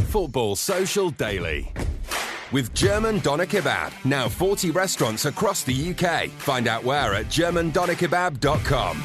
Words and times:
Football 0.00 0.56
Social 0.56 1.10
Daily. 1.10 1.72
With 2.52 2.72
German 2.74 3.18
Doner 3.18 3.46
Kebab, 3.46 3.92
now 4.04 4.28
40 4.28 4.70
restaurants 4.70 5.26
across 5.26 5.62
the 5.64 5.90
UK. 5.90 6.28
Find 6.30 6.66
out 6.66 6.84
where 6.84 7.14
at 7.14 7.26
germandonerkebab.com. 7.26 9.02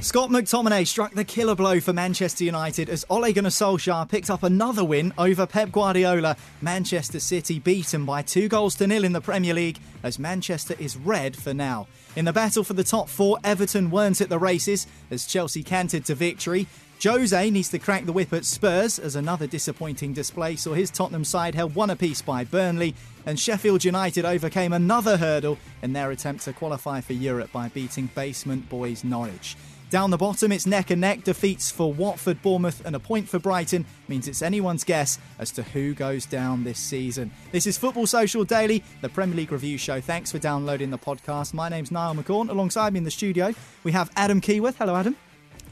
Scott 0.00 0.30
McTominay 0.30 0.86
struck 0.86 1.14
the 1.14 1.24
killer 1.24 1.54
blow 1.54 1.80
for 1.80 1.92
Manchester 1.92 2.44
United 2.44 2.88
as 2.88 3.04
Ole 3.10 3.32
Gunnar 3.32 3.48
Solskjaer 3.48 4.08
picked 4.08 4.30
up 4.30 4.42
another 4.42 4.84
win 4.84 5.12
over 5.18 5.46
Pep 5.46 5.72
Guardiola. 5.72 6.36
Manchester 6.60 7.18
City 7.18 7.58
beaten 7.58 8.04
by 8.04 8.22
two 8.22 8.46
goals 8.46 8.76
to 8.76 8.86
nil 8.86 9.04
in 9.04 9.12
the 9.12 9.20
Premier 9.20 9.54
League 9.54 9.80
as 10.02 10.18
Manchester 10.18 10.76
is 10.78 10.96
red 10.96 11.34
for 11.34 11.54
now. 11.54 11.88
In 12.14 12.24
the 12.24 12.32
battle 12.32 12.62
for 12.62 12.74
the 12.74 12.84
top 12.84 13.08
four, 13.08 13.38
Everton 13.42 13.90
weren't 13.90 14.20
at 14.20 14.28
the 14.28 14.38
races 14.38 14.86
as 15.10 15.26
Chelsea 15.26 15.62
cantered 15.62 16.04
to 16.04 16.14
victory. 16.14 16.68
Jose 17.02 17.50
needs 17.50 17.68
to 17.68 17.78
crack 17.78 18.06
the 18.06 18.12
whip 18.12 18.32
at 18.32 18.44
Spurs 18.44 18.98
as 18.98 19.16
another 19.16 19.46
disappointing 19.46 20.12
display 20.12 20.56
saw 20.56 20.72
his 20.72 20.90
Tottenham 20.90 21.24
side 21.24 21.54
held 21.54 21.74
one 21.74 21.90
apiece 21.90 22.22
by 22.22 22.42
Burnley, 22.42 22.94
and 23.26 23.38
Sheffield 23.38 23.84
United 23.84 24.24
overcame 24.24 24.72
another 24.72 25.16
hurdle 25.16 25.58
in 25.82 25.92
their 25.92 26.10
attempt 26.10 26.44
to 26.44 26.52
qualify 26.52 27.00
for 27.00 27.12
Europe 27.12 27.52
by 27.52 27.68
beating 27.68 28.08
basement 28.14 28.68
boys 28.68 29.04
Norwich. 29.04 29.56
Down 29.88 30.10
the 30.10 30.16
bottom, 30.16 30.50
it's 30.50 30.66
neck 30.66 30.90
and 30.90 31.00
neck 31.00 31.22
defeats 31.22 31.70
for 31.70 31.92
Watford, 31.92 32.42
Bournemouth, 32.42 32.84
and 32.84 32.96
a 32.96 32.98
point 32.98 33.28
for 33.28 33.38
Brighton 33.38 33.84
means 34.08 34.26
it's 34.26 34.42
anyone's 34.42 34.82
guess 34.82 35.18
as 35.38 35.52
to 35.52 35.62
who 35.62 35.94
goes 35.94 36.26
down 36.26 36.64
this 36.64 36.80
season. 36.80 37.30
This 37.52 37.68
is 37.68 37.78
Football 37.78 38.08
Social 38.08 38.42
Daily, 38.42 38.82
the 39.00 39.08
Premier 39.08 39.36
League 39.36 39.52
review 39.52 39.78
show. 39.78 40.00
Thanks 40.00 40.32
for 40.32 40.40
downloading 40.40 40.90
the 40.90 40.98
podcast. 40.98 41.54
My 41.54 41.68
name's 41.68 41.92
Niall 41.92 42.16
McCorn. 42.16 42.48
Alongside 42.48 42.94
me 42.94 42.98
in 42.98 43.04
the 43.04 43.12
studio, 43.12 43.54
we 43.84 43.92
have 43.92 44.10
Adam 44.16 44.40
Keyworth. 44.40 44.74
Hello, 44.74 44.96
Adam. 44.96 45.14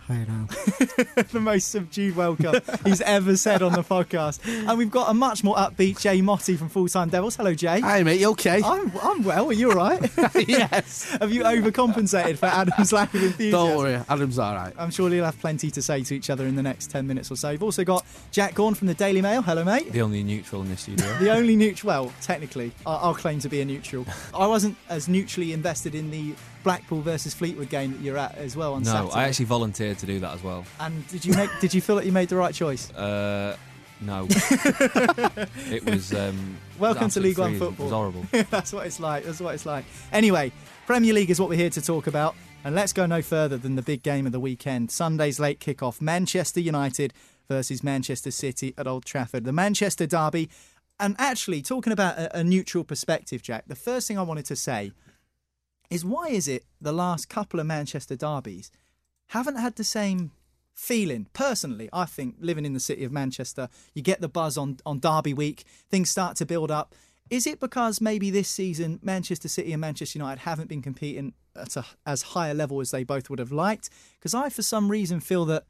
Hi 0.08 0.26
now. 0.28 0.46
the 1.32 1.40
most 1.40 1.70
subdued 1.70 2.14
welcome 2.14 2.60
he's 2.84 3.00
ever 3.00 3.38
said 3.38 3.62
on 3.62 3.72
the 3.72 3.82
podcast. 3.82 4.38
And 4.46 4.76
we've 4.76 4.90
got 4.90 5.10
a 5.10 5.14
much 5.14 5.42
more 5.42 5.56
upbeat 5.56 5.98
Jay 5.98 6.20
Motti 6.20 6.58
from 6.58 6.68
Full 6.68 6.88
Time 6.88 7.08
Devils. 7.08 7.36
Hello, 7.36 7.54
Jay. 7.54 7.80
Hi, 7.80 8.02
mate. 8.02 8.20
You 8.20 8.32
okay? 8.32 8.60
I'm, 8.62 8.92
I'm 9.02 9.24
well. 9.24 9.46
Are 9.46 9.52
you 9.54 9.70
all 9.70 9.76
right? 9.76 10.02
yes. 10.46 11.10
Have 11.20 11.32
you 11.32 11.42
overcompensated 11.44 12.36
for 12.36 12.46
Adam's 12.46 12.92
lack 12.92 13.14
of 13.14 13.22
enthusiasm? 13.22 13.50
Don't 13.52 13.78
worry, 13.78 13.94
Adam's 14.06 14.38
all 14.38 14.54
right. 14.54 14.74
I'm 14.76 14.90
sure 14.90 15.08
you'll 15.08 15.24
have 15.24 15.40
plenty 15.40 15.70
to 15.70 15.80
say 15.80 16.02
to 16.02 16.14
each 16.14 16.28
other 16.28 16.46
in 16.46 16.54
the 16.54 16.62
next 16.62 16.90
10 16.90 17.06
minutes 17.06 17.30
or 17.30 17.36
so. 17.36 17.48
You've 17.48 17.62
also 17.62 17.82
got 17.82 18.04
Jack 18.30 18.56
Gaughan 18.56 18.76
from 18.76 18.88
the 18.88 18.94
Daily 18.94 19.22
Mail. 19.22 19.40
Hello, 19.40 19.64
mate. 19.64 19.90
The 19.90 20.02
only 20.02 20.22
neutral 20.22 20.60
in 20.60 20.68
this 20.68 20.82
studio. 20.82 21.16
the 21.18 21.30
only 21.30 21.56
neutral, 21.56 21.88
well, 21.88 22.12
technically, 22.20 22.72
I'll, 22.84 22.98
I'll 22.98 23.14
claim 23.14 23.38
to 23.38 23.48
be 23.48 23.62
a 23.62 23.64
neutral. 23.64 24.04
I 24.34 24.46
wasn't 24.46 24.76
as 24.90 25.08
neutrally 25.08 25.54
invested 25.54 25.94
in 25.94 26.10
the 26.10 26.34
Blackpool 26.64 27.02
versus 27.02 27.34
Fleetwood 27.34 27.68
game 27.68 27.92
that 27.92 28.00
you're 28.00 28.18
at 28.18 28.36
as 28.36 28.56
well 28.56 28.74
on 28.74 28.82
no, 28.82 28.90
Saturday. 28.90 29.14
I 29.14 29.28
actually 29.28 29.44
volunteered 29.44 29.98
to 29.98 30.06
do 30.06 30.18
that 30.20 30.34
as 30.34 30.42
well. 30.42 30.64
And 30.80 31.06
did 31.08 31.24
you 31.24 31.34
make? 31.34 31.50
did 31.60 31.72
you 31.72 31.80
feel 31.80 31.96
that 31.96 32.06
you 32.06 32.12
made 32.12 32.30
the 32.30 32.36
right 32.36 32.54
choice? 32.54 32.90
Uh, 33.04 33.56
no. 34.00 34.26
it 34.30 35.84
was. 35.84 36.12
Um, 36.14 36.56
Welcome 36.78 37.04
was 37.04 37.14
to 37.14 37.20
League 37.20 37.38
One 37.38 37.58
football. 37.58 37.86
It 37.86 37.90
was 37.90 37.92
horrible. 37.92 38.26
That's 38.50 38.72
what 38.72 38.86
it's 38.86 38.98
like. 38.98 39.24
That's 39.24 39.40
what 39.40 39.54
it's 39.54 39.66
like. 39.66 39.84
Anyway, 40.10 40.52
Premier 40.86 41.12
League 41.12 41.30
is 41.30 41.38
what 41.38 41.48
we're 41.48 41.58
here 41.58 41.70
to 41.70 41.82
talk 41.82 42.06
about. 42.06 42.34
And 42.64 42.74
let's 42.74 42.94
go 42.94 43.04
no 43.04 43.20
further 43.20 43.58
than 43.58 43.76
the 43.76 43.82
big 43.82 44.02
game 44.02 44.24
of 44.24 44.32
the 44.32 44.40
weekend. 44.40 44.90
Sunday's 44.90 45.38
late 45.38 45.60
kickoff 45.60 46.00
Manchester 46.00 46.60
United 46.60 47.12
versus 47.48 47.84
Manchester 47.84 48.30
City 48.30 48.72
at 48.78 48.86
Old 48.86 49.04
Trafford. 49.04 49.44
The 49.44 49.52
Manchester 49.52 50.06
Derby. 50.06 50.48
And 50.98 51.14
actually, 51.18 51.60
talking 51.60 51.92
about 51.92 52.16
a, 52.18 52.38
a 52.38 52.44
neutral 52.44 52.84
perspective, 52.84 53.42
Jack, 53.42 53.64
the 53.66 53.76
first 53.76 54.08
thing 54.08 54.18
I 54.18 54.22
wanted 54.22 54.46
to 54.46 54.56
say 54.56 54.92
is 55.90 56.04
why 56.04 56.28
is 56.28 56.48
it 56.48 56.64
the 56.80 56.92
last 56.92 57.28
couple 57.28 57.60
of 57.60 57.66
Manchester 57.66 58.16
derbies 58.16 58.70
haven't 59.28 59.56
had 59.56 59.76
the 59.76 59.84
same 59.84 60.32
feeling? 60.74 61.26
Personally, 61.32 61.88
I 61.92 62.04
think 62.04 62.36
living 62.40 62.64
in 62.64 62.72
the 62.72 62.80
city 62.80 63.04
of 63.04 63.12
Manchester, 63.12 63.68
you 63.94 64.02
get 64.02 64.20
the 64.20 64.28
buzz 64.28 64.56
on, 64.56 64.78
on 64.84 65.00
Derby 65.00 65.34
week, 65.34 65.64
things 65.90 66.10
start 66.10 66.36
to 66.36 66.46
build 66.46 66.70
up. 66.70 66.94
Is 67.30 67.46
it 67.46 67.58
because 67.58 68.00
maybe 68.00 68.30
this 68.30 68.48
season 68.48 69.00
Manchester 69.02 69.48
City 69.48 69.72
and 69.72 69.80
Manchester 69.80 70.18
United 70.18 70.40
haven't 70.40 70.68
been 70.68 70.82
competing 70.82 71.32
at 71.56 71.76
a, 71.76 71.84
as 72.04 72.22
high 72.22 72.48
a 72.48 72.54
level 72.54 72.80
as 72.80 72.90
they 72.90 73.02
both 73.02 73.30
would 73.30 73.38
have 73.38 73.52
liked? 73.52 73.88
Because 74.18 74.34
I, 74.34 74.50
for 74.50 74.62
some 74.62 74.90
reason, 74.90 75.20
feel 75.20 75.44
that 75.46 75.64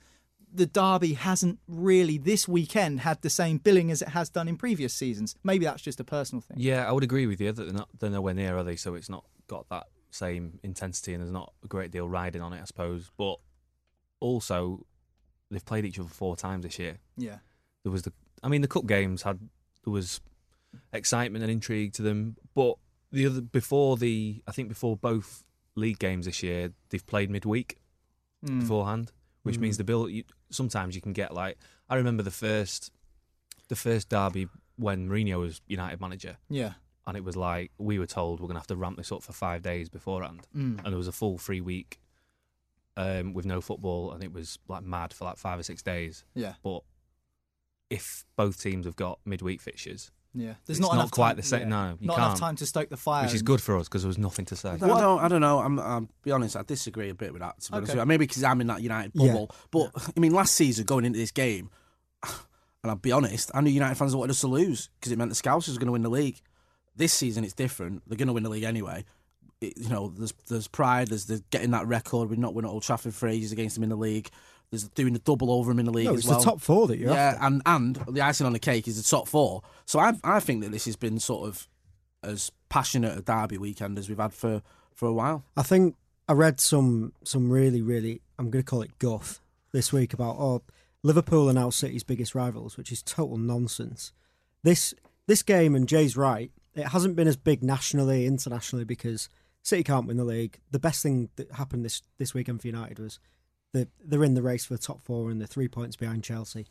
the 0.53 0.67
derby 0.67 1.15
hasn't 1.15 1.59
really 1.67 2.17
this 2.17 2.47
weekend 2.47 3.01
had 3.01 3.21
the 3.23 3.31
same 3.31 3.59
billing 3.59 3.91
as 3.91 4.01
it 4.01 4.09
has 4.09 4.29
done 4.29 4.47
in 4.47 4.57
previous 4.57 4.95
seasons. 4.95 5.35
Maybe 5.43 5.65
that's 5.65 5.83
just 5.83 5.99
a 5.99 6.05
personal 6.05 6.43
thing. 6.43 6.57
Yeah, 6.61 6.89
I 6.89 6.93
would 6.93 7.03
agree 7.03 7.27
with 7.27 7.41
you 7.41 7.51
that 7.51 7.63
they're, 7.63 7.73
not, 7.73 7.89
they're 7.99 8.11
nowhere 8.11 8.35
near, 8.35 8.57
are 8.57 8.63
they? 8.63 8.77
So 8.77 8.95
it's 8.95 9.11
not 9.11 9.25
got 9.49 9.69
that 9.71 9.89
same 10.15 10.59
intensity 10.63 11.13
and 11.13 11.23
there's 11.23 11.33
not 11.33 11.53
a 11.65 11.67
great 11.69 11.91
deal 11.91 12.09
riding 12.09 12.41
on 12.43 12.53
it, 12.53 12.61
I 12.63 12.65
suppose. 12.65 13.11
But 13.17 13.37
also, 14.21 14.87
they've 15.51 15.65
played 15.65 15.85
each 15.85 15.99
other 15.99 16.09
four 16.09 16.37
times 16.37 16.65
this 16.65 16.79
year. 16.79 16.99
Yeah. 17.17 17.39
There 17.83 17.93
was 17.93 18.03
the, 18.03 18.13
I 18.43 18.49
mean, 18.49 18.63
the 18.63 18.69
cup 18.69 18.87
games 18.87 19.23
had 19.23 19.41
there 19.85 19.93
was 19.93 20.21
excitement 20.93 21.43
and 21.43 21.51
intrigue 21.53 21.93
to 21.95 22.03
them, 22.03 22.37
but 22.55 22.77
the 23.13 23.27
other 23.27 23.41
before 23.41 23.97
the, 23.97 24.43
I 24.47 24.53
think 24.53 24.69
before 24.69 24.97
both 24.97 25.45
league 25.77 25.99
games 25.99 26.27
this 26.27 26.43
year, 26.43 26.73
they've 26.91 27.07
played 27.07 27.31
midweek 27.31 27.79
Mm. 28.45 28.61
beforehand, 28.61 29.11
which 29.43 29.57
Mm. 29.57 29.61
means 29.61 29.77
the 29.79 29.85
bill. 29.85 30.07
You, 30.09 30.25
sometimes 30.51 30.95
you 30.95 31.01
can 31.01 31.15
get 31.15 31.33
like 31.33 31.57
I 31.89 31.97
remember 31.97 32.23
the 32.23 32.31
first, 32.31 32.91
the 33.69 33.77
first 33.77 34.11
derby 34.11 34.49
when 34.77 35.09
Mourinho 35.09 35.41
was 35.41 35.63
United 35.67 35.99
manager, 36.01 36.37
Yeah. 36.51 36.75
And 37.07 37.17
it 37.17 37.25
was 37.25 37.37
like 37.37 37.71
we 37.79 37.99
were 37.99 38.07
told 38.07 38.41
we're 38.41 38.47
gonna 38.49 38.59
have 38.61 38.67
to 38.69 38.77
ramp 38.77 38.97
this 38.97 39.13
up 39.13 39.23
for 39.23 39.33
five 39.33 39.63
days 39.63 39.89
beforehand, 39.89 40.47
Mm. 40.57 40.79
and 40.79 40.87
there 40.87 40.97
was 40.97 41.09
a 41.09 41.13
full 41.13 41.39
free 41.39 41.61
week 41.61 42.01
um, 42.97 43.33
with 43.35 43.45
no 43.45 43.61
football, 43.61 44.13
and 44.13 44.23
it 44.23 44.33
was 44.33 44.59
like 44.69 44.83
mad 44.85 45.13
for 45.13 45.25
like 45.25 45.37
five 45.39 45.59
or 45.59 45.63
six 45.63 45.83
days. 45.83 46.25
Yeah. 46.35 46.55
But 46.63 46.83
if 47.91 48.25
both 48.37 48.61
teams 48.63 48.87
have 48.87 48.97
got 48.97 49.19
midweek 49.25 49.61
fixtures, 49.61 50.11
Yeah. 50.37 50.55
There's 50.67 50.79
It's 50.79 50.81
not, 50.81 50.89
not 50.89 51.01
enough 51.03 51.11
quite 51.13 51.29
time, 51.31 51.37
the 51.37 51.43
same- 51.45 51.61
yeah. 51.61 51.67
no, 51.69 51.97
you 52.01 52.07
not 52.09 52.17
can't. 52.17 52.39
time 52.39 52.57
to 52.57 52.67
stoke 52.67 52.89
the 52.89 52.97
fire. 52.97 53.25
which 53.25 53.35
is 53.35 53.43
good 53.43 53.61
for 53.61 53.77
us 53.79 53.87
because 53.89 54.03
there 54.03 54.09
was 54.09 54.19
nothing 54.19 54.45
to 54.47 54.57
say. 54.57 54.71
I 54.71 54.77
don't, 54.79 55.21
I 55.21 55.29
don't 55.29 55.41
know. 55.41 55.61
I'm, 55.61 55.79
I'm 55.79 56.09
be 56.23 56.33
honest. 56.33 56.57
I 56.57 56.63
disagree 56.63 57.09
a 57.11 57.15
bit 57.15 57.33
with 57.33 57.41
that. 57.43 57.61
To 57.61 57.71
be 57.71 57.77
honest 57.77 57.93
Okay. 57.93 58.01
with. 58.01 58.09
Maybe 58.09 58.27
because 58.27 58.43
I'm 58.43 58.61
in 58.61 58.67
that 58.67 58.83
United 58.83 59.13
Yeah. 59.15 59.29
bubble. 59.33 59.55
But 59.71 59.91
I 60.17 60.19
mean, 60.19 60.33
last 60.33 60.55
season 60.57 60.87
going 60.87 61.05
into 61.05 61.21
this 61.21 61.31
game, 61.31 61.71
and 62.25 62.91
I'll 62.91 62.97
be 62.97 63.13
honest, 63.13 63.53
I 63.55 63.61
knew 63.61 63.71
United 63.71 63.95
fans 63.97 64.17
wanted 64.17 64.33
us 64.33 64.41
to 64.41 64.49
lose 64.49 64.89
because 64.99 65.13
it 65.13 65.19
meant 65.19 65.31
the 65.31 65.37
Scousers 65.37 65.69
were 65.75 65.79
going 65.79 65.87
to 65.87 65.93
win 65.93 66.03
the 66.03 66.11
league. 66.11 66.41
This 66.97 67.13
season, 67.13 67.45
it's 67.45 67.55
different. 67.55 68.03
They're 68.07 68.17
going 68.19 68.29
to 68.29 68.33
win 68.35 68.43
the 68.45 68.51
league 68.51 68.63
anyway. 68.65 69.05
It, 69.61 69.77
you 69.79 69.89
know, 69.89 70.13
there's 70.17 70.33
there's 70.49 70.69
pride. 70.69 71.09
There's 71.09 71.27
the 71.27 71.43
getting 71.51 71.71
that 71.73 71.87
record. 71.87 72.29
We've 72.31 72.39
not 72.39 72.55
won 72.55 72.65
at 72.65 72.71
Old 72.71 72.83
Trafford 72.83 73.15
for 73.15 73.29
ages 73.29 73.53
against 73.53 73.75
them 73.77 73.85
in 73.85 73.91
the 73.91 73.97
league. 73.97 74.29
There's 74.71 74.89
doing 74.89 75.15
a 75.15 75.19
double 75.21 75.51
over 75.53 75.71
them 75.71 75.79
in 75.79 75.87
the 75.87 75.93
league 75.93 76.07
No, 76.07 76.15
it's 76.15 76.27
well. 76.27 76.39
the 76.39 76.45
top 76.45 76.61
four 76.61 76.89
that 76.89 76.99
you're 76.99 77.13
yeah, 77.13 77.35
after. 77.41 77.45
and 77.47 77.63
and 77.67 77.97
the 78.17 78.23
icing 78.23 78.47
on 78.47 78.53
the 78.53 78.59
cake 78.59 78.89
is 78.89 78.97
the 79.03 79.09
top 79.09 79.29
four. 79.29 79.63
So 79.87 79.99
I 79.99 80.15
I 80.25 80.41
think 80.41 80.63
that 80.63 80.73
this 80.73 80.85
has 80.87 80.97
been 80.97 81.19
sort 81.21 81.49
of 81.49 81.69
as 82.23 82.51
passionate 82.69 83.17
a 83.17 83.23
derby 83.23 83.59
weekend 83.59 83.99
as 83.99 84.09
we've 84.09 84.19
had 84.19 84.33
for 84.35 84.63
for 84.95 85.07
a 85.09 85.13
while. 85.13 85.45
I 85.57 85.63
think 85.63 85.95
I 86.29 86.33
read 86.33 86.59
some 86.61 87.13
some 87.23 87.51
really 87.51 87.83
really 87.83 88.21
I'm 88.39 88.51
going 88.51 88.65
to 88.65 88.69
call 88.69 88.83
it 88.83 88.99
guff 88.99 89.41
this 89.73 89.93
week 89.93 90.13
about 90.13 90.37
oh 90.39 90.63
Liverpool 91.03 91.49
are 91.51 91.53
now 91.53 91.71
City's 91.71 92.03
biggest 92.03 92.35
rivals, 92.35 92.77
which 92.77 92.91
is 92.91 93.03
total 93.03 93.37
nonsense. 93.37 94.13
This 94.65 94.93
this 95.27 95.43
game 95.43 95.75
and 95.77 95.89
Jay's 95.89 96.17
right. 96.17 96.51
It 96.75 96.89
hasn't 96.89 97.17
been 97.17 97.29
as 97.29 97.37
big 97.37 97.63
nationally, 97.63 98.27
internationally 98.27 98.85
because 98.85 99.29
City 99.63 99.83
can't 99.83 100.07
win 100.07 100.17
the 100.17 100.25
league. 100.25 100.59
The 100.71 100.79
best 100.79 101.03
thing 101.03 101.31
that 101.37 101.53
happened 101.53 101.85
this 101.85 102.03
this 102.19 102.35
weekend 102.35 102.61
for 102.61 102.67
United 102.67 102.99
was 102.99 103.19
that 103.73 103.89
they're 104.05 104.25
in 104.25 104.35
the 104.35 104.43
race 104.43 104.65
for 104.65 104.75
the 104.75 104.83
top 104.83 105.03
four 105.05 105.31
and 105.31 105.41
they're 105.41 105.47
three 105.47 105.69
points 105.69 105.97
behind 105.97 106.25
Chelsea. 106.25 106.67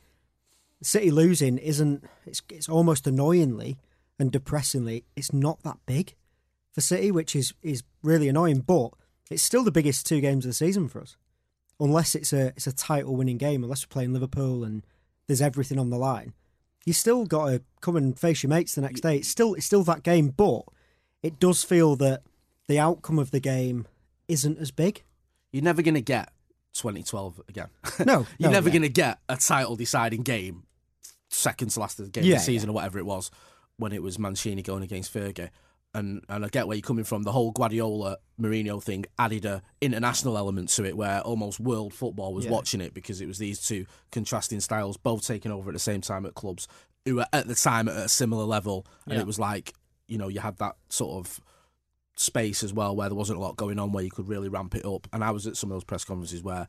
City 0.82 1.12
losing 1.12 1.58
isn't 1.58 2.04
it's 2.26 2.42
it's 2.50 2.70
almost 2.70 3.08
annoyingly 3.08 3.78
and 4.20 4.32
depressingly 4.32 5.06
it's 5.16 5.34
not 5.34 5.64
that 5.64 5.78
big 5.86 6.16
for 6.72 6.82
City, 6.82 7.12
which 7.12 7.36
is 7.36 7.54
is 7.62 7.84
really 8.02 8.28
annoying. 8.28 8.60
But 8.60 8.92
it's 9.30 9.44
still 9.44 9.64
the 9.64 9.72
biggest 9.72 10.06
two 10.06 10.22
games 10.22 10.46
of 10.46 10.50
the 10.50 10.54
season 10.56 10.88
for 10.88 11.02
us, 11.02 11.16
unless 11.80 12.16
it's 12.16 12.34
a 12.34 12.48
it's 12.48 12.68
a 12.68 12.74
title 12.74 13.16
winning 13.16 13.38
game. 13.38 13.64
Unless 13.64 13.86
we're 13.86 13.94
playing 13.94 14.14
Liverpool 14.14 14.64
and 14.64 14.86
there's 15.28 15.42
everything 15.42 15.80
on 15.80 15.90
the 15.90 15.98
line, 15.98 16.34
you 16.86 16.94
still 16.94 17.26
got 17.26 17.48
to 17.50 17.62
come 17.82 17.96
and 17.96 18.18
face 18.18 18.44
your 18.44 18.50
mates 18.50 18.76
the 18.76 18.82
next 18.82 19.02
day. 19.02 19.18
It's 19.18 19.28
still 19.30 19.54
it's 19.54 19.66
still 19.66 19.84
that 19.84 20.04
game, 20.04 20.30
but 20.30 20.64
it 21.22 21.40
does 21.40 21.64
feel 21.64 21.96
that 21.98 22.24
the 22.68 22.80
outcome 22.80 23.20
of 23.20 23.32
the 23.32 23.40
game 23.40 23.88
isn't 24.28 24.58
as 24.60 24.72
big. 24.72 25.04
You're 25.52 25.64
never 25.64 25.82
going 25.82 25.94
to 25.96 26.02
get 26.02 26.32
2012 26.74 27.42
again. 27.48 27.68
No, 28.06 28.26
You're 28.40 28.50
no, 28.50 28.54
never 28.54 28.70
yeah. 28.70 28.74
going 28.74 28.82
to 28.84 28.90
get 28.90 29.20
a 29.30 29.38
title 29.38 29.76
deciding 29.76 30.24
game, 30.24 30.64
second 31.30 31.70
to 31.70 31.80
last 31.80 32.00
of 32.00 32.06
the 32.06 32.12
game 32.12 32.24
Yeah, 32.24 32.36
of 32.36 32.40
the 32.42 32.46
season 32.46 32.70
or 32.70 32.74
whatever 32.74 32.98
it 33.00 33.06
was, 33.06 33.30
when 33.78 33.92
it 33.94 34.02
was 34.02 34.18
Mancini 34.18 34.62
going 34.62 34.84
against 34.84 35.14
Fergie. 35.14 35.50
And 35.96 36.24
and 36.28 36.44
I 36.44 36.50
get 36.50 36.68
where 36.68 36.76
you're 36.76 36.82
coming 36.82 37.04
from. 37.04 37.24
The 37.24 37.32
whole 37.32 37.52
Guardiola 37.52 38.18
Mourinho 38.42 38.82
thing 38.82 39.06
added 39.20 39.46
a 39.46 39.62
international 39.80 40.38
element 40.38 40.70
to 40.70 40.86
it, 40.86 40.98
where 40.98 41.22
almost 41.22 41.60
world 41.60 41.94
football 41.94 42.34
was 42.34 42.46
Yeah. 42.46 42.52
watching 42.52 42.82
it 42.82 42.94
because 42.94 43.22
it 43.22 43.28
was 43.28 43.38
these 43.38 43.62
two 43.62 43.86
contrasting 44.12 44.60
styles, 44.60 44.98
both 44.98 45.26
taking 45.26 45.52
over 45.52 45.70
at 45.70 45.74
the 45.74 45.80
same 45.80 46.02
time 46.02 46.26
at 46.26 46.34
clubs 46.34 46.68
who 47.06 47.16
were 47.16 47.28
at 47.32 47.48
the 47.48 47.54
time 47.56 47.88
at 47.88 47.96
a 47.98 48.10
similar 48.10 48.44
level, 48.46 48.88
and 49.06 49.14
Yeah. 49.16 49.20
it 49.22 49.28
was 49.28 49.38
like 49.40 49.74
you 50.08 50.18
know 50.18 50.28
you 50.30 50.40
had 50.40 50.58
that 50.58 50.76
sort 50.90 51.18
of 51.26 51.40
space 52.16 52.64
as 52.64 52.72
well 52.74 52.96
where 52.96 53.10
there 53.10 53.16
wasn't 53.16 53.38
a 53.38 53.42
lot 53.42 53.56
going 53.58 53.80
on 53.80 53.92
where 53.92 54.04
you 54.04 54.12
could 54.12 54.28
really 54.28 54.48
ramp 54.50 54.76
it 54.76 54.86
up. 54.86 55.08
And 55.14 55.24
I 55.24 55.32
was 55.32 55.48
at 55.48 55.58
some 55.58 55.72
of 55.72 55.76
those 55.76 55.84
press 55.84 56.04
conferences 56.06 56.44
where 56.44 56.68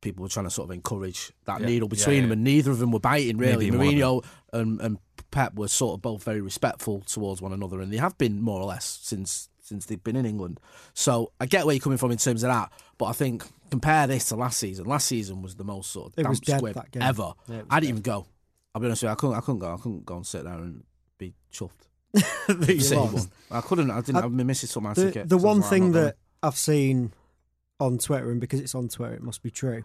people 0.00 0.22
were 0.22 0.28
trying 0.28 0.46
to 0.46 0.50
sort 0.50 0.68
of 0.68 0.74
encourage 0.74 1.32
that 1.44 1.60
Yeah. 1.60 1.66
needle 1.66 1.88
between 1.88 2.16
yeah. 2.16 2.22
them, 2.22 2.32
and 2.32 2.44
neither 2.44 2.70
of 2.70 2.78
them 2.78 2.90
were 2.92 3.00
biting 3.00 3.36
really. 3.36 3.70
Neither 3.70 3.84
Mourinho 3.84 4.24
and, 4.52 4.80
and 4.80 4.98
Pep 5.30 5.54
were 5.54 5.68
sort 5.68 5.94
of 5.98 6.02
both 6.02 6.22
very 6.24 6.40
respectful 6.40 7.02
towards 7.02 7.40
one 7.42 7.52
another, 7.52 7.80
and 7.80 7.92
they 7.92 7.98
have 7.98 8.16
been 8.18 8.40
more 8.40 8.60
or 8.60 8.66
less 8.66 8.98
since 9.02 9.48
since 9.62 9.86
they've 9.86 10.02
been 10.02 10.16
in 10.16 10.26
England. 10.26 10.58
So 10.94 11.30
I 11.40 11.46
get 11.46 11.64
where 11.64 11.74
you're 11.74 11.80
coming 11.80 11.98
from 11.98 12.10
in 12.10 12.18
terms 12.18 12.42
of 12.42 12.48
that, 12.48 12.72
but 12.98 13.04
I 13.06 13.12
think 13.12 13.44
compare 13.70 14.08
this 14.08 14.24
to 14.30 14.36
last 14.36 14.58
season. 14.58 14.84
Last 14.86 15.06
season 15.06 15.42
was 15.42 15.54
the 15.54 15.62
most 15.64 15.90
sort 15.92 16.06
of 16.08 16.12
It 16.18 16.22
damp 16.24 16.30
was 16.30 16.40
dead, 16.40 16.58
squib 16.58 16.74
that 16.74 16.90
game. 16.90 17.02
ever. 17.02 17.34
Yeah, 17.46 17.56
it 17.56 17.58
was 17.58 17.66
I 17.70 17.80
didn't 17.80 17.80
dead. 17.80 17.88
even 17.90 18.02
go. 18.02 18.26
I'll 18.74 18.80
be 18.80 18.86
honest 18.86 19.02
with 19.02 19.08
you, 19.08 19.12
I 19.12 19.14
couldn't. 19.14 19.36
I 19.36 19.40
couldn't 19.40 19.58
go. 19.60 19.72
I 19.74 19.76
couldn't 19.76 20.04
go 20.06 20.16
and 20.16 20.26
sit 20.26 20.42
there 20.44 20.54
and 20.54 20.82
be 21.18 21.34
chuffed. 21.52 21.70
you 22.68 22.80
City 22.80 23.28
I 23.52 23.60
couldn't. 23.60 23.90
I 23.92 24.00
didn't. 24.00 24.16
I- 24.16 24.24
I've 24.24 24.36
been 24.36 24.46
missing 24.46 24.68
some 24.68 24.86
of 24.86 24.96
my 24.96 25.00
the, 25.00 25.12
ticket. 25.12 25.28
the 25.28 25.38
so 25.38 25.46
I 25.46 25.52
was 25.52 25.60
one 25.60 25.70
thing 25.70 25.82
not 25.88 25.92
going. 25.92 26.04
that 26.06 26.16
I've 26.42 26.56
seen 26.56 27.12
on 27.80 27.98
Twitter, 27.98 28.30
and 28.30 28.40
because 28.40 28.60
it's 28.60 28.74
on 28.74 28.88
Twitter, 28.88 29.14
it 29.14 29.22
must 29.22 29.42
be 29.42 29.50
true, 29.50 29.84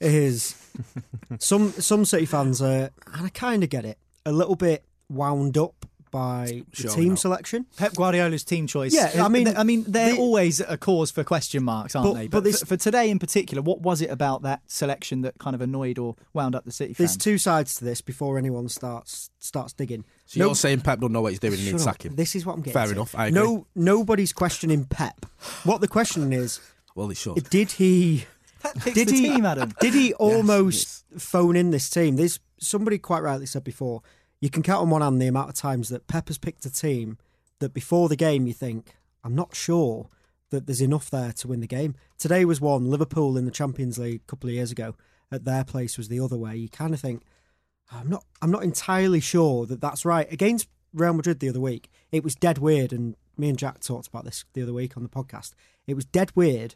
is 0.00 0.54
some 1.38 1.72
some 1.72 2.04
City 2.04 2.26
fans 2.26 2.60
are, 2.62 2.90
and 3.14 3.26
I 3.26 3.28
kind 3.30 3.62
of 3.62 3.70
get 3.70 3.84
it, 3.84 3.98
a 4.24 4.32
little 4.32 4.56
bit 4.56 4.84
wound 5.08 5.56
up 5.58 5.86
by 6.12 6.62
the 6.80 6.88
team 6.88 7.12
up. 7.12 7.18
selection. 7.18 7.66
Pep 7.76 7.92
Guardiola's 7.94 8.44
team 8.44 8.66
choice. 8.66 8.94
Yeah, 8.94 9.22
I 9.24 9.28
mean, 9.28 9.48
I 9.54 9.64
mean, 9.64 9.84
they're 9.86 10.12
the- 10.14 10.18
always 10.18 10.60
a 10.60 10.78
cause 10.78 11.10
for 11.10 11.24
question 11.24 11.62
marks, 11.64 11.94
aren't 11.94 12.08
But- 12.14 12.14
they? 12.14 12.26
but 12.28 12.30
But, 12.38 12.44
this- 12.44 12.60
for, 12.60 12.66
for 12.66 12.76
today 12.76 13.10
in 13.10 13.18
particular, 13.18 13.60
what 13.62 13.82
was 13.82 14.00
it 14.00 14.08
about 14.10 14.42
that 14.42 14.62
selection 14.66 15.22
that 15.22 15.38
kind 15.38 15.54
of 15.54 15.60
annoyed 15.60 15.98
or 15.98 16.14
wound 16.32 16.54
up 16.54 16.64
the 16.64 16.70
City 16.72 16.94
There's 16.94 17.10
fans? 17.10 17.22
two 17.24 17.38
sides 17.38 17.74
to 17.76 17.84
this 17.84 18.00
before 18.00 18.38
anyone 18.38 18.68
starts 18.68 19.30
starts 19.40 19.72
digging. 19.74 20.04
So 20.26 20.38
you're 20.38 20.54
saying 20.54 20.80
Pep 20.80 21.00
don't 21.00 21.12
know 21.12 21.20
what 21.20 21.32
he's 21.32 21.38
doing 21.40 21.54
and 21.54 21.62
Shut 21.62 21.72
needs 21.72 21.84
sacking? 21.84 22.14
This 22.14 22.34
is 22.34 22.46
what 22.46 22.54
I'm 22.54 22.60
getting. 22.60 22.72
Fair 22.72 22.86
to. 22.86 22.92
enough, 22.92 23.14
I 23.14 23.26
agree. 23.26 23.40
No, 23.42 23.66
nobody's 23.74 24.32
questioning 24.32 24.84
Pep. 24.86 25.26
What 25.64 25.80
the 25.80 25.88
question 25.88 26.32
is, 26.32 26.60
Well, 26.96 27.08
he 27.08 27.14
should. 27.14 27.48
did 27.50 27.72
he? 27.72 28.24
Pep 28.60 28.74
Did 28.82 29.08
the 29.08 29.14
he? 29.14 29.22
team, 29.22 29.44
Adam. 29.46 29.72
Did 29.80 29.94
he 29.94 30.14
almost 30.14 31.04
phone 31.18 31.54
in 31.54 31.70
this 31.70 31.88
team? 31.90 32.16
There's 32.16 32.40
somebody 32.58 32.98
quite 32.98 33.22
rightly 33.22 33.46
said 33.46 33.62
before. 33.62 34.02
You 34.40 34.50
can 34.50 34.62
count 34.62 34.82
on 34.82 34.90
one 34.90 35.02
hand 35.02 35.20
the 35.20 35.26
amount 35.28 35.50
of 35.50 35.54
times 35.54 35.90
that 35.90 36.08
Pep 36.08 36.28
has 36.28 36.38
picked 36.38 36.64
a 36.66 36.72
team 36.72 37.18
that 37.60 37.74
before 37.74 38.08
the 38.08 38.16
game 38.16 38.46
you 38.46 38.52
think, 38.54 38.94
I'm 39.22 39.34
not 39.34 39.54
sure 39.54 40.08
that 40.50 40.66
there's 40.66 40.80
enough 40.80 41.10
there 41.10 41.32
to 41.32 41.48
win 41.48 41.60
the 41.60 41.66
game. 41.66 41.94
Today 42.18 42.44
was 42.44 42.60
one. 42.60 42.90
Liverpool 42.90 43.36
in 43.36 43.44
the 43.44 43.50
Champions 43.50 43.98
League 43.98 44.22
a 44.26 44.30
couple 44.30 44.48
of 44.48 44.54
years 44.54 44.72
ago 44.72 44.94
at 45.30 45.44
their 45.44 45.64
place 45.64 45.98
was 45.98 46.08
the 46.08 46.20
other 46.20 46.38
way. 46.38 46.56
You 46.56 46.68
kind 46.68 46.94
of 46.94 47.00
think, 47.00 47.24
I'm 47.92 48.08
not. 48.08 48.24
I'm 48.40 48.50
not 48.50 48.64
entirely 48.64 49.20
sure 49.20 49.66
that 49.66 49.80
that's 49.82 50.04
right. 50.04 50.30
Against 50.32 50.68
Real 50.94 51.12
Madrid 51.12 51.40
the 51.40 51.48
other 51.50 51.60
week, 51.60 51.90
it 52.10 52.24
was 52.24 52.34
dead 52.34 52.58
weird, 52.58 52.92
and 52.92 53.16
me 53.36 53.48
and 53.50 53.58
Jack 53.58 53.80
talked 53.80 54.08
about 54.08 54.24
this 54.24 54.44
the 54.54 54.62
other 54.62 54.72
week 54.72 54.96
on 54.96 55.02
the 55.02 55.08
podcast. 55.08 55.52
It 55.86 55.94
was 55.94 56.04
dead 56.04 56.32
weird, 56.34 56.74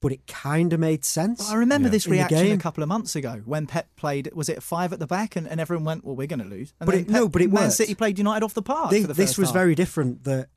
but 0.00 0.12
it 0.12 0.26
kind 0.26 0.72
of 0.72 0.80
made 0.80 1.04
sense. 1.04 1.40
Well, 1.40 1.50
I 1.52 1.54
remember 1.56 1.88
this 1.88 2.06
In 2.06 2.12
reaction 2.12 2.52
a 2.52 2.56
couple 2.58 2.82
of 2.82 2.88
months 2.88 3.14
ago 3.16 3.42
when 3.44 3.66
Pep 3.66 3.88
played. 3.96 4.30
Was 4.34 4.48
it 4.48 4.62
five 4.62 4.92
at 4.92 4.98
the 4.98 5.06
back, 5.06 5.36
and, 5.36 5.46
and 5.46 5.60
everyone 5.60 5.84
went, 5.84 6.04
"Well, 6.04 6.16
we're 6.16 6.26
going 6.26 6.40
to 6.42 6.46
lose." 6.48 6.72
And 6.80 6.86
But 6.86 6.92
then 6.94 7.00
it- 7.04 7.08
no, 7.10 7.28
but 7.28 7.42
it 7.42 7.52
Man 7.52 7.64
worked. 7.64 7.74
City 7.74 7.94
played 7.94 8.18
United 8.18 8.44
off 8.44 8.54
the 8.54 8.62
park. 8.62 8.90
Thi- 8.90 9.02
for 9.02 9.08
the 9.08 9.14
this 9.14 9.30
first 9.30 9.38
was 9.38 9.48
half. 9.48 9.54
very 9.54 9.74
different. 9.74 10.24
That 10.24 10.48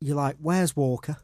you're 0.00 0.16
like, 0.16 0.36
where's 0.40 0.74
Walker, 0.76 1.16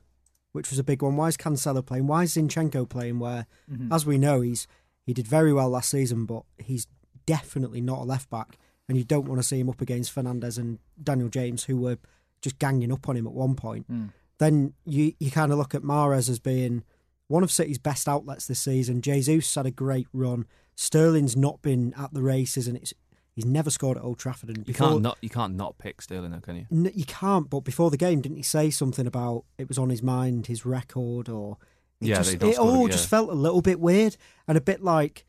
which 0.53 0.71
was 0.71 0.79
a 0.79 0.85
big 0.85 1.03
one. 1.03 1.17
Why 1.17 1.29
is 1.29 1.37
Cancelo 1.37 1.85
playing? 1.85 2.07
Why 2.07 2.23
is 2.25 2.35
Zinchenko 2.35 2.89
playing? 2.89 3.19
Where, 3.19 3.47
Mm-hmm. 3.71 3.93
as 3.93 4.05
we 4.07 4.19
know, 4.19 4.41
he's 4.41 4.67
he 5.07 5.13
did 5.13 5.27
very 5.27 5.53
well 5.53 5.69
last 5.69 5.91
season, 5.91 6.25
but 6.27 6.45
he's 6.59 6.87
definitely 7.27 7.81
not 7.81 8.01
a 8.01 8.05
left 8.05 8.31
back, 8.31 8.59
and 8.89 8.97
you 8.99 9.05
don't 9.05 9.27
want 9.27 9.41
to 9.41 9.47
see 9.47 9.59
him 9.61 9.69
up 9.71 9.81
against 9.81 10.15
Fernandes 10.15 10.59
and 10.59 10.79
Daniel 11.03 11.29
James, 11.29 11.65
who 11.65 11.77
were 11.79 11.99
just 12.43 12.59
ganging 12.59 12.93
up 12.93 13.09
on 13.09 13.17
him 13.17 13.27
at 13.27 13.33
one 13.33 13.55
point. 13.55 13.91
Mm. 13.91 14.11
Then 14.39 14.75
you 14.85 15.13
you 15.19 15.31
kind 15.31 15.53
of 15.53 15.59
look 15.59 15.75
at 15.75 15.83
Mahrez 15.83 16.29
as 16.29 16.39
being 16.39 16.85
one 17.29 17.43
of 17.43 17.51
City's 17.51 17.79
best 17.79 18.09
outlets 18.09 18.47
this 18.47 18.61
season. 18.61 19.01
Jesus 19.01 19.55
had 19.55 19.67
a 19.67 19.71
great 19.71 20.09
run. 20.13 20.47
Sterling's 20.77 21.37
not 21.37 21.63
been 21.63 21.95
at 21.97 22.13
the 22.13 22.23
races, 22.23 22.67
and 22.69 22.77
it's 22.77 22.93
he's 23.35 23.45
never 23.45 23.71
scored 23.71 23.97
at 23.97 24.05
Old 24.05 24.19
Trafford. 24.19 24.51
And 24.51 24.67
You 24.69 24.75
can't 24.75 25.03
not 25.03 25.19
you 25.21 25.31
can't 25.31 25.55
not 25.55 25.79
pick 25.79 26.03
Sterling, 26.03 26.33
though, 26.33 26.41
can 26.41 26.57
you? 26.57 26.67
N- 26.71 26.93
you 26.95 27.05
can't. 27.05 27.49
But 27.49 27.61
before 27.61 27.91
the 27.91 27.97
game, 27.97 28.21
didn't 28.21 28.37
he 28.37 28.43
say 28.43 28.71
something 28.71 29.07
about 29.07 29.45
it 29.59 29.69
was 29.69 29.79
on 29.79 29.91
his 29.91 30.03
mind, 30.03 30.47
his 30.47 30.67
record, 30.67 31.29
or 31.29 31.59
it 32.01 32.09
Yeah, 32.09 32.17
just, 32.17 32.35
it 32.35 32.59
all 32.59 32.87
it, 32.87 32.93
just 32.93 33.09
felt 33.09 33.31
a 33.31 33.35
little 33.35 33.63
bit 33.63 33.81
weird 33.81 34.17
and 34.49 34.59
a 34.59 34.61
bit 34.61 34.83
like 34.83 35.25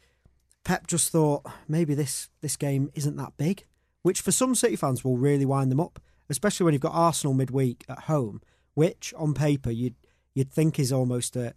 Pep 0.64 0.88
just 0.88 1.12
thought 1.12 1.46
maybe 1.68 1.94
this 1.94 2.30
this 2.42 2.58
game 2.58 2.90
isn't 2.96 3.16
that 3.18 3.38
big, 3.38 3.66
which 4.02 4.22
for 4.22 4.32
some 4.32 4.56
City 4.56 4.76
fans 4.76 5.04
will 5.04 5.18
really 5.18 5.46
wind 5.46 5.72
them 5.72 5.80
up, 5.80 6.00
especially 6.30 6.64
when 6.66 6.74
you've 6.74 6.82
got 6.82 6.94
Arsenal 6.94 7.34
midweek 7.34 7.86
at 7.88 8.00
home, 8.00 8.42
which 8.74 9.14
on 9.16 9.34
paper 9.34 9.70
you'd 9.70 9.96
you'd 10.34 10.52
think 10.52 10.80
is 10.80 10.92
almost 10.92 11.36
a 11.36 11.54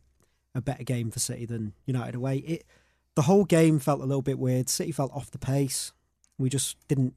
a 0.54 0.60
better 0.60 0.82
game 0.84 1.10
for 1.10 1.18
City 1.18 1.44
than 1.46 1.72
United 1.86 2.14
away. 2.14 2.38
It 2.38 2.64
the 3.14 3.22
whole 3.22 3.44
game 3.44 3.78
felt 3.80 4.00
a 4.00 4.04
little 4.04 4.22
bit 4.22 4.38
weird. 4.38 4.68
City 4.68 4.92
felt 4.92 5.12
off 5.12 5.30
the 5.30 5.38
pace. 5.38 5.92
We 6.38 6.48
just 6.48 6.76
didn't 6.88 7.14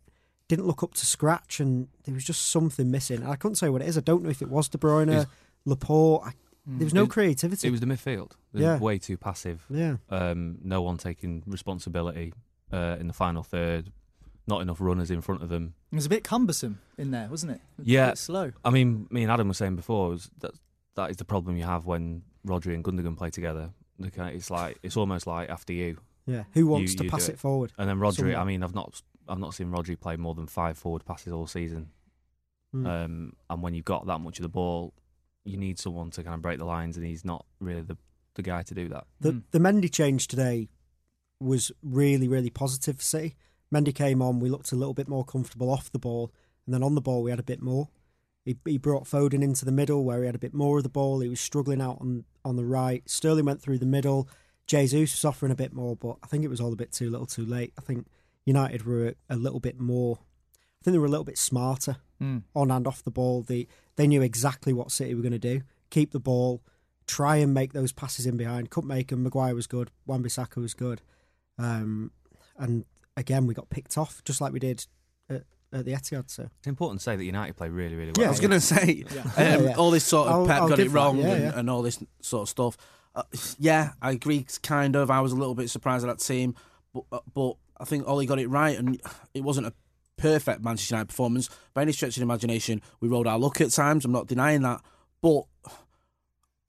didn't 0.47 0.65
look 0.65 0.83
up 0.83 0.93
to 0.95 1.05
scratch, 1.05 1.59
and 1.59 1.87
there 2.03 2.13
was 2.13 2.25
just 2.25 2.49
something 2.49 2.91
missing. 2.91 3.17
And 3.21 3.27
I 3.27 3.35
couldn't 3.35 3.55
say 3.55 3.69
what 3.69 3.81
it 3.81 3.87
is. 3.87 3.97
I 3.97 4.01
don't 4.01 4.23
know 4.23 4.29
if 4.29 4.41
it 4.41 4.49
was 4.49 4.67
De 4.67 4.77
Bruyne, 4.77 5.09
It's- 5.09 5.25
Laporte. 5.65 6.27
I, 6.27 6.33
there 6.67 6.83
was 6.85 6.93
no 6.93 7.03
It- 7.03 7.09
creativity. 7.09 7.67
It 7.67 7.71
was 7.71 7.79
the 7.79 7.85
midfield. 7.85 8.31
It 8.53 8.57
was 8.57 8.61
Yeah. 8.63 8.77
way 8.79 8.97
too 8.99 9.15
passive. 9.17 9.65
yeah, 9.69 9.97
Um, 10.09 10.57
no 10.63 10.81
one 10.81 10.97
taking 10.97 11.41
responsibility 11.47 12.33
uh, 12.73 12.97
in 12.99 13.07
the 13.07 13.13
final 13.13 13.43
third. 13.43 13.91
Not 14.47 14.61
enough 14.61 14.81
runners 14.81 15.11
in 15.11 15.21
front 15.21 15.41
of 15.43 15.49
them. 15.49 15.73
It 15.91 15.95
was 15.95 16.05
a 16.05 16.09
bit 16.09 16.23
cumbersome 16.23 16.79
in 16.97 17.11
there, 17.11 17.27
wasn't 17.29 17.53
it? 17.53 17.55
It 17.55 17.77
was 17.79 17.87
a 17.87 17.89
Yeah. 17.89 18.09
bit 18.09 18.17
slow. 18.17 18.51
I 18.65 18.69
mean, 18.71 19.07
me 19.11 19.21
and 19.23 19.31
Adam 19.31 19.47
were 19.47 19.53
saying 19.53 19.75
before 19.75 20.09
was 20.09 20.29
that 20.39 20.51
that 20.95 21.09
is 21.11 21.17
the 21.17 21.25
problem 21.25 21.55
you 21.57 21.63
have 21.63 21.85
when 21.85 22.23
Rodri 22.45 22.73
and 22.73 22.83
Gundogan 22.83 23.15
play 23.17 23.29
together. 23.29 23.71
They 23.99 24.09
It's 24.33 24.49
like 24.49 24.77
it's 24.83 24.97
almost 24.97 25.27
like 25.27 25.49
after 25.49 25.73
you, 25.73 25.97
yeah. 26.25 26.43
Who 26.53 26.67
wants 26.67 26.93
You- 26.93 26.97
to 26.99 27.03
you 27.05 27.09
pass 27.09 27.29
it 27.29 27.33
it. 27.33 27.39
forward? 27.39 27.71
and 27.77 27.87
then 27.89 27.97
Rodri. 27.99 28.15
Somewhat. 28.15 28.35
I 28.37 28.43
mean, 28.45 28.63
I've 28.63 28.73
not 28.75 29.01
I've 29.27 29.39
not 29.39 29.53
seen 29.53 29.67
Rodri 29.71 29.99
play 29.99 30.15
more 30.17 30.33
than 30.35 30.47
five 30.47 30.77
forward 30.77 31.05
passes 31.05 31.31
all 31.33 31.47
season. 31.47 31.89
Hmm. 32.73 32.85
Um, 32.87 33.33
and 33.49 33.61
when 33.61 33.73
you've 33.73 33.85
got 33.85 34.07
that 34.07 34.19
much 34.19 34.39
of 34.39 34.43
the 34.43 34.49
ball, 34.49 34.93
you 35.43 35.57
need 35.57 35.77
someone 35.77 36.09
to 36.11 36.23
kind 36.23 36.35
of 36.35 36.41
break 36.41 36.57
the 36.57 36.65
lines, 36.65 36.97
and 36.97 37.05
he's 37.05 37.23
not 37.25 37.45
really 37.59 37.81
the 37.81 37.97
the 38.35 38.41
guy 38.41 38.63
to 38.63 38.73
do 38.73 38.87
that. 38.89 39.05
The 39.19 39.33
Mm. 39.33 39.43
the 39.51 39.59
Mendy 39.59 39.91
change 39.91 40.27
today 40.27 40.69
was 41.39 41.71
really 41.83 42.27
really 42.27 42.49
positive 42.49 42.97
for 42.97 43.03
City. 43.03 43.35
Mendy 43.73 43.93
came 43.93 44.21
on, 44.21 44.39
we 44.39 44.49
looked 44.49 44.71
a 44.71 44.75
little 44.75 44.93
bit 44.93 45.07
more 45.07 45.23
comfortable 45.23 45.69
off 45.69 45.91
the 45.91 45.99
ball, 45.99 46.31
and 46.65 46.73
then 46.73 46.83
on 46.83 46.95
the 46.95 47.01
ball 47.01 47.23
we 47.23 47.29
had 47.29 47.39
a 47.39 47.43
bit 47.43 47.61
more. 47.61 47.89
He, 48.45 48.57
he 48.65 48.77
brought 48.77 49.03
Foden 49.05 49.43
into 49.43 49.65
the 49.65 49.71
middle 49.71 50.03
where 50.03 50.21
he 50.21 50.25
had 50.25 50.35
a 50.35 50.39
bit 50.39 50.53
more 50.53 50.77
of 50.77 50.83
the 50.83 50.89
ball. 50.89 51.19
He 51.19 51.29
was 51.29 51.39
struggling 51.39 51.81
out 51.81 51.97
on 52.01 52.25
on 52.43 52.55
the 52.55 52.65
right. 52.65 53.07
Sterling 53.09 53.45
went 53.45 53.61
through 53.61 53.77
the 53.79 53.85
middle. 53.85 54.27
Jesus 54.67 55.11
was 55.13 55.25
offering 55.25 55.51
a 55.51 55.55
bit 55.55 55.73
more, 55.73 55.95
but 55.95 56.17
I 56.23 56.27
think 56.27 56.43
it 56.43 56.49
was 56.49 56.61
all 56.61 56.73
a 56.73 56.77
bit 56.77 56.91
too 56.91 57.09
little, 57.09 57.25
too 57.27 57.45
late. 57.45 57.73
I 57.77 57.81
think 57.81 58.07
United 58.45 58.85
were 58.85 59.13
a 59.29 59.35
little 59.35 59.59
bit 59.59 59.79
more. 59.79 60.17
I 60.19 60.83
think 60.83 60.93
they 60.93 60.99
were 60.99 61.05
a 61.05 61.09
little 61.09 61.25
bit 61.25 61.37
smarter 61.37 61.97
Mm. 62.21 62.43
on 62.55 62.69
and 62.69 62.85
off 62.85 63.03
the 63.03 63.09
ball. 63.11 63.41
They 63.41 63.67
they 63.95 64.05
knew 64.07 64.21
exactly 64.21 64.73
what 64.73 64.91
City 64.91 65.15
were 65.15 65.23
going 65.23 65.31
to 65.31 65.39
do: 65.39 65.61
keep 65.89 66.11
the 66.11 66.19
ball, 66.19 66.61
try 67.07 67.37
and 67.37 67.51
make 67.53 67.73
those 67.73 67.91
passes 67.91 68.25
in 68.27 68.37
behind. 68.37 68.69
Couldn't 68.69 68.87
make 68.87 69.07
them. 69.07 69.23
Maguire 69.23 69.55
was 69.55 69.65
good. 69.67 69.89
Wan-Bissaka 70.05 70.57
was 70.57 70.75
good, 70.75 71.01
um, 71.57 72.11
and 72.57 72.85
again 73.17 73.45
we 73.47 73.53
got 73.55 73.69
picked 73.71 73.97
off 73.97 74.23
just 74.23 74.39
like 74.39 74.53
we 74.53 74.59
did 74.59 74.85
at, 75.71 75.79
at 75.79 75.85
the 75.85 75.91
Etihad. 75.93 76.29
So 76.29 76.47
It's 76.59 76.67
important 76.67 76.99
to 77.01 77.03
say 77.03 77.15
that 77.15 77.23
United 77.23 77.55
play 77.55 77.69
really, 77.69 77.95
really 77.95 78.11
well. 78.15 78.23
Yeah, 78.23 78.27
I 78.27 78.29
was 78.31 78.39
going 78.39 78.51
to 78.51 78.59
say, 78.61 79.03
Yeah, 79.13 79.21
um, 79.55 79.63
yeah. 79.65 79.73
all 79.77 79.91
this 79.91 80.03
sort 80.05 80.27
of 80.27 80.33
I'll- 80.33 80.47
Pep 80.47 80.61
I'll 80.61 80.69
got 80.69 80.79
it 80.79 80.89
wrong 80.91 81.17
yeah, 81.19 81.27
and, 81.31 81.43
yeah. 81.43 81.59
and 81.59 81.69
all 81.69 81.81
this 81.81 82.03
sort 82.21 82.43
of 82.43 82.49
stuff. 82.49 82.77
Uh, 83.13 83.23
yeah, 83.59 83.91
I 84.01 84.11
agree, 84.11 84.45
kind 84.63 84.95
of. 84.95 85.11
I 85.11 85.19
was 85.21 85.31
a 85.33 85.35
little 85.35 85.55
bit 85.55 85.69
surprised 85.69 86.05
at 86.05 86.07
that 86.17 86.23
team, 86.23 86.55
but 86.93 87.03
uh, 87.11 87.19
but 87.33 87.55
I 87.77 87.83
think 87.83 88.07
Ollie 88.07 88.25
got 88.25 88.39
it 88.39 88.47
right, 88.47 88.77
and 88.77 89.01
it 89.33 89.41
wasn't 89.41 89.67
a 89.67 89.73
perfect 90.15 90.63
Manchester 90.63 90.95
United 90.95 91.07
performance 91.09 91.49
by 91.73 91.81
any 91.81 91.91
stretch 91.91 92.11
of 92.15 92.21
the 92.21 92.23
imagination. 92.23 92.81
We 93.01 93.09
rode 93.09 93.27
our 93.27 93.37
luck 93.37 93.59
at 93.59 93.71
times. 93.71 94.05
I'm 94.05 94.13
not 94.13 94.27
denying 94.27 94.61
that, 94.61 94.81
but 95.21 95.43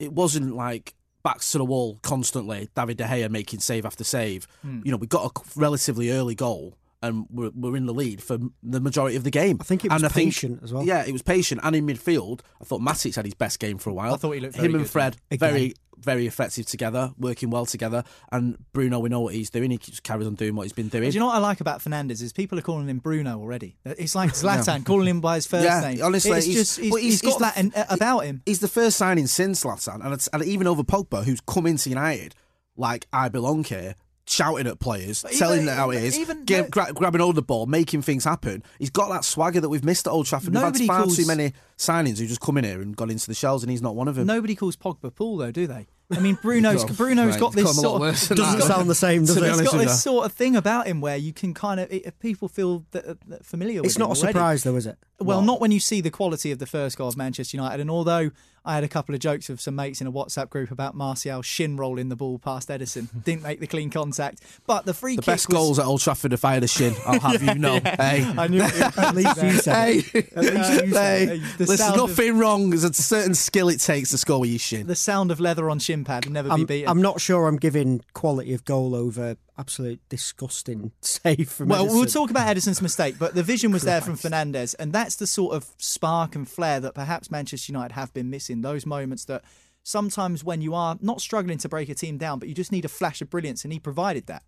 it 0.00 0.12
wasn't 0.12 0.56
like 0.56 0.94
backs 1.22 1.52
to 1.52 1.58
the 1.58 1.64
wall 1.64 2.00
constantly. 2.02 2.68
David 2.74 2.96
De 2.96 3.04
Gea 3.04 3.30
making 3.30 3.60
save 3.60 3.86
after 3.86 4.02
save. 4.02 4.48
Hmm. 4.62 4.80
You 4.84 4.90
know, 4.90 4.96
we 4.96 5.06
got 5.06 5.26
a 5.36 5.40
relatively 5.60 6.10
early 6.10 6.34
goal. 6.34 6.76
And 7.02 7.26
we're, 7.30 7.50
we're 7.54 7.76
in 7.76 7.86
the 7.86 7.92
lead 7.94 8.22
for 8.22 8.38
the 8.62 8.80
majority 8.80 9.16
of 9.16 9.24
the 9.24 9.30
game. 9.30 9.58
I 9.60 9.64
think 9.64 9.84
it 9.84 9.90
was 9.90 10.02
and 10.02 10.06
I 10.06 10.08
think- 10.14 10.28
patient 10.28 10.60
as 10.62 10.72
well. 10.72 10.84
Yeah, 10.84 11.04
it 11.04 11.12
was 11.12 11.22
patient. 11.22 11.60
And 11.64 11.74
in 11.74 11.86
midfield, 11.86 12.40
I 12.60 12.64
thought 12.64 12.80
Matic 12.80 13.16
had 13.16 13.24
his 13.24 13.34
best 13.34 13.58
game 13.58 13.78
for 13.78 13.90
a 13.90 13.92
while. 13.94 14.14
I 14.14 14.16
thought 14.16 14.32
he 14.32 14.40
looked 14.40 14.54
very 14.54 14.68
Him 14.68 14.74
and 14.76 14.84
good, 14.84 14.90
Fred, 14.90 15.16
Again. 15.30 15.50
very, 15.52 15.74
very 15.98 16.26
effective 16.28 16.66
together, 16.66 17.12
working 17.18 17.50
well 17.50 17.66
together. 17.66 18.04
And 18.30 18.56
Bruno, 18.72 19.00
we 19.00 19.08
know 19.08 19.20
what 19.20 19.34
he's 19.34 19.50
doing. 19.50 19.70
He 19.72 19.78
just 19.78 20.04
carries 20.04 20.26
on 20.28 20.36
doing 20.36 20.54
what 20.54 20.62
he's 20.62 20.72
been 20.72 20.88
doing. 20.88 21.10
Do 21.10 21.14
you 21.14 21.18
know 21.20 21.26
what 21.26 21.34
I 21.36 21.38
like 21.40 21.60
about 21.60 21.80
Fernandes 21.80 22.22
is 22.22 22.32
people 22.32 22.56
are 22.58 22.62
calling 22.62 22.88
him 22.88 22.98
Bruno 22.98 23.38
already. 23.38 23.76
It's 23.84 24.14
like 24.14 24.30
Zlatan 24.34 24.84
calling 24.84 25.08
him 25.08 25.20
by 25.20 25.34
his 25.36 25.46
first 25.46 25.64
Yeah, 25.64 25.80
name. 25.80 26.02
honestly, 26.04 26.30
it's 26.36 26.46
he's- 26.46 26.56
just 26.58 26.78
he's, 26.80 26.90
but 26.92 27.00
he's- 27.02 27.20
he's 27.20 27.32
got 27.32 27.40
that 27.40 27.56
in, 27.56 27.72
uh, 27.74 27.84
about 27.90 28.20
him. 28.20 28.42
He's 28.46 28.60
the 28.60 28.68
first 28.68 28.96
signing 28.96 29.26
since 29.26 29.64
Zlatan, 29.64 30.04
and, 30.04 30.14
it's, 30.14 30.28
and 30.28 30.44
even 30.44 30.66
over 30.68 30.82
Pogba, 30.84 31.24
who's 31.24 31.40
come 31.40 31.66
into 31.66 31.88
United 31.88 32.34
like 32.76 33.06
I 33.12 33.28
belong 33.28 33.64
here, 33.64 33.96
shouting 34.26 34.66
at 34.66 34.78
players, 34.80 35.22
But 35.22 35.32
telling 35.32 35.56
even- 35.62 35.66
them 35.66 35.76
how 35.76 35.90
it 35.90 36.02
is, 36.02 36.18
even- 36.18 36.44
get, 36.44 36.70
gra- 36.70 36.92
grabbing 36.94 37.20
hold 37.20 37.32
of 37.32 37.36
the 37.36 37.42
ball, 37.42 37.66
making 37.66 38.02
things 38.02 38.24
happen. 38.24 38.62
He's 38.78 38.90
got 38.90 39.08
that 39.10 39.24
swagger 39.24 39.60
that 39.60 39.68
we've 39.68 39.84
missed 39.84 40.06
at 40.06 40.10
Old 40.10 40.26
Trafford. 40.26 40.52
Nobody 40.54 40.80
we've 40.80 40.88
had 40.90 40.94
far 40.96 41.02
calls- 41.04 41.16
too 41.16 41.26
many 41.26 41.52
signings 41.78 42.18
who 42.18 42.26
just 42.26 42.40
come 42.40 42.56
in 42.58 42.64
here 42.64 42.80
and 42.80 42.96
gone 42.96 43.10
into 43.10 43.26
the 43.26 43.34
shells, 43.34 43.62
and 43.62 43.70
he's 43.70 43.82
not 43.82 43.94
one 43.96 44.08
of 44.08 44.14
them. 44.14 44.26
Nobody 44.26 44.54
calls 44.54 44.76
Pogba 44.76 45.14
Paul 45.14 45.36
though, 45.38 45.50
do 45.50 45.66
they? 45.66 45.86
I 46.10 46.18
mean, 46.20 46.36
Bruno's 46.42 46.84
Well, 46.84 46.86
oh, 46.90 46.94
Bruno's 46.94 47.30
right, 47.32 47.40
got 47.40 47.52
this 47.54 47.64
got 47.64 47.70
him 47.72 47.78
a 47.84 47.88
lot 47.88 48.14
sort 48.16 48.30
of 48.32 48.36
doesn't 48.36 48.58
that. 48.60 48.66
sound 48.66 48.90
the 48.90 48.94
same, 48.94 49.24
does 49.24 49.34
To 49.34 49.40
be 49.40 49.46
it? 49.46 49.50
He's 49.50 49.58
honest 49.60 49.72
got 49.72 49.78
this 49.78 50.02
sort 50.02 50.26
of 50.26 50.32
thing 50.32 50.56
about 50.56 50.86
him 50.86 51.00
where 51.00 51.16
you 51.16 51.32
can 51.32 51.54
kind 51.54 51.80
of 51.80 51.90
it, 51.90 52.18
people 52.20 52.48
feel 52.48 52.84
that, 52.90 53.18
that 53.28 53.46
familiar 53.46 53.80
with 53.80 53.86
It's 53.86 53.96
him 53.96 54.00
not 54.00 54.06
a 54.16 54.20
already. 54.20 54.32
surprise, 54.32 54.62
though, 54.62 54.76
is 54.76 54.86
it? 54.86 54.98
Well, 55.22 55.42
not 55.42 55.60
when 55.60 55.70
you 55.72 55.80
see 55.80 56.00
the 56.00 56.10
quality 56.10 56.50
of 56.52 56.58
the 56.58 56.66
first 56.66 56.96
goal 56.98 57.08
of 57.08 57.16
Manchester 57.16 57.56
United. 57.56 57.80
And 57.80 57.90
although 57.90 58.30
I 58.64 58.74
had 58.74 58.84
a 58.84 58.88
couple 58.88 59.12
of 59.12 59.20
jokes 59.20 59.48
with 59.48 59.60
some 59.60 59.74
mates 59.74 60.00
in 60.00 60.06
a 60.06 60.12
WhatsApp 60.12 60.48
group 60.48 60.70
about 60.70 60.94
Martial 60.94 61.42
shin 61.42 61.76
rolling 61.76 62.10
the 62.10 62.16
ball 62.16 62.38
past 62.38 62.68
Ederson, 62.68 63.08
didn't 63.24 63.42
make 63.42 63.58
the 63.60 63.66
clean 63.66 63.90
contact. 63.90 64.40
But 64.66 64.84
the 64.86 64.94
free 64.94 65.16
The 65.16 65.22
kick 65.22 65.26
best 65.26 65.48
was, 65.48 65.54
goals 65.56 65.78
at 65.80 65.86
Old 65.86 66.00
Trafford 66.00 66.32
if 66.32 66.44
I 66.44 66.54
had 66.54 66.62
a 66.62 66.68
shin. 66.68 66.94
I'll 67.06 67.18
have 67.18 67.42
you 67.42 67.54
know. 67.56 67.80
Hey. 67.82 68.24
I 68.38 68.46
knew 68.46 68.62
it. 68.62 68.80
At 68.98 69.14
least 69.16 69.42
you 69.42 69.52
said 69.58 69.74
Hey, 69.74 69.98
it. 70.14 70.32
At 70.36 70.44
least 70.44 70.56
you 70.84 70.92
said 70.92 71.28
hey. 71.28 71.38
The 71.38 71.44
listen, 71.58 71.76
sound 71.76 72.00
of- 72.00 72.10
nothing 72.10 72.38
wrong. 72.38 72.70
There's 72.70 72.84
a 72.84 72.92
certain 72.92 73.34
skill 73.34 73.68
it 73.68 73.78
takes 73.80 74.10
to 74.10 74.18
score 74.18 74.40
with 74.40 74.50
your 74.50 74.58
shin. 74.60 74.86
the 74.86 74.94
sound 74.94 75.30
of 75.32 75.40
leather 75.40 75.68
on 75.68 75.78
shin 75.80 76.04
pad 76.04 76.26
will 76.26 76.32
never 76.32 76.48
be 76.50 76.52
I'm, 76.54 76.64
beaten. 76.66 76.88
I'm 76.88 77.02
not 77.02 77.20
sure 77.20 77.48
I'm 77.48 77.56
giving 77.56 78.00
quality 78.14 78.52
of 78.54 78.64
goal 78.64 78.94
over 78.94 79.36
absolute 79.62 80.00
disgusting 80.08 80.90
save 81.02 81.48
from 81.48 81.68
Well, 81.68 81.86
we'll 81.86 82.06
talk 82.06 82.30
about 82.30 82.48
Ederson's 82.48 82.82
mistake, 82.82 83.14
but 83.16 83.36
the 83.36 83.44
vision 83.44 83.70
was 83.70 83.84
there 83.84 84.00
from 84.00 84.16
Fernandes, 84.16 84.74
and 84.76 84.92
that's 84.92 85.14
the 85.14 85.26
sort 85.26 85.54
of 85.54 85.70
spark 85.78 86.34
and 86.34 86.48
flair 86.48 86.80
that 86.80 86.94
perhaps 86.94 87.30
Manchester 87.30 87.70
United 87.70 87.94
have 87.94 88.12
been 88.12 88.28
missing. 88.28 88.62
Those 88.62 88.84
moments 88.84 89.24
that 89.26 89.44
sometimes 89.84 90.42
when 90.42 90.62
you 90.62 90.74
are 90.74 90.98
not 91.00 91.20
struggling 91.20 91.58
to 91.58 91.68
break 91.68 91.88
a 91.88 91.94
team 91.94 92.18
down, 92.18 92.40
but 92.40 92.48
you 92.48 92.56
just 92.56 92.72
need 92.72 92.84
a 92.84 92.88
flash 92.88 93.22
of 93.22 93.30
brilliance, 93.30 93.62
and 93.62 93.72
he 93.72 93.78
provided 93.78 94.26
that. 94.26 94.42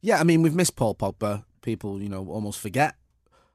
Yeah, 0.00 0.20
I 0.20 0.24
mean, 0.24 0.40
we've 0.40 0.54
missed 0.54 0.76
Paul 0.76 0.94
Pogba. 0.94 1.44
People, 1.62 2.00
you 2.00 2.08
know, 2.08 2.28
almost 2.28 2.60
forget 2.60 2.94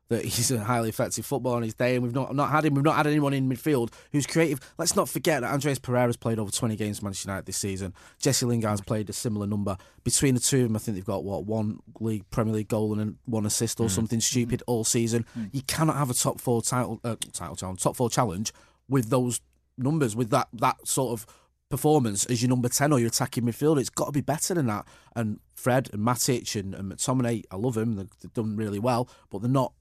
that 0.09 0.24
he's 0.24 0.51
a 0.51 0.63
highly 0.63 0.89
effective 0.89 1.25
footballer 1.25 1.57
on 1.57 1.63
his 1.63 1.74
day, 1.74 1.95
and 1.95 2.03
we've 2.03 2.13
not 2.13 2.35
not 2.35 2.51
had 2.51 2.65
him. 2.65 2.75
We've 2.75 2.83
not 2.83 2.95
had 2.95 3.07
anyone 3.07 3.33
in 3.33 3.50
midfield 3.50 3.91
who's 4.12 4.27
creative. 4.27 4.59
Let's 4.77 4.95
not 4.95 5.09
forget 5.09 5.41
that 5.41 5.51
Andreas 5.51 5.79
Pereira's 5.79 6.17
played 6.17 6.39
over 6.39 6.51
20 6.51 6.75
games 6.75 7.00
for 7.00 7.05
Manchester 7.05 7.29
United 7.29 7.45
this 7.45 7.57
season. 7.57 7.93
Jesse 8.19 8.45
Lingard's 8.45 8.81
played 8.81 9.09
a 9.09 9.13
similar 9.13 9.47
number. 9.47 9.77
Between 10.03 10.35
the 10.35 10.41
two 10.41 10.63
of 10.63 10.63
them, 10.63 10.75
I 10.75 10.79
think 10.79 10.95
they've 10.95 11.05
got 11.05 11.24
what 11.24 11.45
one 11.45 11.79
league 12.00 12.29
Premier 12.29 12.53
League 12.53 12.67
goal 12.67 12.97
and 13.00 13.17
one 13.25 13.45
assist 13.45 13.79
or 13.79 13.88
mm. 13.88 13.91
something 13.91 14.19
stupid 14.19 14.59
mm. 14.59 14.63
all 14.67 14.83
season. 14.83 15.25
Mm. 15.38 15.50
You 15.53 15.62
cannot 15.63 15.95
have 15.95 16.09
a 16.09 16.13
top 16.13 16.39
four 16.39 16.62
title 16.62 17.00
uh, 17.03 17.15
title 17.33 17.55
challenge, 17.55 17.81
top 17.81 17.95
four 17.95 18.09
challenge 18.09 18.53
with 18.88 19.09
those 19.09 19.41
numbers, 19.77 20.15
with 20.15 20.29
that 20.29 20.47
that 20.53 20.88
sort 20.88 21.13
of 21.13 21.25
performance 21.69 22.25
as 22.27 22.41
your 22.41 22.50
number 22.50 22.69
10 22.69 22.93
or 22.93 23.00
your 23.00 23.07
attacking 23.07 23.43
midfielder. 23.43 23.79
It's 23.79 23.89
got 23.89 24.05
to 24.05 24.12
be 24.12 24.21
better 24.21 24.53
than 24.53 24.67
that. 24.67 24.85
And 25.15 25.39
Fred 25.55 25.89
and 25.91 26.01
Matic 26.03 26.57
and, 26.59 26.75
and 26.75 26.91
McTominay, 26.91 27.43
I 27.50 27.55
love 27.55 27.74
them. 27.74 27.95
They've 27.95 28.33
done 28.33 28.55
really 28.55 28.79
well, 28.79 29.09
but 29.29 29.41
they're 29.41 29.50
not 29.50 29.74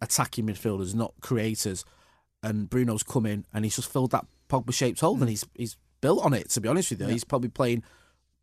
attacking 0.00 0.46
midfielders, 0.46 0.94
not 0.94 1.14
creators. 1.20 1.84
And 2.42 2.70
Bruno's 2.70 3.02
come 3.02 3.26
in 3.26 3.46
and 3.52 3.64
he's 3.64 3.76
just 3.76 3.90
filled 3.92 4.12
that 4.12 4.26
Pogba 4.48 4.72
shaped 4.72 5.00
hole 5.00 5.14
and 5.14 5.24
mm. 5.24 5.30
he's 5.30 5.44
he's 5.54 5.76
built 6.00 6.24
on 6.24 6.32
it, 6.34 6.50
to 6.50 6.60
be 6.60 6.68
honest 6.68 6.90
with 6.90 7.00
you. 7.00 7.08
He's 7.08 7.24
probably 7.24 7.48
playing 7.48 7.82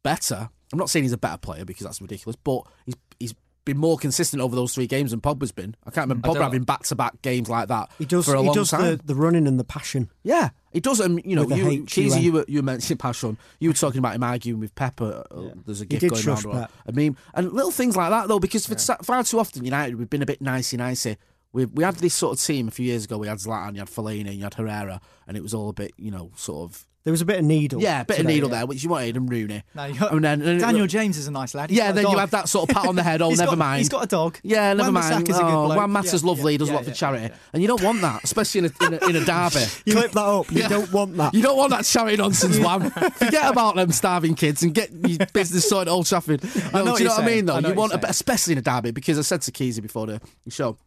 better. 0.04 0.50
I'm 0.74 0.80
not 0.80 0.90
saying 0.90 1.04
he's 1.04 1.14
a 1.14 1.18
better 1.18 1.38
player 1.38 1.66
because 1.66 1.86
that's 1.86 2.02
ridiculous, 2.02 2.36
but 2.36 2.64
he's 2.86 2.96
he's 3.20 3.36
been 3.66 3.78
more 3.78 3.98
consistent 3.98 4.42
over 4.42 4.56
those 4.56 4.74
three 4.74 4.86
games 4.86 5.12
than 5.12 5.20
Pogba's 5.20 5.52
been. 5.52 5.76
I 5.86 5.90
can't 5.90 6.08
remember 6.08 6.28
mm. 6.28 6.32
I 6.32 6.36
Pogba 6.36 6.44
having 6.44 6.64
back 6.64 6.84
to 6.84 6.96
back 6.96 7.22
games 7.24 7.50
like 7.50 7.68
that 7.70 7.90
He 7.98 8.06
does. 8.06 8.26
for 8.26 8.36
a 8.36 8.40
he 8.40 8.46
long 8.46 8.56
does 8.56 8.70
time. 8.70 8.98
the, 8.98 9.04
the 9.04 9.16
running 9.16 9.48
and 9.48 9.60
the 9.60 9.64
passion. 9.64 10.12
Yeah, 10.24 10.50
he 10.72 10.80
does. 10.80 11.00
And 11.00 11.22
you 11.26 11.36
know, 11.36 11.50
you. 11.50 11.84
Keezy, 11.84 12.22
you 12.22 12.32
were 12.32 12.46
you 12.48 12.62
mentioned 12.62 13.00
passion. 13.00 13.38
You 13.60 13.70
were 13.70 13.76
talking 13.76 14.00
about 14.00 14.16
him 14.16 14.24
arguing 14.24 14.60
with 14.60 14.76
Pepper. 14.76 15.26
Uh, 15.32 15.36
uh 15.36 15.50
There's 15.66 15.82
a 15.82 15.86
gift 15.86 16.08
going 16.08 16.46
around. 16.46 16.68
A 16.86 16.92
meme 16.92 17.18
and 17.34 17.52
little 17.52 17.72
things 17.72 17.98
like 17.98 18.12
that 18.12 18.28
though, 18.28 18.40
because 18.40 18.68
for 18.68 18.78
sa- 18.78 18.98
far 18.98 19.24
too 19.24 19.40
often 19.40 19.66
United 19.66 19.96
we've 19.96 20.10
been 20.10 20.22
a 20.22 20.28
bit 20.28 20.42
nicey 20.42 20.78
nicey. 20.78 21.18
We 21.56 21.66
we 21.66 21.84
had 21.86 21.96
this 21.96 22.14
sort 22.14 22.38
of 22.38 22.44
team 22.46 22.68
a 22.68 22.72
few 22.72 22.86
years 22.86 23.06
ago. 23.06 23.18
We 23.18 23.28
had 23.30 23.38
Zlatan, 23.38 23.74
you 23.76 23.80
had 23.80 23.88
Fellaini, 23.88 24.36
you 24.36 24.44
had 24.44 24.54
Herrera, 24.56 25.00
and 25.26 25.38
it 25.38 25.42
was 25.42 25.54
all 25.54 25.70
a 25.70 25.74
bit 25.74 25.94
you 25.98 26.12
know 26.12 26.32
sort 26.36 26.70
of 26.70 26.86
There 27.06 27.12
was 27.12 27.22
a 27.22 27.26
bit 27.26 27.40
of 27.40 27.46
needle. 27.46 27.82
yeah, 27.82 28.02
a 28.02 28.06
bit 28.06 28.20
of 28.20 28.26
needle 28.26 28.50
yeah. 28.50 28.58
there, 28.58 28.66
which 28.66 28.84
you 28.84 28.90
wanted, 28.90 29.16
and 29.16 29.32
Rooney. 29.32 29.64
No, 29.74 29.86
you 29.86 29.98
got, 29.98 30.12
And 30.12 30.26
then- 30.26 30.42
and- 30.42 30.60
Daniel 30.60 30.86
James 30.86 31.18
is 31.18 31.28
a 31.28 31.32
nice 31.32 31.56
lad. 31.56 31.70
He's 31.70 31.78
yeah, 31.80 31.94
then 31.94 32.08
you 32.08 32.18
have 32.18 32.32
that 32.32 32.50
sort 32.50 32.68
of 32.70 32.76
pat 32.76 32.88
on 32.88 32.96
the 32.98 33.04
head. 33.04 33.22
Oh, 33.22 33.30
never 33.44 33.52
got- 33.52 33.58
mind. 33.58 33.78
He's 33.78 33.90
got 33.90 34.04
a 34.04 34.08
dog. 34.08 34.38
Yeah, 34.44 34.74
never 34.74 34.92
mind. 34.92 35.12
Wan-Bissaka's 35.12 35.38
a 35.38 35.44
good 35.44 35.54
oh, 35.54 35.66
bloke. 35.68 35.78
Wan 35.78 35.92
Matters 35.94 36.24
Yeah, 36.24 36.30
lovely. 36.30 36.52
He 36.54 36.58
does 36.58 36.68
yeah, 36.68 36.74
a 36.74 36.78
lot 36.78 36.86
for 36.86 36.92
charity, 36.92 37.26
yeah. 37.28 37.36
and 37.54 37.62
you 37.62 37.68
don't 37.70 37.84
want 37.84 38.02
that, 38.02 38.24
especially 38.26 38.60
in 38.60 38.66
a, 38.66 38.86
in 38.86 38.94
a, 38.96 39.10
in 39.10 39.16
a 39.16 39.24
derby. 39.24 39.66
Clip 39.92 40.12
that 40.12 40.18
up. 40.18 40.52
You 40.52 40.62
Yeah. 40.62 40.68
don't 40.68 40.92
want 40.92 41.16
that. 41.16 41.34
You 41.34 41.42
don't 41.42 41.58
want 41.58 41.70
that 41.70 41.86
charity 41.86 42.18
nonsense, 42.18 42.58
Wham. 42.60 42.90
Forget 42.90 43.50
about 43.50 43.76
them 43.76 43.92
starving 43.94 44.36
kids 44.36 44.62
and 44.64 44.74
get 44.74 44.92
your 44.92 45.26
business 45.32 45.70
sorted 45.70 45.88
at 45.88 45.92
Old 45.92 46.08
Trafford. 46.08 46.44
No, 46.44 46.50
know 46.50 46.84
do 46.86 46.92
what 46.92 47.00
you 47.00 47.06
know 47.08 47.12
what 47.14 47.24
I 47.24 47.26
mean, 47.28 47.46
though? 47.46 47.60
You 47.60 47.74
want, 47.76 47.92
you're 47.92 48.00
a 48.00 48.02
bit, 48.02 48.08
saying. 48.08 48.10
especially 48.10 48.52
in 48.54 48.58
a 48.58 48.62
derby, 48.64 48.92
because 48.92 49.18
I 49.18 49.22
said 49.22 49.42
to 49.44 49.52
Keezy 49.52 49.82
before 49.82 50.08
the 50.08 50.20
show, 50.50 50.78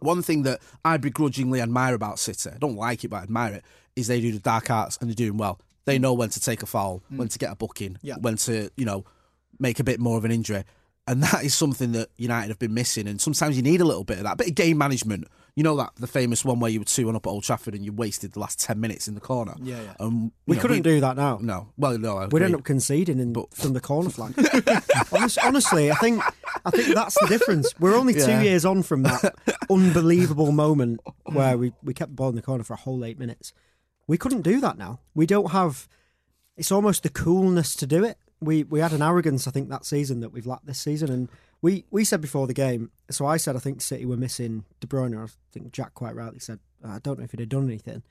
one 0.00 0.22
thing 0.22 0.42
that 0.42 0.60
I 0.84 0.96
begrudgingly 0.96 1.60
admire 1.60 1.94
about 1.94 2.18
City, 2.18 2.50
I 2.54 2.58
don't 2.58 2.76
like 2.76 3.04
it, 3.04 3.08
but 3.08 3.18
I 3.18 3.22
admire 3.22 3.54
it, 3.54 3.64
is 3.94 4.06
they 4.06 4.20
do 4.20 4.32
the 4.32 4.38
dark 4.38 4.70
arts 4.70 4.98
and 5.00 5.08
they're 5.08 5.14
doing 5.14 5.38
well. 5.38 5.60
They 5.84 5.98
know 5.98 6.14
when 6.14 6.30
to 6.30 6.40
take 6.40 6.62
a 6.62 6.66
foul, 6.66 7.02
mm. 7.12 7.18
when 7.18 7.28
to 7.28 7.38
get 7.38 7.52
a 7.52 7.56
booking, 7.56 7.98
Yeah. 8.02 8.16
when 8.16 8.36
to, 8.38 8.70
you 8.76 8.84
know, 8.84 9.04
make 9.58 9.80
a 9.80 9.84
bit 9.84 10.00
more 10.00 10.18
of 10.18 10.24
an 10.24 10.32
injury. 10.32 10.64
And 11.06 11.22
that 11.22 11.44
is 11.44 11.54
something 11.54 11.92
that 11.92 12.10
United 12.16 12.48
have 12.48 12.58
been 12.58 12.74
missing. 12.74 13.06
And 13.06 13.20
sometimes 13.20 13.56
you 13.56 13.62
need 13.62 13.80
a 13.80 13.84
little 13.84 14.04
bit 14.04 14.18
of 14.18 14.24
that, 14.24 14.34
a 14.34 14.36
bit 14.36 14.48
of 14.48 14.54
game 14.56 14.78
management. 14.78 15.28
You 15.56 15.62
know 15.62 15.74
that 15.76 15.92
the 15.96 16.06
famous 16.06 16.44
one 16.44 16.60
where 16.60 16.70
you 16.70 16.80
were 16.80 16.84
2 16.84 17.06
1 17.06 17.16
up 17.16 17.26
at 17.26 17.30
Old 17.30 17.42
Trafford 17.42 17.74
and 17.74 17.82
you 17.82 17.90
wasted 17.90 18.32
the 18.34 18.40
last 18.40 18.60
10 18.60 18.78
minutes 18.78 19.08
in 19.08 19.14
the 19.14 19.22
corner. 19.22 19.54
Yeah, 19.62 19.80
yeah. 19.80 19.94
Um, 19.98 20.30
we 20.46 20.56
know, 20.56 20.60
couldn't 20.62 20.82
do 20.82 21.00
that 21.00 21.16
now. 21.16 21.38
No. 21.40 21.68
Well, 21.78 21.96
no, 21.98 22.18
I 22.18 22.26
We'd 22.26 22.42
end 22.42 22.54
up 22.54 22.62
conceding 22.64 23.18
in, 23.18 23.34
from 23.54 23.72
the 23.72 23.80
corner 23.80 24.10
flag. 24.10 24.34
Honest, 25.12 25.38
honestly, 25.42 25.90
I 25.90 25.94
think 25.94 26.22
I 26.66 26.70
think 26.70 26.94
that's 26.94 27.18
the 27.20 27.26
difference. 27.26 27.72
We're 27.80 27.96
only 27.96 28.12
two 28.12 28.20
Yeah. 28.20 28.42
years 28.42 28.66
on 28.66 28.82
from 28.82 29.02
that 29.04 29.34
unbelievable 29.70 30.52
moment 30.52 31.00
where 31.24 31.56
we, 31.56 31.72
we 31.82 31.94
kept 31.94 32.10
the 32.10 32.16
ball 32.16 32.28
in 32.28 32.36
the 32.36 32.42
corner 32.42 32.62
for 32.64 32.74
a 32.74 32.78
whole 32.78 33.02
eight 33.02 33.18
minutes. 33.18 33.54
We 34.06 34.18
couldn't 34.18 34.42
do 34.42 34.60
that 34.60 34.76
now. 34.76 35.00
We 35.14 35.24
don't 35.24 35.52
have. 35.52 35.88
It's 36.58 36.70
almost 36.70 37.02
the 37.02 37.08
coolness 37.08 37.74
to 37.76 37.86
do 37.86 38.04
it. 38.04 38.18
We 38.40 38.62
we 38.64 38.80
had 38.80 38.92
an 38.92 39.00
arrogance, 39.00 39.48
I 39.48 39.52
think, 39.52 39.70
that 39.70 39.86
season 39.86 40.20
that 40.20 40.32
we've 40.32 40.46
lacked 40.46 40.66
this 40.66 40.78
season, 40.78 41.10
and 41.10 41.28
we 41.62 41.84
we 41.90 42.04
said 42.04 42.20
before 42.20 42.46
the 42.46 42.54
game. 42.54 42.90
So 43.10 43.26
I 43.26 43.36
said 43.36 43.56
I 43.56 43.58
think 43.60 43.80
City 43.80 44.04
were 44.06 44.16
missing 44.16 44.64
De 44.80 44.86
Bruyne. 44.86 45.16
I 45.22 45.26
think 45.52 45.72
Jack 45.72 45.94
quite 45.94 46.14
rightly 46.14 46.38
said 46.38 46.58
I 46.84 46.98
don't 46.98 47.18
know 47.18 47.24
if 47.24 47.30
he'd 47.32 47.40
have 47.40 47.48
done 47.48 47.64
anything. 47.66 48.02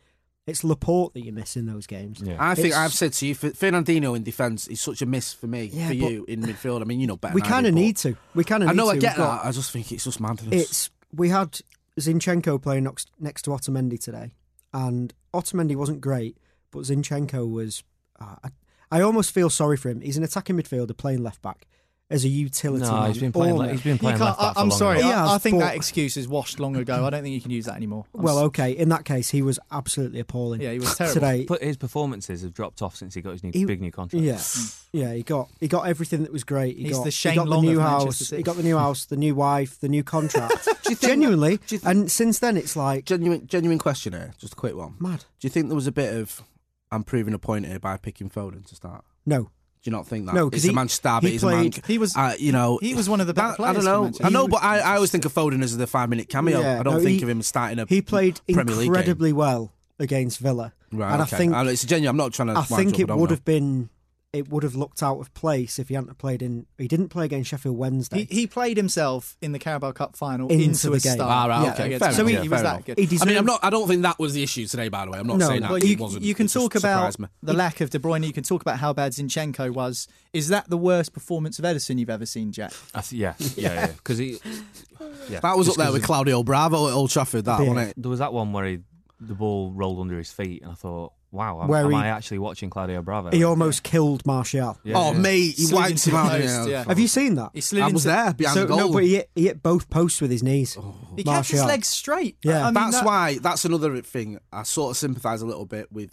It's 0.47 0.63
Laporte 0.63 1.13
that 1.15 1.25
you 1.25 1.33
miss 1.33 1.55
in 1.57 1.65
those 1.65 1.87
games. 1.87 2.21
Yeah. 2.23 2.35
I 2.39 2.53
think 2.53 2.67
It's- 2.67 2.79
I've 2.79 2.93
said 2.93 3.13
to 3.13 3.25
you, 3.25 3.33
Fer- 3.33 3.49
Fernandinho 3.51 4.15
in 4.15 4.21
defence 4.21 4.67
is 4.67 4.79
such 4.79 5.01
a 5.01 5.07
miss 5.07 5.33
for 5.33 5.47
me, 5.47 5.71
Yeah, 5.73 5.87
for 5.87 5.93
you 5.95 6.23
in 6.27 6.43
midfield. 6.43 6.81
I 6.81 6.83
mean, 6.83 6.99
you 6.99 7.07
know 7.07 7.17
better. 7.17 7.33
We 7.33 7.41
kind 7.41 7.65
of 7.65 7.73
need 7.73 7.97
to. 7.97 8.15
We 8.35 8.43
kind 8.43 8.61
of. 8.61 8.69
I 8.69 8.73
know, 8.73 8.83
need 8.85 8.89
I 8.89 8.93
to. 8.93 8.99
get 8.99 9.17
We've 9.17 9.25
that. 9.25 9.37
got- 9.41 9.45
I 9.45 9.51
just 9.51 9.71
think 9.71 9.91
it's 9.91 10.03
just 10.03 10.19
madness. 10.19 10.53
It's 10.53 10.89
we 11.11 11.29
had 11.29 11.59
Zinchenko 11.99 12.61
playing 12.61 12.83
next, 12.83 13.09
next 13.19 13.41
to 13.43 13.51
Otamendi 13.51 13.99
today, 13.99 14.33
and 14.73 15.13
Otamendi 15.33 15.75
wasn't 15.75 16.01
great, 16.01 16.37
but 16.71 16.81
Zinchenko 16.83 17.49
was. 17.49 17.83
Uh, 18.19 18.35
I, 18.43 18.49
I 18.91 19.01
almost 19.01 19.31
feel 19.31 19.49
sorry 19.49 19.77
for 19.77 19.89
him. 19.89 20.01
He's 20.01 20.15
an 20.17 20.23
attacking 20.23 20.57
midfielder 20.57 20.95
playing 20.95 21.23
left 21.23 21.41
back 21.41 21.65
as 22.09 22.23
a 22.23 22.27
utility. 22.29 22.83
No, 22.85 22.91
man. 22.91 23.11
he's 23.11 23.19
been 23.19 23.31
playing. 23.31 23.53
All 23.53 23.57
le- 23.59 23.65
of 23.65 23.71
he's 23.71 23.79
it. 23.79 23.83
been 23.83 23.97
playing 23.97 24.19
left 24.19 24.37
back 24.39 24.49
I, 24.49 24.53
for 24.53 24.59
I'm 24.59 24.69
longer. 24.69 24.75
sorry. 24.75 25.01
He 25.01 25.11
I, 25.11 25.35
I 25.35 25.37
think 25.39 25.55
but- 25.57 25.65
that 25.65 25.75
excuse 25.75 26.17
is 26.17 26.27
washed 26.27 26.59
long 26.59 26.75
ago. 26.75 27.03
I 27.05 27.09
don't 27.09 27.23
think 27.23 27.33
you 27.33 27.41
can 27.41 27.49
use 27.51 27.65
that 27.65 27.75
anymore. 27.75 28.05
I'm 28.13 28.21
Well, 28.21 28.37
okay. 28.39 28.71
In 28.73 28.89
that 28.89 29.05
case, 29.05 29.29
he 29.31 29.41
was 29.41 29.59
absolutely 29.71 30.19
appalling. 30.19 30.61
Yeah, 30.61 30.71
he 30.71 30.79
was 30.79 30.95
terrible. 30.95 31.13
today. 31.15 31.45
But 31.47 31.63
his 31.63 31.77
performances 31.77 32.43
have 32.43 32.53
dropped 32.53 32.81
off 32.83 32.95
since 32.95 33.15
he 33.15 33.21
got 33.21 33.31
his 33.31 33.43
new, 33.43 33.51
He- 33.53 33.65
big 33.65 33.81
new 33.81 33.91
contract. 33.91 34.23
Yeah, 34.23 34.37
hmm. 34.39 34.97
yeah. 34.99 35.13
He 35.13 35.23
got 35.23 35.49
he 35.59 35.67
got 35.67 35.87
everything 35.87 36.21
that 36.23 36.31
was 36.31 36.43
great. 36.43 36.77
He 36.77 36.83
He's 36.83 36.97
got 36.97 37.05
the 37.05 37.11
Shane 37.11 37.31
he 37.33 37.37
got 37.37 37.49
the 37.49 37.61
new 37.61 37.77
of 37.79 37.87
house. 37.87 38.17
City. 38.19 38.37
He 38.37 38.43
got 38.43 38.55
the 38.57 38.63
new 38.63 38.77
house, 38.77 39.05
the 39.05 39.17
new 39.17 39.33
wife, 39.33 39.79
the 39.79 39.89
new 39.89 40.03
contract. 40.03 40.65
Do 40.83 40.91
you 40.91 40.95
think- 40.95 40.99
Genuinely, 41.11 41.57
do 41.57 41.75
you 41.75 41.79
think- 41.79 41.85
and 41.85 42.11
since 42.11 42.37
then 42.37 42.55
it's 42.57 42.75
like 42.75 43.05
Genuine, 43.05 43.47
genuine 43.47 43.79
question 43.79 44.13
here. 44.13 44.33
Just 44.37 44.53
a 44.53 44.55
quick 44.55 44.75
one. 44.75 44.93
mad. 44.99 45.21
Do 45.39 45.47
you 45.47 45.49
think 45.49 45.67
there 45.69 45.75
was 45.75 45.87
a 45.87 45.91
bit 45.91 46.13
of 46.15 46.43
I'm 46.91 47.03
proving 47.03 47.33
a 47.33 47.39
point 47.39 47.65
here 47.65 47.79
by 47.79 47.97
picking 47.97 48.29
Foden 48.29 48.63
to 48.67 48.75
start? 48.75 49.03
No, 49.25 49.49
Do 49.85 49.91
you 49.91 49.97
not 49.97 50.07
think 50.07 50.25
that? 50.25 50.33
No, 50.33 50.49
'cause 50.49 50.57
it's 50.57 50.65
a 50.65 50.69
he- 50.69 50.73
Manchester 50.73 51.07
derby. 51.09 51.27
he 51.29 51.35
It's 51.35 51.43
a 51.43 51.47
man- 51.47 51.71
He 51.85 51.97
was- 51.99 52.15
uh, 52.17 52.33
you 52.39 52.51
know, 52.51 52.79
he 52.81 52.95
was 52.95 53.07
one 53.07 53.21
of 53.21 53.27
the 53.27 53.35
players 53.35 53.55
I 53.59 53.71
don't 53.71 53.85
know. 53.85 54.11
I 54.23 54.29
know, 54.29 54.47
but 54.47 54.63
I, 54.63 54.79
I 54.79 54.95
always 54.95 55.11
think 55.11 55.25
of 55.25 55.33
Foden 55.33 55.61
as 55.61 55.77
the 55.77 55.85
five 55.85 56.09
minute 56.09 56.27
cameo. 56.27 56.59
Yeah, 56.59 56.79
I 56.79 56.83
don't 56.83 56.95
no, 56.95 56.99
think 57.03 57.19
he- 57.19 57.23
of 57.23 57.29
him 57.29 57.43
starting 57.43 57.77
a 57.77 57.85
he 57.87 58.01
played 58.01 58.41
Premier 58.51 58.81
incredibly 58.81 59.31
well 59.31 59.73
against 59.99 60.39
Villa, 60.39 60.73
Right, 60.91 61.13
and 61.13 61.21
okay. 61.21 61.35
I 61.35 61.37
think 61.37 61.53
Uh, 61.53 61.65
it's 61.67 61.85
genuine. 61.85 62.09
I'm 62.09 62.17
not 62.17 62.33
trying 62.33 62.47
to. 62.47 62.57
I 62.57 62.63
think 62.63 62.99
it 62.99 63.07
would 63.09 63.29
have 63.29 63.45
been 63.45 63.89
it 64.35 64.49
would 64.49 64.63
have 64.63 64.75
looked 64.75 65.01
out 65.01 65.19
of 65.19 65.33
place 65.33 65.79
if 65.79 65.87
he 65.89 65.95
hadn't 65.95 66.17
played 66.17 66.41
in. 66.41 66.65
He 66.77 66.87
didn't 66.87 67.09
play 67.09 67.25
against 67.25 67.49
Sheffield 67.49 67.77
Wednesday. 67.77 68.25
He, 68.29 68.41
he 68.41 68.47
played 68.47 68.77
himself 68.77 69.37
in 69.41 69.51
the 69.51 69.59
Carabao 69.59 69.91
Cup 69.93 70.15
final 70.15 70.47
Into 70.49 70.63
into, 70.65 70.89
the 70.91 70.95
a 70.97 70.99
game. 70.99 71.13
start. 71.13 71.29
Ah, 71.31 71.45
right, 71.47 71.63
Yeah, 71.65 71.73
okay, 71.73 71.85
against 71.95 71.99
fair 72.05 72.11
Man 72.11 72.13
enough, 72.13 72.15
City. 72.27 72.33
yeah, 72.33 72.41
he 72.43 72.49
was 72.49 72.61
fair 72.61 72.63
that 72.73 72.85
good. 72.85 72.97
he 72.99 73.17
I 73.21 73.25
mean, 73.25 73.37
I'm 73.37 73.45
not. 73.45 73.59
I 73.63 73.69
don't 73.69 73.87
think 73.87 74.01
that 74.03 74.19
was 74.19 74.33
the 74.33 74.43
issue 74.43 74.65
today. 74.67 74.89
By 74.89 75.05
the 75.05 75.11
way, 75.11 75.19
I'm 75.19 75.27
not 75.27 75.37
No, 75.37 75.47
saying 75.47 75.61
that. 75.61 75.69
Well, 75.71 75.77
it 75.77 75.85
you, 75.85 75.97
wasn't. 75.97 76.23
you 76.23 76.35
can 76.35 76.45
It 76.45 76.51
talk 76.51 76.75
about 76.75 77.15
the 77.41 77.53
lack 77.53 77.81
of 77.81 77.89
De 77.89 77.99
Bruyne. 77.99 78.25
You 78.25 78.33
can 78.33 78.43
talk 78.43 78.61
about 78.61 78.79
how 78.79 78.93
bad 78.93 79.11
Zinchenko 79.13 79.73
was. 79.73 80.07
Is 80.33 80.49
that 80.49 80.69
the 80.69 80.77
worst 80.77 81.13
performance 81.13 81.59
of 81.59 81.65
Ederson 81.65 81.97
you've 81.97 82.09
ever 82.09 82.25
seen, 82.25 82.51
Jack? 82.51 82.73
Th- 82.93 83.13
yeah, 83.13 83.33
yeah, 83.55 83.73
yeah. 83.73 83.87
Because 83.87 84.17
he, 84.17 84.37
yeah, 85.29 85.39
That 85.39 85.57
was 85.57 85.69
up 85.69 85.75
there 85.75 85.91
with 85.91 86.03
Claudio 86.03 86.43
Bravo 86.43 86.87
at 86.87 86.93
Old 86.93 87.09
Trafford. 87.09 87.45
That 87.45 87.61
Yeah. 87.61 87.69
wasn't 87.69 87.89
it? 87.89 87.93
There 88.01 88.09
was 88.09 88.19
that 88.19 88.33
one 88.33 88.51
where 88.53 88.65
he, 88.65 88.79
the 89.19 89.33
ball 89.33 89.71
rolled 89.71 89.99
under 89.99 90.17
his 90.17 90.31
feet, 90.31 90.61
and 90.63 90.71
I 90.71 90.75
thought, 90.75 91.13
wow, 91.35 91.61
am, 91.61 91.67
Where 91.67 91.85
am 91.85 91.91
he- 91.91 91.97
I 91.97 92.07
actually 92.07 92.39
watching 92.39 92.69
Claudio 92.69 93.01
Bravo? 93.01 93.29
he 93.31 93.43
almost 93.43 93.83
killed 93.83 94.25
Martial. 94.25 94.77
Yeah, 94.83 94.93
oh, 94.97 95.11
yeah. 95.13 95.19
mate, 95.19 95.55
he 95.55 95.63
Slid 95.65 95.75
wiped 95.75 95.91
into 95.91 96.09
him 96.09 96.13
the 96.15 96.19
out. 96.21 96.31
post, 96.31 96.43
yeah. 96.45 96.65
yeah. 96.67 96.83
Have 96.85 96.99
you 96.99 97.07
seen 97.07 97.35
that? 97.35 97.51
He 97.53 97.61
slid 97.61 97.81
I 97.83 97.85
into 97.85 97.93
was 97.93 98.03
there 98.05 98.33
behind 98.33 98.53
So, 98.55 98.61
the 98.61 98.67
goal. 98.67 98.77
no, 98.77 98.91
but 98.93 99.03
he 99.03 99.15
hit, 99.15 99.29
he 99.35 99.43
hit 99.45 99.61
both 99.61 99.89
posts 99.89 100.21
with 100.21 100.31
his 100.31 100.41
knees. 100.41 100.75
Oh. 100.79 100.95
He 101.15 101.23
kept 101.23 101.49
his 101.49 101.63
legs 101.63 101.87
straight. 101.87 102.37
Yeah. 102.43 102.61
I 102.61 102.65
mean, 102.65 102.73
that's 102.75 102.97
that- 102.97 103.05
why. 103.05 103.37
That's 103.41 103.65
another 103.65 104.01
thing. 104.01 104.39
I 104.51 104.63
sort 104.63 104.91
of 104.91 104.97
sympathise 104.97 105.41
a 105.41 105.45
little 105.45 105.65
bit 105.65 105.91
with 105.91 106.11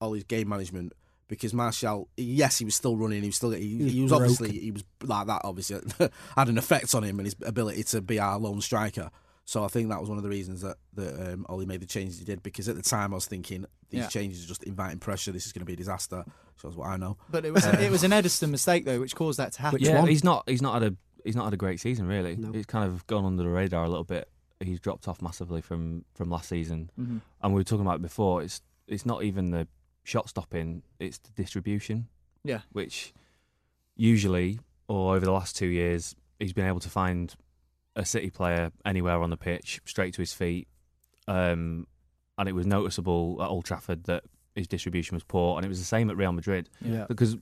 all 0.00 0.12
his 0.12 0.24
game 0.24 0.48
management 0.48 0.92
because 1.28 1.52
Martial. 1.54 2.08
Yes, 2.16 2.58
he 2.58 2.64
was 2.64 2.74
still 2.76 2.96
running. 2.96 3.22
He 3.22 3.28
was 3.28 3.36
still. 3.36 3.50
He, 3.50 3.66
He 3.78 3.82
was 3.84 3.92
he 3.92 4.02
was 4.02 4.10
broken. 4.10 4.24
obviously. 4.30 4.58
He 4.60 4.70
was 4.70 4.84
like 5.02 5.26
that. 5.26 5.40
Obviously, 5.44 5.80
had 6.36 6.48
an 6.48 6.58
effect 6.58 6.94
on 6.94 7.02
him 7.02 7.18
and 7.18 7.26
his 7.26 7.34
ability 7.44 7.82
to 7.84 8.00
be 8.02 8.18
our 8.18 8.38
lone 8.38 8.60
striker. 8.60 9.10
So 9.48 9.62
I 9.64 9.68
think 9.68 9.88
that 9.90 10.00
was 10.00 10.08
one 10.08 10.18
of 10.18 10.24
the 10.24 10.28
reasons 10.28 10.60
that 10.62 10.76
that 10.94 11.32
um, 11.32 11.46
Ollie 11.48 11.66
made 11.66 11.80
the 11.80 11.86
changes 11.86 12.18
he 12.18 12.24
did. 12.24 12.42
Because 12.42 12.68
at 12.68 12.74
the 12.76 12.82
time 12.82 13.12
I 13.12 13.14
was 13.14 13.26
thinking 13.26 13.64
these 13.90 14.00
Yeah. 14.00 14.08
changes 14.08 14.44
are 14.44 14.48
just 14.48 14.64
inviting 14.64 14.98
pressure. 14.98 15.30
This 15.32 15.46
is 15.46 15.52
going 15.52 15.60
to 15.60 15.66
be 15.66 15.72
a 15.72 15.76
disaster. 15.76 16.24
Shows 16.60 16.76
what 16.76 16.88
I 16.88 16.96
know. 16.96 17.16
But 17.30 17.44
it 17.46 17.52
was 17.52 17.64
it 17.64 17.90
was 17.90 18.02
an 18.02 18.10
Ederson 18.10 18.50
mistake 18.50 18.84
though, 18.84 18.98
which 19.00 19.14
caused 19.14 19.38
that 19.38 19.52
to 19.52 19.62
happen. 19.62 19.76
Which 19.78 19.88
yeah, 19.88 20.00
one? 20.00 20.08
he's 20.08 20.24
not. 20.24 20.44
He's 20.48 20.60
not 20.62 20.82
had 20.82 20.92
a. 20.92 20.96
He's 21.24 21.36
not 21.36 21.44
had 21.44 21.52
a 21.54 21.56
great 21.56 21.80
season 21.80 22.06
really. 22.06 22.36
No. 22.36 22.52
He's 22.52 22.66
kind 22.66 22.84
of 22.88 23.06
gone 23.06 23.24
under 23.24 23.42
the 23.42 23.48
radar 23.48 23.84
a 23.84 23.88
little 23.88 24.04
bit. 24.04 24.28
He's 24.60 24.80
dropped 24.80 25.06
off 25.06 25.20
massively 25.22 25.60
from 25.60 26.04
from 26.14 26.28
last 26.30 26.48
season, 26.48 26.90
Mhm. 26.98 27.20
and 27.42 27.52
we 27.54 27.60
were 27.60 27.64
talking 27.64 27.84
about 27.86 27.96
it 27.96 28.02
before. 28.02 28.42
It's 28.42 28.62
it's 28.88 29.04
not 29.06 29.22
even 29.22 29.50
the 29.50 29.68
shot 30.02 30.28
stopping; 30.28 30.82
it's 30.98 31.18
the 31.18 31.30
distribution. 31.30 32.08
Yeah. 32.42 32.60
which 32.72 33.12
usually, 33.96 34.60
or 34.88 35.14
over 35.16 35.24
the 35.24 35.32
last 35.32 35.56
two 35.56 35.66
years, 35.66 36.14
he's 36.38 36.52
been 36.52 36.66
able 36.66 36.80
to 36.80 36.90
find 36.90 37.34
a 37.96 38.04
City 38.04 38.30
player 38.30 38.70
anywhere 38.84 39.20
on 39.22 39.30
the 39.30 39.36
pitch, 39.36 39.80
straight 39.84 40.14
to 40.14 40.22
his 40.22 40.32
feet. 40.32 40.68
Um, 41.26 41.86
and 42.38 42.48
it 42.48 42.52
was 42.52 42.66
noticeable 42.66 43.38
at 43.40 43.48
Old 43.48 43.64
Trafford 43.64 44.04
that 44.04 44.22
his 44.54 44.68
distribution 44.68 45.14
was 45.16 45.24
poor, 45.24 45.56
and 45.56 45.64
it 45.64 45.68
was 45.68 45.78
the 45.78 45.84
same 45.84 46.10
at 46.10 46.16
Real 46.16 46.32
Madrid 46.32 46.68
Yeah. 46.80 47.06
because 47.08 47.36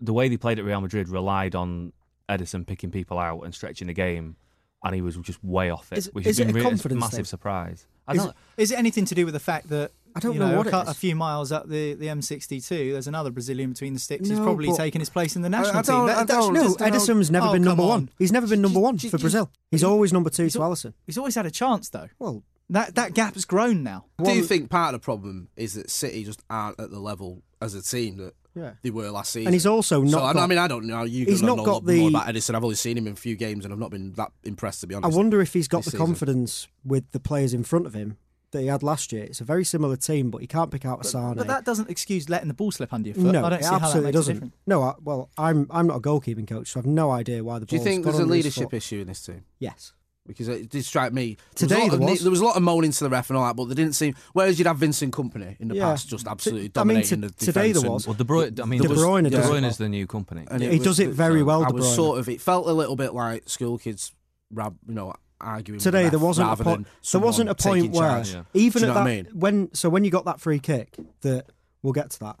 the 0.00 0.12
way 0.12 0.28
they 0.28 0.36
played 0.36 0.58
at 0.58 0.64
Real 0.64 0.80
Madrid 0.80 1.08
relied 1.08 1.54
on 1.54 1.92
Ederson 2.28 2.66
picking 2.66 2.90
people 2.90 3.18
out 3.18 3.40
and 3.42 3.54
stretching 3.54 3.86
the 3.86 3.94
game, 3.94 4.36
and 4.84 4.94
he 4.94 5.00
was 5.00 5.16
just 5.18 5.42
way 5.44 5.70
off 5.70 5.92
it, 5.92 5.98
Is- 5.98 6.10
which 6.12 6.26
is 6.26 6.38
has 6.38 6.46
been 6.46 6.50
a 6.56 6.58
really, 6.58 6.70
a 6.70 6.94
massive 6.94 7.10
thing? 7.18 7.24
surprise. 7.24 7.86
I 8.08 8.14
Is, 8.14 8.24
don't. 8.24 8.36
is 8.56 8.70
it 8.72 8.78
anything 8.78 9.04
to 9.06 9.14
do 9.14 9.24
with 9.24 9.34
the 9.34 9.40
fact 9.40 9.68
that 9.68 9.92
I 10.14 10.20
don't 10.20 10.34
you 10.34 10.40
know 10.40 10.56
what 10.56 10.66
a, 10.66 10.80
it 10.80 10.88
a 10.88 10.94
few 10.94 11.14
miles 11.14 11.52
up 11.52 11.68
the, 11.68 11.94
the 11.94 12.06
M62, 12.06 12.92
there's 12.92 13.06
another 13.06 13.30
Brazilian 13.30 13.70
between 13.70 13.94
the 13.94 14.00
sticks 14.00 14.28
who's 14.28 14.38
No, 14.38 14.44
probably 14.44 14.68
but- 14.68 14.76
taken 14.76 15.00
his 15.00 15.10
place 15.10 15.36
in 15.36 15.42
the 15.42 15.50
national 15.50 15.82
don't- 15.82 15.84
team. 15.84 16.06
That- 16.06 16.16
I 16.16 16.24
that 16.24 16.28
don't- 16.28 16.52
No, 16.54 16.74
Ederson's 16.74 17.30
never 17.30 17.46
Oh, 17.48 17.52
been 17.52 17.62
number 17.62 17.82
on. 17.82 17.88
one. 17.88 18.10
He's 18.18 18.32
never 18.32 18.46
been 18.46 18.60
number 18.60 18.80
one 18.80 18.98
for 18.98 19.18
Brazil. 19.18 19.50
He's 19.70 19.80
he's- 19.80 19.88
always 19.88 20.12
number 20.12 20.30
two 20.30 20.44
he's 20.44 20.54
to 20.54 20.62
al- 20.62 20.72
Alisson. 20.72 20.94
He's 21.06 21.18
always 21.18 21.34
had 21.34 21.46
a 21.46 21.50
chance 21.50 21.88
though. 21.90 22.08
Well, 22.18 22.42
That 22.70 22.94
that 22.94 23.14
gap's 23.14 23.44
grown 23.44 23.82
now. 23.82 24.04
Do 24.22 24.32
you 24.32 24.44
think 24.44 24.70
part 24.70 24.94
of 24.94 25.00
the 25.00 25.04
problem 25.04 25.48
is 25.56 25.74
that 25.74 25.90
City 25.90 26.22
just 26.24 26.40
aren't 26.48 26.78
at 26.78 26.90
the 26.90 27.00
level 27.00 27.42
as 27.60 27.74
a 27.74 27.82
team 27.82 28.16
that 28.18 28.34
Yeah. 28.54 28.74
they 28.84 28.90
were 28.90 29.10
last 29.10 29.32
season? 29.32 29.48
And 29.48 29.54
he's 29.54 29.66
also 29.66 30.02
not 30.02 30.22
I, 30.22 30.32
got- 30.34 30.42
I 30.44 30.46
mean, 30.46 30.58
I 30.58 30.68
don't 30.68 30.84
know. 30.86 31.02
You 31.02 31.24
he's 31.24 31.42
not 31.42 31.56
know 31.56 31.64
got 31.64 31.70
a 31.70 31.74
lot 31.74 31.84
more 31.86 32.08
about 32.10 32.28
Edison. 32.28 32.54
I've 32.54 32.62
only 32.62 32.76
seen 32.76 32.96
him 32.96 33.08
in 33.08 33.14
a 33.14 33.16
few 33.16 33.34
games, 33.34 33.64
and 33.64 33.72
I've 33.74 33.80
not 33.80 33.90
been 33.90 34.12
that 34.12 34.30
impressed 34.44 34.82
to 34.82 34.86
be 34.86 34.94
honest. 34.94 35.12
I 35.12 35.16
wonder 35.16 35.40
if 35.40 35.52
he's 35.52 35.66
got 35.66 35.82
the 35.84 35.90
season. 35.90 36.06
confidence 36.06 36.68
with 36.84 37.10
the 37.10 37.18
players 37.18 37.52
in 37.54 37.64
front 37.64 37.86
of 37.86 37.94
him 37.94 38.18
that 38.52 38.60
he 38.60 38.66
had 38.66 38.82
last 38.82 39.12
year. 39.12 39.24
It's 39.24 39.40
a 39.40 39.44
very 39.44 39.64
similar 39.64 39.96
team, 39.96 40.30
but 40.30 40.40
he 40.40 40.46
can't 40.46 40.70
pick 40.70 40.84
out 40.84 41.04
a 41.04 41.08
Sane. 41.08 41.34
But 41.34 41.46
that 41.46 41.64
doesn't 41.64 41.88
excuse 41.90 42.28
letting 42.28 42.48
the 42.48 42.54
ball 42.54 42.70
slip 42.72 42.92
under 42.92 43.08
your 43.08 43.14
foot. 43.14 43.32
no, 43.32 43.44
I 43.44 43.50
don't 43.50 43.60
it 43.60 43.64
see 43.64 43.68
how 43.70 43.78
that 43.78 43.84
absolutely 43.86 44.08
makes 44.08 44.14
doesn't. 44.16 44.34
difference. 44.34 44.54
No, 44.66 44.82
I, 44.82 44.94
well, 45.02 45.30
I'm 45.38 45.66
I'm 45.70 45.86
not 45.86 45.96
a 45.96 46.00
goalkeeping 46.00 46.48
coach, 46.48 46.68
so 46.68 46.80
I've 46.80 46.86
no 46.86 47.10
idea 47.10 47.42
why 47.44 47.58
the. 47.58 47.66
Do 47.66 47.76
you 47.76 47.82
think 47.82 48.04
there's 48.04 48.18
a 48.18 48.24
leadership 48.26 48.74
issue 48.74 49.00
in 49.00 49.06
this 49.08 49.22
team? 49.24 49.44
Yes. 49.58 49.92
Because 50.26 50.48
it 50.48 50.68
did 50.68 50.84
strike 50.84 51.12
me. 51.12 51.38
Today 51.54 51.88
there 51.88 51.88
was, 51.88 51.92
a 51.94 51.96
lot 51.96 51.98
there 51.98 52.04
of, 52.06 52.10
was. 52.10 52.20
there 52.22 52.30
was 52.30 52.40
a 52.40 52.44
lot 52.44 52.56
of 52.56 52.62
moaning 52.62 52.92
to 52.92 53.04
the 53.04 53.10
ref 53.10 53.30
and 53.30 53.38
all 53.38 53.46
that, 53.46 53.56
but 53.56 53.64
they 53.64 53.74
didn't 53.74 53.94
seem. 53.94 54.14
Whereas 54.32 54.58
you'd 54.58 54.66
have 54.66 54.76
Vincent 54.76 55.12
Kompany 55.14 55.58
in 55.58 55.68
the 55.68 55.74
Yeah. 55.76 55.86
past, 55.86 56.08
just 56.08 56.28
absolutely 56.28 56.70
I 56.76 56.84
mean, 56.84 56.98
dominating 56.98 57.22
to- 57.22 57.28
the 57.28 57.32
today 57.34 57.68
defence 57.68 57.82
there 57.82 57.90
was. 57.90 58.06
Well, 58.06 58.14
De 58.14 58.24
Bruyne. 58.24 58.60
I 58.60 58.64
mean, 58.66 58.82
De 58.82 58.86
De 58.88 58.94
Bruyne 58.94 59.24
De 59.30 59.36
Bruyne 59.38 59.48
well. 59.62 59.64
is 59.64 59.78
the 59.78 59.88
new 59.88 60.06
Kompany. 60.06 60.46
and 60.48 60.62
He 60.62 60.78
does 60.78 61.00
it 61.00 61.08
very 61.10 61.42
well, 61.42 61.64
I 61.64 61.70
was 61.70 61.94
sort 61.94 62.18
of. 62.18 62.28
It 62.28 62.40
felt 62.40 62.68
a 62.68 62.72
little 62.72 62.96
bit 62.96 63.14
like 63.14 63.48
school 63.48 63.78
kids, 63.78 64.12
rab, 64.52 64.76
you 64.86 64.94
know, 64.94 65.14
arguing. 65.40 65.76
with 65.78 65.84
the 65.84 65.90
Today 65.90 66.02
ref 66.04 66.10
there 66.12 66.18
wasn't 66.20 66.46
a 66.46 66.50
rather 66.50 66.64
point. 66.64 66.86
There 67.12 67.20
wasn't 67.20 67.48
a 67.50 67.54
point 67.54 67.92
where 67.92 68.08
charge. 68.08 68.32
Yeah. 68.34 68.42
even 68.54 68.80
Do 68.82 68.86
you 68.86 68.90
at 68.92 68.94
that 68.94 69.00
what 69.00 69.08
I 69.10 69.14
mean? 69.16 69.26
when 69.34 69.74
so 69.74 69.88
when 69.88 70.04
you 70.04 70.10
got 70.10 70.24
that 70.26 70.40
free 70.40 70.58
kick 70.58 70.96
that 71.22 71.46
we'll 71.82 71.92
get 71.92 72.10
to 72.10 72.18
that. 72.20 72.36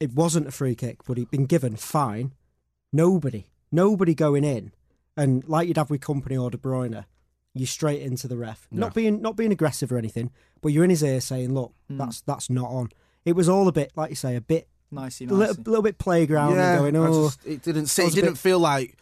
It 0.00 0.12
wasn't 0.12 0.46
a 0.46 0.52
free 0.52 0.76
kick, 0.76 0.98
but 1.04 1.16
he'd 1.18 1.30
been 1.30 1.46
given 1.46 1.74
fine. 1.74 2.32
Nobody, 2.92 3.46
nobody 3.72 4.14
going 4.14 4.44
in, 4.44 4.72
and 5.16 5.46
like 5.48 5.68
you'd 5.68 5.76
have 5.76 5.90
with 5.90 6.00
Kompany 6.00 6.40
or 6.40 6.50
De 6.50 6.56
Bruyne, 6.56 7.04
you 7.52 7.66
straight 7.66 8.00
into 8.02 8.28
the 8.28 8.36
ref. 8.36 8.66
Not 8.70 8.94
being 8.94 9.20
not 9.20 9.36
being 9.36 9.52
aggressive 9.52 9.90
or 9.92 9.98
anything, 9.98 10.30
but 10.62 10.68
you're 10.68 10.84
in 10.84 10.90
his 10.90 11.02
ear 11.02 11.20
saying, 11.20 11.52
"Look, 11.52 11.72
Hmm. 11.88 11.98
that's 11.98 12.20
that's 12.22 12.48
not 12.48 12.70
on." 12.70 12.90
It 13.24 13.32
was 13.34 13.48
all 13.48 13.68
a 13.68 13.72
bit 13.72 13.90
like 13.96 14.10
you 14.10 14.16
say, 14.16 14.36
a 14.36 14.40
bit 14.40 14.68
Nicey, 14.90 15.24
a 15.24 15.28
nicey. 15.28 15.36
little, 15.38 15.62
little 15.64 15.82
bit 15.82 15.98
playground 15.98 16.54
Yeah, 16.54 16.82
and 16.84 16.92
going, 16.92 16.96
"Oh, 16.96 17.24
just- 17.26 17.44
it 17.46 17.62
didn't. 17.62 17.98
I 17.98 18.04
it 18.04 18.14
didn't 18.14 18.30
bit- 18.30 18.38
feel 18.38 18.58
like 18.60 18.96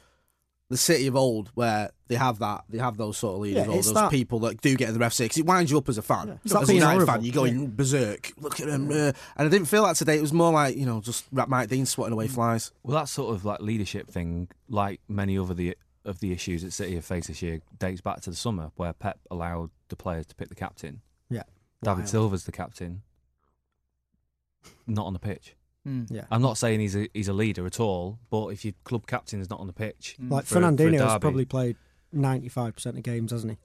the 0.68 0.76
city 0.76 1.06
of 1.06 1.14
old 1.14 1.50
where 1.54 1.90
they 2.08 2.16
have 2.16 2.40
that. 2.40 2.64
They 2.68 2.78
have 2.78 2.96
those 2.96 3.16
sort 3.18 3.34
of 3.36 3.40
leaders 3.42 3.66
Yeah, 3.66 3.72
or 3.72 3.76
it's 3.78 3.86
those 3.86 3.94
that- 3.94 4.10
people 4.10 4.40
that 4.40 4.60
do 4.60 4.74
get 4.76 4.88
in 4.88 4.94
the 4.94 5.00
ref 5.00 5.16
because 5.16 5.38
it 5.38 5.46
winds 5.46 5.70
you 5.70 5.78
up 5.78 5.88
as 5.88 5.96
a 5.98 6.02
fan. 6.02 6.40
It's 6.44 6.54
as 6.54 6.68
a 6.68 6.74
United 6.74 6.92
horrible. 7.04 7.12
fan, 7.14 7.24
you're 7.24 7.32
going 7.34 7.70
berserk. 7.70 8.32
Look 8.38 8.58
at 8.60 8.66
them, 8.66 8.90
uh, 8.90 8.94
and 8.94 9.14
I 9.36 9.48
didn't 9.48 9.68
feel 9.68 9.84
that 9.84 9.96
today. 9.96 10.16
It 10.18 10.22
was 10.22 10.32
more 10.32 10.52
like 10.52 10.76
you 10.76 10.84
know, 10.86 11.00
just 11.00 11.26
Rat 11.32 11.48
Mike 11.48 11.68
Dean 11.68 11.86
swatting 11.86 12.12
away 12.12 12.26
flies. 12.28 12.72
Well, 12.82 12.96
that 12.96 13.08
sort 13.08 13.34
of 13.34 13.44
like 13.44 13.60
leadership 13.60 14.08
thing, 14.10 14.48
like 14.68 15.00
many 15.08 15.38
other 15.38 15.54
the 15.54 15.76
of 16.04 16.20
the 16.20 16.30
issues 16.32 16.62
that 16.62 16.72
City 16.72 16.94
have 16.94 17.04
faced 17.04 17.26
this 17.28 17.42
year, 17.42 17.60
dates 17.78 18.00
back 18.00 18.20
to 18.22 18.30
the 18.30 18.36
summer 18.36 18.70
where 18.76 18.92
Pep 18.92 19.18
allowed 19.30 19.70
the 19.88 19.96
players 19.96 20.24
to 20.26 20.34
pick 20.36 20.48
the 20.48 20.54
captain. 20.54 21.00
yeah, 21.28 21.42
David 21.82 21.98
Wild. 21.98 22.08
Silva's 22.08 22.44
the 22.44 22.52
captain, 22.52 23.02
not 24.86 25.06
on 25.06 25.12
the 25.12 25.18
pitch. 25.18 25.55
Mm. 25.86 26.06
yeah." 26.10 26.24
I'm 26.30 26.42
not 26.42 26.58
saying 26.58 26.80
he's 26.80 26.96
a 26.96 27.08
he's 27.14 27.28
a 27.28 27.32
leader 27.32 27.64
at 27.66 27.78
all, 27.80 28.18
but 28.30 28.48
if 28.48 28.64
your 28.64 28.74
club 28.84 29.06
captain 29.06 29.40
is 29.40 29.48
not 29.50 29.60
on 29.60 29.66
the 29.66 29.72
pitch, 29.72 30.16
hmm. 30.18 30.32
Like 30.32 30.44
for 30.44 30.58
a- 30.58 30.60
for 30.62 30.68
a 30.68 30.72
Fernandinho's 30.72 31.18
probably 31.20 31.44
played 31.44 31.76
ninety 32.12 32.48
five 32.48 32.74
percent 32.74 32.96
of 32.96 33.02
games, 33.02 33.30
hasn't 33.32 33.52
he? 33.52 33.58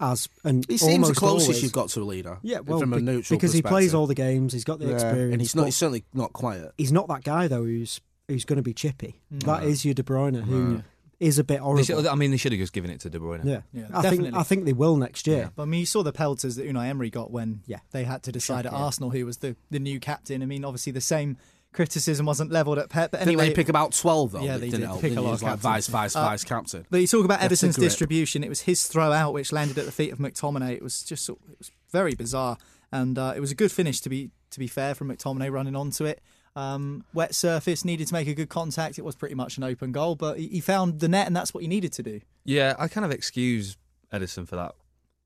As 0.00 0.28
and 0.42 0.66
He 0.68 0.76
seems 0.76 1.06
the 1.08 1.14
closest 1.14 1.48
always- 1.50 1.62
you've 1.62 1.72
got 1.72 1.88
to 1.90 2.02
a 2.02 2.04
leader. 2.04 2.38
Yeah, 2.42 2.58
well, 2.60 2.80
from 2.80 2.92
a 2.94 3.00
neutral 3.00 3.36
because 3.38 3.52
he 3.52 3.62
plays 3.62 3.94
all 3.94 4.06
the 4.08 4.14
games, 4.14 4.52
he's 4.52 4.64
got 4.64 4.80
the 4.80 4.86
Yeah, 4.86 4.94
experience. 4.94 5.32
and 5.32 5.40
he's 5.40 5.54
not. 5.54 5.66
He's 5.66 5.76
certainly 5.76 6.04
not 6.12 6.32
quiet. 6.32 6.72
he's 6.76 6.90
not 6.92 7.06
that 7.08 7.22
guy 7.22 7.46
though 7.46 7.62
who's 7.64 8.00
who's 8.26 8.44
going 8.44 8.56
to 8.56 8.62
be 8.62 8.74
chippy. 8.74 9.20
Hmm. 9.30 9.38
That 9.40 9.62
No. 9.62 9.68
is 9.68 9.84
your 9.84 9.94
De 9.94 10.02
Bruyne, 10.02 10.42
hmm. 10.42 10.50
who 10.50 10.82
is 11.20 11.38
a 11.38 11.44
bit 11.44 11.54
They 11.54 11.58
horrible. 11.60 11.84
should- 11.84 12.06
I 12.06 12.14
mean, 12.14 12.30
they 12.30 12.36
should 12.36 12.52
have 12.52 12.58
just 12.58 12.72
given 12.72 12.90
it 12.90 13.00
to 13.00 13.10
De 13.10 13.18
Bruyne. 13.18 13.44
yeah, 13.44 13.60
Yeah, 13.72 13.84
I 13.92 14.02
definitely. 14.02 14.24
think 14.30 14.36
I 14.36 14.42
think 14.42 14.64
they 14.64 14.72
will 14.72 14.96
next 14.96 15.26
year. 15.26 15.50
But 15.54 15.62
I 15.62 15.66
mean, 15.66 15.80
you 15.80 15.86
saw 15.86 16.02
the 16.02 16.12
pelters 16.12 16.56
that 16.56 16.66
Unai 16.66 16.88
Emery 16.88 17.10
got 17.10 17.30
when 17.30 17.62
Yeah. 17.66 17.78
they 17.92 18.04
had 18.04 18.22
to 18.24 18.32
decide 18.32 18.66
at 18.66 18.72
Shocking. 18.72 18.84
Arsenal 18.84 19.10
who 19.10 19.24
was 19.26 19.38
the, 19.38 19.56
the 19.70 19.78
new 19.78 20.00
captain. 20.00 20.42
I 20.42 20.46
mean, 20.46 20.64
obviously 20.64 20.92
the 20.92 21.00
same 21.00 21.36
criticism 21.72 22.24
wasn't 22.24 22.52
levelled 22.52 22.78
at 22.78 22.88
Pep. 22.88 23.10
But 23.10 23.18
Didn't 23.18 23.28
anyway, 23.30 23.48
they 23.48 23.54
pick 23.54 23.68
about 23.68 23.92
twelve 23.92 24.32
though? 24.32 24.42
Yeah, 24.42 24.56
It 24.56 24.60
they 24.60 24.66
didn't 24.66 24.80
did 24.80 24.86
help. 24.86 25.00
pick 25.00 25.16
a 25.16 25.20
lot 25.20 25.34
of 25.34 25.42
like 25.42 25.58
vice, 25.58 25.88
vice, 25.88 26.14
Uh, 26.14 26.22
vice 26.24 26.44
captain. 26.44 26.86
But 26.90 27.00
you 27.00 27.06
talk 27.06 27.24
about 27.24 27.40
That's 27.40 27.60
the 27.60 27.66
Ederson's 27.68 27.76
distribution. 27.76 28.44
It 28.44 28.48
was 28.48 28.60
his 28.62 28.86
throw 28.86 29.10
out 29.12 29.32
which 29.34 29.52
landed 29.52 29.78
at 29.78 29.84
the 29.86 29.92
feet 29.92 30.12
of 30.12 30.18
McTominay. 30.18 30.72
It 30.72 30.82
was 30.82 31.02
just 31.02 31.24
sort- 31.24 31.40
it 31.50 31.58
was 31.58 31.70
very 31.90 32.14
bizarre, 32.14 32.58
and 32.92 33.18
uh, 33.18 33.32
it 33.36 33.40
was 33.40 33.50
a 33.50 33.54
good 33.56 33.72
finish 33.72 34.00
to 34.02 34.08
be 34.08 34.30
to 34.50 34.58
be 34.60 34.68
fair 34.68 34.94
from 34.94 35.08
McTominay 35.08 35.50
running 35.50 35.74
onto 35.74 36.04
it. 36.04 36.20
Um, 36.56 37.04
wet 37.12 37.34
surface, 37.34 37.84
needed 37.84 38.06
to 38.08 38.14
make 38.14 38.28
a 38.28 38.34
good 38.34 38.48
contact. 38.48 38.98
It 38.98 39.04
was 39.04 39.16
pretty 39.16 39.34
much 39.34 39.56
an 39.56 39.64
open 39.64 39.90
goal, 39.90 40.14
but 40.14 40.38
he 40.38 40.46
he 40.48 40.60
found 40.60 41.00
the 41.00 41.08
net, 41.08 41.26
and 41.26 41.34
that's 41.34 41.52
what 41.52 41.62
he 41.62 41.68
needed 41.68 41.92
to 41.94 42.02
do. 42.02 42.20
Yeah, 42.44 42.74
I 42.78 42.86
kind 42.88 43.04
of 43.04 43.10
excuse 43.10 43.76
Ederson 44.12 44.46
for 44.46 44.56
that. 44.56 44.74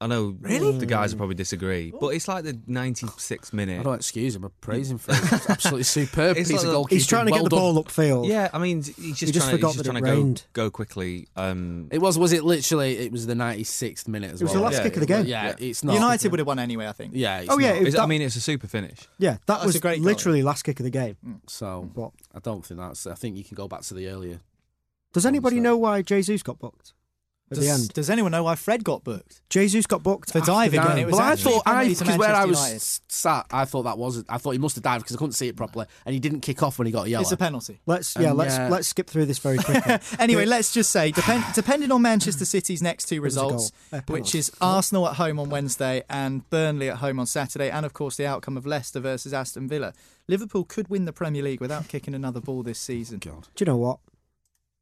I 0.01 0.07
know 0.07 0.31
the 0.31 0.87
guys 0.87 1.13
will 1.13 1.19
probably 1.19 1.35
disagree, 1.35 1.93
but 1.99 2.09
it's 2.15 2.29
like 2.29 2.45
the 2.45 2.53
96th 2.53 3.53
minute. 3.53 3.81
I 3.81 3.83
don't 3.83 3.97
excuse 3.97 4.37
him. 4.37 4.45
I 4.45 4.49
praise 4.61 4.93
him 4.93 4.99
for 4.99 5.11
it. 5.11 5.19
It's 5.33 5.51
absolutely 5.51 5.83
superb 5.99 6.37
It's 6.37 6.49
piece 6.51 6.63
like 6.63 6.69
of 6.73 6.73
goalkeeping. 6.87 6.91
He's 6.93 7.07
trying 7.09 7.27
to 7.27 7.33
Well 7.33 7.41
get 7.43 7.51
the 7.51 7.57
done. 7.57 7.75
ball 7.75 7.85
upfield. 7.85 8.29
Yeah, 8.29 8.49
I 8.53 8.59
mean, 8.61 8.77
he's 8.83 8.95
just, 8.95 9.01
He 9.01 9.15
just 9.33 9.39
trying, 9.47 9.57
forgot 9.57 9.67
he's 9.73 9.75
just 9.83 9.85
that 9.87 9.97
it 9.97 10.01
to 10.01 10.07
go, 10.07 10.15
rained. 10.15 10.45
go 10.53 10.71
quickly. 10.71 11.27
Um, 11.35 11.89
It 11.91 11.99
was. 11.99 12.17
Was 12.17 12.33
it 12.33 12.45
literally? 12.45 12.97
It 12.99 13.11
was 13.11 13.27
the 13.27 13.35
ninety 13.35 13.65
sixth 13.65 14.07
minute 14.07 14.33
as 14.35 14.41
It 14.41 14.45
was 14.45 14.53
well. 14.53 14.61
the 14.63 14.65
last 14.67 14.75
Yeah, 14.77 14.83
kick 14.85 14.95
of 14.95 15.01
the 15.01 15.07
game. 15.07 15.27
Yeah, 15.27 15.55
it's 15.59 15.83
not. 15.83 15.95
United 15.95 16.31
would 16.31 16.39
have 16.39 16.47
won 16.47 16.61
anyway, 16.61 16.87
I 16.87 16.93
think. 16.93 17.11
Yeah. 17.15 17.41
It's 17.41 17.51
Oh, 17.53 17.59
yeah, 17.59 17.71
not. 17.73 17.77
it- 17.83 17.89
it's- 17.89 18.01
I 18.01 18.07
mean, 18.07 18.23
it's 18.23 18.37
a 18.37 18.41
super 18.41 18.69
finish. 18.69 19.01
Yeah, 19.19 19.33
that 19.33 19.41
That's 19.47 19.65
was 19.67 19.75
a 19.75 19.81
great 19.81 19.97
goal. 19.97 20.05
literally 20.05 20.43
last 20.45 20.63
kick 20.63 20.79
of 20.79 20.85
the 20.85 20.91
game. 20.91 21.17
So 21.49 21.91
But 21.93 22.13
I 22.33 22.39
don't 22.39 22.65
think 22.65 22.79
that's. 22.79 23.05
I 23.09 23.15
think 23.15 23.37
you 23.37 23.43
can 23.43 23.57
go 23.57 23.67
back 23.67 23.81
to 23.83 23.95
the 23.95 24.07
earlier. 24.09 24.39
does 25.13 25.27
anybody 25.27 25.59
know 25.59 25.77
why 25.77 26.03
Jesus 26.03 26.45
got 26.45 26.61
booked 26.61 26.93
at 27.51 27.57
Does, 27.57 27.65
the 27.67 27.71
end? 27.73 27.93
does 27.95 28.11
anyone 28.11 28.33
know 28.33 28.43
why 28.45 28.55
Fred 28.55 28.85
got 28.85 29.05
booked? 29.05 29.41
Jesus 29.51 29.87
got 29.87 30.03
booked 30.03 30.33
For 30.33 30.41
diving, 30.41 30.81
the 30.81 30.91
and 30.91 30.99
it 30.99 31.07
was 31.07 31.15
Well, 31.15 31.23
I 31.23 31.37
thought 31.37 31.63
I 31.67 31.89
because 31.89 32.19
where 32.19 32.35
I 32.35 32.45
was 32.45 32.59
United. 32.59 32.83
sat, 33.09 33.47
I 33.51 33.65
thought 33.65 33.85
that 33.85 33.97
was. 33.99 34.25
I 34.29 34.39
thought 34.39 34.51
he 34.51 34.59
must 34.59 34.77
have 34.77 34.85
dived 34.85 35.05
because 35.05 35.17
I 35.17 35.19
couldn't 35.19 35.33
see 35.33 35.49
it 35.49 35.57
properly, 35.57 35.87
and 36.05 36.13
he 36.13 36.21
didn't 36.21 36.41
kick 36.41 36.63
off 36.63 36.79
when 36.79 36.87
he 36.87 36.93
got 36.93 37.07
a 37.07 37.11
yellow. 37.11 37.23
It's 37.23 37.33
a 37.33 37.37
penalty. 37.37 37.81
Let's 37.87 38.15
yeah, 38.17 38.29
And, 38.31 38.37
let's 38.39 38.57
yeah. 38.57 38.69
let's 38.69 38.89
skip 38.89 39.07
through 39.09 39.27
this 39.27 39.39
very 39.39 39.59
quickly. 39.59 39.97
Anyway, 40.19 40.45
let's 40.47 40.73
just 40.73 40.91
say, 40.91 41.11
depend, 41.11 41.45
depending 41.55 41.91
on 41.93 42.03
Manchester 42.03 42.45
City's 42.45 42.83
next 42.83 43.07
two 43.07 43.23
was 43.23 43.37
a 43.37 43.41
goal. 43.41 43.51
results, 43.53 43.73
Uh, 43.93 44.01
which 44.09 44.35
is 44.35 44.51
Arsenal 44.61 45.09
at 45.09 45.17
home 45.17 45.39
on 45.39 45.49
Wednesday 45.49 46.03
and 46.11 46.49
Burnley 46.51 46.91
at 46.91 46.99
home 46.99 47.19
on 47.19 47.27
Saturday, 47.27 47.71
and 47.71 47.87
of 47.87 47.93
course 47.95 48.17
the 48.17 48.27
outcome 48.27 48.57
of 48.57 48.67
Leicester 48.67 49.01
versus 49.01 49.33
Aston 49.33 49.69
Villa, 49.69 49.93
Liverpool 50.27 50.65
could 50.65 50.89
win 50.89 51.05
the 51.07 51.13
Premier 51.13 51.43
League 51.43 51.61
without 51.61 51.89
kicking 51.89 52.15
another 52.15 52.41
ball 52.41 52.63
this 52.63 52.79
season. 52.79 53.19
God. 53.19 53.49
Do 53.55 53.63
you 53.65 53.67
know 53.67 53.77
what? 53.77 53.99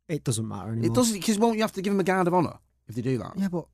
It 0.09 0.25
doesn't 0.25 0.47
matter 0.47 0.69
anymore. 0.71 0.87
It 0.87 0.95
doesn't 0.95 1.15
because 1.19 1.39
won't 1.39 1.57
you 1.57 1.63
have 1.63 1.73
to 1.73 1.83
give 1.83 1.93
him 1.93 2.01
a 2.01 2.05
guard 2.05 2.27
of 2.27 2.35
honour 2.35 2.59
if 2.89 2.95
they 2.95 3.03
do 3.03 3.19
that? 3.19 3.33
Yeah, 3.37 3.49
but 3.49 3.67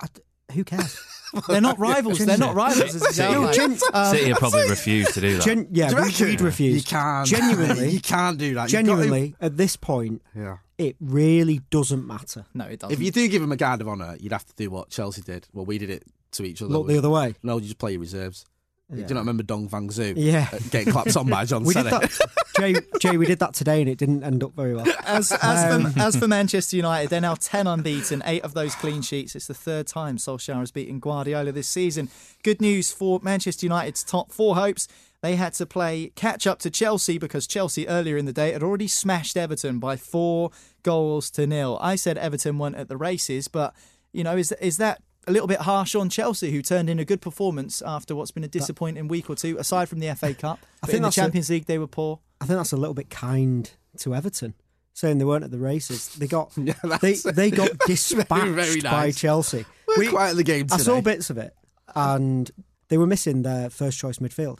I 0.00 0.06
d 0.12 0.20
who 0.52 0.62
cares? 0.62 1.00
They're 1.48 1.60
not 1.62 1.78
rivals. 1.78 2.18
They're 2.18 2.36
not 2.36 2.54
rivals. 2.54 2.94
It's 2.94 3.16
City, 3.16 3.34
outlined. 3.34 3.54
gen- 3.54 3.78
Um, 3.94 4.14
City 4.14 4.28
have 4.28 4.38
probably 4.38 4.68
refused 4.68 5.14
to 5.14 5.20
do 5.22 5.36
that. 5.38 5.42
Gen- 5.44 5.68
yeah, 5.72 5.88
Do 5.88 5.96
we, 5.96 6.30
we'd 6.30 6.40
refuse. 6.42 6.76
You 6.76 6.82
can't. 6.82 7.26
Genuinely, 7.26 7.88
you 7.96 8.00
can't 8.00 8.38
do 8.38 8.54
that. 8.54 8.70
You've 8.70 8.84
got 8.86 8.86
genuinely, 8.96 9.34
at 9.40 9.56
this 9.56 9.74
point, 9.76 10.20
yeah. 10.36 10.58
it 10.78 10.96
really 11.00 11.60
doesn't 11.70 12.06
matter. 12.06 12.44
no, 12.54 12.66
it 12.66 12.78
doesn't. 12.78 12.92
If 12.92 13.00
you 13.02 13.10
do 13.10 13.26
give 13.28 13.42
him 13.42 13.50
a 13.52 13.56
guard 13.56 13.80
of 13.80 13.88
honour, 13.88 14.16
you'd 14.20 14.32
have 14.32 14.44
to 14.44 14.54
do 14.54 14.70
what 14.70 14.90
Chelsea 14.90 15.22
did. 15.22 15.48
Well, 15.54 15.64
we 15.64 15.78
did 15.78 15.88
it 15.90 16.04
to 16.32 16.44
each 16.44 16.60
other. 16.62 16.70
Look 16.72 16.86
the 16.88 16.98
other 16.98 17.10
way. 17.10 17.34
No, 17.42 17.56
you 17.56 17.62
just 17.64 17.78
play 17.78 17.92
your 17.92 18.00
reserves. 18.02 18.44
Do 18.92 19.00
you 19.00 19.06
not 19.14 19.20
remember 19.20 19.42
Dong 19.42 19.68
Fangzhuo? 19.68 20.12
Yeah. 20.16 20.48
uh, 20.52 20.58
getting 20.70 20.92
clapped 20.92 21.16
on 21.16 21.28
by 21.28 21.44
John 21.46 21.64
We 21.64 21.72
did 21.72 21.86
that, 21.86 22.10
Jay. 22.58 22.74
Jay, 23.00 23.16
we 23.16 23.24
did 23.24 23.38
that 23.38 23.54
today, 23.54 23.80
and 23.80 23.88
it 23.88 23.96
didn't 23.96 24.22
end 24.22 24.44
up 24.44 24.54
very 24.54 24.74
well. 24.74 24.86
As, 25.06 25.32
as, 25.32 25.72
Um, 25.72 25.90
for, 25.92 26.00
as 26.00 26.16
for 26.16 26.28
Manchester 26.28 26.76
United, 26.76 27.08
they're 27.08 27.20
now 27.20 27.34
10 27.34 27.66
unbeaten, 27.66 28.22
eight 28.26 28.42
of 28.42 28.52
those 28.52 28.74
clean 28.74 29.00
sheets. 29.00 29.34
It's 29.34 29.46
the 29.46 29.54
third 29.54 29.86
time 29.86 30.18
Solskjaer 30.18 30.60
has 30.60 30.70
beaten 30.70 31.00
Guardiola 31.00 31.50
this 31.50 31.68
season. 31.68 32.10
Good 32.42 32.60
news 32.60 32.92
for 32.92 33.20
Manchester 33.22 33.64
United's 33.66 34.04
top 34.04 34.30
four 34.30 34.54
hopes. 34.54 34.86
They 35.22 35.36
had 35.36 35.54
to 35.54 35.64
play 35.64 36.12
catch 36.14 36.46
up 36.46 36.58
to 36.60 36.70
Chelsea 36.70 37.16
because 37.16 37.46
Chelsea 37.46 37.88
earlier 37.88 38.18
in 38.18 38.26
the 38.26 38.32
day 38.34 38.52
had 38.52 38.62
already 38.62 38.88
smashed 38.88 39.38
Everton 39.38 39.78
by 39.78 39.96
four 39.96 40.50
goals 40.82 41.30
to 41.30 41.46
nil. 41.46 41.78
I 41.80 41.96
said 41.96 42.18
Everton 42.18 42.58
weren't 42.58 42.76
at 42.76 42.88
the 42.88 42.98
races, 42.98 43.48
but, 43.48 43.74
you 44.12 44.22
know, 44.22 44.36
is, 44.36 44.52
is 44.60 44.76
that 44.76 45.00
a 45.26 45.32
little 45.32 45.48
bit 45.48 45.60
harsh 45.60 45.94
on 45.94 46.08
Chelsea, 46.10 46.50
who 46.52 46.62
turned 46.62 46.88
in 46.90 46.98
a 46.98 47.04
good 47.04 47.20
performance 47.20 47.82
after 47.82 48.14
what's 48.14 48.30
been 48.30 48.44
a 48.44 48.48
disappointing 48.48 49.08
week 49.08 49.28
or 49.30 49.34
two, 49.36 49.56
aside 49.58 49.88
from 49.88 50.00
the 50.00 50.14
FA 50.14 50.34
Cup? 50.38 50.60
I 50.82 50.86
think 50.86 50.96
in 50.96 51.02
the 51.02 51.06
that's 51.08 51.18
a- 51.18 51.20
Champions 51.20 51.50
League, 51.50 51.66
they 51.66 51.78
were 51.78 51.86
poor. 51.86 52.20
I 52.40 52.46
think 52.46 52.58
that's 52.58 52.72
a 52.72 52.76
little 52.76 52.94
bit 52.94 53.10
kind 53.10 53.70
to 53.98 54.14
Everton, 54.14 54.54
saying 54.92 55.18
they 55.18 55.24
weren't 55.24 55.44
at 55.44 55.50
the 55.50 55.58
races. 55.58 56.08
They 56.14 56.26
got 56.26 56.52
Yeah, 56.56 56.74
they 57.00 57.14
they 57.14 57.50
got 57.50 57.70
dispatched 57.86 58.28
very 58.52 58.80
by 58.80 58.90
nice. 59.06 59.18
Chelsea. 59.18 59.64
We're 59.96 60.10
quite 60.10 60.30
at 60.30 60.36
the 60.36 60.42
game 60.44 60.66
today. 60.66 60.74
I 60.74 60.78
saw 60.78 61.00
bits 61.00 61.30
of 61.30 61.38
it, 61.38 61.54
and 61.94 62.50
they 62.88 62.98
were 62.98 63.06
missing 63.06 63.42
their 63.42 63.70
first 63.70 63.98
choice 63.98 64.18
midfield. 64.18 64.58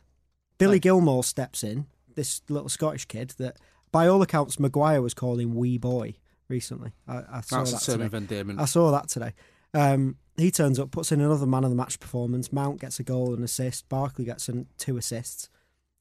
Billy 0.59 0.79
Gilmour 0.81 1.23
steps 1.25 1.65
in, 1.65 1.87
this 2.15 2.41
little 2.49 2.69
Scottish 2.69 3.07
kid 3.07 3.35
that, 3.39 3.57
by 3.91 4.07
all 4.07 4.23
accounts, 4.23 4.59
Maguire 4.61 5.03
was 5.03 5.13
calling 5.15 5.55
wee 5.57 5.79
boy 5.79 6.15
recently. 6.49 6.93
I, 7.09 7.23
I 7.31 7.41
saw 7.41 7.59
That's 7.65 7.73
a 7.73 7.75
that 7.75 7.81
term 7.85 7.93
today. 7.95 8.05
of 8.07 8.15
endearment. 8.15 8.61
I 8.61 8.65
saw 8.67 8.93
that 8.93 9.09
today. 9.09 9.33
Um, 9.75 10.17
he 10.37 10.51
turns 10.51 10.79
up, 10.79 10.91
puts 10.91 11.13
in 11.13 11.21
another 11.21 11.47
man 11.47 11.65
of 11.65 11.71
the 11.71 11.77
match 11.77 12.01
performance. 12.01 12.53
Mount 12.53 12.81
gets 12.81 12.99
a 12.99 13.03
goal 13.03 13.35
and 13.35 13.45
assist. 13.45 13.89
Barkley 13.89 14.25
gets 14.25 14.49
two 14.79 14.97
assists, 14.97 15.49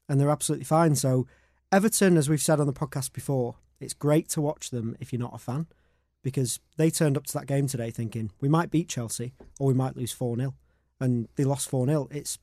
and 0.08 0.20
they're 0.20 0.30
absolutely 0.30 0.64
fine. 0.64 0.94
So, 0.94 1.26
Everton, 1.70 2.16
as 2.16 2.28
we've 2.28 2.40
said 2.42 2.60
on 2.60 2.66
the 2.66 2.72
podcast 2.72 3.12
before, 3.12 3.56
it's 3.80 3.94
great 3.94 4.28
to 4.30 4.40
watch 4.40 4.70
them 4.70 4.96
if 5.00 5.12
you're 5.12 5.20
not 5.20 5.34
a 5.34 5.38
fan, 5.38 5.66
because 6.22 6.60
they 6.76 6.90
turned 6.90 7.16
up 7.16 7.26
to 7.26 7.32
that 7.34 7.46
game 7.46 7.66
today 7.66 7.90
thinking 7.90 8.30
we 8.40 8.48
might 8.48 8.70
beat 8.70 8.88
Chelsea 8.88 9.34
or 9.58 9.66
we 9.66 9.74
might 9.74 9.96
lose 9.96 10.12
four 10.12 10.36
0 10.36 10.54
and 11.00 11.28
they 11.36 11.44
lost 11.44 11.68
four 11.68 11.86
0 11.86 12.08
It's 12.10 12.38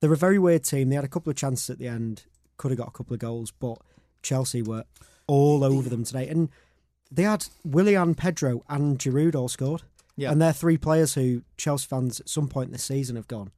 they're 0.00 0.12
a 0.12 0.16
very 0.16 0.38
weird 0.38 0.64
team. 0.64 0.88
They 0.88 0.96
had 0.96 1.04
a 1.04 1.08
couple 1.08 1.30
of 1.30 1.36
chances 1.36 1.70
at 1.70 1.78
the 1.78 1.88
end, 1.88 2.24
could 2.56 2.70
have 2.70 2.78
got 2.78 2.88
a 2.88 2.92
couple 2.92 3.14
of 3.14 3.20
goals, 3.20 3.50
but 3.50 3.78
Chelsea 4.22 4.62
were 4.62 4.84
all 5.26 5.64
over 5.64 5.88
them 5.88 6.04
today, 6.04 6.28
and 6.28 6.50
they 7.10 7.22
had 7.22 7.46
Willian, 7.64 8.14
Pedro, 8.14 8.64
and 8.68 8.98
Giroud 8.98 9.34
all 9.34 9.48
scored. 9.48 9.82
Yeah. 10.16 10.30
And 10.30 10.40
they're 10.40 10.52
three 10.52 10.76
players 10.78 11.14
who 11.14 11.42
Chelsea 11.56 11.86
fans 11.88 12.20
at 12.20 12.28
some 12.28 12.48
point 12.48 12.70
this 12.72 12.84
season 12.84 13.16
have 13.16 13.26
gone, 13.28 13.50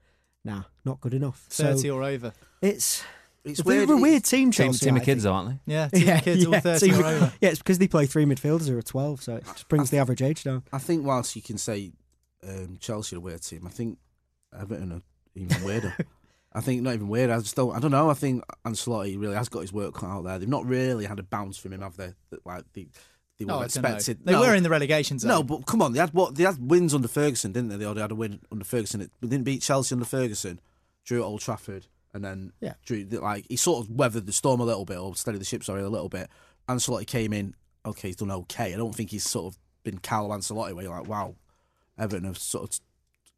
nah, 0.45 0.63
not 0.85 1.01
good 1.01 1.15
enough. 1.15 1.47
30 1.51 1.79
so 1.89 1.91
or 1.97 2.03
over. 2.03 2.33
it's 2.63 3.03
It's 3.45 3.63
they're 3.63 3.87
weird. 3.87 3.91
a 3.91 3.97
weird 3.97 4.25
team, 4.25 4.51
Team, 4.51 4.67
Chelsea. 4.73 4.87
team 4.87 4.95
I 4.95 4.99
of 4.99 5.05
kids, 5.05 5.27
aren't 5.27 5.61
they? 5.67 5.73
Yeah, 5.75 5.89
team 5.89 6.09
of 6.17 6.23
kids 6.25 6.47
all 6.47 6.61
30 6.61 6.87
team- 6.91 6.95
or 7.01 7.05
over. 7.07 7.33
yeah, 7.41 7.49
it's 7.51 7.59
because 7.59 7.79
they 7.79 7.89
play 7.89 8.07
three 8.07 8.25
midfielders 8.25 8.69
who 8.69 8.77
are 8.79 8.83
12, 8.83 9.23
so 9.23 9.37
it 9.37 9.45
just 9.45 9.69
brings 9.69 9.91
the 9.91 9.99
average 9.99 10.23
age 10.23 10.45
down. 10.45 10.63
I 10.73 10.79
think 10.79 11.05
whilst 11.07 11.37
you 11.37 11.43
can 11.43 11.59
say 11.59 11.93
um, 12.47 12.79
Chelsea 12.81 13.17
are 13.17 13.19
a 13.19 13.21
weird 13.21 13.43
team, 13.43 13.67
I 13.67 13.71
think 13.71 13.99
Everton 14.59 14.93
are 14.93 15.03
even 15.35 15.63
weirder. 15.63 15.95
I 16.55 16.61
think 16.63 16.81
not 16.81 16.95
even 16.95 17.09
weird. 17.09 17.29
I 17.29 17.39
just 17.41 17.55
don't. 17.55 17.77
I 17.77 17.81
don't 17.81 17.91
know. 17.91 18.09
I 18.09 18.15
think 18.15 18.43
Ancelotti 18.65 19.21
really 19.21 19.35
has 19.37 19.51
got 19.51 19.61
his 19.61 19.75
work 19.75 19.93
cut 19.95 20.07
out 20.09 20.25
there. 20.25 20.39
They've 20.39 20.49
not 20.49 20.65
really 20.65 21.05
had 21.05 21.19
a 21.19 21.23
bounce 21.23 21.59
from 21.59 21.75
him, 21.75 21.83
have 21.83 21.99
they? 21.99 22.15
Like 22.47 22.65
they, 22.73 22.87
they 23.39 23.45
No, 23.45 23.59
have 23.61 23.65
I 23.65 23.67
don't 23.69 23.83
know. 23.83 23.89
expected. 23.91 24.25
They 24.25 24.33
No. 24.33 24.41
were 24.41 24.55
in 24.55 24.63
the 24.63 24.71
relegation 24.71 25.19
zone. 25.19 25.29
No, 25.29 25.43
but 25.43 25.67
come 25.67 25.83
on, 25.83 25.93
they 25.93 25.99
had 26.01 26.13
what 26.15 26.35
they 26.35 26.45
had 26.45 26.71
wins 26.71 26.95
under 26.95 27.09
Ferguson, 27.09 27.53
didn't 27.53 27.69
they? 27.71 27.77
They 27.77 27.85
already 27.85 28.01
had 28.01 28.11
a 28.13 28.15
win 28.15 28.41
under 28.51 28.65
Ferguson. 28.65 29.01
It- 29.03 29.11
They 29.21 29.29
didn't 29.29 29.45
beat 29.45 29.63
Chelsea 29.63 29.95
under 29.95 30.05
Ferguson, 30.07 30.61
drew 31.05 31.21
at 31.23 31.27
Old 31.27 31.41
Trafford, 31.41 31.87
and 32.15 32.25
then 32.25 32.53
Yeah. 32.61 32.75
drew 32.85 33.05
like 33.05 33.47
he 33.49 33.57
sort 33.57 33.85
of 33.85 33.91
weathered 33.91 34.27
the 34.27 34.33
storm 34.33 34.61
a 34.61 34.65
little 34.65 34.85
bit, 34.85 34.99
or 34.99 35.15
steadied 35.17 35.41
the 35.41 35.45
ship 35.45 35.63
sorry 35.65 35.83
a 35.83 35.89
little 35.89 36.09
bit. 36.09 36.29
Ancelotti 36.69 37.07
came 37.07 37.33
in, 37.33 37.55
okay, 37.85 38.09
he's 38.09 38.17
done 38.17 38.31
okay. 38.31 38.73
I 38.73 38.77
don't 38.77 38.95
think 38.95 39.11
he's 39.11 39.29
sort 39.29 39.53
of 39.55 39.59
been 39.85 39.99
Carlo 39.99 40.31
Ancelotti 40.35 40.75
where 40.75 40.85
you're 40.85 40.99
like, 40.99 41.07
wow, 41.09 41.37
Everton 41.99 42.25
have 42.25 42.39
sort 42.39 42.65
of 42.75 42.81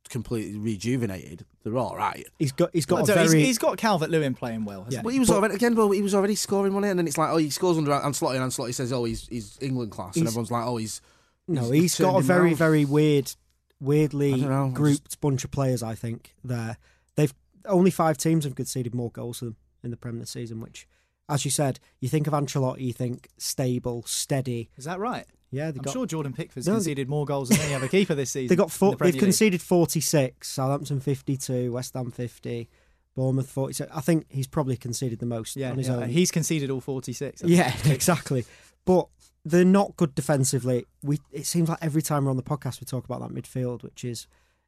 completely 0.08 0.58
rejuvenated. 0.58 1.44
They're 1.62 1.76
all 1.76 1.96
right. 1.96 2.26
He's 2.38 2.52
got 2.52 2.70
he's 2.72 2.86
I 2.86 2.90
got 2.90 3.02
a 3.08 3.14
don't 3.14 3.18
he's- 3.32 3.46
he's 3.46 3.58
got 3.58 3.78
Calvert 3.78 4.10
Lewin 4.10 4.34
playing 4.34 4.64
well. 4.64 4.84
hasn't 4.84 4.94
Yeah. 4.94 5.02
Well, 5.02 5.12
he 5.12 5.20
was 5.20 5.30
already 5.30 5.54
again. 5.54 5.74
Well, 5.74 5.90
he 5.90 6.02
was 6.02 6.14
already 6.14 6.34
scoring 6.34 6.74
one, 6.74 6.84
and 6.84 6.98
then 6.98 7.06
it's 7.06 7.18
like, 7.18 7.30
oh, 7.30 7.36
he 7.36 7.50
scores 7.50 7.78
under 7.78 7.90
Ancelotti, 7.92 8.36
and 8.40 8.50
Ancelotti 8.50 8.74
says, 8.74 8.92
oh, 8.92 9.04
he's 9.04 9.26
he's 9.28 9.58
England 9.60 9.92
class, 9.92 10.16
and 10.16 10.26
everyone's 10.26 10.50
like, 10.50 10.64
oh, 10.66 10.76
he's 10.78 11.00
no, 11.46 11.70
he's 11.70 11.82
he's 11.82 11.98
got 12.00 12.18
a 12.18 12.22
very 12.22 12.40
round. 12.48 12.56
very 12.56 12.84
weird, 12.84 13.32
weirdly 13.80 14.34
know, 14.34 14.66
I 14.66 14.70
grouped 14.70 15.20
bunch 15.20 15.44
of 15.44 15.50
players. 15.50 15.82
I 15.82 15.94
think 15.94 16.34
there 16.44 16.76
they've 17.16 17.34
only 17.66 17.90
five 17.90 18.16
teams 18.18 18.44
have 18.44 18.54
conceded 18.54 18.94
more 18.94 19.10
goals 19.10 19.40
than 19.40 19.50
them 19.50 19.56
in 19.84 19.90
the 19.90 19.96
Premier 19.96 20.20
this 20.20 20.30
season. 20.30 20.60
Which, 20.60 20.86
as 21.28 21.44
you 21.44 21.50
said, 21.50 21.80
you 22.00 22.08
think 22.08 22.26
of 22.26 22.32
Ancelotti, 22.32 22.80
you 22.80 22.92
think 22.92 23.28
stable, 23.38 24.02
steady. 24.06 24.70
Is 24.76 24.84
that 24.84 24.98
right? 24.98 25.26
Yeah, 25.50 25.68
I'm 25.68 25.74
got 25.76 25.92
sure 25.92 26.06
Jordan 26.06 26.32
Pickford's 26.32 26.66
No, 26.66 26.74
they- 26.74 26.76
conceded 26.78 27.08
more 27.08 27.24
goals 27.24 27.48
than 27.48 27.58
any 27.60 27.74
other 27.74 27.88
keeper 27.88 28.14
this 28.14 28.30
season. 28.32 28.48
they 28.48 28.56
got 28.56 28.64
in 28.64 28.70
four, 28.70 28.90
the 28.96 29.04
they've 29.04 29.14
League. 29.14 29.22
conceded 29.22 29.62
forty 29.62 30.00
six. 30.00 30.48
Southampton 30.48 31.00
fifty 31.00 31.36
two, 31.36 31.72
West 31.72 31.94
Ham 31.94 32.10
fifty, 32.10 32.68
Bournemouth 33.14 33.50
forty 33.50 33.72
six. 33.72 33.90
I 33.94 34.00
think 34.00 34.26
he's 34.28 34.46
probably 34.46 34.76
conceded 34.76 35.18
the 35.20 35.26
most 35.26 35.56
Yeah, 35.56 35.70
on 35.70 35.78
his 35.78 35.88
yeah, 35.88 35.96
own. 35.96 36.08
he's 36.10 36.30
conceded 36.30 36.70
all 36.70 36.80
46. 36.80 37.42
Yeah, 37.44 37.72
exactly. 37.86 38.44
But 38.84 39.08
they're 39.44 39.64
not 39.64 39.96
good 39.96 40.14
defensively. 40.14 40.84
We 41.02 41.18
it 41.32 41.46
seems 41.46 41.68
like 41.70 41.78
every 41.80 42.02
time 42.02 42.24
we're 42.24 42.30
on 42.30 42.36
the 42.36 42.42
podcast 42.42 42.80
we 42.80 42.84
talk 42.84 43.04
about 43.06 43.20
that 43.20 43.30
midfield, 43.34 43.82
which 43.82 44.04
is 44.04 44.26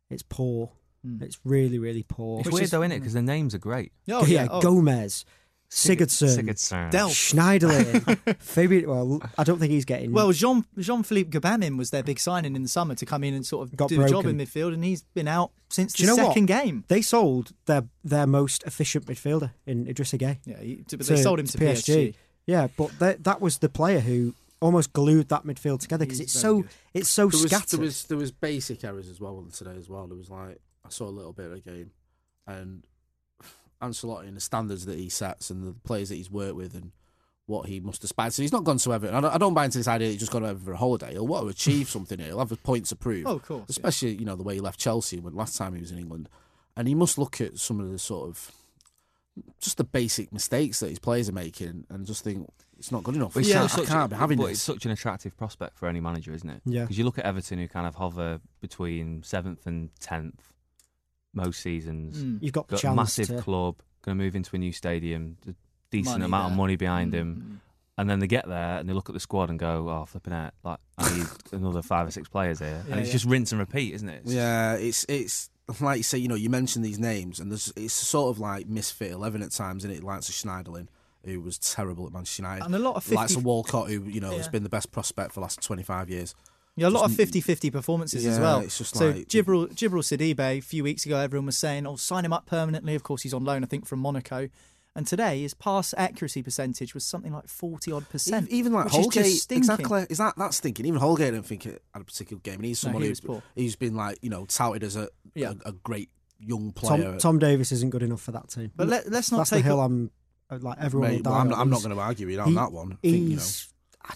it's 0.08 0.22
poor. 0.22 0.70
Hmm. 1.04 1.22
It's 1.22 1.38
really, 1.44 1.78
really 1.78 2.02
poor. 2.02 2.40
It's 2.40 2.46
Which 2.46 2.52
weird, 2.54 2.64
is- 2.64 2.70
though, 2.70 2.82
isn't 2.82 2.92
it? 2.92 2.98
Because 3.00 3.12
their 3.14 3.22
names 3.22 3.54
are 3.54 3.58
great. 3.58 3.92
Oh, 4.10 4.24
yeah, 4.26 4.42
yeah. 4.44 4.48
Oh, 4.50 4.60
Gomez, 4.60 5.24
Sigurdsson, 5.70 6.36
Sigurdsson. 6.36 6.90
Delph. 6.90 7.10
Schneiderlin, 7.14 8.36
Fabian. 8.40 8.88
Well, 8.90 9.22
I 9.38 9.44
don't 9.44 9.58
think 9.58 9.70
he's 9.70 9.84
getting. 9.84 10.10
Well, 10.12 10.32
Jean 10.32 10.64
Jean 10.78 11.02
Philippe 11.04 11.30
Gbamin 11.30 11.78
was 11.78 11.90
their 11.90 12.02
big 12.02 12.18
signing 12.18 12.56
in 12.56 12.62
the 12.62 12.68
summer 12.68 12.94
to 12.96 13.06
come 13.06 13.22
in 13.22 13.34
and 13.34 13.46
sort 13.46 13.68
of 13.68 13.76
Got 13.76 13.88
do 13.88 14.00
a 14.02 14.08
job 14.08 14.24
broken. 14.24 14.40
in 14.40 14.46
midfield, 14.46 14.74
and 14.74 14.82
he's 14.84 15.02
been 15.14 15.28
out 15.28 15.52
since 15.68 15.92
Do 15.92 16.02
the 16.04 16.10
you 16.10 16.16
know 16.16 16.22
what? 16.24 16.30
second 16.32 16.46
game. 16.46 16.84
they 16.88 17.02
sold 17.02 17.52
their 17.66 17.84
their 18.02 18.26
most 18.26 18.64
efficient 18.64 19.06
midfielder 19.06 19.52
in 19.64 19.86
Idrissa 19.86 20.18
Gueye. 20.18 20.38
Yeah, 20.44 20.58
he, 20.60 20.74
but 20.88 20.88
to- 20.88 20.96
they 21.14 21.22
sold 21.22 21.38
him 21.38 21.46
to, 21.46 21.58
PSG. 21.58 22.14
Yeah, 22.46 22.66
but 22.76 22.98
that 22.98 23.22
that 23.24 23.40
was 23.40 23.58
the 23.58 23.68
player 23.68 24.00
who 24.00 24.34
almost 24.60 24.92
glued 24.92 25.28
that 25.28 25.44
midfield 25.44 25.80
together 25.80 26.04
because 26.04 26.18
He's 26.18 26.34
it's 26.34 26.42
very 26.42 26.52
so 26.52 26.62
good. 26.62 26.70
it's 26.94 27.08
so 27.08 27.28
there 27.28 27.40
was, 27.42 27.50
scattered. 27.50 27.70
there 27.78 27.84
was 27.84 28.04
there 28.06 28.18
was 28.18 28.32
basic 28.32 28.82
errors 28.82 29.08
as 29.08 29.20
well 29.20 29.36
on 29.38 29.50
today 29.50 29.76
as 29.78 29.88
well. 29.88 30.08
There 30.08 30.18
was 30.18 30.30
like 30.30 30.60
I 30.84 30.88
saw 30.88 31.06
a 31.06 31.10
little 31.14 31.32
bit 31.32 31.46
of 31.46 31.52
the 31.52 31.60
game, 31.60 31.92
and 32.48 32.82
Ancelotti 33.82 34.28
and 34.28 34.36
the 34.36 34.40
standards 34.40 34.86
that 34.86 34.98
he 34.98 35.08
sets 35.08 35.50
and 35.50 35.66
the 35.66 35.72
players 35.72 36.08
that 36.10 36.16
he's 36.16 36.30
worked 36.30 36.56
with 36.56 36.74
and 36.74 36.92
what 37.46 37.66
he 37.66 37.80
must 37.80 38.04
aspire. 38.04 38.30
So 38.30 38.42
he's 38.42 38.52
not 38.52 38.64
gone 38.64 38.78
to 38.78 38.94
Everton. 38.94 39.16
I 39.16 39.20
don't, 39.20 39.34
I 39.34 39.38
don't 39.38 39.54
buy 39.54 39.64
into 39.64 39.78
this 39.78 39.88
idea 39.88 40.06
that 40.08 40.12
he's 40.12 40.20
just 40.20 40.32
gone 40.32 40.42
to 40.42 40.48
Everton 40.48 40.66
for 40.66 40.72
a 40.72 40.76
holiday. 40.76 41.12
He'll 41.12 41.26
want 41.26 41.44
to 41.44 41.48
achieve 41.48 41.88
something 41.90 42.18
here. 42.18 42.28
He'll 42.28 42.38
have 42.38 42.52
a 42.52 42.56
point 42.56 42.86
to 42.86 42.96
prove. 42.96 43.26
Oh, 43.26 43.36
of 43.36 43.42
course, 43.42 43.60
yeah. 43.60 43.66
Especially, 43.70 44.14
you 44.14 44.24
know, 44.24 44.36
the 44.36 44.42
way 44.42 44.54
he 44.54 44.60
left 44.60 44.78
Chelsea 44.78 45.18
when 45.18 45.34
last 45.34 45.56
time 45.56 45.74
he 45.74 45.80
was 45.80 45.90
in 45.90 45.98
England. 45.98 46.28
And 46.76 46.86
he 46.86 46.94
must 46.94 47.18
look 47.18 47.40
at 47.40 47.58
some 47.58 47.80
of 47.80 47.90
the 47.90 47.98
sort 47.98 48.28
of 48.28 48.52
just 49.60 49.76
the 49.76 49.84
basic 49.84 50.32
mistakes 50.32 50.80
that 50.80 50.88
his 50.88 50.98
players 50.98 51.28
are 51.28 51.32
making 51.32 51.84
and 51.90 52.06
just 52.06 52.24
think 52.24 52.48
it's 52.78 52.92
not 52.92 53.02
good 53.02 53.16
enough. 53.16 53.34
But 53.34 53.44
yeah, 53.44 53.56
yeah, 53.56 53.64
I 53.64 53.66
such 53.66 53.86
can't 53.86 54.10
be 54.10 54.16
having 54.16 54.38
but 54.38 54.44
this. 54.44 54.52
It's 54.52 54.62
such 54.62 54.86
an 54.86 54.92
attractive 54.92 55.36
prospect 55.36 55.76
for 55.76 55.88
any 55.88 56.00
manager, 56.00 56.32
isn't 56.32 56.48
it? 56.48 56.62
Yeah. 56.64 56.82
Because 56.82 56.98
you 56.98 57.04
look 57.04 57.18
at 57.18 57.24
Everton, 57.24 57.58
who 57.58 57.68
kind 57.68 57.86
of 57.86 57.96
hover 57.96 58.40
between 58.60 59.22
seventh 59.22 59.66
and 59.66 59.90
tenth 60.00 60.52
most 61.32 61.60
seasons. 61.60 62.22
Mm. 62.22 62.38
You've 62.42 62.52
got 62.52 62.68
Got 62.68 62.84
a 62.84 62.94
massive 62.94 63.28
to. 63.28 63.38
club, 63.40 63.76
going 64.02 64.16
to 64.18 64.22
move 64.24 64.34
into 64.36 64.54
a 64.56 64.58
new 64.58 64.72
stadium, 64.72 65.36
a 65.48 65.54
decent 65.90 66.14
Money 66.14 66.24
amount 66.26 66.44
there. 66.48 66.52
of 66.52 66.56
money 66.56 66.76
behind 66.76 67.14
him, 67.14 67.36
Mm. 67.36 67.58
and 67.98 68.10
then 68.10 68.18
they 68.20 68.26
get 68.26 68.48
there 68.48 68.78
and 68.78 68.88
they 68.88 68.92
look 68.92 69.08
at 69.08 69.12
the 69.14 69.20
squad 69.20 69.50
and 69.50 69.58
go, 69.58 69.88
"Oh, 69.90 70.04
flipping 70.06 70.32
out! 70.32 70.54
Like 70.64 70.78
I 70.98 71.16
need 71.18 71.26
another 71.52 71.82
five 71.82 72.06
or 72.08 72.10
six 72.10 72.28
players 72.28 72.58
here," 72.58 72.82
Yeah, 72.86 72.92
and 72.92 73.00
it's 73.00 73.08
yeah. 73.08 73.12
just 73.12 73.24
rinse 73.26 73.52
and 73.52 73.58
repeat, 73.58 73.94
isn't 73.94 74.08
it? 74.08 74.22
It's- 74.26 74.32
Yeah, 74.34 74.74
it's 74.74 75.04
it's 75.08 75.50
like 75.80 75.98
you 75.98 76.02
say, 76.02 76.18
you 76.18 76.26
know, 76.28 76.34
you 76.34 76.50
mentioned 76.50 76.84
these 76.84 76.98
names, 76.98 77.38
and 77.40 77.50
there's 77.50 77.72
it's 77.76 77.94
sort 77.94 78.34
of 78.34 78.40
like 78.40 78.66
misfit 78.68 79.12
eleven 79.12 79.42
at 79.42 79.50
times, 79.52 79.84
and 79.84 79.92
it 79.94 80.02
likes 80.02 80.28
of 80.28 80.34
Schneiderlin, 80.34 80.88
who 81.24 81.40
was 81.40 81.58
terrible 81.58 82.06
at 82.06 82.12
Manchester 82.12 82.42
United, 82.42 82.64
And 82.64 82.74
a 82.74 82.78
lot 82.78 82.96
of 82.96 83.08
likes 83.12 83.32
50 83.34 83.40
of 83.40 83.44
Walcott, 83.44 83.88
who 83.90 84.02
you 84.04 84.20
know 84.20 84.36
has 84.36 84.48
been 84.48 84.62
the 84.64 84.68
best 84.68 84.90
prospect 84.90 85.30
for 85.32 85.34
the 85.40 85.42
last 85.42 85.62
twenty 85.62 85.82
five 85.84 86.08
years. 86.10 86.34
Yeah, 86.76 86.88
a 86.88 86.90
lot 86.90 87.02
of 87.04 87.10
Just- 87.10 87.16
50 87.18 87.40
50 87.40 87.70
performances 87.70 88.24
as 88.26 88.38
well. 88.38 88.60
it's 88.60 88.78
just 88.78 88.94
so, 88.96 89.08
like- 89.10 89.28
Djibril, 89.28 89.68
Djibril 89.74 90.02
Sidibe, 90.02 90.40
a 90.40 90.60
few 90.60 90.82
weeks 90.84 91.04
ago, 91.04 91.18
everyone 91.18 91.46
was 91.46 91.58
saying, 91.58 91.86
oh, 91.86 91.96
sign 91.96 92.24
him 92.24 92.32
up 92.32 92.46
permanently. 92.46 92.94
Of 92.94 93.02
course, 93.02 93.22
he's 93.22 93.34
on 93.34 93.44
loan, 93.44 93.62
I 93.64 93.66
think, 93.66 93.86
from 93.86 93.98
Monaco. 94.00 94.48
And 94.96 95.06
today, 95.06 95.42
his 95.42 95.54
pass 95.54 95.94
accuracy 95.96 96.42
percentage 96.42 96.94
was 96.94 97.04
something 97.04 97.32
like 97.32 97.46
40 97.48 97.92
odd 97.92 98.08
percent. 98.08 98.46
Even, 98.48 98.56
even 98.58 98.72
like 98.72 98.86
which 98.86 98.94
is 98.96 99.04
Holgate, 99.04 99.46
exactly. 99.50 100.06
Is 100.10 100.18
that 100.18 100.34
that's 100.36 100.56
stinking? 100.56 100.84
Even 100.86 100.98
Holgate, 101.00 101.28
I 101.28 101.30
don't 101.32 101.46
think 101.46 101.64
it 101.66 101.82
had 101.94 102.02
a 102.02 102.04
particular 102.04 102.40
game, 102.40 102.56
and 102.56 102.64
he's 102.64 102.82
No, 102.82 102.88
someone 102.88 103.02
he 103.02 103.08
who's 103.08 103.22
was 103.22 103.26
poor. 103.26 103.42
he's 103.54 103.76
been 103.76 103.94
like 103.94 104.18
you 104.20 104.30
know 104.30 104.46
touted 104.46 104.82
as 104.82 104.96
a 104.96 105.08
Yeah. 105.36 105.52
a, 105.64 105.68
a 105.68 105.72
great 105.72 106.10
young 106.40 106.72
player. 106.72 107.04
Tom, 107.12 107.18
Tom 107.18 107.38
Davies 107.38 107.70
isn't 107.70 107.90
good 107.90 108.02
enough 108.02 108.20
for 108.20 108.32
that 108.32 108.48
team. 108.48 108.72
But 108.74 108.88
let, 108.88 109.08
let's 109.10 109.30
not 109.30 109.38
That's 109.38 109.50
take 109.50 109.62
the 109.62 109.68
hill 109.68 109.78
up- 109.80 109.86
I'm 109.90 110.10
uh, 110.50 110.58
like 110.60 110.78
everyone 110.80 111.10
Mate, 111.10 111.16
will 111.18 111.22
die 111.22 111.30
well, 111.30 111.40
I'm. 111.40 111.52
I'm 111.54 111.70
not 111.70 111.82
going 111.84 111.94
to 111.94 112.00
argue 112.02 112.26
with 112.26 112.34
you 112.34 112.40
on 112.40 112.48
he- 112.48 112.54
that 112.56 112.72
one. 112.72 112.92
I 112.92 112.96
think, 113.02 113.14
you 113.14 113.20
know, 113.20 113.28
He's, 113.36 113.68
I, 114.04 114.14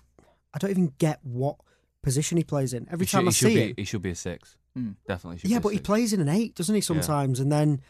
I 0.55 0.59
don't 0.59 0.71
even 0.71 0.93
get 0.99 1.21
what 1.23 1.57
position 2.05 2.39
he 2.39 2.45
plays 2.45 2.73
in. 2.73 2.87
Every 2.91 3.07
he 3.07 3.09
should, 3.09 3.17
time 3.17 3.27
I 3.29 3.31
he 3.31 3.35
should 3.35 3.49
see 3.49 3.55
be, 3.55 3.61
him, 3.69 3.75
he 3.77 3.85
should 3.85 4.03
be 4.03 4.11
a 4.11 4.15
six. 4.15 4.57
Mm. 4.79 4.95
Definitely. 5.09 5.39
Should 5.39 5.51
yeah, 5.51 5.59
be 5.59 5.61
a 5.61 5.63
but 5.63 5.69
he 5.71 5.79
plays 5.81 6.13
in 6.13 6.21
an 6.21 6.29
eight, 6.29 6.55
doesn't 6.55 6.75
he? 6.75 6.81
Sometimes, 6.81 7.41
and 7.41 7.51
then 7.51 7.81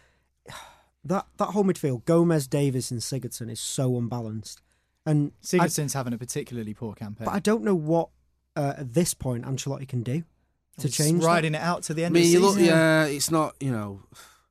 that 1.05 1.27
that 1.37 1.47
whole 1.47 1.65
midfield, 1.65 2.05
Gomez, 2.05 2.47
Davies, 2.47 2.91
and 2.91 3.01
Sigurdsson 3.01 3.51
is 3.51 3.61
so 3.61 3.97
unbalanced. 3.97 4.63
And 5.07 5.33
I, 5.43 5.45
Sigurdsson's 5.47 5.93
having 5.93 6.15
a 6.15 6.19
particularly 6.19 6.73
poor 6.73 6.95
campaign. 6.95 7.27
but 7.27 7.35
I 7.35 7.39
don't 7.39 7.63
know 7.63 7.75
what 7.75 8.09
uh, 8.57 8.75
at 8.79 8.95
this 8.95 9.13
point 9.13 9.45
Ancelotti 9.45 9.87
can 9.87 10.03
do 10.03 10.23
to 10.79 10.87
He's 10.89 10.97
change. 10.97 11.21
that. 11.21 11.27
riding 11.27 11.55
it 11.55 11.61
out 11.61 11.83
to 11.85 11.95
the 11.95 12.03
I 12.03 12.07
end 12.07 12.15
mean, 12.15 12.25
of 12.25 12.29
you 12.31 12.41
the 12.41 12.47
look, 12.47 12.59
yeah, 12.59 13.05
it's 13.05 13.31
not 13.31 13.55
you 13.61 13.71
know. 13.71 14.03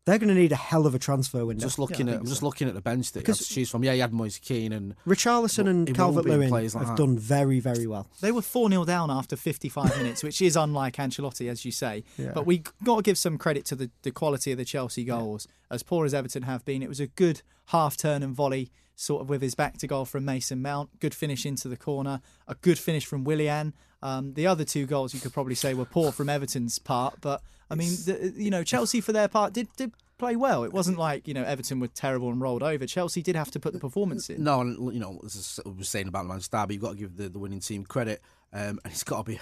They're 0.06 0.18
going 0.18 0.28
to 0.30 0.36
need 0.36 0.52
a 0.52 0.56
hell 0.58 0.86
of 0.86 0.94
a 0.94 1.00
transfer 1.00 1.46
window. 1.46 1.62
Just 1.64 1.80
looking 1.80 2.10
I 2.10 2.12
at, 2.12 2.14
think 2.16 2.22
I'm 2.24 2.28
just 2.30 2.44
looking 2.44 2.68
at 2.68 2.74
the 2.74 2.82
bench 2.82 3.14
that 3.14 3.20
you 3.20 3.24
Because- 3.24 3.40
have 3.40 3.48
to 3.48 3.54
choose 3.54 3.70
from. 3.70 3.86
Yeah, 3.86 3.94
you 3.94 4.02
had 4.02 4.12
Moise 4.12 4.38
Kean 4.38 4.74
and 4.74 4.96
Richarlison 5.08 5.58
But 5.64 5.68
and 5.68 5.96
Calvert 5.96 6.26
be 6.26 6.32
Lewin 6.32 6.50
like 6.50 6.64
have 6.74 6.88
that. 6.88 6.98
done 6.98 7.18
very, 7.18 7.62
very 7.62 7.88
well. 7.88 8.08
They 8.20 8.32
were 8.34 8.42
4 8.42 8.70
0 8.70 8.84
down 8.84 9.10
after 9.10 9.38
55 9.38 9.98
minutes, 10.02 10.22
which 10.22 10.42
is 10.42 10.58
unlike 10.58 10.96
Ancelotti, 10.98 11.50
as 11.50 11.64
you 11.64 11.72
say. 11.72 12.04
Yeah. 12.18 12.32
But 12.34 12.46
we 12.46 12.64
got 12.84 12.98
to 12.98 13.02
give 13.02 13.18
some 13.18 13.38
credit 13.38 13.64
to 13.66 13.76
the, 13.76 13.92
the 14.02 14.12
quality 14.12 14.52
of 14.52 14.58
the 14.58 14.66
Chelsea 14.66 15.06
goals. 15.06 15.48
As 15.72 15.84
poor 15.84 16.06
as 16.06 16.14
Everton 16.14 16.44
have 16.44 16.66
been, 16.66 16.84
it 16.84 16.90
was 16.90 17.00
a 17.00 17.08
good 17.08 17.42
half 17.68 17.96
turn 17.96 18.24
and 18.24 18.36
volley, 18.36 18.72
sort 18.98 19.22
of 19.22 19.30
with 19.30 19.42
his 19.42 19.56
back 19.56 19.78
to 19.78 19.88
goal 19.88 20.04
from 20.04 20.26
Mason 20.26 20.62
Mount. 20.62 21.00
Good 21.00 21.16
finish 21.16 21.46
into 21.46 21.70
the 21.70 21.78
corner. 21.78 22.20
A 22.46 22.56
good 22.56 22.78
finish 22.78 23.06
from 23.06 23.24
Willian. 23.24 23.74
Um, 24.02 24.34
the 24.34 24.48
other 24.48 24.66
two 24.66 24.86
goals 24.86 25.14
you 25.14 25.22
could 25.22 25.32
probably 25.32 25.56
say 25.56 25.74
were 25.74 25.86
poor 25.86 26.12
from 26.12 26.28
Everton's 26.28 26.78
part, 26.78 27.20
but 27.22 27.42
I 27.74 27.76
mean, 27.76 27.92
the, 28.06 28.34
you 28.38 28.50
know, 28.50 28.64
Chelsea 28.64 29.02
for 29.02 29.12
their 29.12 29.28
part 29.28 29.54
did 29.54 29.68
did 29.78 29.92
play 30.20 30.36
well. 30.36 30.64
It 30.64 30.72
wasn't 30.72 30.98
like 30.98 31.28
you 31.28 31.34
know 31.34 31.44
Everton 31.44 31.80
were 31.80 31.88
terrible 31.88 32.30
and 32.30 32.40
rolled 32.40 32.64
over. 32.64 32.86
Chelsea 32.86 33.22
did 33.22 33.36
have 33.36 33.52
to 33.52 33.60
put 33.60 33.74
the 33.74 33.80
performance 33.80 34.30
in. 34.30 34.44
no, 34.44 34.62
you 34.64 35.00
know, 35.00 35.20
as 35.26 35.60
I 35.66 35.70
was 35.70 35.90
saying 35.90 36.08
about 36.08 36.24
the 36.24 36.30
Manchester 36.30 36.58
but 36.66 36.72
you've 36.72 36.82
got 36.82 36.92
to 36.92 36.98
give 36.98 37.18
the, 37.18 37.30
the 37.30 37.40
winning 37.40 37.60
team 37.60 37.84
credit, 37.84 38.22
um, 38.54 38.80
and 38.84 38.94
it's 38.94 39.04
got 39.04 39.26
to 39.26 39.32
be 39.32 39.40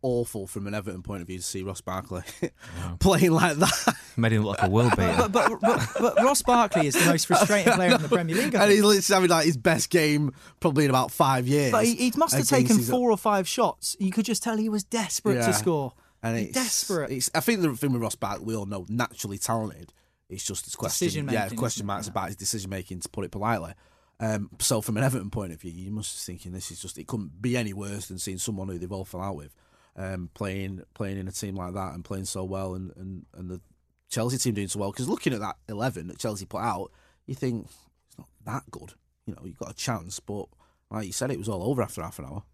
awful 0.00 0.46
from 0.46 0.66
an 0.66 0.74
Everton 0.74 1.02
point 1.02 1.20
of 1.20 1.26
view 1.26 1.36
to 1.36 1.42
see 1.44 1.62
Ross 1.62 1.82
Barkley 1.82 2.22
playing 3.00 3.32
like 3.32 3.56
that. 3.58 3.94
Made 4.16 4.32
him 4.32 4.44
look 4.44 4.58
like 4.58 4.66
a 4.68 4.70
world 4.70 4.90
beater. 4.96 5.14
But, 5.28 5.32
but, 5.32 5.60
but, 5.60 5.88
but 6.00 6.16
Ross 6.22 6.42
Barkley 6.42 6.86
is 6.86 6.94
the 6.94 7.10
most 7.10 7.26
frustrating 7.28 7.72
player 7.74 7.94
in 7.94 8.02
the 8.02 8.08
Premier 8.08 8.34
League. 8.36 8.54
And 8.54 8.70
he's 8.70 8.82
literally 8.82 9.14
having 9.14 9.30
like 9.30 9.44
his 9.46 9.56
best 9.56 9.90
game 9.90 10.32
probably 10.60 10.84
in 10.84 10.90
about 10.90 11.10
five 11.10 11.46
years. 11.46 11.72
But 11.72 11.84
he, 11.84 11.94
he 11.96 12.12
must 12.16 12.34
have 12.34 12.46
taken 12.46 12.78
four 12.78 13.10
or 13.10 13.16
five 13.18 13.46
shots. 13.46 13.96
You 13.98 14.10
could 14.10 14.24
just 14.24 14.42
tell 14.42 14.56
he 14.56 14.68
was 14.68 14.84
desperate 14.84 15.36
Yeah. 15.36 15.46
to 15.48 15.52
score. 15.52 15.92
And 16.24 16.38
it's 16.38 16.52
desperate. 16.52 17.12
It's, 17.12 17.30
I 17.34 17.40
think 17.40 17.60
the 17.60 17.76
thing 17.76 17.92
with 17.92 18.02
Ross 18.02 18.16
Barkley, 18.16 18.44
we 18.44 18.56
all 18.56 18.66
know, 18.66 18.86
naturally 18.88 19.38
talented. 19.38 19.92
It's 20.28 20.42
just 20.42 20.64
his 20.64 20.74
question. 20.74 21.28
Yeah, 21.28 21.48
question 21.50 21.86
marks 21.86 22.08
about 22.08 22.28
his 22.28 22.36
decision 22.36 22.70
making, 22.70 23.00
to 23.00 23.08
put 23.08 23.24
it 23.24 23.30
politely. 23.30 23.74
Um, 24.20 24.48
so 24.58 24.80
from 24.80 24.96
an 24.96 25.04
Everton 25.04 25.30
point 25.30 25.52
of 25.52 25.60
view, 25.60 25.70
you 25.70 25.90
must 25.90 26.26
be 26.26 26.32
thinking 26.32 26.52
this 26.52 26.70
is 26.70 26.80
just 26.80 26.98
it 26.98 27.06
couldn't 27.06 27.42
be 27.42 27.56
any 27.56 27.72
worse 27.72 28.06
than 28.06 28.18
seeing 28.18 28.38
someone 28.38 28.68
who 28.68 28.78
they've 28.78 28.90
all 28.90 29.04
fell 29.04 29.20
out 29.20 29.36
with, 29.36 29.54
um, 29.96 30.30
playing 30.34 30.82
playing 30.94 31.18
in 31.18 31.28
a 31.28 31.32
team 31.32 31.56
like 31.56 31.74
that 31.74 31.94
and 31.94 32.04
playing 32.04 32.24
so 32.24 32.42
well, 32.42 32.74
and 32.74 32.92
and, 32.96 33.26
and 33.34 33.50
the 33.50 33.60
Chelsea 34.08 34.38
team 34.38 34.54
doing 34.54 34.68
so 34.68 34.78
well. 34.78 34.92
Because 34.92 35.08
looking 35.08 35.34
at 35.34 35.40
that 35.40 35.56
eleven 35.68 36.06
that 36.08 36.18
Chelsea 36.18 36.46
put 36.46 36.62
out, 36.62 36.90
you 37.26 37.34
think 37.34 37.66
it's 38.08 38.18
not 38.18 38.28
that 38.46 38.70
good. 38.70 38.94
You 39.26 39.34
know, 39.34 39.42
you've 39.44 39.58
got 39.58 39.70
a 39.70 39.74
chance, 39.74 40.20
but 40.20 40.46
like 40.90 41.06
you 41.06 41.12
said, 41.12 41.30
it 41.30 41.38
was 41.38 41.48
all 41.48 41.64
over 41.64 41.82
after 41.82 42.00
half 42.00 42.18
an 42.18 42.26
hour. 42.26 42.44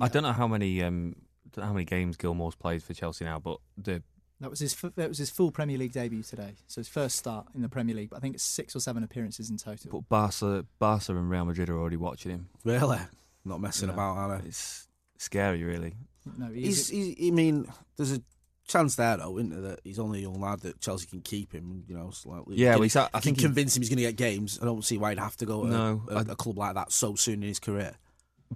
I 0.00 0.08
don't 0.08 0.22
know 0.22 0.32
how 0.32 0.48
many 0.48 0.82
um, 0.82 1.16
don't 1.52 1.62
know 1.62 1.66
how 1.68 1.72
many 1.72 1.84
games 1.84 2.16
Gilmour's 2.16 2.54
played 2.54 2.82
for 2.82 2.94
Chelsea 2.94 3.24
now, 3.24 3.38
but 3.38 3.58
the 3.76 4.02
That 4.40 4.50
was 4.50 4.58
his. 4.60 4.74
That 4.96 5.08
was 5.08 5.18
his 5.18 5.30
full 5.30 5.50
Premier 5.50 5.78
League 5.78 5.92
debut 5.92 6.22
today. 6.22 6.54
So 6.66 6.80
his 6.80 6.88
first 6.88 7.16
start 7.16 7.46
in 7.54 7.62
the 7.62 7.68
Premier 7.68 7.94
League. 7.94 8.10
But 8.10 8.16
I 8.16 8.20
think 8.20 8.34
it's 8.34 8.42
six 8.44 8.74
or 8.74 8.80
seven 8.80 9.02
appearances 9.02 9.50
in 9.50 9.56
total. 9.56 9.90
but 9.90 10.08
Barca, 10.08 10.64
Barca 10.78 11.12
and 11.16 11.30
Real 11.30 11.44
Madrid 11.44 11.68
are 11.68 11.78
already 11.78 11.96
watching 11.98 12.30
him. 12.32 12.48
Really, 12.64 12.98
not 13.44 13.60
messing 13.60 13.88
Yeah. 13.88 13.94
about, 13.94 14.16
are 14.16 14.38
they? 14.40 14.48
It's 14.48 14.88
scary, 15.18 15.62
really. 15.62 15.94
No, 16.38 16.46
He's, 16.52 16.88
he's, 16.88 17.16
he's, 17.16 17.30
I 17.32 17.34
mean, 17.34 17.66
there's 17.96 18.12
a 18.12 18.22
chance 18.68 18.94
there 18.96 19.16
though, 19.16 19.36
isn't 19.38 19.50
there, 19.50 19.60
that 19.72 19.80
he's 19.84 19.98
only 19.98 20.20
a 20.20 20.22
young 20.22 20.40
lad 20.40 20.60
that 20.60 20.80
Chelsea 20.80 21.06
can 21.06 21.20
keep 21.20 21.52
him. 21.52 21.84
You 21.88 21.96
know, 21.96 22.10
slightly. 22.10 22.56
Yeah, 22.56 22.70
can, 22.72 22.78
well, 22.78 22.82
he's 22.84 22.96
at- 22.96 23.10
I 23.12 23.18
can 23.18 23.22
think 23.22 23.38
he- 23.38 23.44
convince 23.44 23.76
him 23.76 23.82
he's 23.82 23.88
going 23.90 23.96
to 23.98 24.02
get 24.04 24.16
games. 24.16 24.58
I 24.62 24.64
don't 24.64 24.84
see 24.84 24.98
why 24.98 25.10
he'd 25.10 25.18
have 25.18 25.36
to 25.38 25.46
go 25.46 25.64
to 25.64 25.68
No, 25.68 26.02
a, 26.08 26.14
I- 26.16 26.20
a 26.20 26.36
club 26.36 26.58
like 26.58 26.74
that 26.74 26.90
so 26.92 27.14
soon 27.16 27.42
in 27.42 27.48
his 27.48 27.58
career. 27.58 27.96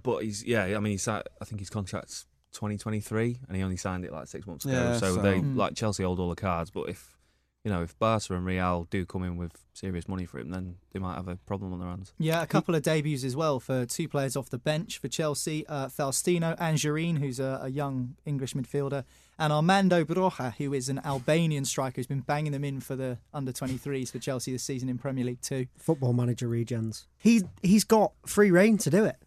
But 0.01 0.23
he's 0.23 0.43
yeah. 0.45 0.63
I 0.63 0.79
mean, 0.79 0.91
he's 0.91 1.07
at, 1.07 1.27
I 1.41 1.45
think 1.45 1.59
his 1.59 1.69
contract's 1.69 2.25
2023, 2.57 3.39
and 3.47 3.55
he 3.57 3.63
only 3.63 3.77
signed 3.77 4.03
it 4.05 4.11
like 4.11 4.27
six 4.27 4.45
months 4.45 4.65
ago. 4.65 4.73
Yeah, 4.73 4.97
so, 4.97 5.15
so- 5.15 5.21
they 5.21 5.39
Mm. 5.39 5.55
like 5.55 5.75
Chelsea 5.75 6.03
hold 6.03 6.19
all 6.19 6.29
the 6.29 6.35
cards. 6.35 6.69
But 6.71 6.89
if 6.89 7.13
you 7.63 7.71
know 7.71 7.81
if 7.83 7.97
Barca 7.99 8.33
and 8.33 8.45
Real 8.45 8.87
do 8.89 9.05
come 9.05 9.23
in 9.23 9.35
with 9.37 9.51
serious 9.73 10.07
money 10.07 10.25
for 10.25 10.39
him, 10.39 10.49
then 10.51 10.75
they 10.93 10.99
might 10.99 11.15
have 11.15 11.27
a 11.27 11.35
problem 11.35 11.73
on 11.73 11.79
their 11.79 11.89
hands. 11.89 12.13
yeah, 12.17 12.41
a 12.41 12.47
couple 12.47 12.73
of 12.75 12.81
debuts 12.81 13.23
as 13.23 13.35
well 13.35 13.59
for 13.59 13.85
two 13.85 14.07
players 14.07 14.35
off 14.35 14.49
the 14.49 14.57
bench 14.57 14.97
for 14.99 15.07
Chelsea. 15.07 15.65
Uh, 15.67 15.87
Faustino 15.87 16.57
Anjorin, 16.57 17.17
who's 17.19 17.39
a, 17.39 17.59
a 17.63 17.69
young 17.69 18.15
English 18.25 18.53
midfielder, 18.53 19.03
and 19.37 19.51
Armando 19.53 20.03
Broja, 20.05 20.53
who 20.55 20.73
is 20.73 20.87
an 20.89 20.99
Albanian 21.03 21.65
striker 21.65 21.95
who's 21.97 22.07
been 22.07 22.21
banging 22.21 22.53
them 22.53 22.63
in 22.63 22.79
for 22.79 22.95
the 22.95 23.17
under 23.33 23.51
23s 23.51 24.11
for 24.11 24.19
Chelsea 24.19 24.51
this 24.51 24.63
season 24.63 24.87
in 24.89 24.97
Premier 24.97 25.25
League 25.25 25.41
Two. 25.41 25.67
Football 25.77 26.13
manager 26.13 26.47
regens. 26.47 27.05
He 27.17 27.43
he's 27.61 27.83
got 27.83 28.13
free 28.25 28.49
reign 28.49 28.77
to 28.79 28.89
do 28.89 29.03
it 29.03 29.17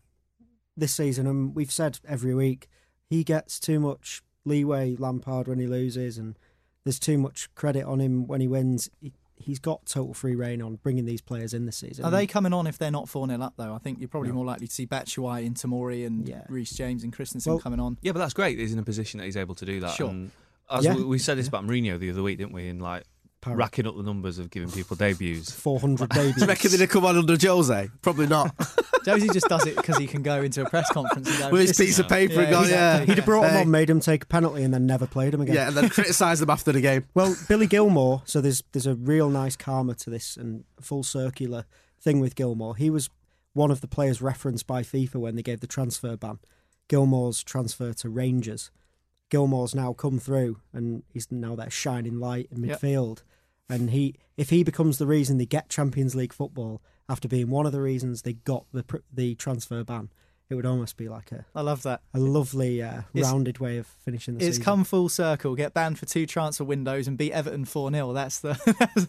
this 0.77 0.95
season, 0.95 1.27
and 1.27 1.55
we've 1.55 1.71
said 1.73 1.99
every 2.09 2.35
week 2.35 2.69
he 3.11 3.23
gets 3.25 3.61
too 3.61 3.79
much 3.81 4.23
leeway. 4.47 4.97
Lampard 4.97 5.47
when 5.49 5.59
he 5.59 5.67
loses, 5.67 6.17
and 6.17 6.39
there's 6.85 6.99
too 6.99 7.19
much 7.19 7.55
credit 7.55 7.85
on 7.85 8.01
him 8.01 8.27
when 8.27 8.41
he 8.41 8.49
wins. 8.49 8.89
He, 9.01 9.13
he's 9.37 9.59
got 9.59 9.85
total 9.87 10.15
free 10.15 10.35
reign 10.35 10.63
on 10.63 10.77
bringing 10.77 11.05
these 11.07 11.21
players 11.21 11.53
in 11.53 11.67
this 11.67 11.79
season. 11.79 12.05
Are 12.05 12.11
they 12.11 12.27
coming 12.27 12.53
on 12.53 12.67
if 12.67 12.79
they're 12.79 12.91
not 12.91 13.09
4 13.09 13.27
0 13.27 13.41
up, 13.43 13.55
though? 13.57 13.75
I 13.75 13.79
think 13.79 13.99
you're 13.99 14.09
probably 14.09 14.29
No. 14.31 14.37
more 14.37 14.45
likely 14.47 14.67
to 14.69 14.73
see 14.73 14.87
Batshuayi 14.87 15.47
and 15.47 15.57
Tomori 15.57 16.07
and 16.07 16.29
Yeah. 16.29 16.45
Reece 16.49 16.73
James 16.73 17.03
and 17.05 17.13
Christensen 17.13 17.53
Well- 17.53 17.59
coming 17.61 17.81
on. 17.81 17.99
Yeah, 18.03 18.13
but 18.13 18.21
that's 18.21 18.35
great. 18.35 18.59
He's 18.59 18.73
in 18.73 18.79
a 18.79 18.83
position 18.85 19.19
that 19.19 19.25
he's 19.25 19.37
able 19.37 19.55
to 19.57 19.65
do 19.67 19.81
that. 19.81 19.95
Sure. 19.95 20.11
And 20.11 20.31
as 20.71 20.85
Yeah. 20.85 20.95
we, 20.95 21.05
we 21.05 21.19
said 21.19 21.37
this 21.39 21.49
about 21.49 21.65
Mourinho 21.65 21.99
the 21.99 22.11
other 22.11 22.23
week, 22.23 22.39
didn't 22.39 22.53
we? 22.53 22.69
In 22.69 22.79
like 22.81 23.05
Parrot. 23.41 23.57
racking 23.57 23.87
up 23.87 23.97
the 23.97 24.03
numbers 24.03 24.39
of 24.39 24.51
giving 24.51 24.71
people 24.71 24.97
debuts. 24.97 25.51
400 25.61 26.09
debuts. 26.11 26.15
Do 26.15 26.21
babies? 26.23 26.41
you 26.43 26.47
reckon 26.47 26.71
they'd 26.79 26.91
come 26.91 27.05
on 27.07 27.17
under 27.17 27.37
Jose? 27.41 27.89
Probably 28.03 28.27
not. 28.27 28.55
Josie 29.05 29.29
just 29.29 29.49
does 29.49 29.67
it 29.67 29.77
because 29.77 29.97
he 29.97 30.07
can 30.07 30.23
go 30.23 30.43
into 30.43 30.61
a 30.61 30.69
press 30.69 30.91
conference 30.93 31.27
and 31.29 31.39
go, 31.39 31.51
With 31.51 31.69
his 31.69 31.77
piece 31.79 31.99
of 31.99 32.07
paper 32.07 32.35
and 32.41 32.43
Yeah, 32.43 32.51
go, 32.51 32.61
exactly. 32.61 32.71
yeah. 32.73 33.05
He'd 33.07 33.17
have 33.17 33.25
brought 33.25 33.51
him 33.51 33.57
on, 33.57 33.71
made 33.71 33.89
him 33.89 33.99
take 34.01 34.25
a 34.25 34.27
penalty, 34.27 34.63
and 34.63 34.75
then 34.75 34.85
never 34.87 35.07
played 35.07 35.33
him 35.33 35.41
again. 35.41 35.55
Yeah, 35.55 35.69
and 35.69 35.77
then 35.77 35.89
criticise 35.89 36.39
them 36.41 36.51
after 36.51 36.71
the 36.71 36.83
game. 36.83 37.07
Well, 37.15 37.35
Billy 37.49 37.67
Gilmour. 37.67 38.23
So 38.27 38.43
there's 38.43 38.63
there's 38.73 38.87
a 38.87 38.95
real 38.95 39.31
nice 39.31 39.57
karma 39.57 39.95
to 39.95 40.11
this 40.11 40.37
and 40.37 40.65
full 40.81 41.03
circular 41.03 41.65
thing 41.99 42.21
with 42.21 42.35
Gilmour. 42.35 42.77
He 42.77 42.91
was 42.91 43.09
one 43.55 43.71
of 43.71 43.81
the 43.81 43.89
players 43.89 44.21
referenced 44.21 44.67
by 44.67 44.83
FIFA 44.83 45.15
when 45.17 45.37
they 45.37 45.43
gave 45.43 45.61
the 45.61 45.67
transfer 45.67 46.15
ban. 46.17 46.39
Gilmour's 46.89 47.43
transfer 47.43 47.93
to 47.95 48.09
Rangers. 48.11 48.71
Gilmour's 49.31 49.75
now 49.75 49.93
come 49.93 50.19
through 50.19 50.59
and 50.73 51.03
he's 51.13 51.31
now 51.31 51.55
their 51.57 51.71
shining 51.71 52.19
light 52.19 52.49
in 52.51 52.63
Yep. 52.65 52.81
midfield. 52.81 53.23
and 53.69 53.91
he 53.91 54.17
if 54.37 54.51
he 54.51 54.65
becomes 54.65 54.99
the 54.99 55.07
reason 55.07 55.39
they 55.39 55.47
get 55.47 55.69
Champions 55.69 56.15
League 56.17 56.33
football 56.33 56.83
after 57.09 57.29
being 57.29 57.51
one 57.51 57.67
of 57.67 57.73
the 57.73 57.81
reasons 57.81 58.23
they 58.23 58.33
got 58.33 58.67
the 58.73 58.85
the 59.13 59.35
transfer 59.37 59.85
ban, 59.85 60.11
it 60.51 60.55
would 60.57 60.67
almost 60.67 60.97
be 60.97 61.09
like 61.09 61.31
a 61.33 61.45
I 61.55 61.63
love 61.63 61.83
that. 61.85 62.01
a 62.13 62.19
lovely 62.19 62.83
uh, 62.83 63.03
rounded 63.15 63.59
way 63.59 63.79
of 63.79 63.87
finishing 63.87 64.35
the 64.35 64.41
It's 64.45 64.57
season. 64.57 64.65
come 64.65 64.85
full 64.85 65.09
circle. 65.09 65.55
Get 65.55 65.73
banned 65.73 65.99
for 65.99 66.07
two 66.07 66.27
transfer 66.27 66.65
windows 66.65 67.07
and 67.09 67.17
beat 67.17 67.33
Everton 67.33 67.65
four 67.65 67.91
0 67.91 68.13
That's 68.13 68.41
the 68.41 68.55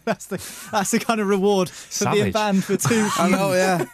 that's 0.04 0.26
the 0.26 0.68
that's 0.70 0.92
the 0.92 1.00
kind 1.00 1.20
of 1.20 1.26
reward 1.28 1.68
for 1.68 2.10
being 2.12 2.32
banned 2.32 2.64
for 2.64 2.76
two. 2.76 3.08
I 3.18 3.28
know, 3.28 3.52
yeah. 3.52 3.84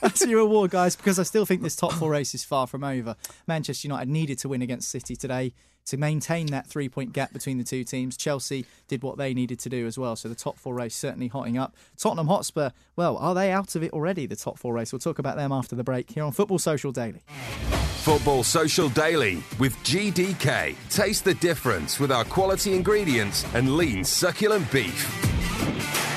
That's 0.00 0.26
your 0.26 0.38
reward, 0.40 0.70
guys, 0.70 0.96
because 0.96 1.18
I 1.18 1.22
still 1.24 1.44
think 1.46 1.62
this 1.62 1.76
top 1.76 1.92
four 1.92 2.10
race 2.10 2.34
is 2.34 2.42
far 2.44 2.66
from 2.66 2.82
over. 2.82 3.14
Manchester 3.46 3.86
United 3.86 4.08
needed 4.08 4.38
to 4.40 4.48
win 4.48 4.62
against 4.62 4.90
City 4.90 5.14
today 5.16 5.52
to 5.86 5.96
maintain 5.96 6.46
that 6.46 6.66
three 6.66 6.88
point 6.88 7.12
gap 7.12 7.32
between 7.32 7.58
the 7.58 7.64
two 7.64 7.84
teams. 7.84 8.16
Chelsea 8.16 8.66
did 8.88 9.02
what 9.02 9.18
they 9.18 9.34
needed 9.34 9.58
to 9.60 9.68
do 9.68 9.86
as 9.86 9.98
well. 9.98 10.16
So 10.16 10.28
the 10.28 10.34
top 10.34 10.58
four 10.58 10.74
race 10.74 10.94
certainly 10.94 11.28
hotting 11.28 11.58
up. 11.58 11.74
Tottenham 11.98 12.28
Hotspur, 12.28 12.70
well, 12.96 13.16
are 13.16 13.34
they 13.34 13.50
out 13.50 13.74
of 13.74 13.82
it 13.82 13.92
already, 13.92 14.26
the 14.26 14.36
top 14.36 14.58
four 14.58 14.74
race? 14.74 14.92
We'll 14.92 15.00
talk 15.00 15.18
about 15.18 15.36
them 15.36 15.52
after 15.52 15.76
the 15.76 15.84
break 15.84 16.10
here 16.10 16.24
on 16.24 16.32
Football 16.32 16.58
Social 16.58 16.92
Daily. 16.92 17.22
Football 18.02 18.44
Social 18.44 18.88
Daily 18.88 19.42
with 19.58 19.76
GDK. 19.84 20.74
Taste 20.88 21.24
the 21.24 21.34
difference 21.34 22.00
with 22.00 22.10
our 22.10 22.24
quality 22.24 22.74
ingredients 22.74 23.44
and 23.54 23.76
lean, 23.76 24.04
succulent 24.04 24.70
beef. 24.72 26.09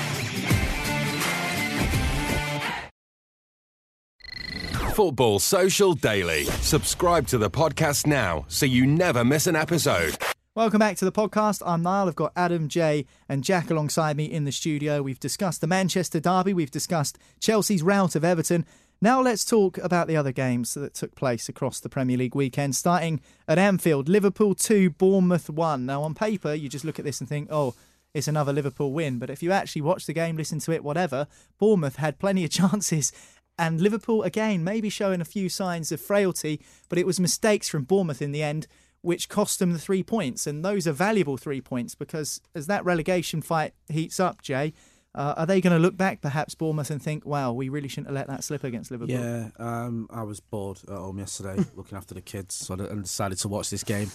Football 4.94 5.40
Social 5.40 5.92
Daily. 5.94 6.44
Subscribe 6.44 7.26
to 7.26 7.36
the 7.36 7.50
podcast 7.50 8.06
now 8.06 8.44
so 8.46 8.64
you 8.64 8.86
never 8.86 9.24
miss 9.24 9.48
an 9.48 9.56
episode. 9.56 10.16
Welcome 10.54 10.78
back 10.78 10.96
to 10.98 11.04
the 11.04 11.10
podcast. 11.10 11.64
I'm 11.66 11.82
Niall. 11.82 12.06
I've 12.06 12.14
got 12.14 12.30
Adam, 12.36 12.68
Jay, 12.68 13.04
and 13.28 13.42
Jack 13.42 13.72
alongside 13.72 14.16
me 14.16 14.26
in 14.26 14.44
the 14.44 14.52
studio. 14.52 15.02
We've 15.02 15.18
discussed 15.18 15.60
the 15.60 15.66
Manchester 15.66 16.20
Derby, 16.20 16.54
we've 16.54 16.70
discussed 16.70 17.18
Chelsea's 17.40 17.82
rout 17.82 18.14
of 18.14 18.24
Everton. 18.24 18.64
Now 19.02 19.20
let's 19.20 19.44
talk 19.44 19.78
about 19.78 20.06
the 20.06 20.16
other 20.16 20.30
games 20.30 20.74
that 20.74 20.94
took 20.94 21.16
place 21.16 21.48
across 21.48 21.80
the 21.80 21.88
Premier 21.88 22.16
League 22.16 22.36
weekend, 22.36 22.76
starting 22.76 23.20
at 23.48 23.58
Anfield. 23.58 24.08
Liverpool 24.08 24.54
2, 24.54 24.90
Bournemouth 24.90 25.50
1. 25.50 25.84
Now, 25.84 26.04
on 26.04 26.14
paper, 26.14 26.54
you 26.54 26.68
just 26.68 26.84
look 26.84 27.00
at 27.00 27.04
this 27.04 27.18
and 27.18 27.28
think, 27.28 27.48
oh, 27.50 27.74
it's 28.14 28.28
another 28.28 28.52
Liverpool 28.52 28.92
win. 28.92 29.18
But 29.18 29.28
if 29.28 29.42
you 29.42 29.50
actually 29.50 29.82
watch 29.82 30.06
the 30.06 30.12
game, 30.12 30.36
listen 30.36 30.60
to 30.60 30.72
it, 30.72 30.84
whatever, 30.84 31.26
Bournemouth 31.58 31.96
had 31.96 32.20
plenty 32.20 32.44
of 32.44 32.50
chances. 32.52 33.12
And 33.58 33.80
Liverpool, 33.80 34.22
again, 34.22 34.64
maybe 34.64 34.88
showing 34.88 35.20
a 35.20 35.24
few 35.24 35.48
signs 35.48 35.92
of 35.92 36.00
frailty, 36.00 36.60
but 36.88 36.98
it 36.98 37.06
was 37.06 37.20
mistakes 37.20 37.68
from 37.68 37.84
Bournemouth 37.84 38.22
in 38.22 38.32
the 38.32 38.42
end 38.42 38.66
which 39.04 39.28
cost 39.28 39.58
them 39.58 39.72
the 39.72 39.78
three 39.78 40.02
points. 40.02 40.46
And 40.46 40.64
those 40.64 40.86
are 40.86 40.92
valuable 40.92 41.36
three 41.36 41.60
points 41.60 41.94
because 41.94 42.40
as 42.54 42.66
that 42.68 42.86
relegation 42.86 43.42
fight 43.42 43.74
heats 43.90 44.18
up, 44.18 44.40
Jay, 44.40 44.72
uh, 45.14 45.34
are 45.36 45.46
they 45.46 45.60
going 45.60 45.72
to 45.72 45.78
look 45.78 45.96
back, 45.96 46.20
perhaps, 46.20 46.54
Bournemouth, 46.54 46.90
and 46.90 47.00
think, 47.00 47.24
wow, 47.24 47.52
we 47.52 47.68
really 47.68 47.88
shouldn't 47.88 48.08
have 48.08 48.16
let 48.16 48.26
that 48.26 48.42
slip 48.42 48.64
against 48.64 48.90
Liverpool? 48.90 49.14
Yeah, 49.14 49.50
um, 49.58 50.08
I 50.10 50.24
was 50.24 50.40
bored 50.40 50.80
at 50.88 50.96
home 50.96 51.18
yesterday 51.18 51.64
looking 51.76 51.96
after 51.96 52.14
the 52.14 52.20
kids, 52.20 52.56
so 52.56 52.74
I 52.74 52.94
decided 52.94 53.38
to 53.38 53.48
watch 53.48 53.70
this 53.70 53.84
game. 53.84 54.10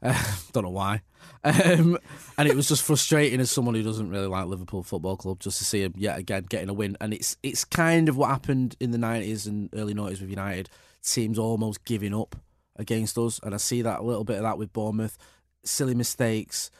Uh, 0.00 0.22
don't 0.52 0.64
know 0.64 0.70
why. 0.70 1.02
Um, 1.42 1.98
and 2.38 2.48
it 2.48 2.54
was 2.54 2.68
just 2.68 2.82
frustrating 2.82 3.40
as 3.40 3.50
someone 3.50 3.74
who 3.74 3.82
doesn't 3.82 4.08
really 4.08 4.26
like 4.26 4.46
Liverpool 4.46 4.82
Football 4.82 5.16
Club 5.16 5.40
just 5.40 5.58
to 5.58 5.64
see 5.64 5.82
them 5.82 5.92
yet 5.96 6.18
again 6.18 6.44
getting 6.48 6.68
a 6.68 6.72
win. 6.72 6.96
And 7.00 7.12
it's 7.12 7.36
it's 7.42 7.64
kind 7.64 8.08
of 8.08 8.16
what 8.16 8.28
happened 8.28 8.76
in 8.80 8.92
the 8.92 8.98
90s 8.98 9.46
and 9.46 9.68
early 9.74 9.94
90s 9.94 10.20
with 10.20 10.30
United. 10.30 10.70
Teams 11.02 11.38
almost 11.38 11.84
giving 11.84 12.14
up 12.14 12.36
against 12.76 13.18
us. 13.18 13.40
And 13.42 13.54
I 13.54 13.58
see 13.58 13.82
that 13.82 14.00
a 14.00 14.02
little 14.02 14.24
bit 14.24 14.36
of 14.36 14.42
that 14.42 14.58
with 14.58 14.72
Bournemouth. 14.72 15.18
Silly 15.64 15.94
mistakes. 15.94 16.70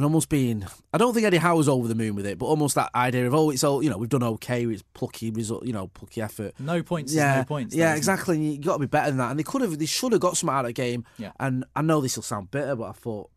And 0.00 0.06
almost 0.06 0.30
being, 0.30 0.64
I 0.94 0.96
don't 0.96 1.12
think 1.12 1.26
Eddie 1.26 1.36
Howe 1.36 1.56
was 1.56 1.68
over 1.68 1.86
the 1.86 1.94
moon 1.94 2.14
with 2.14 2.24
it, 2.24 2.38
but 2.38 2.46
almost 2.46 2.74
that 2.76 2.88
idea 2.94 3.26
of, 3.26 3.34
oh, 3.34 3.50
it's 3.50 3.62
all, 3.62 3.82
you 3.82 3.90
know, 3.90 3.98
we've 3.98 4.08
done 4.08 4.22
okay, 4.22 4.64
it's 4.64 4.82
plucky 4.94 5.30
result, 5.30 5.66
you 5.66 5.74
know, 5.74 5.88
plucky 5.88 6.22
effort. 6.22 6.54
No 6.58 6.82
points 6.82 7.12
Yeah, 7.12 7.36
no 7.36 7.44
points. 7.44 7.74
yeah, 7.74 7.88
isn't 7.88 7.96
it? 7.96 7.98
exactly. 7.98 8.38
You 8.42 8.56
got 8.58 8.72
to 8.76 8.78
be 8.78 8.86
better 8.86 9.10
than 9.10 9.18
that. 9.18 9.28
And 9.30 9.38
they 9.38 9.42
could 9.42 9.60
have, 9.60 9.78
they 9.78 9.84
should 9.84 10.12
have 10.12 10.22
got 10.22 10.38
some 10.38 10.48
out 10.48 10.60
of 10.64 10.70
the 10.70 10.72
game. 10.72 11.04
Yeah. 11.18 11.32
And 11.38 11.66
I 11.76 11.82
know 11.82 12.00
this 12.00 12.16
will 12.16 12.22
sound 12.22 12.50
bitter, 12.50 12.76
but 12.76 12.84
I 12.88 12.92
thought, 12.92 13.28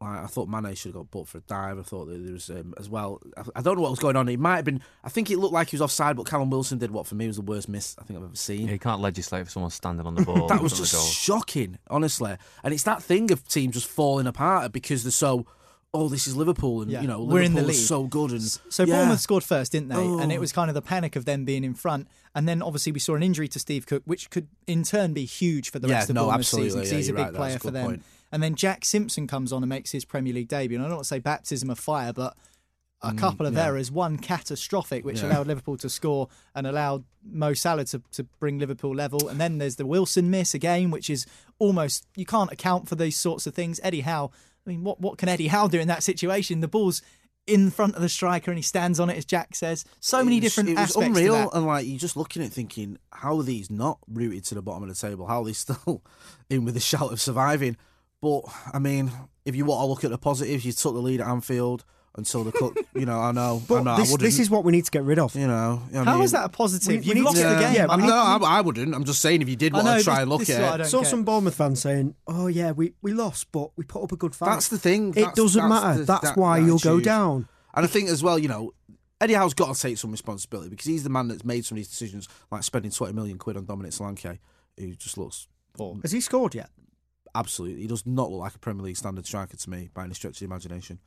I 0.00 0.26
thought 0.28 0.48
Mane 0.48 0.74
should 0.74 0.94
have 0.94 0.94
got 0.94 1.10
booked 1.10 1.28
for 1.28 1.38
a 1.38 1.42
dive. 1.42 1.78
I 1.78 1.82
thought 1.82 2.06
that 2.06 2.24
there 2.24 2.32
was 2.32 2.48
um, 2.48 2.72
as 2.80 2.88
well. 2.88 3.20
I, 3.36 3.42
I 3.56 3.60
don't 3.60 3.76
know 3.76 3.82
what 3.82 3.90
was 3.90 4.00
going 4.00 4.16
on. 4.16 4.28
It 4.30 4.40
might 4.40 4.56
have 4.56 4.64
been. 4.64 4.80
I 5.04 5.10
think 5.10 5.30
it 5.30 5.38
looked 5.38 5.52
like 5.52 5.68
he 5.68 5.76
was 5.76 5.82
offside, 5.82 6.16
but 6.16 6.24
Callum 6.26 6.48
Wilson 6.48 6.78
did 6.78 6.90
what 6.90 7.06
for 7.06 7.14
me 7.16 7.26
was 7.26 7.36
the 7.36 7.42
worst 7.42 7.68
miss 7.68 7.94
I 8.00 8.04
think 8.04 8.18
I've 8.18 8.24
ever 8.24 8.34
seen. 8.34 8.66
Yeah, 8.66 8.72
you 8.72 8.78
can't 8.80 9.00
legislate 9.02 9.44
for 9.44 9.50
someone 9.50 9.70
standing 9.70 10.06
on 10.06 10.14
the 10.14 10.22
ball. 10.24 10.46
that 10.48 10.60
was 10.62 10.76
just 10.76 11.12
shocking, 11.14 11.78
honestly. 11.90 12.34
And 12.64 12.72
it's 12.74 12.82
that 12.84 13.02
thing 13.02 13.30
of 13.30 13.46
teams 13.46 13.74
just 13.74 13.86
falling 13.88 14.26
apart 14.26 14.72
because 14.72 15.04
they're 15.04 15.12
so. 15.12 15.46
Oh, 15.94 16.08
this 16.08 16.26
is 16.26 16.34
Liverpool, 16.34 16.80
and 16.80 16.90
Yeah, 16.90 17.02
you 17.02 17.06
know 17.06 17.22
we're 17.22 17.42
in 17.42 17.52
the 17.52 17.60
lead. 17.62 17.74
so 17.74 18.04
good. 18.04 18.30
And 18.30 18.40
So 18.42 18.84
yeah. 18.84 18.96
Bournemouth 18.96 19.20
scored 19.20 19.44
first, 19.44 19.72
didn't 19.72 19.88
they? 19.88 19.96
And 20.02 20.32
it 20.32 20.38
Oh. 20.38 20.40
was 20.40 20.50
kind 20.50 20.70
of 20.70 20.74
the 20.74 20.80
panic 20.80 21.16
of 21.16 21.26
them 21.26 21.44
being 21.44 21.64
in 21.64 21.74
front. 21.74 22.08
And 22.34 22.48
then 22.48 22.62
obviously 22.62 22.92
we 22.92 22.98
saw 22.98 23.14
an 23.14 23.22
injury 23.22 23.46
to 23.48 23.58
Steve 23.58 23.84
Cook, 23.86 24.02
which 24.06 24.30
could 24.30 24.48
in 24.66 24.84
turn 24.84 25.12
be 25.12 25.26
huge 25.26 25.70
for 25.70 25.78
the 25.78 25.88
Yeah, 25.88 25.96
rest 25.96 26.08
of 26.08 26.14
no, 26.14 26.22
Bournemouth's 26.24 26.48
absolutely. 26.48 26.68
season 26.70 26.80
'cause 26.80 26.90
Yeah, 26.92 26.96
he's 26.96 27.08
a 27.10 27.12
big 27.12 27.24
right, 27.26 27.34
player 27.34 27.56
a 27.56 27.58
for 27.58 27.70
them. 27.70 27.84
point. 27.86 28.02
And 28.32 28.42
then 28.42 28.54
Jack 28.54 28.86
Simpson 28.86 29.26
comes 29.26 29.52
on 29.52 29.62
and 29.62 29.68
makes 29.68 29.90
his 29.90 30.06
Premier 30.06 30.32
League 30.32 30.48
debut. 30.48 30.78
And 30.78 30.84
I 30.84 30.88
don't 30.88 30.96
want 30.96 31.04
to 31.04 31.08
say 31.08 31.18
baptism 31.18 31.68
of 31.68 31.78
fire, 31.78 32.14
but 32.14 32.34
a 33.02 33.12
couple 33.12 33.44
of 33.44 33.52
Mm, 33.52 33.56
yeah. 33.56 33.64
errors, 33.66 33.90
one 33.90 34.16
catastrophic, 34.16 35.04
which 35.04 35.18
Yeah. 35.20 35.26
allowed 35.26 35.48
Liverpool 35.48 35.76
to 35.76 35.90
score 35.90 36.28
and 36.54 36.66
allowed 36.66 37.04
Mo 37.22 37.52
Salah 37.52 37.84
to, 37.86 38.00
to 38.12 38.22
bring 38.40 38.58
Liverpool 38.58 38.94
level. 38.94 39.28
And 39.28 39.38
then 39.40 39.58
there's 39.58 39.76
the 39.76 39.84
Wilson 39.84 40.30
miss 40.30 40.54
again, 40.54 40.90
which 40.90 41.10
is 41.10 41.26
almost 41.58 42.06
you 42.16 42.24
can't 42.24 42.50
account 42.50 42.88
for 42.88 42.94
these 42.94 43.16
sorts 43.18 43.46
of 43.46 43.54
things. 43.54 43.78
Eddie 43.82 44.00
Howe, 44.02 44.30
I 44.66 44.70
mean, 44.70 44.84
what 44.84 45.00
what 45.00 45.18
can 45.18 45.28
Eddie 45.28 45.48
Howe 45.48 45.68
do 45.68 45.78
in 45.80 45.88
that 45.88 46.02
situation? 46.02 46.60
The 46.60 46.68
ball's 46.68 47.02
in 47.46 47.70
front 47.70 47.96
of 47.96 48.02
the 48.02 48.08
striker 48.08 48.52
and 48.52 48.58
he 48.58 48.62
stands 48.62 49.00
on 49.00 49.10
it, 49.10 49.16
as 49.16 49.24
Jack 49.24 49.54
says. 49.56 49.84
So 49.98 50.22
many 50.22 50.36
was- 50.36 50.44
different 50.44 50.68
it 50.70 50.72
was 50.78 50.90
aspects 50.90 51.06
unreal, 51.18 51.50
and 51.52 51.66
like 51.66 51.86
you're 51.86 51.98
just 51.98 52.16
looking 52.16 52.42
at 52.42 52.46
it 52.48 52.52
thinking, 52.52 52.98
how 53.12 53.36
are 53.38 53.42
these 53.42 53.70
not 53.70 53.98
rooted 54.06 54.44
to 54.44 54.54
the 54.54 54.62
bottom 54.62 54.84
of 54.84 54.88
the 54.88 54.94
table? 54.94 55.26
How 55.26 55.42
are 55.42 55.44
they 55.44 55.52
still 55.52 56.02
in 56.50 56.64
with 56.64 56.76
a 56.76 56.80
shout 56.80 57.12
of 57.12 57.20
surviving? 57.20 57.76
But 58.20 58.42
I 58.72 58.78
mean, 58.78 59.10
if 59.44 59.56
you 59.56 59.64
want 59.64 59.82
to 59.82 59.86
look 59.86 60.04
at 60.04 60.10
the 60.10 60.18
positives, 60.18 60.64
you 60.64 60.72
took 60.72 60.94
the 60.94 61.00
lead 61.00 61.20
at 61.20 61.26
Anfield 61.26 61.84
until 62.14 62.44
the 62.44 62.52
cook. 62.52 62.76
you 62.94 63.06
know, 63.06 63.18
I 63.20 63.32
know, 63.32 63.56
I 63.62 63.66
But 63.66 63.82
know, 63.84 63.96
this, 63.96 64.10
wouldn't. 64.12 64.26
this 64.26 64.38
is 64.38 64.50
what 64.50 64.64
we 64.64 64.72
need 64.72 64.84
to 64.84 64.90
get 64.90 65.02
rid 65.04 65.18
of. 65.18 65.34
you 65.34 65.46
know, 65.46 65.82
I 65.94 66.04
How 66.04 66.14
mean, 66.14 66.24
is 66.24 66.32
that 66.32 66.44
a 66.44 66.48
positive? 66.48 67.00
we 67.02 67.06
you 67.06 67.14
need 67.14 67.22
lost 67.24 67.36
to- 67.38 67.42
the 67.42 67.54
game. 67.60 67.74
yeah, 67.74 67.86
I 67.88 67.96
mean, 67.96 68.06
need- 68.06 68.12
no, 68.12 68.16
I, 68.16 68.38
I 68.42 68.60
wouldn't. 68.60 68.94
I'm 68.94 69.04
just 69.04 69.20
saying, 69.20 69.40
if 69.42 69.48
you 69.48 69.56
did 69.56 69.72
I 69.72 69.76
want 69.76 69.86
know, 69.86 69.98
to 69.98 70.04
try 70.04 70.14
this- 70.14 70.20
and 70.22 70.30
look 70.30 70.38
this 70.40 70.50
at 70.50 70.60
is 70.80 70.80
I 70.80 70.84
it, 70.86 70.90
Saw 70.90 71.00
get. 71.02 71.10
some 71.10 71.24
Bournemouth 71.24 71.54
fans 71.54 71.80
saying, 71.80 72.14
"Oh 72.26 72.46
yeah, 72.48 72.72
we, 72.72 72.92
we 73.02 73.12
lost, 73.12 73.50
but 73.52 73.70
we 73.76 73.84
put 73.84 74.02
up 74.02 74.12
a 74.12 74.16
good 74.16 74.34
fight." 74.34 74.50
that's 74.50 74.68
the 74.68 74.78
thing. 74.78 75.10
It 75.10 75.14
That's- 75.16 75.34
doesn't 75.36 75.68
that's 75.68 75.82
matter. 75.84 75.98
the- 76.00 76.04
that's 76.04 76.22
that- 76.24 76.36
why 76.36 76.60
that 76.60 76.66
you'll 76.66 76.78
go 76.78 77.00
down. 77.00 77.48
And 77.74 77.84
I 77.84 77.88
think 77.88 78.10
as 78.10 78.22
well, 78.22 78.38
you 78.38 78.48
know, 78.48 78.72
Eddie 79.20 79.34
Howe's 79.34 79.54
got 79.54 79.74
to 79.74 79.80
take 79.80 79.96
some 79.96 80.10
responsibility 80.10 80.68
because 80.68 80.84
he's 80.86 81.04
the 81.04 81.08
man 81.10 81.28
that's 81.28 81.44
made 81.44 81.64
some 81.64 81.76
of 81.76 81.78
these 81.78 81.88
decisions, 81.88 82.28
like 82.50 82.62
spending 82.64 82.90
20 82.90 83.14
million 83.14 83.38
quid 83.38 83.56
on 83.56 83.64
Dominic 83.64 83.92
Solanke, 83.92 84.38
who 84.76 84.94
just 84.96 85.16
looks 85.16 85.46
Has 86.02 86.12
he 86.12 86.20
scored 86.20 86.54
yet? 86.54 86.68
absolutely. 87.34 87.80
He 87.80 87.86
does 87.86 88.04
not 88.04 88.30
look 88.30 88.40
like 88.40 88.54
a 88.54 88.58
Premier 88.58 88.82
League 88.84 88.96
standard 88.98 89.24
striker 89.24 89.56
to 89.56 89.70
me 89.70 89.88
by 89.94 90.04
any 90.04 90.12
stretch 90.14 90.34
of 90.34 90.38
the 90.40 90.44
imagination. 90.44 90.98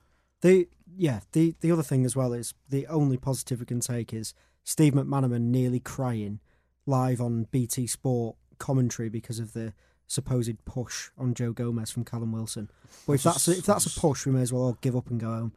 The 0.46 0.68
yeah, 0.96 1.22
the 1.32 1.56
the 1.62 1.72
other 1.72 1.82
thing 1.82 2.06
as 2.06 2.16
well 2.16 2.32
is 2.32 2.54
the 2.70 2.86
only 2.86 3.18
positive 3.18 3.62
we 3.62 3.66
can 3.66 3.80
take 3.80 4.14
is 4.14 4.36
Steve 4.64 4.94
McManaman 4.94 5.46
nearly 5.46 5.80
crying 5.80 6.40
live 6.86 7.20
on 7.20 7.48
BT 7.50 7.88
Sport 7.88 8.36
commentary 8.60 9.10
because 9.10 9.40
of 9.40 9.54
the 9.54 9.74
supposed 10.06 10.64
push 10.64 11.10
on 11.18 11.34
Joe 11.34 11.52
Gomez 11.52 11.90
from 11.90 12.06
Callum 12.06 12.32
Wilson. 12.32 12.70
But 13.08 13.14
if 13.14 13.24
that's 13.24 13.48
a, 13.48 13.52
if 13.54 13.66
that's 13.66 13.88
a 13.88 14.00
push, 14.00 14.28
we 14.28 14.34
may 14.34 14.44
as 14.44 14.54
well 14.54 14.62
all 14.62 14.78
give 14.82 14.96
up 14.96 15.10
and 15.10 15.20
go 15.20 15.30
home. 15.30 15.54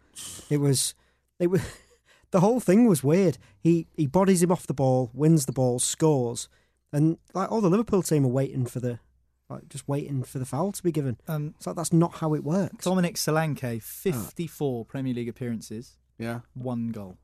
It 0.48 0.57
was 0.57 0.94
it 1.38 1.48
was 1.48 1.61
the 2.31 2.40
whole 2.40 2.59
thing 2.59 2.87
was 2.87 3.05
weird. 3.05 3.37
He 3.61 3.88
he 3.94 4.07
bodies 4.07 4.42
him 4.42 4.51
off 4.51 4.66
the 4.66 4.72
ball, 4.72 5.11
wins 5.12 5.44
the 5.44 5.53
ball, 5.53 5.81
scores, 5.81 6.48
and 6.94 7.18
like 7.35 7.53
all 7.53 7.61
the 7.61 7.68
Liverpool 7.68 8.03
team 8.03 8.24
are 8.24 8.29
waiting 8.29 8.64
for 8.64 8.81
the 8.81 9.01
like 9.49 9.69
just 9.69 9.89
waiting 9.89 10.23
for 10.23 10.39
the 10.39 10.45
foul 10.45 10.73
to 10.73 10.83
be 10.83 10.93
given. 10.93 11.17
Um, 11.27 11.55
It's 11.57 11.67
like 11.67 11.77
that's 11.77 11.93
not 11.93 12.15
how 12.17 12.35
it 12.35 12.45
works. 12.45 12.85
Dominic 12.85 13.17
Solanke, 13.17 13.83
54 13.83 14.85
Premier 14.85 15.15
League 15.15 15.29
appearances, 15.29 15.97
Yeah. 16.19 16.41
one 16.55 16.89
goal. 16.89 17.17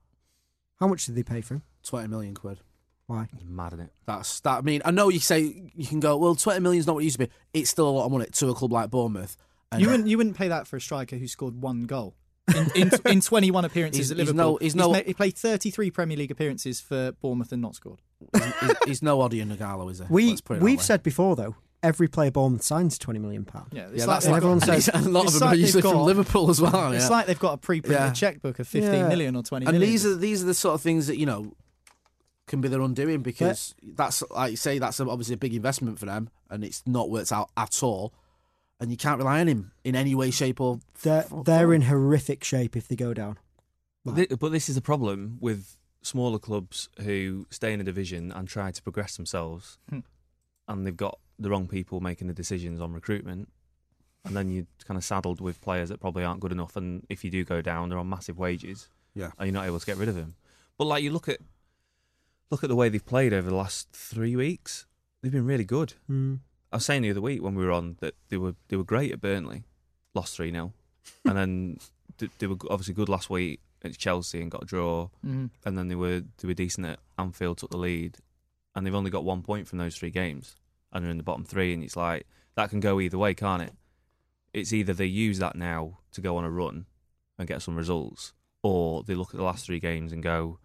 How 0.81 0.87
much 0.89 1.07
did 1.07 1.15
they 1.15 1.23
pay 1.23 1.41
for 1.41 1.55
him? 1.55 1.63
20 1.85 2.09
million 2.09 2.35
quid. 2.35 2.61
Why? 3.07 3.29
He's 3.37 3.45
mad 3.45 3.75
at 3.75 3.81
it. 3.81 3.93
That's 4.07 4.41
that. 4.41 4.59
I 4.59 4.61
mean, 4.63 4.81
I 4.85 4.91
know 4.91 5.11
you 5.11 5.21
say 5.21 5.71
you 5.75 5.87
can 5.87 6.01
go, 6.01 6.17
well, 6.17 6.35
20 6.35 6.61
million's 6.61 6.87
not 6.87 6.95
what 6.95 7.01
it 7.03 7.05
used 7.05 7.19
to 7.19 7.27
be. 7.27 7.33
It's 7.53 7.69
still 7.71 7.89
a 7.89 7.91
lot 7.91 8.07
of 8.07 8.13
money 8.13 8.27
to 8.27 8.49
a 8.49 8.55
club 8.55 8.73
like 8.73 8.91
Bournemouth. 8.91 9.37
And 9.71 9.83
You 9.83 9.91
wouldn't 9.91 10.09
you 10.09 10.17
wouldn't 10.17 10.37
pay 10.37 10.49
that 10.49 10.67
for 10.67 10.77
a 10.77 10.81
striker 10.81 11.17
who 11.17 11.29
scored 11.29 11.61
one 11.61 11.83
goal. 11.85 12.15
In, 12.55 12.71
in, 12.75 12.91
in 13.07 13.21
21 13.23 13.65
appearances 13.65 13.99
He's- 14.09 14.11
at 14.11 14.19
he's 14.19 14.27
Liverpool, 14.29 14.53
no- 14.53 14.59
he's 14.61 14.75
no- 14.75 14.93
ma- 14.93 15.01
he 15.05 15.15
played 15.15 15.35
33 15.37 15.91
Premier 15.91 16.17
League 16.19 16.31
appearances 16.31 16.79
for 16.79 17.13
Bournemouth 17.13 17.53
and 17.53 17.63
not 17.63 17.75
scored. 17.75 18.03
he's, 18.35 18.75
he's 18.87 19.03
no 19.03 19.19
Odion 19.21 19.55
Ighalo, 19.57 19.91
is 19.91 20.01
he? 20.01 20.05
We 20.11 20.37
we've 20.51 20.63
way. 20.63 20.77
said 20.77 21.03
before 21.03 21.37
though, 21.37 21.57
every 21.85 22.09
player 22.09 22.31
Bournemouth 22.31 22.63
signs 22.63 22.99
twenty 22.99 23.21
million 23.21 23.45
pound. 23.45 23.67
Yeah, 23.73 23.83
it's 23.89 23.99
Yeah, 23.99 24.07
like 24.07 24.07
that's 24.07 24.25
they've 24.25 24.33
like, 24.33 24.37
everyone 24.39 24.59
got- 24.59 24.67
says- 24.83 24.89
a 24.95 25.09
lot 25.09 25.21
of 25.21 25.27
it's 25.27 25.35
them 25.39 25.43
are 25.43 25.51
like 25.53 25.59
usually 25.61 25.83
they've 25.83 25.91
from 25.91 25.99
got- 26.01 26.05
Liverpool 26.07 26.51
as 26.51 26.61
well. 26.61 26.93
It's 26.93 27.05
yeah. 27.05 27.09
like 27.11 27.27
they've 27.27 27.39
got 27.39 27.53
a 27.53 27.57
pre-printed 27.59 28.01
Yeah. 28.01 28.13
checkbook 28.13 28.59
of 28.59 28.67
fifteen 28.67 29.09
million 29.09 29.35
Yeah. 29.35 29.41
or 29.41 29.43
twenty 29.45 29.67
and 29.67 29.75
million. 29.75 29.91
these 29.93 30.05
are 30.07 30.17
these 30.17 30.43
are 30.43 30.47
the 30.47 30.55
sort 30.55 30.75
of 30.75 30.81
things 30.81 31.07
that 31.07 31.19
you 31.19 31.27
know 31.27 31.53
can 32.47 32.61
be 32.61 32.69
their 32.69 32.81
undoing 32.83 33.23
because 33.23 33.75
that's 33.83 34.23
like 34.31 34.51
you 34.51 34.57
say 34.57 34.79
that's 34.79 35.01
obviously 35.01 35.35
a 35.35 35.39
big 35.39 35.55
investment 35.55 35.99
for 35.99 36.07
them 36.07 36.29
and 36.51 36.63
it's 36.65 36.83
not 36.87 37.09
worked 37.11 37.33
out 37.33 37.49
at 37.57 37.83
all 37.83 38.13
and 38.81 38.91
you 38.91 38.97
can't 38.97 39.19
rely 39.19 39.41
on 39.41 39.47
him 39.47 39.73
in 39.85 39.95
any 39.97 40.15
way 40.15 40.31
shape 40.31 40.61
or 40.61 40.79
They're 41.03 41.21
f- 41.23 41.45
they're 41.45 41.73
in 41.73 41.83
horrific 41.83 42.45
shape 42.45 42.77
if 42.77 42.87
they 42.89 42.97
go 42.97 43.15
down. 43.15 43.39
But 44.05 44.15
thi- 44.17 44.35
but 44.39 44.53
this 44.53 44.69
is 44.69 44.75
the 44.75 44.83
problem 44.83 45.39
with 45.41 45.79
smaller 46.03 46.39
clubs 46.39 46.91
who 47.01 47.47
stay 47.51 47.73
in 47.73 47.81
a 47.81 47.85
division 47.85 48.31
and 48.31 48.47
try 48.47 48.71
to 48.71 48.83
progress 48.83 49.17
themselves, 49.17 49.79
Hmm. 49.89 50.01
and 50.69 50.87
they've 50.87 50.95
got 50.95 51.19
the 51.39 51.51
wrong 51.51 51.67
people 51.69 52.01
making 52.01 52.29
the 52.29 52.35
decisions 52.35 52.81
on 52.81 52.93
recruitment, 52.93 53.49
and 54.25 54.35
then 54.37 54.51
you're 54.51 54.67
kind 54.87 54.97
of 54.99 55.05
saddled 55.05 55.41
with 55.41 55.61
players 55.61 55.89
that 55.91 56.01
probably 56.01 56.25
aren't 56.25 56.41
good 56.41 56.53
enough, 56.53 56.77
and 56.77 57.05
if 57.09 57.25
you 57.25 57.31
do 57.31 57.45
go 57.45 57.61
down, 57.61 57.89
they're 57.89 57.99
on 57.99 58.09
massive 58.09 58.39
wages, 58.39 58.89
Yeah. 59.15 59.31
and 59.39 59.47
you're 59.49 59.55
not 59.55 59.67
able 59.67 59.81
to 59.81 59.87
get 59.87 59.97
rid 59.97 60.09
of 60.09 60.15
them. 60.15 60.35
But 60.79 60.87
like 60.87 61.03
you 61.03 61.11
look 61.11 61.29
at 61.29 61.41
look 62.51 62.63
at 62.63 62.69
the 62.69 62.77
way 62.77 62.89
they've 62.89 63.05
played 63.05 63.33
over 63.33 63.49
the 63.49 63.57
last 63.57 63.89
three 63.93 64.37
weeks, 64.37 64.87
they've 65.23 65.33
been 65.33 65.47
really 65.47 65.65
good. 65.65 65.95
Mm. 66.11 66.41
I 66.73 66.77
was 66.77 66.85
saying 66.87 67.03
the 67.03 67.11
other 67.11 67.21
week 67.21 67.43
when 67.43 67.55
we 67.55 67.65
were 67.65 67.71
on 67.73 67.97
that 68.01 68.15
they 68.29 68.37
were 68.37 68.55
they 68.69 68.77
were 68.77 68.85
great 68.85 69.13
at 69.13 69.21
Burnley, 69.21 69.65
lost 70.15 70.37
three 70.37 70.51
0 70.51 70.73
and 71.25 71.37
then 71.37 71.79
th- 72.19 72.31
they 72.39 72.47
were 72.47 72.57
obviously 72.71 72.95
good 72.95 73.09
last 73.09 73.29
week 73.31 73.61
at 73.83 73.97
Chelsea 73.99 74.41
and 74.41 74.51
got 74.51 74.63
a 74.63 74.67
draw, 74.67 75.09
Mhm. 75.25 75.51
and 75.65 75.77
then 75.79 75.89
they 75.89 75.95
were 75.95 76.23
they 76.39 76.47
were 76.49 76.55
decent 76.55 76.87
at 76.87 76.99
Anfield, 77.19 77.59
took 77.59 77.71
the 77.71 77.77
lead, 77.77 78.19
and 78.75 78.87
they've 78.87 78.95
only 78.95 79.11
got 79.11 79.25
one 79.25 79.43
point 79.43 79.69
from 79.69 79.79
those 79.79 79.97
three 79.97 80.11
games, 80.11 80.57
and 80.95 81.05
they're 81.05 81.11
in 81.11 81.19
the 81.19 81.23
bottom 81.25 81.45
three, 81.45 81.75
and 81.75 81.83
it's 81.83 81.97
like 81.97 82.27
that 82.55 82.71
can 82.71 82.81
go 82.81 83.01
either 83.01 83.19
way, 83.19 83.35
can't 83.35 83.63
it? 83.63 83.73
It's 84.53 84.73
either 84.73 84.95
they 84.95 85.07
use 85.07 85.39
that 85.41 85.57
now 85.57 85.99
to 86.13 86.21
go 86.21 86.37
on 86.37 86.45
a 86.45 86.51
run 86.51 86.87
and 87.39 87.49
get 87.49 87.61
some 87.61 87.77
results, 87.77 88.33
or 88.63 89.03
they 89.03 89.15
look 89.15 89.31
at 89.31 89.37
the 89.37 89.43
last 89.45 89.67
three 89.67 89.81
games 89.81 90.13
and 90.13 90.23
go, 90.23 90.59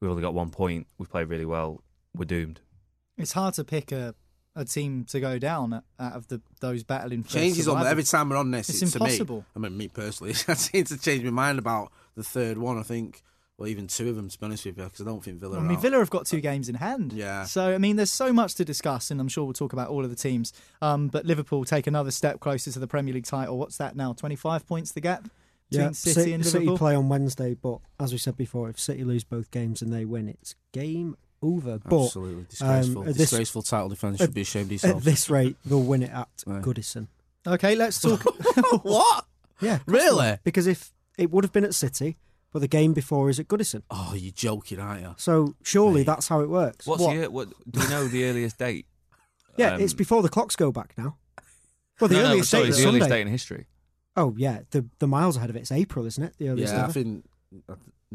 "We've 0.00 0.10
only 0.10 0.22
got 0.22 0.34
one 0.34 0.50
point. 0.50 0.88
We've 0.98 1.08
played 1.10 1.28
really 1.28 1.44
well. 1.46 1.82
We're 2.14 2.24
doomed." 2.24 2.60
It's 3.16 3.32
hard 3.32 3.54
to 3.54 3.64
pick 3.64 3.92
a, 3.92 4.14
a 4.56 4.64
team 4.64 5.04
to 5.04 5.20
go 5.20 5.38
down 5.38 5.82
out 6.00 6.12
of 6.12 6.26
the 6.28 6.42
those 6.60 6.82
battling 6.82 7.22
changes 7.24 7.68
on 7.68 7.74
survival. 7.74 7.90
every 7.90 8.02
time 8.02 8.28
we're 8.28 8.36
on 8.36 8.50
this. 8.50 8.68
It's 8.68 8.92
to 8.92 8.98
me- 8.98 9.04
impossible. 9.06 9.44
I 9.54 9.58
mean, 9.60 9.76
me 9.76 9.88
personally, 9.88 10.32
I 10.48 10.54
seem 10.54 10.84
to 10.84 10.98
change 10.98 11.22
my 11.22 11.30
mind 11.30 11.58
about 11.60 11.92
the 12.16 12.24
third 12.24 12.58
one. 12.58 12.78
I 12.78 12.82
think, 12.82 13.22
well, 13.58 13.68
even 13.68 13.86
two 13.86 14.08
of 14.10 14.16
them, 14.16 14.28
to 14.28 14.38
be 14.38 14.44
honest 14.44 14.64
with 14.66 14.76
you, 14.76 14.84
because 14.84 15.00
I 15.00 15.04
don't 15.04 15.22
think 15.24 15.40
Villa. 15.40 15.56
I 15.56 15.60
are 15.60 15.62
mean, 15.62 15.76
out. 15.76 15.82
Villa 15.82 15.98
have 15.98 16.10
got 16.10 16.26
two 16.26 16.40
games 16.40 16.68
in 16.68 16.74
hand. 16.74 17.12
Yeah. 17.12 17.44
So, 17.44 17.74
I 17.74 17.78
mean, 17.78 17.96
there's 17.96 18.10
so 18.10 18.32
much 18.32 18.54
to 18.56 18.64
discuss, 18.64 19.10
and 19.10 19.20
I'm 19.20 19.28
sure 19.28 19.44
we'll 19.44 19.54
talk 19.54 19.72
about 19.72 19.88
all 19.88 20.04
of 20.04 20.10
the 20.10 20.16
teams. 20.16 20.52
Um, 20.82 21.08
but 21.08 21.24
Liverpool 21.24 21.64
take 21.64 21.86
another 21.86 22.10
step 22.10 22.38
closer 22.40 22.70
to 22.72 22.78
the 22.78 22.86
Premier 22.86 23.14
League 23.14 23.24
title. 23.26 23.56
What's 23.58 23.78
that 23.78 23.96
now? 23.96 24.12
25 24.12 24.66
points 24.66 24.92
the 24.92 25.00
gap 25.00 25.28
between 25.70 25.86
Yeah, 25.86 25.92
City, 25.92 26.32
and 26.32 26.44
Liverpool. 26.44 26.66
City 26.74 26.78
play 26.78 26.94
on 26.94 27.08
Wednesday, 27.08 27.54
but 27.54 27.78
as 27.98 28.12
we 28.12 28.18
said 28.18 28.36
before, 28.36 28.68
if 28.68 28.78
City 28.78 29.04
lose 29.04 29.24
both 29.24 29.50
games 29.50 29.80
and 29.82 29.92
they 29.92 30.04
win, 30.04 30.28
it's 30.28 30.54
game 30.72 31.16
over. 31.42 31.78
But 31.78 32.04
Absolutely 32.06 32.44
disgraceful. 32.50 33.00
um, 33.00 33.06
this- 33.06 33.16
disgraceful 33.16 33.62
title 33.62 33.88
defence. 33.88 34.18
Should 34.18 34.34
be 34.34 34.42
ashamed 34.42 34.66
of 34.66 34.72
yourself. 34.72 34.96
at 34.98 35.02
this 35.04 35.30
rate, 35.30 35.56
they'll 35.64 35.82
win 35.82 36.02
it 36.02 36.10
at 36.10 36.28
Right. 36.46 36.62
Goodison. 36.62 37.08
Okay, 37.46 37.74
let's 37.74 38.00
talk. 38.00 38.22
what? 38.84 39.24
Yeah, 39.60 39.76
of 39.76 39.86
course 39.86 39.98
they 40.02 40.06
Really? 40.08 40.38
Because 40.44 40.66
if 40.66 40.92
it 41.16 41.30
would 41.30 41.44
have 41.44 41.52
been 41.52 41.64
at 41.64 41.74
City, 41.74 42.16
but 42.56 42.60
the 42.62 42.68
game 42.68 42.94
before 42.94 43.28
is 43.28 43.38
at 43.38 43.48
Goodison. 43.48 43.82
Oh, 43.90 44.14
you're 44.16 44.32
joking, 44.32 44.80
aren't 44.80 45.02
you? 45.02 45.14
So 45.18 45.54
surely 45.62 46.00
Mate. 46.00 46.06
that's 46.06 46.28
how 46.28 46.40
it 46.40 46.48
works. 46.48 46.86
What's 46.86 47.02
What? 47.02 47.14
the 47.20 47.26
what? 47.30 47.48
Do 47.70 47.80
you 47.82 47.88
know 47.90 48.08
the 48.08 48.24
earliest 48.24 48.56
date? 48.58 48.86
Yeah, 49.58 49.74
Um, 49.74 49.82
it's 49.82 49.92
before 49.92 50.22
the 50.22 50.30
clocks 50.30 50.56
go 50.56 50.72
back 50.72 50.94
now. 50.96 51.16
Well, 52.00 52.08
the 52.08 52.14
no, 52.16 52.22
no, 52.22 52.28
earliest 52.30 52.48
sorry, 52.50 52.62
date 52.64 52.68
is 52.70 52.76
the 52.78 52.86
earliest 52.88 53.02
Sunday. 53.04 53.16
date 53.16 53.22
in 53.22 53.28
history. 53.28 53.66
Oh 54.16 54.34
yeah, 54.38 54.60
the 54.70 54.86
the 55.00 55.06
miles 55.06 55.36
ahead 55.36 55.50
of 55.50 55.56
it. 55.56 55.60
It's 55.60 55.72
April, 55.72 56.06
isn't 56.06 56.22
it? 56.24 56.34
The 56.38 56.48
earliest 56.48 56.72
Yeah, 56.72 56.86
I 56.86 56.92
think 56.92 57.24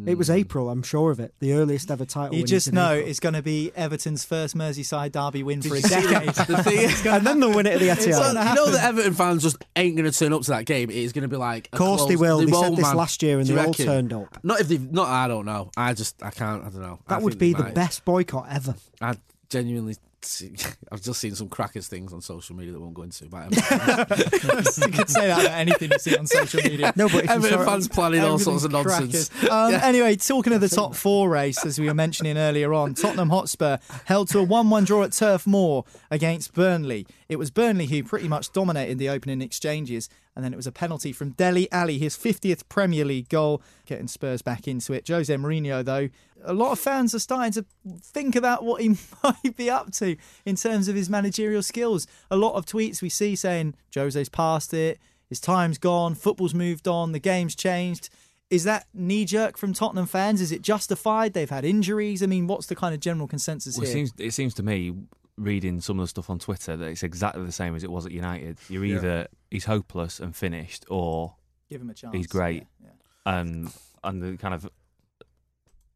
It 0.05 0.17
was. 0.17 0.29
April, 0.29 0.69
I'm 0.69 0.83
sure 0.83 1.11
of 1.11 1.19
it. 1.19 1.33
The 1.39 1.53
earliest 1.53 1.91
ever 1.91 2.05
title. 2.05 2.35
You 2.37 2.45
just 2.45 2.71
know 2.71 2.93
April. 2.93 3.09
it's 3.09 3.19
going 3.19 3.35
to 3.35 3.41
be 3.41 3.71
Everton's 3.75 4.23
first 4.23 4.55
Merseyside 4.55 5.11
derby 5.11 5.43
win 5.43 5.61
for 5.61 5.75
a 5.75 5.81
decade. 5.81 6.29
the 6.47 6.63
thing 6.63 6.89
and 7.11 7.27
then 7.27 7.39
they'll 7.41 7.53
win 7.53 7.65
it 7.67 7.73
at 7.73 7.79
the 7.79 7.89
It's 7.89 8.05
Etihad. 8.05 8.33
gonna 8.33 8.49
you 8.49 8.55
know 8.55 8.71
that 8.71 8.85
Everton 8.85 9.13
fans 9.13 9.43
just 9.43 9.57
ain't 9.75 9.97
going 9.97 10.09
to 10.09 10.17
turn 10.17 10.31
up 10.31 10.43
to 10.43 10.51
that 10.51 10.65
game. 10.65 10.89
It 10.89 10.95
is 10.95 11.11
going 11.11 11.23
to 11.23 11.27
be 11.27 11.35
like, 11.35 11.67
Of 11.73 11.77
course 11.77 12.05
they 12.05 12.15
will. 12.15 12.39
They, 12.39 12.51
said 12.51 12.77
this 12.77 12.93
last 12.93 13.21
year 13.21 13.37
and 13.39 13.47
they 13.47 13.53
you 13.53 13.59
all 13.59 13.73
turned 13.73 14.13
up. 14.13 14.39
Not 14.43 14.61
if 14.61 14.69
they've 14.69 14.91
not. 14.91 15.09
I 15.09 15.27
don't 15.27 15.45
know. 15.45 15.69
I 15.75 15.93
just 15.93 16.23
I 16.23 16.31
can't. 16.31 16.63
I 16.63 16.69
don't 16.69 16.81
know. 16.81 16.99
I 17.07 17.15
That 17.15 17.21
would 17.23 17.37
be 17.37 17.53
the 17.53 17.63
might. 17.63 17.75
best 17.75 18.05
boycott 18.05 18.47
ever. 18.49 18.75
I 19.01 19.15
genuinely. 19.49 19.95
See, 20.24 20.53
I've 20.91 21.01
just 21.01 21.19
seen 21.19 21.34
some 21.36 21.49
crackers 21.49 21.88
things 21.88 22.13
on 22.13 22.22
social 22.22 22.55
media 22.55 22.74
that 22.74 22.80
won't 22.80 22.93
go 22.93 23.01
into. 23.03 23.26
But 23.26 23.51
you 23.51 24.91
could 24.91 25.09
say 25.09 25.28
that 25.28 25.39
about 25.45 25.57
anything 25.57 25.91
you 25.91 25.99
see 25.99 26.15
on 26.15 26.28
social 26.28 26.61
media. 26.63 26.93
No, 26.95 27.07
but 27.07 27.24
if 27.26 27.30
you 27.30 27.36
Everton 27.36 27.57
saw 27.57 27.61
it- 27.61 27.65
fans 27.65 27.88
planning 27.88 28.19
all 28.22 28.34
Everything's 28.34 28.43
sorts 28.61 28.63
of 28.65 28.72
nonsense. 28.72 29.30
crackers. 29.30 29.49
Um, 29.51 29.82
Anyway, 29.82 30.15
talking 30.15 30.53
of 30.53 30.61
the 30.61 30.69
top 30.69 30.95
four 30.95 31.30
race, 31.30 31.65
as 31.65 31.80
we 31.80 31.88
were 31.88 31.93
mentioning 31.93 32.38
earlier 32.38 32.74
on, 32.74 32.93
Tottenham 32.93 33.30
Hotspur 33.30 33.78
held 34.05 34.28
to 34.30 34.39
a 34.39 34.43
1 34.43 34.69
1 34.69 34.84
draw 34.86 35.03
at 35.03 35.11
Turf 35.13 35.47
Moor 35.47 35.86
against 36.11 36.53
Burnley. 36.53 37.07
It 37.28 37.38
was 37.39 37.49
Burnley 37.49 37.88
who 37.88 38.03
pretty 38.03 38.28
much 38.28 38.51
dominated 38.51 38.97
the 38.99 39.09
opening 39.09 39.41
exchanges, 39.41 40.07
and 40.36 40.43
then 40.45 40.53
it 40.53 40.57
was 40.57 40.67
a 40.67 40.72
penalty 40.72 41.11
from 41.13 41.32
Dele 41.32 41.67
Alli, 41.72 41.97
his 41.97 42.15
50th 42.17 42.67
Premier 42.69 43.05
League 43.05 43.30
goal, 43.30 43.61
getting 43.86 44.07
Spurs 44.07 44.41
back 44.41 44.67
into 44.67 44.93
it. 44.93 45.07
Jose 45.07 45.34
Mourinho, 45.36 45.84
though, 45.84 46.09
a 46.43 46.53
lot 46.53 46.71
of 46.71 46.79
fans 46.79 47.13
are 47.15 47.19
starting 47.19 47.51
to 47.53 47.65
think 48.01 48.35
about 48.35 48.63
what 48.63 48.81
he 48.81 48.89
might 49.23 49.55
be 49.55 49.69
up 49.69 49.91
to 49.93 50.15
in 50.45 50.55
terms 50.55 50.87
of 50.87 50.95
his 50.95 51.09
managerial 51.09 51.63
skills. 51.63 52.07
A 52.29 52.35
lot 52.35 52.55
of 52.55 52.65
tweets 52.65 53.01
we 53.01 53.09
see 53.09 53.35
saying 53.35 53.75
Jose's 53.93 54.29
past 54.29 54.73
it, 54.73 54.99
his 55.29 55.39
time's 55.39 55.77
gone, 55.77 56.15
football's 56.15 56.53
moved 56.53 56.87
on, 56.87 57.11
the 57.11 57.19
game's 57.19 57.55
changed. 57.55 58.09
Is 58.49 58.65
that 58.65 58.85
knee 58.93 59.23
jerk 59.23 59.57
from 59.57 59.71
Tottenham 59.73 60.05
fans? 60.07 60.41
Is 60.41 60.51
it 60.51 60.61
justified? 60.61 61.33
They've 61.33 61.49
had 61.49 61.63
injuries. 61.63 62.21
I 62.21 62.25
mean, 62.25 62.47
what's 62.47 62.65
the 62.67 62.75
kind 62.75 62.93
of 62.93 62.99
general 62.99 63.27
consensus 63.27 63.77
Well, 63.77 63.83
it 63.83 63.87
here? 63.87 63.93
seems 63.93 64.13
it 64.17 64.31
seems 64.31 64.53
to 64.55 64.63
me 64.63 64.93
reading 65.37 65.79
some 65.79 65.99
of 65.99 66.03
the 66.03 66.07
stuff 66.09 66.29
on 66.29 66.37
Twitter 66.37 66.75
that 66.75 66.85
it's 66.85 67.01
exactly 67.03 67.45
the 67.45 67.51
same 67.53 67.75
as 67.75 67.83
it 67.85 67.89
was 67.89 68.05
at 68.05 68.11
United. 68.11 68.57
You're 68.67 68.83
either 68.83 69.27
he's 69.49 69.63
hopeless 69.65 70.19
and 70.19 70.35
finished, 70.35 70.85
or 70.89 71.35
Give 71.69 71.79
him 71.81 71.89
a 71.89 71.93
chance. 71.93 72.13
he's 72.13 72.27
great. 72.27 72.65
Yeah, 72.83 72.89
yeah. 73.25 73.39
um, 73.39 73.71
and 74.03 74.21
the 74.21 74.35
kind 74.37 74.53
of 74.53 74.69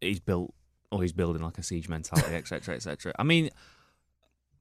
he's 0.05 0.19
built 0.19 0.53
or 0.91 1.01
he's 1.01 1.11
building 1.13 1.41
like 1.41 1.57
a 1.57 1.63
siege 1.63 1.89
mentality, 1.89 2.35
etc., 2.35 2.75
etc. 2.75 3.13
I 3.17 3.23
mean, 3.23 3.49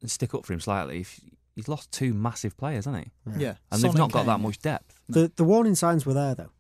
stick 0.07 0.34
up 0.34 0.45
for 0.45 0.53
him 0.53 0.61
slightly. 0.61 1.01
If 1.01 1.20
he's 1.55 1.68
lost 1.68 1.90
two 1.92 2.12
massive 2.14 2.57
players, 2.57 2.84
hasn't 2.86 3.05
he? 3.05 3.42
Yeah. 3.42 3.55
And 3.70 3.80
Son 3.80 3.90
they've 3.90 3.99
not 3.99 4.12
got 4.12 4.20
Kane. 4.20 4.26
that 4.26 4.40
much 4.40 4.59
depth. 4.61 5.01
The 5.09 5.30
the 5.36 5.45
warning 5.45 5.74
signs 5.74 6.05
were 6.07 6.14
there 6.14 6.34
though 6.34 6.51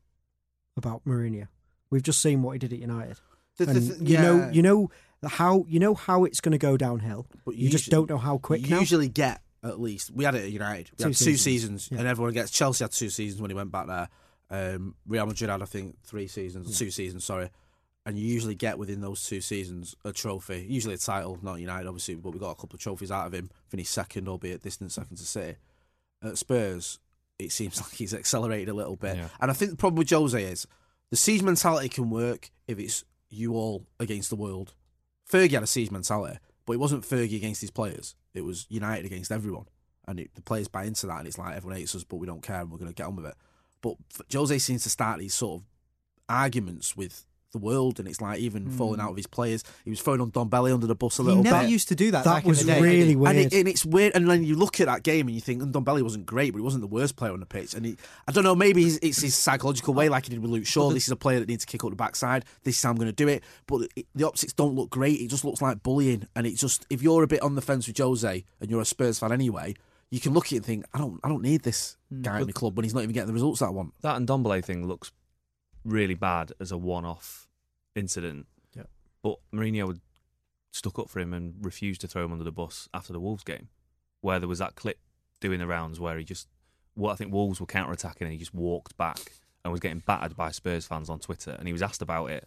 about 0.76 1.04
Mourinho. 1.04 1.48
We've 1.90 2.02
just 2.02 2.20
seen 2.20 2.42
what 2.42 2.52
he 2.52 2.58
did 2.58 2.72
at 2.72 2.78
United. 2.78 3.18
The- 3.58 3.66
the 3.66 3.70
and 3.72 3.88
th- 3.98 4.10
you 4.10 4.18
know, 4.18 4.50
you 4.52 4.62
know 4.62 4.90
how 5.26 5.64
you 5.68 5.78
know 5.78 5.94
how 5.94 6.24
it's 6.24 6.40
going 6.40 6.52
to 6.52 6.58
go 6.58 6.76
downhill. 6.76 7.26
But 7.44 7.56
you 7.56 7.68
just 7.70 7.90
don't 7.90 8.08
know 8.10 8.18
how 8.18 8.38
quick 8.38 8.62
you 8.62 8.70
now. 8.74 8.80
usually 8.80 9.08
get 9.08 9.40
at 9.62 9.80
least. 9.80 10.10
We 10.10 10.24
had 10.24 10.34
it 10.34 10.44
at 10.44 10.50
United. 10.50 10.90
We 10.92 10.96
Two 10.96 11.04
had 11.04 11.08
two 11.10 11.14
seasons. 11.36 11.40
seasons, 11.42 11.88
Yeah. 11.90 11.98
and 12.00 12.08
everyone 12.08 12.32
gets. 12.34 12.50
Chelsea 12.50 12.84
had 12.84 12.92
two 12.92 13.10
seasons 13.10 13.40
when 13.40 13.50
he 13.50 13.54
went 13.54 13.70
back 13.72 13.86
there. 13.86 14.08
Um, 14.50 14.94
Real 15.06 15.24
Madrid 15.26 15.48
had, 15.50 15.62
I 15.62 15.64
think, 15.64 15.96
three 16.04 16.26
seasons, 16.26 16.78
two 16.78 16.90
seasons. 16.90 17.24
Sorry, 17.24 17.48
and 18.06 18.18
you 18.18 18.26
usually 18.26 18.54
get 18.54 18.78
within 18.78 19.00
those 19.00 19.22
two 19.26 19.40
seasons 19.40 19.96
a 20.04 20.12
trophy, 20.12 20.66
usually 20.68 20.94
a 20.94 20.98
title. 20.98 21.38
Not 21.42 21.60
United, 21.60 21.86
obviously, 21.88 22.14
but 22.16 22.32
we 22.32 22.38
got 22.38 22.50
a 22.50 22.54
couple 22.54 22.74
of 22.76 22.80
trophies 22.80 23.10
out 23.10 23.26
of 23.26 23.32
him. 23.34 23.50
Finished 23.68 23.92
second, 23.92 24.28
albeit 24.28 24.62
distant 24.62 24.92
second 24.92 25.16
to 25.16 25.24
City. 25.24 25.56
At 26.22 26.38
Spurs, 26.38 26.98
it 27.38 27.50
seems 27.52 27.80
like 27.82 27.92
he's 27.92 28.14
accelerated 28.14 28.68
a 28.68 28.74
little 28.74 28.96
bit, 28.96 29.16
Yeah. 29.16 29.28
and 29.40 29.50
I 29.50 29.54
think 29.54 29.70
the 29.70 29.76
problem 29.76 29.98
with 29.98 30.10
Jose 30.10 30.42
is 30.42 30.66
the 31.10 31.16
siege 31.16 31.42
mentality 31.42 31.88
can 31.88 32.10
work 32.10 32.50
if 32.66 32.78
it's 32.78 33.04
you 33.30 33.54
all 33.54 33.86
against 34.00 34.30
the 34.30 34.36
world. 34.36 34.74
Fergie 35.30 35.52
had 35.52 35.62
a 35.62 35.66
siege 35.66 35.90
mentality, 35.90 36.38
but 36.66 36.74
it 36.74 36.80
wasn't 36.80 37.02
Fergie 37.04 37.36
against 37.36 37.60
his 37.60 37.70
players. 37.70 38.14
It 38.34 38.42
was 38.44 38.66
United 38.68 39.06
against 39.06 39.32
everyone. 39.32 39.66
And 40.06 40.20
it, 40.20 40.34
the 40.34 40.42
players 40.42 40.68
buy 40.68 40.84
into 40.84 41.06
that, 41.06 41.18
and 41.18 41.26
it's 41.26 41.38
like 41.38 41.56
everyone 41.56 41.78
hates 41.78 41.94
us, 41.94 42.04
but 42.04 42.16
we 42.16 42.26
don't 42.26 42.42
care, 42.42 42.60
and 42.60 42.70
we're 42.70 42.78
going 42.78 42.90
to 42.90 42.94
get 42.94 43.06
on 43.06 43.16
with 43.16 43.24
it. 43.26 43.34
But 43.80 43.94
Jose 44.32 44.58
seems 44.58 44.82
to 44.82 44.90
start 44.90 45.18
these 45.18 45.34
sort 45.34 45.60
of 45.62 45.66
arguments 46.28 46.96
with 46.96 47.24
the 47.54 47.58
world, 47.58 47.98
and 47.98 48.06
it's 48.06 48.20
like 48.20 48.38
even 48.38 48.70
falling 48.70 49.00
hmm. 49.00 49.06
out 49.06 49.10
of 49.12 49.16
his 49.16 49.26
players. 49.26 49.64
He 49.84 49.90
was 49.90 50.00
throwing 50.02 50.20
on 50.20 50.30
Ndombele 50.30 50.74
under 50.74 50.86
the 50.86 50.94
bus 50.94 51.18
a 51.18 51.22
little 51.22 51.42
bit. 51.42 51.48
He 51.48 51.52
never 51.52 51.64
bit. 51.64 51.72
used 51.72 51.88
to 51.88 51.94
do 51.94 52.10
that. 52.10 52.24
That 52.24 52.34
back 52.34 52.44
was 52.44 52.60
in 52.60 52.66
the 52.66 52.74
day. 52.74 52.80
really 52.80 53.16
weird. 53.16 53.36
And, 53.36 53.46
it, 53.46 53.58
and 53.58 53.68
it's 53.68 53.86
weird. 53.86 54.14
And 54.14 54.28
then 54.28 54.44
you 54.44 54.56
look 54.56 54.80
at 54.80 54.86
that 54.86 55.02
game 55.02 55.26
and 55.28 55.34
you 55.34 55.40
think 55.40 55.62
Ndombele 55.62 56.02
wasn't 56.02 56.26
great, 56.26 56.52
but 56.52 56.58
he 56.58 56.62
wasn't 56.62 56.82
the 56.82 56.88
worst 56.88 57.16
player 57.16 57.32
on 57.32 57.40
the 57.40 57.46
pitch. 57.46 57.72
And 57.72 57.86
he, 57.86 57.96
I 58.28 58.32
don't 58.32 58.44
know, 58.44 58.54
maybe 58.54 58.82
he's, 58.82 58.98
it's 58.98 59.22
his 59.22 59.34
psychological 59.34 59.94
way, 59.94 60.08
like 60.08 60.24
he 60.24 60.30
did 60.30 60.40
with 60.40 60.50
Luke 60.50 60.66
Shaw. 60.66 60.90
this 60.90 61.04
is 61.04 61.10
a 61.10 61.16
player 61.16 61.40
that 61.40 61.48
needs 61.48 61.64
to 61.64 61.70
kick 61.70 61.84
up 61.84 61.90
the 61.90 61.96
backside. 61.96 62.44
This 62.64 62.76
is 62.76 62.82
how 62.82 62.90
I'm 62.90 62.96
going 62.96 63.06
to 63.06 63.12
do 63.12 63.28
it. 63.28 63.42
But 63.66 63.88
it, 63.96 64.06
the 64.14 64.26
optics 64.26 64.52
don't 64.52 64.74
look 64.74 64.90
great. 64.90 65.20
It 65.20 65.28
just 65.28 65.44
looks 65.44 65.62
like 65.62 65.82
bullying. 65.82 66.28
And 66.36 66.46
it 66.46 66.56
just, 66.56 66.86
if 66.90 67.02
you're 67.02 67.22
a 67.22 67.28
bit 67.28 67.42
on 67.42 67.54
the 67.54 67.62
fence 67.62 67.86
with 67.86 67.96
Jose 67.98 68.44
and 68.60 68.70
you're 68.70 68.80
a 68.80 68.84
Spurs 68.84 69.18
fan 69.18 69.32
anyway, 69.32 69.74
you 70.10 70.20
can 70.20 70.32
look 70.32 70.46
at 70.46 70.52
it 70.52 70.56
and 70.56 70.64
think, 70.64 70.84
I 70.92 70.98
don't, 70.98 71.20
I 71.24 71.28
don't 71.28 71.42
need 71.42 71.62
this 71.62 71.96
hmm. 72.10 72.22
guy 72.22 72.40
in 72.40 72.46
the 72.46 72.52
club 72.52 72.76
when 72.76 72.84
he's 72.84 72.94
not 72.94 73.02
even 73.02 73.14
getting 73.14 73.28
the 73.28 73.32
results 73.32 73.60
that 73.60 73.66
I 73.66 73.70
want. 73.70 73.94
That 74.02 74.20
Ndombele 74.20 74.64
thing 74.64 74.86
looks 74.86 75.12
really 75.84 76.14
bad 76.14 76.52
as 76.60 76.72
a 76.72 76.78
one-off 76.78 77.43
incident. 77.94 78.46
Yeah. 78.76 78.84
But 79.22 79.38
Mourinho 79.52 79.86
had 79.88 80.00
stuck 80.72 80.98
up 80.98 81.08
for 81.08 81.20
him 81.20 81.32
and 81.32 81.54
refused 81.60 82.00
to 82.02 82.08
throw 82.08 82.24
him 82.24 82.32
under 82.32 82.44
the 82.44 82.52
bus 82.52 82.88
after 82.92 83.12
the 83.12 83.20
Wolves 83.20 83.44
game, 83.44 83.68
where 84.20 84.38
there 84.38 84.48
was 84.48 84.58
that 84.58 84.74
clip 84.74 84.98
doing 85.40 85.58
the 85.58 85.66
rounds 85.66 86.00
where 86.00 86.18
he 86.18 86.24
just, 86.24 86.48
well, 86.96 87.12
I 87.12 87.16
think 87.16 87.32
Wolves 87.32 87.60
were 87.60 87.66
counter-attacking 87.66 88.26
and 88.26 88.32
he 88.32 88.38
just 88.38 88.54
walked 88.54 88.96
back 88.96 89.18
and 89.64 89.70
was 89.72 89.80
getting 89.80 90.00
battered 90.06 90.36
by 90.36 90.50
Spurs 90.50 90.86
fans 90.86 91.08
on 91.08 91.18
Twitter, 91.20 91.52
and 91.58 91.66
he 91.66 91.72
was 91.72 91.82
asked 91.82 92.02
about 92.02 92.30
it, 92.30 92.46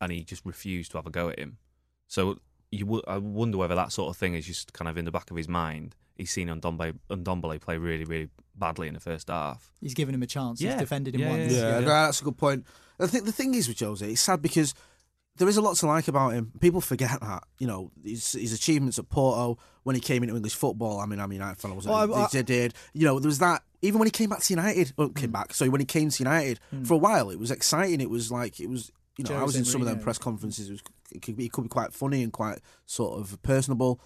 and 0.00 0.10
he 0.12 0.24
just 0.24 0.44
refused 0.44 0.90
to 0.92 0.98
have 0.98 1.06
a 1.06 1.10
go 1.10 1.28
at 1.28 1.38
him. 1.38 1.58
So 2.08 2.38
you, 2.70 2.84
w- 2.84 3.02
I 3.06 3.18
wonder 3.18 3.58
whether 3.58 3.74
that 3.74 3.92
sort 3.92 4.10
of 4.10 4.16
thing 4.16 4.34
is 4.34 4.46
just 4.46 4.72
kind 4.72 4.88
of 4.88 4.96
in 4.98 5.04
the 5.04 5.10
back 5.12 5.30
of 5.30 5.36
his 5.36 5.48
mind. 5.48 5.94
He's 6.16 6.30
seen 6.32 6.48
Ndombele, 6.48 6.98
Ndombele 7.10 7.60
play 7.60 7.78
really, 7.78 8.04
really 8.04 8.28
badly 8.56 8.88
in 8.88 8.94
the 8.94 9.00
first 9.00 9.28
half. 9.28 9.72
He's 9.80 9.94
given 9.94 10.14
him 10.16 10.22
a 10.22 10.26
chance. 10.26 10.58
He's 10.60 10.74
defended 10.74 11.14
him 11.14 11.20
Yeah, 11.20 11.30
once. 11.30 11.52
yeah, 11.52 11.58
Yeah, 11.58 11.80
no, 11.80 11.86
that's 11.86 12.20
a 12.20 12.24
good 12.24 12.36
point. 12.36 12.66
I 13.00 13.06
think 13.06 13.24
the 13.24 13.32
thing 13.32 13.54
is 13.54 13.68
with 13.68 13.80
Jose, 13.80 14.06
it's 14.06 14.20
sad 14.20 14.42
because 14.42 14.74
there 15.36 15.48
is 15.48 15.56
a 15.56 15.62
lot 15.62 15.76
to 15.76 15.86
like 15.86 16.08
about 16.08 16.30
him. 16.30 16.52
People 16.60 16.80
forget 16.80 17.20
that. 17.20 17.44
You 17.58 17.66
know, 17.66 17.90
his, 18.04 18.32
his 18.32 18.52
achievements 18.52 18.98
at 18.98 19.08
Porto 19.08 19.58
when 19.84 19.94
he 19.94 20.00
came 20.00 20.22
into 20.22 20.34
English 20.34 20.54
football. 20.54 21.00
I 21.00 21.06
mean, 21.06 21.20
I'm 21.20 21.30
a 21.30 21.34
United 21.34 21.58
fan. 21.60 21.70
I 21.70 21.74
wasn't. 21.74 21.94
Well, 21.94 22.14
I- 22.14 22.24
I- 22.24 22.28
he 22.28 22.42
did. 22.42 22.74
You 22.92 23.06
know, 23.06 23.18
there 23.18 23.28
was 23.28 23.38
that. 23.38 23.62
Even 23.80 24.00
when 24.00 24.06
he 24.06 24.10
came 24.10 24.30
back 24.30 24.40
to 24.40 24.52
United, 24.52 24.92
well, 24.96 25.08
came 25.10 25.28
hmm. 25.28 25.32
back. 25.32 25.54
So 25.54 25.68
when 25.70 25.80
he 25.80 25.84
came 25.84 26.10
to 26.10 26.22
United 26.22 26.58
hmm. 26.70 26.82
for 26.82 26.94
a 26.94 26.98
while, 26.98 27.30
it 27.30 27.38
was 27.38 27.52
exciting. 27.52 28.00
It 28.00 28.10
was 28.10 28.30
like 28.32 28.60
it 28.60 28.68
was. 28.68 28.90
You 29.16 29.24
know, 29.24 29.34
I 29.34 29.42
was 29.42 29.56
in 29.56 29.64
some 29.64 29.80
of 29.80 29.88
them 29.88 29.98
press 29.98 30.16
conferences. 30.16 30.68
It, 30.68 30.72
was, 30.72 30.82
it, 31.10 31.22
could 31.22 31.36
be, 31.36 31.46
it 31.46 31.52
could 31.52 31.64
be 31.64 31.68
quite 31.68 31.92
funny 31.92 32.22
and 32.22 32.32
quite 32.32 32.60
sort 32.86 33.18
of 33.18 33.42
personable, 33.42 34.00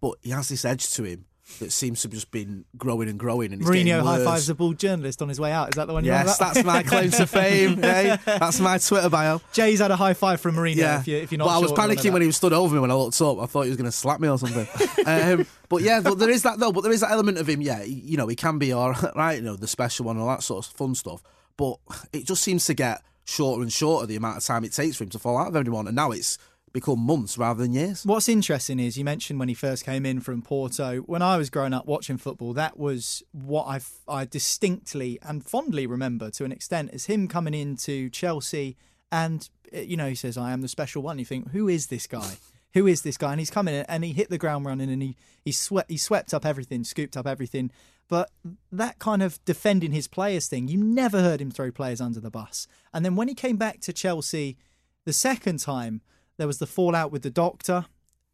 but 0.00 0.16
he 0.20 0.28
has 0.28 0.50
this 0.50 0.66
edge 0.66 0.92
to 0.92 1.04
him 1.04 1.24
that 1.58 1.72
seems 1.72 2.00
to 2.02 2.06
have 2.08 2.12
just 2.14 2.30
been 2.30 2.64
growing 2.78 3.08
and 3.08 3.18
growing. 3.18 3.52
And 3.52 3.60
Mourinho 3.62 4.02
high 4.02 4.24
fives 4.24 4.48
a 4.48 4.54
bald 4.54 4.78
journalist 4.78 5.20
on 5.20 5.28
his 5.28 5.38
way 5.40 5.52
out. 5.52 5.68
Is 5.70 5.74
that 5.76 5.86
the 5.86 5.92
one 5.92 6.04
Yes, 6.04 6.36
about? 6.38 6.54
that's 6.54 6.64
my 6.66 6.82
claim 6.82 7.10
to 7.10 7.26
fame. 7.26 7.78
eh? 7.84 8.16
That's 8.24 8.60
my 8.60 8.78
Twitter 8.78 9.08
bio. 9.10 9.40
Jay's 9.52 9.80
had 9.80 9.90
a 9.90 9.96
high 9.96 10.14
five 10.14 10.40
from 10.40 10.54
Mourinho. 10.56 10.76
Yeah, 10.76 11.00
If, 11.00 11.08
you, 11.08 11.16
if 11.18 11.32
you're 11.32 11.38
not 11.38 11.46
but 11.46 11.50
I 11.50 11.58
was 11.58 11.68
sure 11.70 11.76
what 11.76 11.84
I'm 11.84 11.90
on 11.90 11.96
panicking 11.96 12.12
when 12.12 12.22
he 12.22 12.26
was 12.26 12.36
stood 12.36 12.52
over 12.52 12.74
me 12.74 12.80
when 12.80 12.90
I 12.90 12.94
looked 12.94 13.20
up. 13.20 13.38
I 13.38 13.46
thought 13.46 13.62
he 13.62 13.68
was 13.70 13.76
going 13.76 13.90
to 13.90 13.92
slap 13.96 14.20
me 14.20 14.28
or 14.28 14.38
something. 14.38 14.66
um, 15.06 15.46
but 15.68 15.82
yeah, 15.82 16.00
but 16.00 16.18
there 16.18 16.30
is 16.30 16.42
that 16.44 16.58
though. 16.58 16.72
But 16.72 16.82
there 16.82 16.92
is 16.92 17.00
that 17.00 17.10
element 17.10 17.38
of 17.38 17.48
him. 17.48 17.60
Yeah, 17.60 17.82
he- 17.82 17.92
you 17.94 18.16
know, 18.16 18.26
he 18.28 18.36
can 18.36 18.58
be 18.58 18.72
all 18.72 18.92
right. 19.16 19.34
You 19.34 19.42
know, 19.42 19.56
the 19.56 19.66
special 19.68 20.06
one 20.06 20.16
and 20.16 20.22
all 20.22 20.28
that 20.30 20.42
sort 20.42 20.64
of 20.66 20.72
fun 20.72 20.94
stuff. 20.94 21.22
But 21.56 21.76
it 22.12 22.26
just 22.26 22.42
seems 22.42 22.64
to 22.66 22.74
get 22.74 23.02
shorter 23.26 23.62
and 23.62 23.72
shorter 23.72 24.06
the 24.06 24.16
amount 24.16 24.36
of 24.38 24.44
time 24.44 24.64
it 24.64 24.72
takes 24.72 24.96
for 24.96 25.04
him 25.04 25.10
to 25.10 25.18
fall 25.18 25.36
out 25.38 25.48
of 25.48 25.56
everyone, 25.56 25.86
and 25.86 25.94
now 25.94 26.10
it's 26.10 26.38
become 26.72 27.00
months 27.00 27.36
rather 27.36 27.62
than 27.62 27.72
years. 27.72 28.04
What's 28.04 28.28
interesting 28.28 28.78
is 28.78 28.96
you 28.96 29.04
mentioned 29.04 29.38
when 29.38 29.48
he 29.48 29.54
first 29.54 29.84
came 29.84 30.06
in 30.06 30.20
from 30.20 30.42
Porto. 30.42 30.98
When 31.00 31.22
I 31.22 31.36
was 31.36 31.50
growing 31.50 31.72
up 31.72 31.86
watching 31.86 32.16
football, 32.16 32.52
that 32.54 32.78
was 32.78 33.22
what 33.32 33.64
I 33.64 33.80
I 34.08 34.24
distinctly 34.24 35.18
and 35.22 35.44
fondly 35.44 35.86
remember 35.86 36.30
to 36.30 36.44
an 36.44 36.52
extent 36.52 36.90
is 36.92 37.06
him 37.06 37.28
coming 37.28 37.54
into 37.54 38.10
Chelsea 38.10 38.76
and 39.10 39.48
uh, 39.74 39.80
you 39.80 39.96
know 39.96 40.08
he 40.08 40.14
says 40.14 40.36
I 40.36 40.52
am 40.52 40.60
the 40.60 40.68
special 40.68 41.02
one. 41.02 41.18
You 41.18 41.24
think 41.24 41.50
who 41.50 41.68
is 41.68 41.88
this 41.88 42.06
guy? 42.06 42.36
Who 42.74 42.86
is 42.86 43.02
this 43.02 43.16
guy? 43.16 43.32
And 43.32 43.40
he's 43.40 43.50
coming 43.50 43.74
in 43.74 43.84
and 43.88 44.04
he 44.04 44.12
hit 44.12 44.30
the 44.30 44.38
ground 44.38 44.64
running 44.64 44.90
and 44.90 45.02
he 45.02 45.16
he 45.44 45.52
swept 45.52 45.90
he 45.90 45.96
swept 45.96 46.32
up 46.32 46.46
everything, 46.46 46.84
scooped 46.84 47.16
up 47.16 47.26
everything. 47.26 47.70
But 48.08 48.30
that 48.72 48.98
kind 48.98 49.22
of 49.22 49.42
defending 49.44 49.92
his 49.92 50.08
players 50.08 50.48
thing, 50.48 50.66
you 50.66 50.76
never 50.76 51.20
heard 51.20 51.40
him 51.40 51.52
throw 51.52 51.70
players 51.70 52.00
under 52.00 52.18
the 52.18 52.30
bus. 52.30 52.66
And 52.92 53.04
then 53.04 53.14
when 53.14 53.28
he 53.28 53.34
came 53.34 53.56
back 53.56 53.80
to 53.82 53.92
Chelsea 53.92 54.56
the 55.04 55.12
second 55.12 55.60
time, 55.60 56.00
there 56.40 56.46
was 56.46 56.58
the 56.58 56.66
fallout 56.66 57.12
with 57.12 57.22
the 57.22 57.30
doctor, 57.30 57.84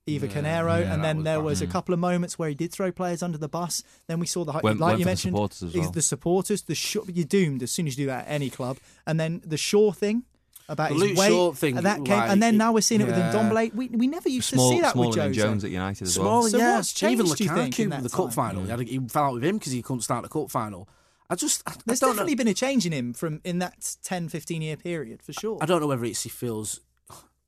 Eva 0.07 0.29
Carneiro, 0.29 0.81
yeah, 0.81 0.95
and 0.95 1.03
then 1.05 1.17
was 1.17 1.25
there 1.25 1.39
bad. 1.39 1.45
was 1.45 1.63
a 1.63 1.67
mm. 1.67 1.71
couple 1.73 1.93
of 1.93 1.99
moments 1.99 2.39
where 2.39 2.49
he 2.49 2.55
did 2.55 2.71
throw 2.71 2.93
players 2.93 3.21
under 3.21 3.37
the 3.37 3.49
bus. 3.49 3.83
Then 4.07 4.21
we 4.21 4.27
saw 4.27 4.45
the 4.45 4.53
Went- 4.53 4.79
like 4.79 4.81
went 4.81 4.99
you 5.01 5.05
for 5.05 5.05
the 5.05 5.11
mentioned, 5.11 5.35
supporters 5.35 5.75
well. 5.75 5.91
the 5.91 6.03
supporters. 6.03 6.63
The 6.63 6.75
Shaw, 6.77 7.03
you're 7.09 7.25
doomed 7.25 7.65
as 7.65 7.73
soon 7.73 7.89
as 7.89 7.99
you 7.99 8.05
do 8.05 8.07
that 8.07 8.27
at 8.27 8.31
any 8.31 8.49
club. 8.49 8.79
And 9.07 9.19
then 9.19 9.43
the 9.45 9.57
Shaw 9.57 9.91
thing 9.91 10.23
about 10.69 10.91
The 10.91 10.95
his 10.95 11.03
Luke 11.03 11.19
weight, 11.19 11.29
Shaw 11.29 11.53
thing, 11.53 11.77
and 11.77 11.87
that 11.87 12.05
came, 12.05 12.17
like, 12.17 12.31
and 12.31 12.41
then 12.41 12.57
now 12.57 12.73
we're 12.73 12.81
seeing 12.81 13.01
it 13.01 13.07
with 13.07 13.17
yeah. 13.19 13.33
Ndombele. 13.33 13.75
We 13.75 13.89
we 13.89 14.07
never 14.07 14.29
used 14.29 14.49
Small, 14.49 14.71
to 14.71 14.77
see 14.77 14.81
that 14.83 14.93
Smalling 14.93 15.11
with 15.11 15.19
and 15.19 15.35
Jose. 15.35 15.49
Jones 15.49 15.65
at 15.65 15.71
United 15.71 16.05
as 16.05 16.15
Small, 16.15 16.43
well. 16.43 16.43
So 16.45 16.59
yeah. 16.59 16.77
what's 16.77 17.03
Even 17.03 17.27
changed, 17.27 17.39
do 17.39 17.45
you 17.45 17.51
Lukaku 17.51 17.55
think, 17.55 17.81
in 17.81 18.03
the 18.03 18.09
cup 18.09 18.33
final, 18.33 18.63
he, 18.63 18.71
had 18.71 18.81
a, 18.81 18.85
he 18.85 19.01
fell 19.09 19.25
out 19.25 19.35
with 19.35 19.45
him 19.45 19.59
because 19.59 19.73
he 19.73 19.83
couldn't 19.83 20.03
start 20.03 20.23
the 20.23 20.29
cup 20.29 20.51
final. 20.51 20.89
I 21.29 21.35
just, 21.35 21.63
I, 21.67 21.73
I 21.73 21.75
There's 21.85 21.99
don't 21.99 22.11
definitely 22.11 22.35
know. 22.35 22.39
been 22.39 22.49
a 22.49 22.55
change 22.55 22.87
in 22.87 22.93
him 22.93 23.13
from 23.13 23.41
in 23.45 23.59
that 23.59 23.97
10, 24.05 24.29
15 24.29 24.63
year 24.63 24.77
period 24.77 25.23
for 25.23 25.33
sure. 25.33 25.59
I 25.61 25.67
don't 25.67 25.81
know 25.81 25.89
whether 25.89 26.05
it's 26.05 26.23
he 26.23 26.29
feels 26.29 26.81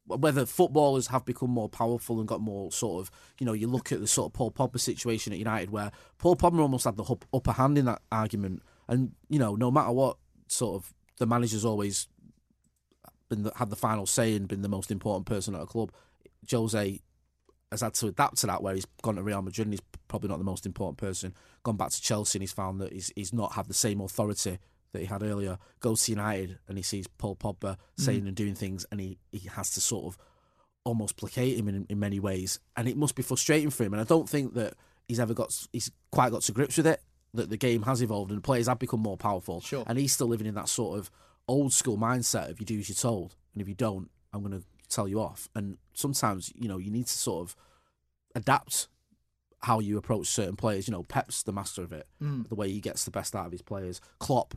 whether 0.08 0.46
footballers 0.46 1.08
have 1.08 1.24
become 1.24 1.50
more 1.50 1.68
powerful 1.68 2.18
and 2.18 2.28
got 2.28 2.40
more 2.40 2.72
sort 2.72 3.00
of 3.00 3.10
you 3.38 3.46
know 3.46 3.52
you 3.52 3.66
look 3.66 3.92
at 3.92 4.00
the 4.00 4.06
sort 4.06 4.30
of 4.30 4.32
Paul 4.32 4.50
Pogba 4.50 4.80
situation 4.80 5.32
at 5.32 5.38
United 5.38 5.70
where 5.70 5.90
Paul 6.18 6.36
Pogba 6.36 6.60
almost 6.60 6.84
had 6.84 6.96
the 6.96 7.16
upper 7.32 7.52
hand 7.52 7.78
in 7.78 7.84
that 7.86 8.02
argument. 8.10 8.62
And 8.88 9.12
you 9.28 9.38
know 9.38 9.54
no 9.54 9.70
matter 9.70 9.92
what 9.92 10.16
sort 10.48 10.76
of 10.76 10.94
the 11.18 11.26
manager's 11.26 11.64
always 11.64 12.08
been 13.28 13.42
the, 13.42 13.52
had 13.56 13.70
the 13.70 13.76
final 13.76 14.06
say 14.06 14.34
and 14.34 14.48
been 14.48 14.62
the 14.62 14.68
most 14.68 14.90
important 14.90 15.26
person 15.26 15.54
at 15.54 15.60
a 15.60 15.66
club. 15.66 15.92
Jose 16.50 17.00
has 17.70 17.80
had 17.82 17.94
to 17.94 18.06
adapt 18.06 18.38
to 18.38 18.46
that 18.46 18.62
where 18.62 18.74
he's 18.74 18.86
gone 19.02 19.16
to 19.16 19.22
Real 19.22 19.42
Madrid 19.42 19.66
and 19.66 19.74
he's 19.74 19.82
probably 20.08 20.30
not 20.30 20.38
the 20.38 20.44
most 20.44 20.64
important 20.64 20.96
person. 20.96 21.34
Gone 21.62 21.76
back 21.76 21.90
to 21.90 22.00
Chelsea 22.00 22.38
and 22.38 22.42
he's 22.42 22.52
found 22.52 22.80
that 22.80 22.92
he's, 22.92 23.12
he's 23.14 23.32
not 23.32 23.52
had 23.52 23.66
the 23.66 23.74
same 23.74 24.00
authority 24.00 24.58
that 24.92 25.00
he 25.00 25.06
had 25.06 25.22
earlier 25.22 25.58
goes 25.80 26.04
to 26.04 26.12
United 26.12 26.58
and 26.68 26.76
he 26.76 26.82
sees 26.82 27.06
Paul 27.06 27.36
Pogba 27.36 27.76
mm. 27.76 27.76
saying 27.96 28.26
and 28.26 28.36
doing 28.36 28.54
things 28.54 28.86
and 28.90 29.00
he, 29.00 29.18
he 29.30 29.48
has 29.48 29.70
to 29.74 29.80
sort 29.80 30.06
of 30.06 30.18
almost 30.84 31.16
placate 31.16 31.58
him 31.58 31.68
in, 31.68 31.86
in 31.88 31.98
many 31.98 32.18
ways 32.18 32.60
and 32.76 32.88
it 32.88 32.96
must 32.96 33.14
be 33.14 33.22
frustrating 33.22 33.70
for 33.70 33.84
him 33.84 33.92
and 33.92 34.00
I 34.00 34.04
don't 34.04 34.28
think 34.28 34.54
that 34.54 34.74
he's 35.06 35.20
ever 35.20 35.34
got 35.34 35.54
he's 35.72 35.90
quite 36.10 36.32
got 36.32 36.42
to 36.42 36.52
grips 36.52 36.76
with 36.76 36.86
it 36.86 37.02
that 37.34 37.50
the 37.50 37.56
game 37.58 37.82
has 37.82 38.02
evolved 38.02 38.30
and 38.30 38.42
players 38.42 38.68
have 38.68 38.78
become 38.78 39.00
more 39.00 39.16
powerful 39.16 39.60
Sure. 39.60 39.84
and 39.86 39.98
he's 39.98 40.12
still 40.12 40.28
living 40.28 40.46
in 40.46 40.54
that 40.54 40.68
sort 40.68 40.98
of 40.98 41.10
old 41.46 41.72
school 41.72 41.98
mindset 41.98 42.50
of 42.50 42.60
you 42.60 42.66
do 42.66 42.78
as 42.78 42.88
you're 42.88 42.96
told 42.96 43.36
and 43.52 43.60
if 43.60 43.68
you 43.68 43.74
don't 43.74 44.10
I'm 44.32 44.42
going 44.42 44.58
to 44.58 44.64
tell 44.88 45.06
you 45.06 45.20
off 45.20 45.48
and 45.54 45.76
sometimes 45.92 46.50
you 46.54 46.68
know 46.68 46.78
you 46.78 46.90
need 46.90 47.06
to 47.06 47.12
sort 47.12 47.42
of 47.46 47.56
adapt 48.34 48.88
how 49.60 49.80
you 49.80 49.98
approach 49.98 50.26
certain 50.28 50.56
players. 50.56 50.86
You 50.86 50.92
know, 50.92 51.02
Pep's 51.02 51.42
the 51.42 51.52
master 51.52 51.82
of 51.82 51.92
it. 51.92 52.06
Mm. 52.22 52.48
The 52.48 52.54
way 52.54 52.70
he 52.70 52.80
gets 52.80 53.04
the 53.04 53.10
best 53.10 53.34
out 53.34 53.46
of 53.46 53.52
his 53.52 53.62
players. 53.62 54.00
Klopp, 54.20 54.54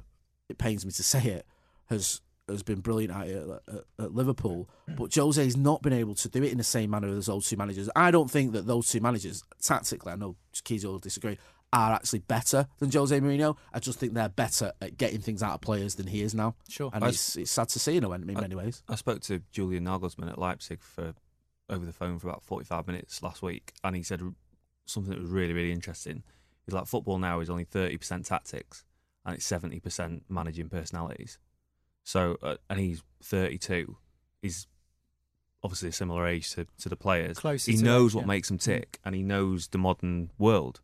it 0.52 0.58
pains 0.58 0.86
me 0.86 0.92
to 0.92 1.04
say 1.04 1.24
it, 1.24 1.46
has 1.90 2.22
has 2.48 2.64
been 2.64 2.82
brilliant 2.82 3.14
at 3.14 3.28
at, 3.28 3.84
at, 4.00 4.14
Liverpool. 4.14 4.70
But 4.98 5.14
Jose's 5.14 5.56
not 5.56 5.82
been 5.82 5.94
able 5.94 6.16
to 6.16 6.28
do 6.30 6.44
it 6.44 6.52
in 6.52 6.58
the 6.58 6.64
same 6.64 6.90
manner 6.90 7.08
as 7.16 7.28
those 7.28 7.48
two 7.48 7.56
managers. 7.58 7.90
I 7.96 8.12
don't 8.12 8.30
think 8.30 8.52
that 8.54 8.68
those 8.68 8.90
two 8.90 9.00
managers, 9.00 9.44
tactically, 9.62 10.12
I 10.12 10.16
know 10.18 10.36
Keys 10.64 10.86
will 10.86 11.00
disagree, 11.00 11.38
are 11.72 11.94
actually 11.94 12.20
better 12.20 12.68
than 12.80 12.92
Jose 12.92 13.18
Mourinho. 13.18 13.56
I 13.74 13.80
just 13.80 14.00
think 14.00 14.14
they're 14.14 14.28
better 14.28 14.74
at 14.82 14.98
getting 14.98 15.22
things 15.22 15.42
out 15.42 15.54
of 15.54 15.62
players 15.62 15.96
than 15.96 16.08
he 16.08 16.22
is 16.22 16.36
now. 16.36 16.56
Sure. 16.68 16.90
And 16.94 17.06
I- 17.06 17.10
it's, 17.10 17.38
it's 17.38 17.52
sad 17.52 17.70
to 17.70 17.80
see 17.80 17.96
in, 17.96 18.04
a- 18.04 18.12
in 18.12 18.26
many 18.26 18.56
ways. 18.56 18.84
I 18.90 18.96
spoke 18.96 19.22
to 19.22 19.42
Julian 19.52 19.86
Nagelsmann 19.86 20.30
at 20.30 20.38
Leipzig 20.38 20.82
for 20.82 21.14
over 21.70 21.86
the 21.86 21.94
phone 21.94 22.20
for 22.20 22.28
about 22.28 22.44
45 22.44 22.86
minutes 22.88 23.24
last 23.24 23.42
week, 23.42 23.72
and 23.86 23.96
he 23.96 24.04
said 24.04 24.22
something 24.86 25.14
that 25.14 25.22
was 25.22 25.30
really, 25.30 25.54
really 25.54 25.72
interesting. 25.72 26.24
He's 26.66 26.74
like, 26.74 26.86
football 26.88 27.18
now 27.18 27.40
is 27.40 27.50
only 27.50 27.64
30% 27.64 28.26
tactics, 28.28 28.84
and 29.26 29.36
it's 29.36 29.50
70% 29.50 30.22
managing 30.30 30.70
personalities. 30.70 31.38
So, 32.04 32.38
uh, 32.42 32.56
and 32.70 32.80
he's 32.80 33.04
32. 33.24 33.98
He's 34.42 34.68
obviously 35.64 35.90
a 35.90 35.94
similar 35.94 36.28
age 36.28 36.52
to, 36.54 36.66
to 36.80 36.90
the 36.90 36.96
players. 36.96 37.38
Closer 37.38 37.72
he 37.72 37.78
knows 37.78 38.12
age, 38.12 38.16
what 38.16 38.22
yeah. 38.24 38.28
makes 38.28 38.48
them 38.48 38.58
tick, 38.58 39.00
and 39.06 39.16
he 39.16 39.22
knows 39.22 39.68
the 39.68 39.78
modern 39.78 40.32
world. 40.38 40.82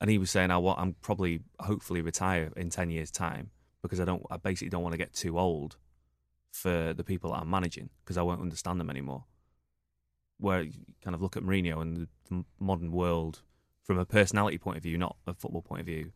And 0.00 0.10
he 0.10 0.18
was 0.18 0.30
saying, 0.30 0.50
I 0.50 0.58
want, 0.58 0.80
I'm 0.80 0.94
probably, 1.00 1.40
hopefully, 1.60 2.00
retire 2.00 2.50
in 2.56 2.70
10 2.70 2.90
years' 2.90 3.10
time 3.10 3.50
because 3.82 4.00
I 4.00 4.04
don't, 4.04 4.22
I 4.30 4.36
basically 4.38 4.70
don't 4.70 4.82
want 4.82 4.94
to 4.94 4.98
get 4.98 5.12
too 5.12 5.38
old 5.38 5.76
for 6.50 6.92
the 6.92 7.04
people 7.04 7.30
that 7.30 7.40
I'm 7.40 7.50
managing 7.50 7.90
because 8.02 8.18
I 8.18 8.22
won't 8.22 8.40
understand 8.40 8.80
them 8.80 8.90
anymore. 8.90 9.24
Where 10.38 10.62
you 10.62 10.72
kind 11.04 11.14
of 11.14 11.20
look 11.20 11.36
at 11.36 11.42
Mourinho 11.42 11.82
and 11.82 12.08
the 12.28 12.44
modern 12.58 12.92
world 12.92 13.42
from 13.82 13.98
a 13.98 14.06
personality 14.06 14.56
point 14.58 14.78
of 14.78 14.82
view, 14.82 14.96
not 14.96 15.16
a 15.26 15.34
football 15.34 15.62
point 15.62 15.80
of 15.80 15.86
view, 15.86 16.12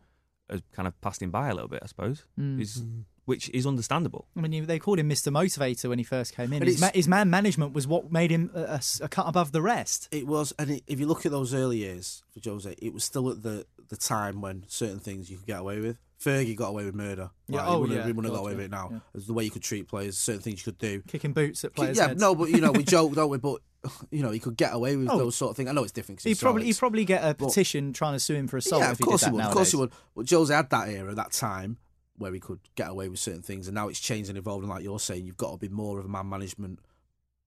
has 0.51 0.63
kind 0.73 0.87
of 0.89 1.01
passed 1.01 1.23
him 1.23 1.31
by 1.31 1.49
a 1.49 1.55
little 1.55 1.69
bit, 1.69 1.81
I 1.83 1.87
suppose, 1.87 2.25
Mm. 2.39 2.61
is, 2.61 2.83
which 3.25 3.49
is 3.51 3.67
understandable. 3.67 4.27
I 4.37 4.41
mean, 4.43 4.67
they 4.67 4.79
called 4.79 4.99
him 4.99 5.09
Mr. 5.09 5.33
Motivator 5.33 5.89
when 5.89 5.99
he 5.99 6.05
first 6.05 6.35
came 6.37 6.53
in. 6.53 6.63
His, 6.63 6.81
ma- 6.81 6.91
his 6.95 7.09
man 7.09 7.31
management 7.31 7.73
was 7.73 7.87
what 7.87 8.13
made 8.13 8.31
him 8.31 8.51
a 8.55 8.81
cut 9.09 9.27
above 9.27 9.53
the 9.53 9.63
rest. 9.63 10.09
It 10.13 10.27
was, 10.27 10.53
and 10.59 10.71
it, 10.73 10.85
if 10.87 11.01
you 11.01 11.07
look 11.07 11.25
at 11.25 11.33
those 11.33 11.55
early 11.55 11.79
years 11.79 12.23
for 12.33 12.41
Jose, 12.51 12.75
it 12.79 12.93
was 12.93 13.05
still 13.05 13.31
at 13.31 13.43
the, 13.43 13.65
the 13.89 13.97
time 13.97 14.41
when 14.43 14.65
certain 14.69 14.99
things 15.01 15.31
you 15.31 15.39
could 15.39 15.47
get 15.47 15.61
away 15.61 15.81
with. 15.81 15.97
Fergie 16.23 16.55
got 16.57 16.69
away 16.69 16.85
with 16.85 16.95
murder. 16.95 17.31
Yeah, 17.49 17.61
Like, 17.61 17.69
oh, 17.69 17.73
he 17.75 17.81
wouldn't, 17.81 17.99
yeah, 17.99 18.07
he 18.07 18.13
wouldn't 18.13 18.27
have 18.27 18.33
God, 18.33 18.39
got 18.39 18.45
away 18.47 18.55
with 18.57 18.65
it 18.67 18.71
now. 18.71 18.89
yeah. 18.93 18.99
As 19.17 19.27
the 19.27 19.33
way 19.35 19.45
you 19.45 19.51
could 19.51 19.63
treat 19.63 19.89
players, 19.89 20.17
certain 20.17 20.41
things 20.43 20.61
you 20.65 20.73
could 20.73 20.79
do. 20.79 21.03
Kicking 21.09 21.33
boots 21.33 21.65
at 21.65 21.75
players' 21.75 21.97
yeah, 21.99 22.09
heads. 22.09 22.21
no, 22.21 22.35
but 22.35 22.51
you 22.51 22.61
know 22.61 22.73
we 22.73 22.83
joke, 22.85 23.15
don't 23.15 23.31
we? 23.31 23.39
But 23.39 23.61
you 24.11 24.23
know 24.23 24.31
he 24.31 24.39
could 24.41 24.57
get 24.57 24.75
away 24.75 24.97
with 24.97 25.09
Oh. 25.11 25.19
those 25.19 25.37
sort 25.37 25.51
of 25.51 25.57
things. 25.57 25.69
I 25.69 25.73
know 25.73 25.83
it's 25.83 25.93
different. 25.93 26.23
He'd 26.23 26.39
probably 26.39 26.65
he'd 26.65 26.79
probably 26.79 27.05
get 27.05 27.23
a 27.23 27.35
But- 27.35 27.49
petition 27.49 27.93
trying 27.93 28.15
to 28.15 28.21
sue 28.21 28.35
him 28.35 28.47
for 28.49 28.57
assault 28.57 28.83
yeah, 28.83 28.93
if 28.93 29.01
of 29.01 29.07
course 29.07 29.21
he 29.23 29.27
he 29.27 29.33
would. 29.33 29.41
that 29.43 29.49
Of 29.49 29.55
course 29.55 29.71
he 29.71 29.77
would. 29.77 29.93
But 30.17 30.29
Jose 30.31 30.55
had 30.55 30.71
that 30.71 30.89
era, 30.89 31.15
that 31.15 31.33
time 31.33 31.79
where 32.17 32.33
he 32.33 32.39
could 32.41 32.61
get 32.77 32.89
away 32.91 33.09
with 33.09 33.19
certain 33.19 33.43
things, 33.43 33.67
and 33.67 33.75
now 33.75 33.89
it's 33.89 33.99
changed 34.01 34.29
and 34.29 34.39
evolved. 34.39 34.63
And 34.63 34.71
like 34.71 34.85
you're 34.85 35.01
saying, 35.01 35.25
you've 35.27 35.37
got 35.37 35.51
to 35.53 35.57
be 35.59 35.69
more 35.69 35.99
of 35.99 36.05
a 36.05 36.09
man 36.09 36.29
management 36.29 36.79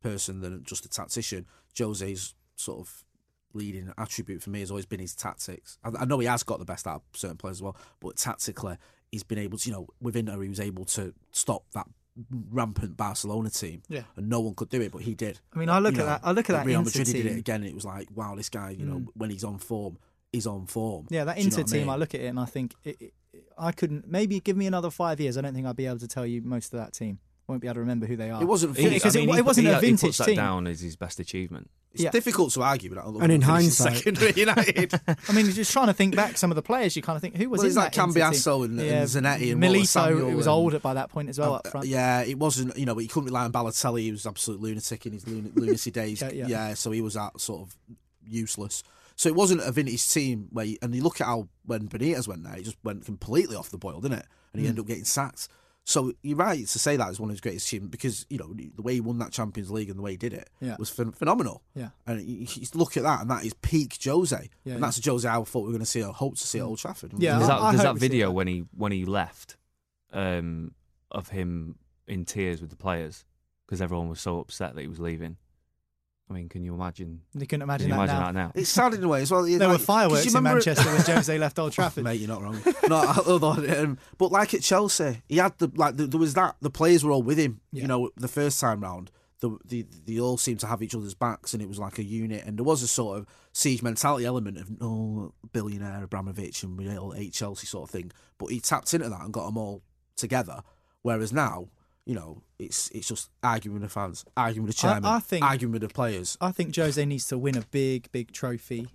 person 0.01 0.41
than 0.41 0.63
just 0.63 0.85
a 0.85 0.89
tactician. 0.89 1.45
Jose's 1.77 2.35
sort 2.55 2.79
of 2.79 3.03
leading 3.53 3.91
attribute 3.97 4.43
for 4.43 4.49
me 4.49 4.59
has 4.59 4.69
always 4.69 4.85
been 4.85 4.99
his 4.99 5.15
tactics. 5.15 5.77
I, 5.83 5.91
I 6.01 6.05
know 6.05 6.19
he 6.19 6.27
has 6.27 6.43
got 6.43 6.59
the 6.59 6.65
best 6.65 6.85
out 6.85 6.95
of 6.97 7.01
certain 7.19 7.37
players 7.37 7.57
as 7.57 7.61
well, 7.61 7.77
but 7.99 8.17
tactically, 8.17 8.77
he's 9.11 9.23
been 9.23 9.39
able 9.39 9.57
to, 9.57 9.69
you 9.69 9.73
know, 9.75 9.87
within 10.01 10.27
Inter, 10.27 10.41
he 10.41 10.49
was 10.49 10.59
able 10.59 10.85
to 10.85 11.13
stop 11.31 11.63
that 11.73 11.87
rampant 12.51 12.97
Barcelona 12.97 13.49
team. 13.49 13.81
Yeah. 13.87 14.03
And 14.15 14.29
no 14.29 14.39
one 14.39 14.55
could 14.55 14.69
do 14.69 14.81
it, 14.81 14.91
but 14.91 15.01
he 15.01 15.13
did. 15.15 15.39
I 15.53 15.59
mean, 15.59 15.69
I 15.69 15.79
look 15.79 15.95
You 15.95 16.01
at 16.01 16.03
know, 16.03 16.09
that. 16.11 16.21
I 16.23 16.31
look 16.31 16.49
at 16.49 16.53
that 16.53 16.65
Real 16.65 16.79
Inter 16.79 16.89
Madrid 16.99 17.07
he 17.07 17.13
did 17.13 17.25
it 17.31 17.37
again. 17.39 17.61
And 17.61 17.69
it 17.69 17.75
was 17.75 17.85
like, 17.85 18.07
wow, 18.13 18.35
this 18.35 18.49
guy, 18.49 18.71
you 18.71 18.85
know, 18.85 18.99
mm. 18.99 19.07
when 19.15 19.29
he's 19.29 19.43
on 19.43 19.57
form, 19.59 19.97
he's 20.31 20.47
on 20.47 20.65
form. 20.67 21.07
Yeah, 21.09 21.23
that 21.25 21.35
Do 21.35 21.41
you 21.41 21.45
know 21.45 21.47
Inter 21.55 21.61
what 21.61 21.67
team, 21.71 21.79
mean? 21.81 21.89
I 21.89 21.95
look 21.95 22.13
at 22.15 22.21
it 22.21 22.27
and 22.27 22.39
I 22.39 22.45
think 22.45 22.73
it, 22.83 22.97
it, 22.99 23.13
I 23.57 23.71
couldn't. 23.71 24.07
Maybe 24.07 24.39
give 24.39 24.57
me 24.57 24.67
another 24.67 24.89
five 24.89 25.19
years. 25.19 25.37
I 25.37 25.41
don't 25.41 25.53
think 25.53 25.67
I'd 25.67 25.75
be 25.75 25.85
able 25.85 25.99
to 25.99 26.07
tell 26.07 26.25
you 26.25 26.41
most 26.41 26.73
of 26.73 26.79
that 26.79 26.93
team. 26.93 27.19
won't 27.47 27.61
be 27.61 27.67
able 27.67 27.75
to 27.75 27.79
remember 27.81 28.05
who 28.05 28.15
they 28.17 28.29
are. 28.29 28.41
It 28.41 28.45
wasn't 28.45 28.77
He- 28.77 28.89
because 28.89 29.15
I 29.15 29.19
mean, 29.21 29.29
it, 29.29 29.37
it 29.39 29.45
wasn't 29.45 29.67
put- 29.67 29.73
a 29.75 29.79
he- 29.79 29.85
he 29.85 29.91
vintage 29.91 30.07
puts 30.09 30.17
that 30.17 30.25
team. 30.25 30.35
down 30.35 30.67
as 30.67 30.81
his 30.81 30.95
best 30.95 31.19
achievement. 31.19 31.69
It's 31.93 32.03
Yeah. 32.03 32.11
difficult 32.11 32.53
to 32.53 32.61
argue 32.61 32.91
with 32.91 32.99
that. 32.99 33.07
And 33.23 33.31
in 33.31 33.41
hindsight- 33.41 33.97
second 33.97 34.19
with 34.19 34.37
United. 34.47 34.93
I 35.27 35.31
mean, 35.33 35.49
just 35.51 35.71
trying 35.71 35.87
to 35.87 35.93
think 35.93 36.15
back 36.15 36.37
some 36.37 36.51
of 36.51 36.55
the 36.55 36.61
players, 36.61 36.95
you 36.95 37.01
kind 37.01 37.15
of 37.15 37.21
think 37.21 37.35
who 37.37 37.49
was 37.49 37.59
Well, 37.59 37.65
in 37.65 37.67
it's 37.69 37.75
that 37.75 37.97
like 37.97 38.09
Cambiasso 38.33 38.65
and- 38.65 38.79
and 38.79 39.07
Zanetti 39.09 39.51
and 39.53 39.63
Milito. 39.63 40.29
It 40.31 40.35
was 40.35 40.45
and- 40.45 40.53
old 40.53 40.79
by 40.81 40.93
that 40.93 41.09
point 41.09 41.29
as 41.29 41.39
well 41.39 41.53
Uh, 41.53 41.57
up 41.57 41.67
front. 41.67 41.87
Yeah, 41.87 42.21
it 42.21 42.37
wasn't, 42.37 42.77
you 42.77 42.85
know, 42.85 42.93
but 42.93 43.01
you 43.01 43.09
couldn't 43.09 43.25
rely 43.27 43.45
on 43.45 43.51
Balotelli. 43.51 44.01
He 44.01 44.11
was 44.11 44.25
absolute 44.27 44.61
lunatic 44.61 45.05
in 45.07 45.13
his 45.13 45.27
lun- 45.27 45.51
lunacy 45.55 45.89
days. 45.89 46.21
Yeah, 46.21 46.29
yeah, 46.31 46.47
yeah. 46.47 46.73
so 46.75 46.91
he 46.91 47.01
was 47.01 47.15
that 47.15 47.39
sort 47.41 47.61
of 47.61 47.75
useless. 48.27 48.83
So 49.15 49.29
it 49.29 49.35
wasn't 49.35 49.61
a 49.61 49.71
vintage 49.71 50.07
team 50.11 50.49
where, 50.51 50.65
you, 50.65 50.77
and 50.81 50.93
you 50.93 51.01
look 51.01 51.19
at 51.21 51.25
how 51.25 51.47
when 51.65 51.87
Benitez 51.87 52.27
went 52.27 52.43
there, 52.43 52.53
he 52.53 52.61
just 52.63 52.77
went 52.83 53.05
completely 53.05 53.55
off 53.55 53.71
the 53.71 53.77
boil, 53.77 53.99
didn't 54.01 54.19
it? 54.19 54.25
And 54.53 54.59
he 54.61 54.65
Mm. 54.67 54.69
ended 54.69 54.81
up 54.81 54.87
getting 54.87 55.05
sacked. 55.05 55.47
So 55.89 56.11
you're 56.21 56.35
right 56.35 56.67
to 56.67 56.79
say 56.79 56.97
that 56.97 57.09
is 57.11 57.17
one 57.17 57.29
of 57.29 57.33
his 57.35 57.39
greatest 57.39 57.65
achievements 57.67 57.91
because 57.91 58.25
you 58.29 58.37
know 58.37 58.53
the 58.53 58.81
way 58.81 58.95
he 58.95 58.99
won 58.99 59.19
that 59.19 59.31
Champions 59.31 59.71
League 59.71 59.89
and 59.89 59.97
the 59.97 60.03
way 60.03 60.11
he 60.11 60.17
did 60.17 60.33
it 60.33 60.49
Yeah. 60.59 60.75
was 60.77 60.91
phen- 60.91 61.15
phenomenal. 61.15 61.63
Yeah. 61.75 61.91
and 62.05 62.21
you, 62.21 62.45
you 62.55 62.67
look 62.73 62.97
at 62.97 63.03
that, 63.03 63.21
and 63.21 63.31
that 63.31 63.45
is 63.45 63.53
peak 63.61 63.97
Jose, 64.03 64.49
Yeah, 64.65 64.73
and 64.73 64.83
that's 64.83 64.97
a 64.99 65.09
Jose 65.09 65.25
I 65.27 65.41
thought 65.41 65.59
we 65.61 65.67
were 65.67 65.71
going 65.71 65.79
to 65.79 65.85
see, 65.85 66.03
or 66.03 66.11
hope 66.11 66.35
to 66.35 66.45
see 66.45 66.59
at 66.59 66.65
Old 66.65 66.79
Trafford. 66.79 67.13
Yeah, 67.17 67.37
There's 67.37 67.47
that, 67.47 67.61
I 67.61 67.71
there's 67.71 67.83
that 67.83 67.95
video 67.95 68.27
that. 68.27 68.33
when 68.33 68.47
he 68.47 68.65
when 68.75 68.91
he 68.91 69.05
left 69.05 69.55
um, 70.11 70.73
of 71.09 71.29
him 71.29 71.75
in 72.05 72.25
tears 72.25 72.59
with 72.59 72.69
the 72.69 72.75
players 72.75 73.23
because 73.65 73.81
everyone 73.81 74.09
was 74.09 74.19
so 74.19 74.39
upset 74.39 74.75
that 74.75 74.81
he 74.81 74.87
was 74.87 74.99
leaving. 74.99 75.37
I 76.29 76.33
mean, 76.33 76.49
can 76.49 76.61
you 76.63 76.73
imagine? 76.73 77.21
You 77.33 77.41
couldn't 77.47 77.47
Can 77.47 77.61
imagine 77.61 77.87
you 77.87 77.93
that 77.93 78.03
imagine 78.03 78.15
now. 78.19 78.25
that 78.25 78.33
now? 78.33 78.51
It's 78.53 78.69
sad 78.69 78.93
in 78.93 79.03
a 79.03 79.07
way 79.07 79.21
as 79.21 79.31
well. 79.31 79.43
There 79.43 79.57
like, 79.59 79.67
were 79.69 79.73
'cause 79.75 79.85
fireworks 79.85 80.33
in 80.33 80.43
Manchester 80.43 80.89
when 80.91 81.01
Jose 81.01 81.37
left 81.37 81.57
Old 81.57 81.71
Trafford. 81.73 82.03
Mate, 82.03 82.19
you're 82.19 82.27
not 82.27 82.41
wrong. 82.41 82.61
no, 82.89 82.97
hold. 83.07 83.69
Um, 83.69 83.97
but 84.17 84.31
like 84.31 84.53
at 84.53 84.61
Chelsea, 84.61 85.21
he 85.29 85.37
had 85.37 85.57
the 85.57 85.71
like. 85.75 85.95
The, 85.95 86.05
there 86.05 86.19
was 86.19 86.33
that 86.33 86.57
the 86.61 86.69
players 86.69 87.03
were 87.05 87.11
all 87.11 87.23
with 87.23 87.37
him. 87.37 87.61
Yeah. 87.71 87.83
You 87.83 87.87
know, 87.87 88.09
the 88.17 88.27
first 88.27 88.59
time 88.59 88.81
round, 88.81 89.09
the, 89.39 89.57
the 89.63 89.85
they 90.05 90.19
all 90.19 90.37
seemed 90.37 90.59
to 90.59 90.67
have 90.67 90.83
each 90.83 90.93
other's 90.95 91.13
backs, 91.13 91.53
and 91.53 91.63
it 91.63 91.69
was 91.69 91.79
like 91.79 91.97
a 91.97 92.03
unit. 92.03 92.43
And 92.45 92.57
there 92.57 92.65
was 92.65 92.83
a 92.83 92.87
sort 92.87 93.19
of 93.19 93.25
siege 93.53 93.81
mentality 93.81 94.25
element 94.25 94.57
of 94.57 94.69
oh, 94.81 95.31
billionaire 95.53 96.03
Abramovich 96.03 96.61
and 96.61 96.77
we 96.77 96.95
all 96.97 97.11
hate 97.11 97.33
Chelsea 97.33 97.67
sort 97.67 97.87
of 97.87 97.91
thing. 97.91 98.11
But 98.37 98.47
he 98.47 98.59
tapped 98.59 98.93
into 98.93 99.07
that 99.09 99.21
and 99.21 99.31
got 99.31 99.45
them 99.45 99.57
all 99.57 99.81
together. 100.17 100.59
Whereas 101.03 101.31
now, 101.31 101.69
you 102.07 102.15
know, 102.15 102.41
it's 102.57 102.89
it's 102.91 103.07
just 103.07 103.29
arguing 103.43 103.73
with 103.73 103.83
the 103.83 103.89
fans, 103.89 104.23
arguing 104.37 104.65
with 104.65 104.75
the 104.75 104.81
chairman, 104.81 105.05
I 105.05 105.19
think- 105.19 105.43
arguing 105.43 105.73
with 105.73 105.81
the 105.81 105.89
players. 105.89 106.37
I 106.39 106.53
think 106.53 106.73
Jose 106.73 107.03
needs 107.05 107.27
to 107.27 107.37
win 107.37 107.57
a 107.57 107.61
big, 107.69 108.09
big 108.13 108.31
trophy 108.31 108.87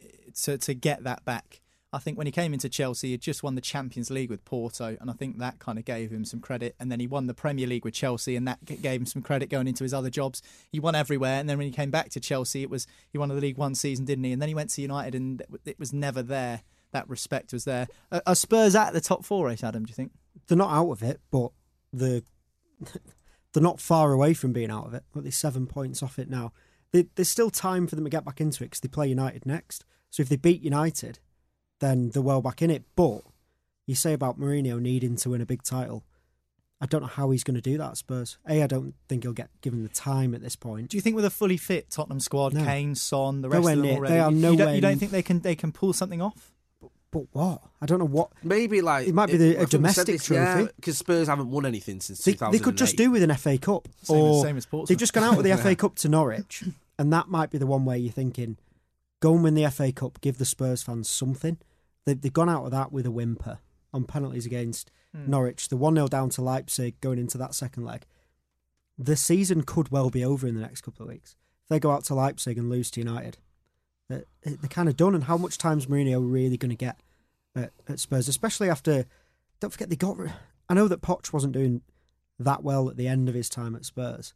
eh, 0.00 0.30
to 0.42 0.58
to 0.58 0.72
get 0.72 1.02
that 1.02 1.24
back. 1.24 1.60
I 1.94 1.98
think 1.98 2.16
when 2.16 2.26
he 2.26 2.30
came 2.30 2.54
into 2.54 2.70
Chelsea, 2.70 3.08
he 3.08 3.12
had 3.12 3.20
just 3.20 3.42
won 3.42 3.54
the 3.56 3.60
Champions 3.60 4.10
League 4.10 4.30
with 4.30 4.44
Porto, 4.46 4.96
and 4.98 5.10
I 5.10 5.12
think 5.12 5.38
that 5.38 5.58
kind 5.58 5.76
of 5.78 5.84
gave 5.84 6.10
him 6.10 6.24
some 6.24 6.40
credit. 6.40 6.74
And 6.80 6.90
then 6.90 7.00
he 7.00 7.06
won 7.06 7.26
the 7.26 7.34
Premier 7.34 7.66
League 7.66 7.84
with 7.84 7.92
Chelsea, 7.94 8.36
and 8.36 8.46
that 8.48 8.64
gave 8.64 9.00
him 9.00 9.06
some 9.06 9.20
credit 9.20 9.50
going 9.50 9.66
into 9.66 9.82
his 9.82 9.92
other 9.92 10.08
jobs. 10.08 10.40
He 10.70 10.78
won 10.80 10.94
everywhere, 10.94 11.38
and 11.40 11.50
then 11.50 11.58
when 11.58 11.66
he 11.66 11.72
came 11.72 11.90
back 11.90 12.10
to 12.10 12.20
Chelsea, 12.20 12.62
it 12.62 12.70
was 12.70 12.86
he 13.10 13.18
won 13.18 13.28
the 13.28 13.34
league 13.34 13.58
one 13.58 13.74
season, 13.74 14.04
didn't 14.04 14.24
he? 14.24 14.32
And 14.32 14.40
then 14.40 14.48
he 14.48 14.54
went 14.54 14.70
to 14.70 14.80
United, 14.80 15.16
and 15.16 15.42
it 15.64 15.78
was 15.80 15.92
never 15.92 16.22
there. 16.22 16.62
That 16.92 17.10
respect 17.10 17.52
was 17.52 17.64
there. 17.64 17.88
Are, 18.12 18.22
are 18.26 18.34
Spurs 18.36 18.76
at 18.76 18.92
the 18.92 19.00
top 19.00 19.24
four 19.24 19.46
race, 19.46 19.64
Adam? 19.64 19.84
Do 19.84 19.90
you 19.90 19.94
think? 19.94 20.12
They're 20.46 20.56
not 20.56 20.70
out 20.70 20.90
of 20.90 21.02
it, 21.02 21.20
but 21.30 21.50
the 21.92 22.24
they're 23.52 23.62
not 23.62 23.80
far 23.80 24.12
away 24.12 24.34
from 24.34 24.52
being 24.52 24.70
out 24.70 24.86
of 24.86 24.94
it. 24.94 25.04
But 25.12 25.22
they're 25.22 25.32
seven 25.32 25.66
points 25.66 26.02
off 26.02 26.18
it 26.18 26.30
now. 26.30 26.52
They, 26.92 27.06
there's 27.14 27.28
still 27.28 27.50
time 27.50 27.86
for 27.86 27.94
them 27.96 28.04
to 28.04 28.10
get 28.10 28.24
back 28.24 28.40
into 28.40 28.62
it 28.62 28.66
because 28.66 28.80
they 28.80 28.88
play 28.88 29.08
United 29.08 29.46
next. 29.46 29.84
So 30.10 30.22
if 30.22 30.28
they 30.28 30.36
beat 30.36 30.62
United, 30.62 31.18
then 31.80 32.10
they're 32.10 32.22
well 32.22 32.42
back 32.42 32.60
in 32.60 32.70
it. 32.70 32.84
But 32.94 33.22
you 33.86 33.94
say 33.94 34.12
about 34.12 34.38
Mourinho 34.38 34.80
needing 34.80 35.16
to 35.16 35.30
win 35.30 35.40
a 35.40 35.46
big 35.46 35.62
title. 35.62 36.04
I 36.80 36.86
don't 36.86 37.00
know 37.00 37.06
how 37.06 37.30
he's 37.30 37.44
going 37.44 37.54
to 37.54 37.60
do 37.60 37.78
that 37.78 37.90
at 37.90 37.96
Spurs. 37.96 38.38
A, 38.48 38.60
I 38.60 38.66
don't 38.66 38.94
think 39.08 39.22
he'll 39.22 39.32
get 39.32 39.50
given 39.60 39.84
the 39.84 39.88
time 39.88 40.34
at 40.34 40.42
this 40.42 40.56
point. 40.56 40.90
Do 40.90 40.96
you 40.96 41.00
think 41.00 41.14
with 41.14 41.24
a 41.24 41.30
fully 41.30 41.56
fit 41.56 41.90
Tottenham 41.90 42.18
squad, 42.18 42.54
No. 42.54 42.64
Kane, 42.64 42.96
Son, 42.96 43.40
the 43.40 43.48
rest 43.48 43.60
Nowhere 43.60 43.74
of 43.74 43.82
them 43.82 43.96
already, 43.96 44.14
They 44.14 44.20
are 44.20 44.32
you, 44.32 44.36
you 44.36 44.56
don't, 44.56 44.74
you 44.74 44.80
don't 44.80 44.98
think 44.98 45.12
they 45.12 45.22
can 45.22 45.40
they 45.40 45.54
can 45.54 45.70
pull 45.70 45.92
something 45.92 46.20
off? 46.20 46.51
But 47.12 47.26
what? 47.32 47.62
I 47.80 47.86
don't 47.86 47.98
know 48.00 48.04
what. 48.06 48.30
Maybe 48.42 48.80
like 48.80 49.06
It 49.06 49.14
might 49.14 49.26
be 49.26 49.36
the- 49.36 49.44
a 49.56 49.62
I 49.62 49.66
think 49.66 49.84
we 49.84 49.90
said 49.90 50.06
domestic 50.06 50.06
this, 50.06 50.24
trophy. 50.24 50.72
because 50.76 50.98
Spurs 50.98 51.28
haven't 51.28 51.50
won 51.50 51.64
anything 51.66 52.00
since 52.00 52.24
They, 52.24 52.32
2008. 52.32 52.58
they 52.58 52.64
could 52.64 52.76
just 52.76 52.96
do 52.96 53.10
with 53.12 53.22
an 53.22 53.30
FA 53.30 53.58
Cup, 53.58 53.86
Same 54.02 54.16
as- 54.16 54.22
or 54.22 54.42
same 54.42 54.56
as 54.56 54.66
Portsmouth. 54.66 54.88
they've 54.88 54.98
just 54.98 55.12
gone 55.12 55.22
out 55.24 55.36
with 55.36 55.44
the 55.46 55.52
FA 55.56 55.76
Cup 55.76 55.94
to 55.96 56.08
Norwich, 56.08 56.64
and 56.98 57.12
that 57.12 57.28
might 57.28 57.50
be 57.50 57.58
the 57.58 57.66
one 57.66 57.84
where 57.84 57.96
you're 57.98 58.10
thinking, 58.12 58.56
go 59.20 59.34
and 59.34 59.44
win 59.44 59.54
the 59.54 59.70
FA 59.70 59.92
Cup, 59.92 60.20
give 60.22 60.38
the 60.38 60.44
Spurs 60.46 60.82
fans 60.82 61.08
something. 61.08 61.58
They, 62.06 62.14
they've 62.14 62.32
gone 62.32 62.48
out 62.48 62.64
of 62.64 62.70
that 62.72 62.90
with 62.92 63.04
a 63.06 63.10
whimper 63.12 63.58
on 63.92 64.04
penalties 64.04 64.46
against 64.46 64.90
Hmm. 65.14 65.30
Norwich. 65.30 65.68
The 65.68 65.76
one 65.76 65.94
0 65.96 66.08
down 66.08 66.30
to 66.30 66.40
Leipzig 66.42 66.98
going 67.02 67.18
into 67.18 67.36
that 67.36 67.54
second 67.54 67.84
leg. 67.84 68.06
The 68.98 69.16
season 69.16 69.62
could 69.64 69.90
well 69.90 70.08
be 70.08 70.24
over 70.24 70.46
in 70.46 70.54
the 70.54 70.62
next 70.62 70.80
couple 70.80 71.02
of 71.04 71.10
weeks 71.10 71.36
if 71.64 71.68
they 71.68 71.78
go 71.78 71.90
out 71.90 72.04
to 72.04 72.14
Leipzig 72.14 72.56
and 72.56 72.70
lose 72.70 72.90
to 72.92 73.00
United. 73.00 73.36
They're, 74.42 74.54
they're 74.56 74.68
kind 74.68 74.88
of 74.88 74.96
done. 74.96 75.14
And 75.14 75.24
how 75.24 75.36
much 75.36 75.58
time's 75.58 75.86
Mourinho 75.86 76.20
really 76.22 76.56
going 76.56 76.70
to 76.70 76.76
get 76.76 77.00
at, 77.56 77.72
at 77.88 77.98
Spurs, 78.00 78.28
especially 78.28 78.68
after? 78.68 79.06
Don't 79.60 79.70
forget 79.70 79.90
they 79.90 79.96
got. 79.96 80.16
I 80.68 80.74
know 80.74 80.88
that 80.88 81.02
Poch 81.02 81.32
wasn't 81.32 81.52
doing 81.52 81.82
that 82.38 82.62
well 82.64 82.88
at 82.88 82.96
the 82.96 83.06
end 83.08 83.28
of 83.28 83.34
his 83.34 83.48
time 83.48 83.74
at 83.76 83.84
Spurs, 83.84 84.34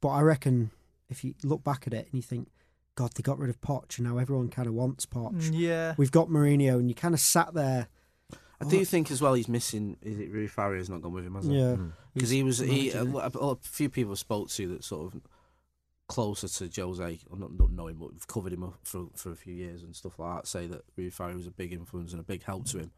but 0.00 0.08
I 0.08 0.20
reckon 0.20 0.70
if 1.08 1.24
you 1.24 1.34
look 1.42 1.64
back 1.64 1.86
at 1.86 1.94
it 1.94 2.06
and 2.06 2.14
you 2.14 2.22
think, 2.22 2.48
God, 2.94 3.12
they 3.14 3.22
got 3.22 3.38
rid 3.38 3.50
of 3.50 3.60
Poch, 3.60 3.98
and 3.98 4.06
now 4.06 4.18
everyone 4.18 4.48
kind 4.48 4.68
of 4.68 4.74
wants 4.74 5.06
Poch. 5.06 5.32
Mm, 5.34 5.50
Yeah. 5.54 5.94
We've 5.96 6.10
got 6.12 6.28
Mourinho, 6.28 6.74
and 6.78 6.88
you 6.88 6.94
kind 6.94 7.14
of 7.14 7.20
sat 7.20 7.54
there. 7.54 7.88
I 8.60 8.64
do 8.68 8.84
think 8.84 9.10
as 9.12 9.22
well 9.22 9.34
he's 9.34 9.48
missing. 9.48 9.96
Is 10.02 10.18
it 10.18 10.32
Rui 10.32 10.48
Faria's 10.48 10.90
not 10.90 11.00
gone 11.00 11.12
with 11.12 11.24
him? 11.24 11.36
Has 11.36 11.46
he? 11.46 11.58
Yeah, 11.58 11.76
because 12.12 12.30
he 12.30 12.42
was 12.42 12.58
he. 12.58 12.90
A, 12.90 13.04
managing 13.04 13.14
it. 13.24 13.34
lo- 13.36 13.50
a 13.52 13.56
few 13.62 13.88
people 13.88 14.16
spoke 14.16 14.48
to 14.50 14.66
that 14.74 14.82
sort 14.84 15.14
of 15.14 15.20
closer 16.08 16.48
to 16.48 16.80
Jose. 16.82 17.18
Or 17.30 17.38
not, 17.38 17.52
not 17.58 17.70
know 17.70 17.86
him, 17.86 17.98
but 17.98 18.12
we've 18.12 18.26
covered 18.26 18.52
him 18.52 18.64
up 18.64 18.78
for 18.82 19.06
for 19.14 19.30
a 19.30 19.36
few 19.36 19.54
years 19.54 19.82
and 19.82 19.94
stuff 19.94 20.18
like 20.18 20.36
that. 20.42 20.46
Say 20.48 20.66
that 20.66 20.82
Rui 20.96 21.10
Faria 21.10 21.36
was 21.36 21.46
a 21.46 21.50
big 21.52 21.72
influence 21.72 22.12
and 22.12 22.20
a 22.20 22.24
big 22.24 22.42
help 22.42 22.64
to 22.66 22.78
him. 22.78 22.90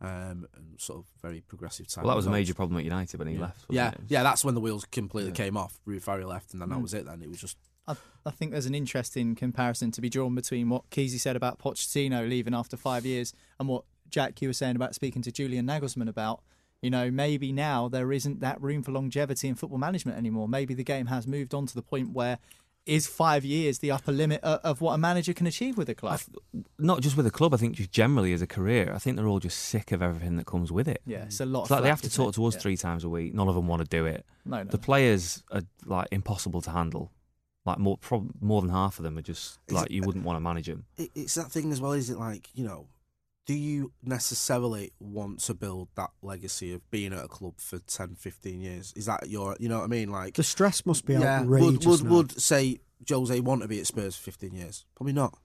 Um, 0.00 0.46
and 0.54 0.76
sort 0.78 1.00
of 1.00 1.06
very 1.20 1.40
progressive 1.40 1.88
type. 1.88 2.04
Well, 2.04 2.12
that 2.12 2.16
was 2.16 2.26
a 2.26 2.30
major 2.30 2.54
problem 2.54 2.78
at 2.78 2.84
United 2.84 3.18
when 3.18 3.26
he 3.26 3.34
yeah. 3.34 3.40
left. 3.40 3.68
wasn't 3.68 3.74
Yeah, 3.74 3.88
it? 3.88 3.94
It 3.94 4.00
yeah, 4.06 4.22
that's 4.22 4.44
when 4.44 4.54
the 4.54 4.60
wheels 4.60 4.84
completely 4.84 5.32
Yeah. 5.32 5.36
came 5.44 5.56
off. 5.56 5.80
Rui 5.86 5.98
Faria 5.98 6.24
left, 6.28 6.52
and 6.52 6.62
then 6.62 6.68
that 6.68 6.78
Mm. 6.78 6.82
was 6.82 6.94
it. 6.94 7.04
Then 7.04 7.20
it 7.20 7.28
was 7.28 7.40
just 7.40 7.56
I, 7.88 7.96
I 8.26 8.30
think 8.30 8.52
there's 8.52 8.66
an 8.66 8.74
interesting 8.76 9.34
comparison 9.34 9.90
to 9.92 10.00
be 10.00 10.08
drawn 10.10 10.34
between 10.36 10.68
what 10.68 10.88
Keezy 10.90 11.18
said 11.18 11.34
about 11.36 11.58
Pochettino 11.58 12.28
leaving 12.28 12.54
after 12.54 12.76
five 12.76 13.04
years 13.06 13.32
and 13.58 13.66
what 13.66 13.84
Jack 14.10 14.40
you 14.40 14.48
were 14.48 14.52
saying 14.52 14.76
about 14.76 14.94
speaking 14.94 15.22
to 15.22 15.32
Julian 15.32 15.66
Nagelsmann 15.66 16.08
about. 16.08 16.42
You 16.82 16.90
know, 16.90 17.10
maybe 17.10 17.50
now 17.52 17.88
there 17.88 18.12
isn't 18.12 18.40
that 18.40 18.60
room 18.62 18.82
for 18.84 18.92
longevity 18.92 19.48
in 19.48 19.54
football 19.56 19.78
management 19.78 20.16
anymore. 20.16 20.48
Maybe 20.48 20.74
the 20.74 20.84
game 20.84 21.06
has 21.06 21.26
moved 21.26 21.52
on 21.54 21.66
to 21.66 21.74
the 21.74 21.82
point 21.82 22.12
where 22.12 22.38
is 22.86 23.06
five 23.06 23.44
years 23.44 23.80
the 23.80 23.90
upper 23.90 24.12
limit 24.12 24.40
of, 24.42 24.60
of 24.62 24.80
what 24.80 24.94
a 24.94 24.98
manager 24.98 25.34
can 25.34 25.46
achieve 25.46 25.76
with 25.76 25.88
a 25.90 25.94
club? 25.94 26.20
th- 26.20 26.64
not 26.78 27.00
just 27.00 27.16
with 27.16 27.26
a 27.26 27.30
club. 27.30 27.52
I 27.52 27.56
think 27.56 27.74
just 27.74 27.90
generally 27.90 28.32
as 28.32 28.40
a 28.42 28.46
career. 28.46 28.92
I 28.94 28.98
think 28.98 29.16
they're 29.16 29.26
all 29.26 29.40
just 29.40 29.58
sick 29.58 29.90
of 29.92 30.00
everything 30.02 30.36
that 30.36 30.46
comes 30.46 30.70
with 30.72 30.86
it. 30.88 31.02
yeah, 31.04 31.24
it's 31.24 31.40
a 31.40 31.44
lot. 31.46 31.62
It's 31.62 31.70
of 31.72 31.76
like 31.78 31.82
they 31.82 31.88
have 31.90 32.00
to 32.02 32.10
talk 32.10 32.30
it? 32.30 32.34
to 32.36 32.46
us 32.46 32.54
Yeah. 32.54 32.60
three 32.60 32.76
times 32.76 33.02
a 33.04 33.08
week. 33.08 33.34
None 33.34 33.48
of 33.48 33.56
them 33.56 33.66
want 33.66 33.82
to 33.82 33.88
do 33.88 34.06
it. 34.06 34.24
No, 34.46 34.62
no. 34.62 34.70
The 34.70 34.78
players 34.78 35.42
are 35.50 35.62
like 35.84 36.08
impossible 36.12 36.60
to 36.62 36.70
handle. 36.70 37.10
Like 37.66 37.78
more, 37.78 37.98
prob- 37.98 38.30
more 38.40 38.62
than 38.62 38.70
half 38.70 38.98
of 38.98 39.02
them 39.02 39.18
are 39.18 39.22
just 39.22 39.58
like 39.68 39.86
it- 39.86 39.92
you 39.92 40.02
uh, 40.02 40.06
wouldn't 40.06 40.24
want 40.24 40.36
to 40.36 40.40
manage 40.40 40.66
them. 40.68 40.86
it, 40.96 41.10
it's 41.14 41.34
that 41.34 41.50
thing 41.50 41.72
as 41.72 41.80
well. 41.80 41.92
Is 41.92 42.08
it 42.08 42.16
like 42.18 42.48
you 42.54 42.64
know? 42.64 42.86
Do 43.48 43.54
you 43.54 43.92
necessarily 44.02 44.92
want 45.00 45.40
to 45.40 45.54
build 45.54 45.88
that 45.94 46.10
legacy 46.20 46.74
of 46.74 46.88
being 46.90 47.14
at 47.14 47.24
a 47.24 47.28
club 47.28 47.54
for 47.56 47.78
10, 47.78 48.16
15 48.16 48.60
years? 48.60 48.92
Is 48.94 49.06
that 49.06 49.30
your, 49.30 49.56
you 49.58 49.70
know 49.70 49.78
what 49.78 49.84
I 49.84 49.86
mean? 49.86 50.10
Like, 50.10 50.34
the 50.34 50.42
stress 50.42 50.84
must 50.84 51.06
be 51.06 51.14
yeah, 51.14 51.40
outrageous. 51.40 51.86
would 51.86 51.86
would, 51.86 52.04
now. 52.04 52.10
would 52.10 52.40
say 52.40 52.80
Jose 53.08 53.40
want 53.40 53.62
to 53.62 53.68
be 53.68 53.80
at 53.80 53.86
Spurs 53.86 54.16
for 54.16 54.24
fifteen 54.24 54.54
years? 54.54 54.84
Probably 54.94 55.12
not. 55.12 55.38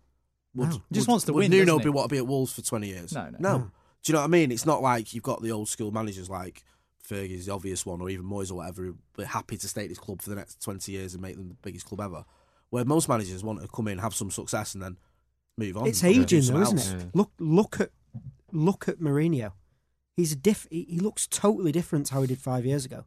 Would, 0.55 0.69
No. 0.69 0.83
Just 0.91 1.07
wants 1.07 1.25
to 1.25 1.33
would 1.33 1.49
win, 1.49 1.51
Nuno 1.51 1.77
be 1.77 1.83
he? 1.83 1.89
want 1.89 2.09
to 2.09 2.13
be 2.13 2.17
at 2.17 2.27
Wolves 2.27 2.53
for 2.53 2.61
twenty 2.61 2.87
years? 2.89 3.13
No, 3.13 3.29
no. 3.29 3.37
no. 3.39 3.57
No. 3.57 3.71
Do 4.03 4.11
you 4.11 4.13
know 4.13 4.19
what 4.19 4.25
I 4.25 4.27
mean? 4.27 4.51
It's 4.51 4.65
not 4.65 4.81
like 4.81 5.13
you've 5.13 5.23
got 5.23 5.41
the 5.41 5.51
old 5.51 5.69
school 5.69 5.91
managers 5.91 6.29
like 6.29 6.63
Fergie's 7.07 7.45
the 7.45 7.53
obvious 7.53 7.85
one, 7.85 8.01
or 8.01 8.09
even 8.09 8.25
Moyes 8.25 8.51
or 8.51 8.55
whatever, 8.55 8.83
who 8.83 8.97
are 9.19 9.25
happy 9.25 9.55
to 9.57 9.67
stay 9.67 9.83
at 9.83 9.89
his 9.89 9.99
club 9.99 10.21
for 10.21 10.29
the 10.29 10.35
next 10.35 10.61
twenty 10.61 10.91
years 10.91 11.13
and 11.13 11.21
make 11.21 11.35
them 11.35 11.49
the 11.49 11.55
biggest 11.61 11.85
club 11.85 12.01
ever. 12.01 12.25
Where 12.69 12.85
most 12.85 13.07
managers 13.07 13.43
want 13.43 13.61
to 13.61 13.67
come 13.67 13.87
in, 13.87 13.99
have 13.99 14.15
some 14.15 14.31
success, 14.31 14.73
and 14.73 14.83
then 14.83 14.97
move 15.57 15.77
on. 15.77 15.87
It's 15.87 16.03
aging, 16.03 16.45
though, 16.45 16.61
isn't 16.61 16.79
it? 16.79 16.99
Yeah. 16.99 17.05
Look, 17.13 17.31
look 17.39 17.79
at, 17.79 17.91
look 18.51 18.87
at 18.87 18.99
Mourinho. 18.99 19.51
He's 20.15 20.31
a 20.31 20.35
diff. 20.35 20.67
He, 20.69 20.85
he 20.89 20.99
looks 20.99 21.27
totally 21.27 21.71
different 21.71 22.07
to 22.07 22.13
how 22.13 22.21
he 22.21 22.27
did 22.27 22.39
five 22.39 22.65
years 22.65 22.85
ago, 22.85 23.05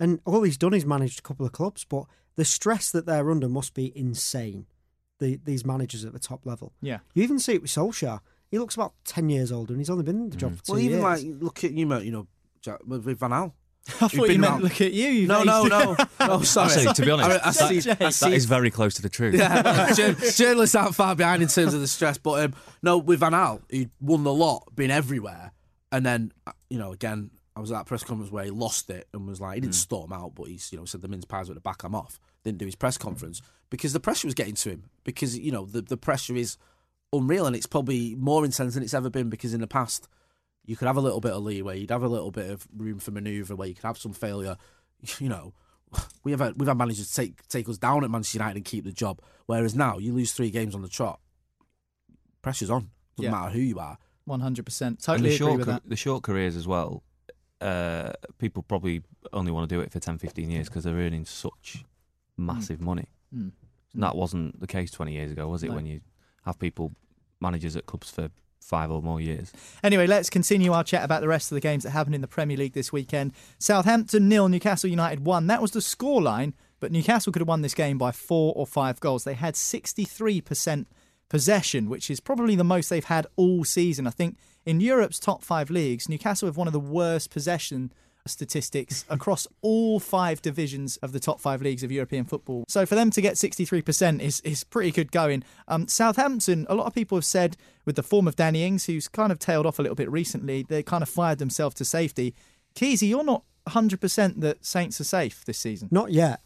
and 0.00 0.20
all 0.24 0.42
he's 0.42 0.58
done 0.58 0.74
is 0.74 0.84
managed 0.84 1.18
a 1.18 1.22
couple 1.22 1.46
of 1.46 1.52
clubs. 1.52 1.84
But 1.84 2.04
the 2.36 2.44
stress 2.44 2.90
that 2.90 3.06
they're 3.06 3.30
under 3.30 3.48
must 3.48 3.74
be 3.74 3.96
insane. 3.96 4.66
The, 5.18 5.38
these 5.44 5.64
managers 5.64 6.04
at 6.04 6.12
the 6.12 6.18
top 6.18 6.44
level. 6.44 6.72
Yeah. 6.82 6.98
You 7.14 7.22
even 7.22 7.38
see 7.38 7.54
it 7.54 7.62
with 7.62 7.70
Solskjaer. 7.70 8.18
He 8.50 8.58
looks 8.58 8.74
about 8.74 8.94
ten 9.04 9.28
years 9.28 9.52
older, 9.52 9.72
and 9.72 9.80
he's 9.80 9.90
only 9.90 10.02
been 10.02 10.22
in 10.22 10.30
the 10.30 10.36
job 10.36 10.52
mm. 10.52 10.56
for 10.58 10.64
two 10.64 10.72
Well, 10.72 10.80
even 10.80 10.98
years. 11.00 11.24
like 11.24 11.40
look 11.40 11.62
at 11.62 11.72
you, 11.72 11.86
know, 11.86 11.98
you 11.98 12.10
know, 12.10 12.26
Jack, 12.60 12.80
with 12.84 13.04
Van 13.04 13.30
Gaal. 13.30 13.52
I 13.88 13.90
thought 13.92 14.12
you 14.14 14.26
been 14.26 14.40
meant 14.40 14.52
around- 14.52 14.62
look 14.62 14.80
at 14.80 14.92
you. 14.92 15.08
you 15.08 15.26
No, 15.26 15.42
no, 15.42 15.64
no, 15.64 15.96
no. 16.20 16.42
Sorry. 16.42 16.70
Actually, 16.72 16.94
to 16.94 17.02
be 17.04 17.10
honest, 17.10 17.30
I, 17.30 17.34
I 17.34 17.38
that- 17.38 17.54
see, 17.82 17.90
I 17.90 17.94
that 17.94 18.12
that 18.14 18.32
is 18.32 18.44
very 18.44 18.70
close 18.70 18.94
to 18.94 19.02
the 19.02 19.08
truth. 19.08 19.34
yeah, 19.34 19.92
journalists 19.92 20.74
aren't 20.74 20.94
far 20.94 21.14
behind 21.14 21.42
in 21.42 21.48
terms 21.48 21.74
of 21.74 21.80
the 21.80 21.88
stress, 21.88 22.18
but 22.18 22.44
um, 22.44 22.54
no, 22.82 22.98
with 22.98 23.20
Van 23.20 23.32
Gaal, 23.32 23.60
he 23.68 23.88
won 24.00 24.22
the 24.24 24.32
lot, 24.32 24.64
been 24.74 24.90
everywhere, 24.90 25.52
and 25.90 26.06
then 26.06 26.32
uh, 26.46 26.52
you 26.70 26.78
know 26.78 26.92
again 26.92 27.30
I 27.54 27.60
was 27.60 27.70
at 27.70 27.74
that 27.78 27.86
press 27.86 28.02
conference 28.02 28.32
where 28.32 28.44
he 28.44 28.50
lost 28.50 28.88
it 28.88 29.08
and 29.12 29.26
was 29.26 29.40
like, 29.40 29.56
he 29.56 29.60
didn't 29.60 29.74
storm 29.74 30.10
out, 30.10 30.34
but 30.34 30.44
he's, 30.44 30.72
you 30.72 30.78
know, 30.78 30.86
said 30.86 31.02
the 31.02 31.08
mince 31.08 31.26
pies 31.26 31.48
were 31.48 31.52
at 31.52 31.56
the 31.56 31.60
back, 31.60 31.84
I'm 31.84 31.94
off. 31.94 32.18
Didn't 32.44 32.56
do 32.56 32.64
his 32.64 32.74
press 32.76 32.96
conference 32.96 33.42
because 33.68 33.92
the 33.92 34.00
pressure 34.00 34.26
was 34.26 34.32
getting 34.34 34.54
to 34.54 34.70
him. 34.70 34.84
Because, 35.04 35.38
you 35.38 35.52
know, 35.52 35.66
the, 35.66 35.82
the 35.82 35.98
pressure 35.98 36.34
is 36.34 36.56
unreal 37.12 37.44
and 37.46 37.54
it's 37.54 37.66
probably 37.66 38.14
more 38.14 38.46
intense 38.46 38.72
than 38.72 38.82
it's 38.82 38.94
ever 38.94 39.10
been 39.10 39.28
because 39.28 39.52
in 39.52 39.60
the 39.60 39.66
past, 39.66 40.08
you 40.64 40.76
could 40.76 40.86
have 40.86 40.96
a 40.96 41.00
little 41.00 41.20
bit 41.20 41.32
of 41.32 41.42
leeway, 41.42 41.80
you'd 41.80 41.90
have 41.90 42.02
a 42.02 42.08
little 42.08 42.30
bit 42.30 42.50
of 42.50 42.66
room 42.76 42.98
for 42.98 43.10
manoeuvre 43.10 43.54
where 43.56 43.68
you 43.68 43.74
could 43.74 43.84
have 43.84 43.98
some 43.98 44.12
failure. 44.12 44.56
You 45.18 45.28
know, 45.28 45.52
we 46.24 46.30
have 46.30 46.38
had, 46.38 46.60
we've 46.60 46.68
had 46.68 46.76
managers 46.78 47.12
take 47.12 47.46
take 47.48 47.68
us 47.68 47.76
down 47.76 48.04
at 48.04 48.10
Manchester 48.10 48.38
United 48.38 48.56
and 48.58 48.64
keep 48.64 48.84
the 48.84 48.92
job. 48.92 49.20
Whereas 49.46 49.74
now, 49.74 49.98
you 49.98 50.12
lose 50.12 50.32
three 50.32 50.50
games 50.50 50.76
on 50.76 50.82
the 50.82 50.88
trot, 50.88 51.18
pressure's 52.40 52.70
on. 52.70 52.90
Doesn't 53.16 53.32
Yeah. 53.32 53.36
matter 53.36 53.50
who 53.50 53.60
you 53.60 53.78
are. 53.80 53.98
One 54.24 54.38
hundred 54.40 54.64
percent. 54.64 55.02
Totally 55.02 55.30
the 55.30 55.34
agree 55.34 55.46
short, 55.46 55.58
with 55.58 55.66
that. 55.66 55.82
the 55.84 55.96
short 55.96 56.22
careers 56.22 56.54
as 56.56 56.68
well. 56.68 57.02
Uh, 57.60 58.12
people 58.38 58.62
probably 58.62 59.02
only 59.32 59.50
want 59.52 59.68
to 59.68 59.74
do 59.74 59.80
it 59.80 59.92
for 59.92 60.00
10, 60.00 60.18
15 60.18 60.50
years 60.50 60.68
because 60.68 60.82
they're 60.84 60.94
earning 60.94 61.24
such 61.24 61.84
massive 62.36 62.80
money. 62.80 63.06
Mm. 63.34 63.52
And 63.94 64.02
that 64.02 64.16
wasn't 64.16 64.58
the 64.58 64.66
case 64.66 64.90
20 64.90 65.12
years 65.12 65.30
ago, 65.32 65.46
was 65.48 65.62
it? 65.62 65.68
No. 65.68 65.74
When 65.76 65.86
you 65.86 66.00
have 66.44 66.58
people, 66.58 66.92
managers 67.40 67.76
at 67.76 67.86
clubs 67.86 68.10
for 68.10 68.30
five 68.62 68.90
or 68.90 69.02
more 69.02 69.20
years. 69.20 69.52
Anyway, 69.82 70.06
let's 70.06 70.30
continue 70.30 70.72
our 70.72 70.84
chat 70.84 71.04
about 71.04 71.20
the 71.20 71.28
rest 71.28 71.50
of 71.50 71.56
the 71.56 71.60
games 71.60 71.82
that 71.84 71.90
happened 71.90 72.14
in 72.14 72.20
the 72.20 72.28
Premier 72.28 72.56
League 72.56 72.74
this 72.74 72.92
weekend. 72.92 73.32
Southampton 73.58 74.28
nil, 74.28 74.48
Newcastle 74.48 74.90
United 74.90 75.24
one. 75.24 75.46
That 75.46 75.62
was 75.62 75.72
the 75.72 75.80
scoreline, 75.80 76.52
but 76.80 76.92
Newcastle 76.92 77.32
could 77.32 77.40
have 77.40 77.48
won 77.48 77.62
this 77.62 77.74
game 77.74 77.98
by 77.98 78.12
four 78.12 78.52
or 78.56 78.66
five 78.66 79.00
goals. 79.00 79.24
They 79.24 79.34
had 79.34 79.54
63% 79.54 80.86
possession, 81.28 81.88
which 81.88 82.10
is 82.10 82.20
probably 82.20 82.56
the 82.56 82.64
most 82.64 82.90
they've 82.90 83.04
had 83.04 83.26
all 83.36 83.64
season. 83.64 84.06
I 84.06 84.10
think 84.10 84.36
in 84.64 84.80
Europe's 84.80 85.18
top 85.18 85.42
five 85.42 85.70
leagues, 85.70 86.08
Newcastle 86.08 86.46
have 86.46 86.56
one 86.56 86.66
of 86.66 86.72
the 86.72 86.80
worst 86.80 87.30
possession 87.30 87.92
statistics 88.26 89.04
across 89.08 89.46
all 89.62 89.98
five 89.98 90.40
divisions 90.42 90.96
of 90.98 91.12
the 91.12 91.20
top 91.20 91.40
five 91.40 91.62
leagues 91.62 91.82
of 91.82 91.90
European 91.90 92.24
football. 92.24 92.64
So 92.68 92.86
for 92.86 92.94
them 92.94 93.10
to 93.10 93.20
get 93.20 93.34
63% 93.34 94.20
is, 94.20 94.40
is 94.40 94.64
pretty 94.64 94.90
good 94.90 95.10
going. 95.10 95.42
Um, 95.68 95.88
Southampton, 95.88 96.66
a 96.68 96.74
lot 96.74 96.86
of 96.86 96.94
people 96.94 97.16
have 97.16 97.24
said 97.24 97.56
with 97.84 97.96
the 97.96 98.02
form 98.02 98.28
of 98.28 98.36
Danny 98.36 98.64
Ings, 98.64 98.86
who's 98.86 99.08
kind 99.08 99.32
of 99.32 99.38
tailed 99.38 99.66
off 99.66 99.78
a 99.78 99.82
little 99.82 99.96
bit 99.96 100.10
recently, 100.10 100.62
they 100.62 100.82
kind 100.82 101.02
of 101.02 101.08
fired 101.08 101.38
themselves 101.38 101.74
to 101.76 101.84
safety. 101.84 102.34
Keezy, 102.74 103.08
you're 103.08 103.24
not 103.24 103.42
100% 103.68 104.40
that 104.40 104.64
Saints 104.64 105.00
are 105.00 105.04
safe 105.04 105.44
this 105.44 105.58
season. 105.58 105.88
Not 105.90 106.12
yet. 106.12 106.40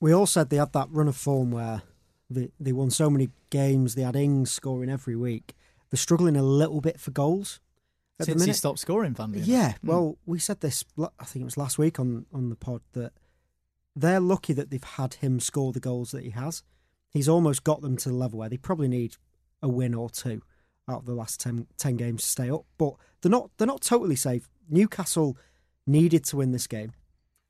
We 0.00 0.12
all 0.12 0.26
said 0.26 0.48
they 0.48 0.56
had 0.56 0.72
that 0.72 0.88
run 0.90 1.08
of 1.08 1.16
form 1.16 1.50
where 1.50 1.82
they, 2.30 2.50
they 2.58 2.72
won 2.72 2.90
so 2.90 3.10
many 3.10 3.28
games. 3.50 3.94
They 3.94 4.02
had 4.02 4.16
Ings 4.16 4.50
scoring 4.50 4.90
every 4.90 5.16
week. 5.16 5.54
They're 5.90 5.98
struggling 5.98 6.36
a 6.36 6.42
little 6.42 6.80
bit 6.80 7.00
for 7.00 7.10
goals 7.10 7.60
Since 8.24 8.42
the 8.42 8.46
he 8.48 8.52
stopped 8.52 8.78
scoring, 8.78 9.14
funnily. 9.14 9.40
Yeah, 9.40 9.72
Mm. 9.72 9.88
well, 9.88 10.18
we 10.26 10.38
said 10.38 10.60
this. 10.60 10.84
I 11.18 11.24
think 11.24 11.42
it 11.42 11.44
was 11.44 11.56
last 11.56 11.78
week 11.78 11.98
on 12.00 12.26
on 12.32 12.48
the 12.48 12.56
pod 12.56 12.82
that 12.92 13.12
they're 13.96 14.20
lucky 14.20 14.52
that 14.52 14.70
they've 14.70 14.82
had 14.82 15.14
him 15.14 15.40
score 15.40 15.72
the 15.72 15.80
goals 15.80 16.10
that 16.12 16.24
he 16.24 16.30
has. 16.30 16.62
He's 17.10 17.28
almost 17.28 17.64
got 17.64 17.80
them 17.82 17.96
to 17.98 18.08
the 18.08 18.14
level 18.14 18.38
where 18.38 18.48
they 18.48 18.56
probably 18.56 18.88
need 18.88 19.16
a 19.62 19.68
win 19.68 19.94
or 19.94 20.08
two 20.10 20.42
out 20.88 21.00
of 21.00 21.06
the 21.06 21.14
last 21.14 21.40
10, 21.40 21.66
10 21.76 21.96
games 21.96 22.22
to 22.22 22.28
stay 22.28 22.50
up. 22.50 22.64
But 22.78 22.94
they're 23.20 23.30
not 23.30 23.50
they're 23.58 23.66
not 23.66 23.82
totally 23.82 24.16
safe. 24.16 24.48
Newcastle 24.68 25.36
needed 25.86 26.24
to 26.26 26.36
win 26.36 26.52
this 26.52 26.66
game 26.68 26.92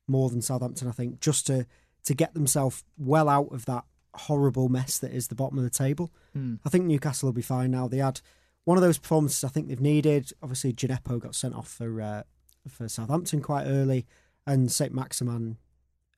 more 0.07 0.29
than 0.29 0.41
Southampton, 0.41 0.87
I 0.87 0.91
think, 0.91 1.19
just 1.19 1.45
to 1.47 1.65
to 2.05 2.13
get 2.15 2.33
themselves 2.33 2.83
well 2.97 3.29
out 3.29 3.49
of 3.53 3.65
that 3.65 3.85
horrible 4.15 4.67
mess 4.67 4.97
that 4.99 5.11
is 5.11 5.27
the 5.27 5.35
bottom 5.35 5.57
of 5.57 5.63
the 5.63 5.69
table. 5.69 6.11
Hmm. 6.33 6.55
I 6.65 6.69
think 6.69 6.85
Newcastle 6.85 7.27
will 7.27 7.33
be 7.33 7.41
fine 7.43 7.71
now. 7.71 7.87
They 7.87 7.97
had 7.99 8.19
one 8.65 8.77
of 8.77 8.83
those 8.83 8.97
performances 8.97 9.43
I 9.43 9.47
think 9.49 9.67
they've 9.67 9.79
needed. 9.81 10.31
Obviously, 10.41 10.73
Gineppo 10.73 11.19
got 11.19 11.35
sent 11.35 11.55
off 11.55 11.67
for 11.67 12.01
uh, 12.01 12.23
for 12.67 12.87
Southampton 12.87 13.41
quite 13.41 13.65
early, 13.65 14.05
and 14.45 14.71
Saint 14.71 14.93
Maximin, 14.93 15.57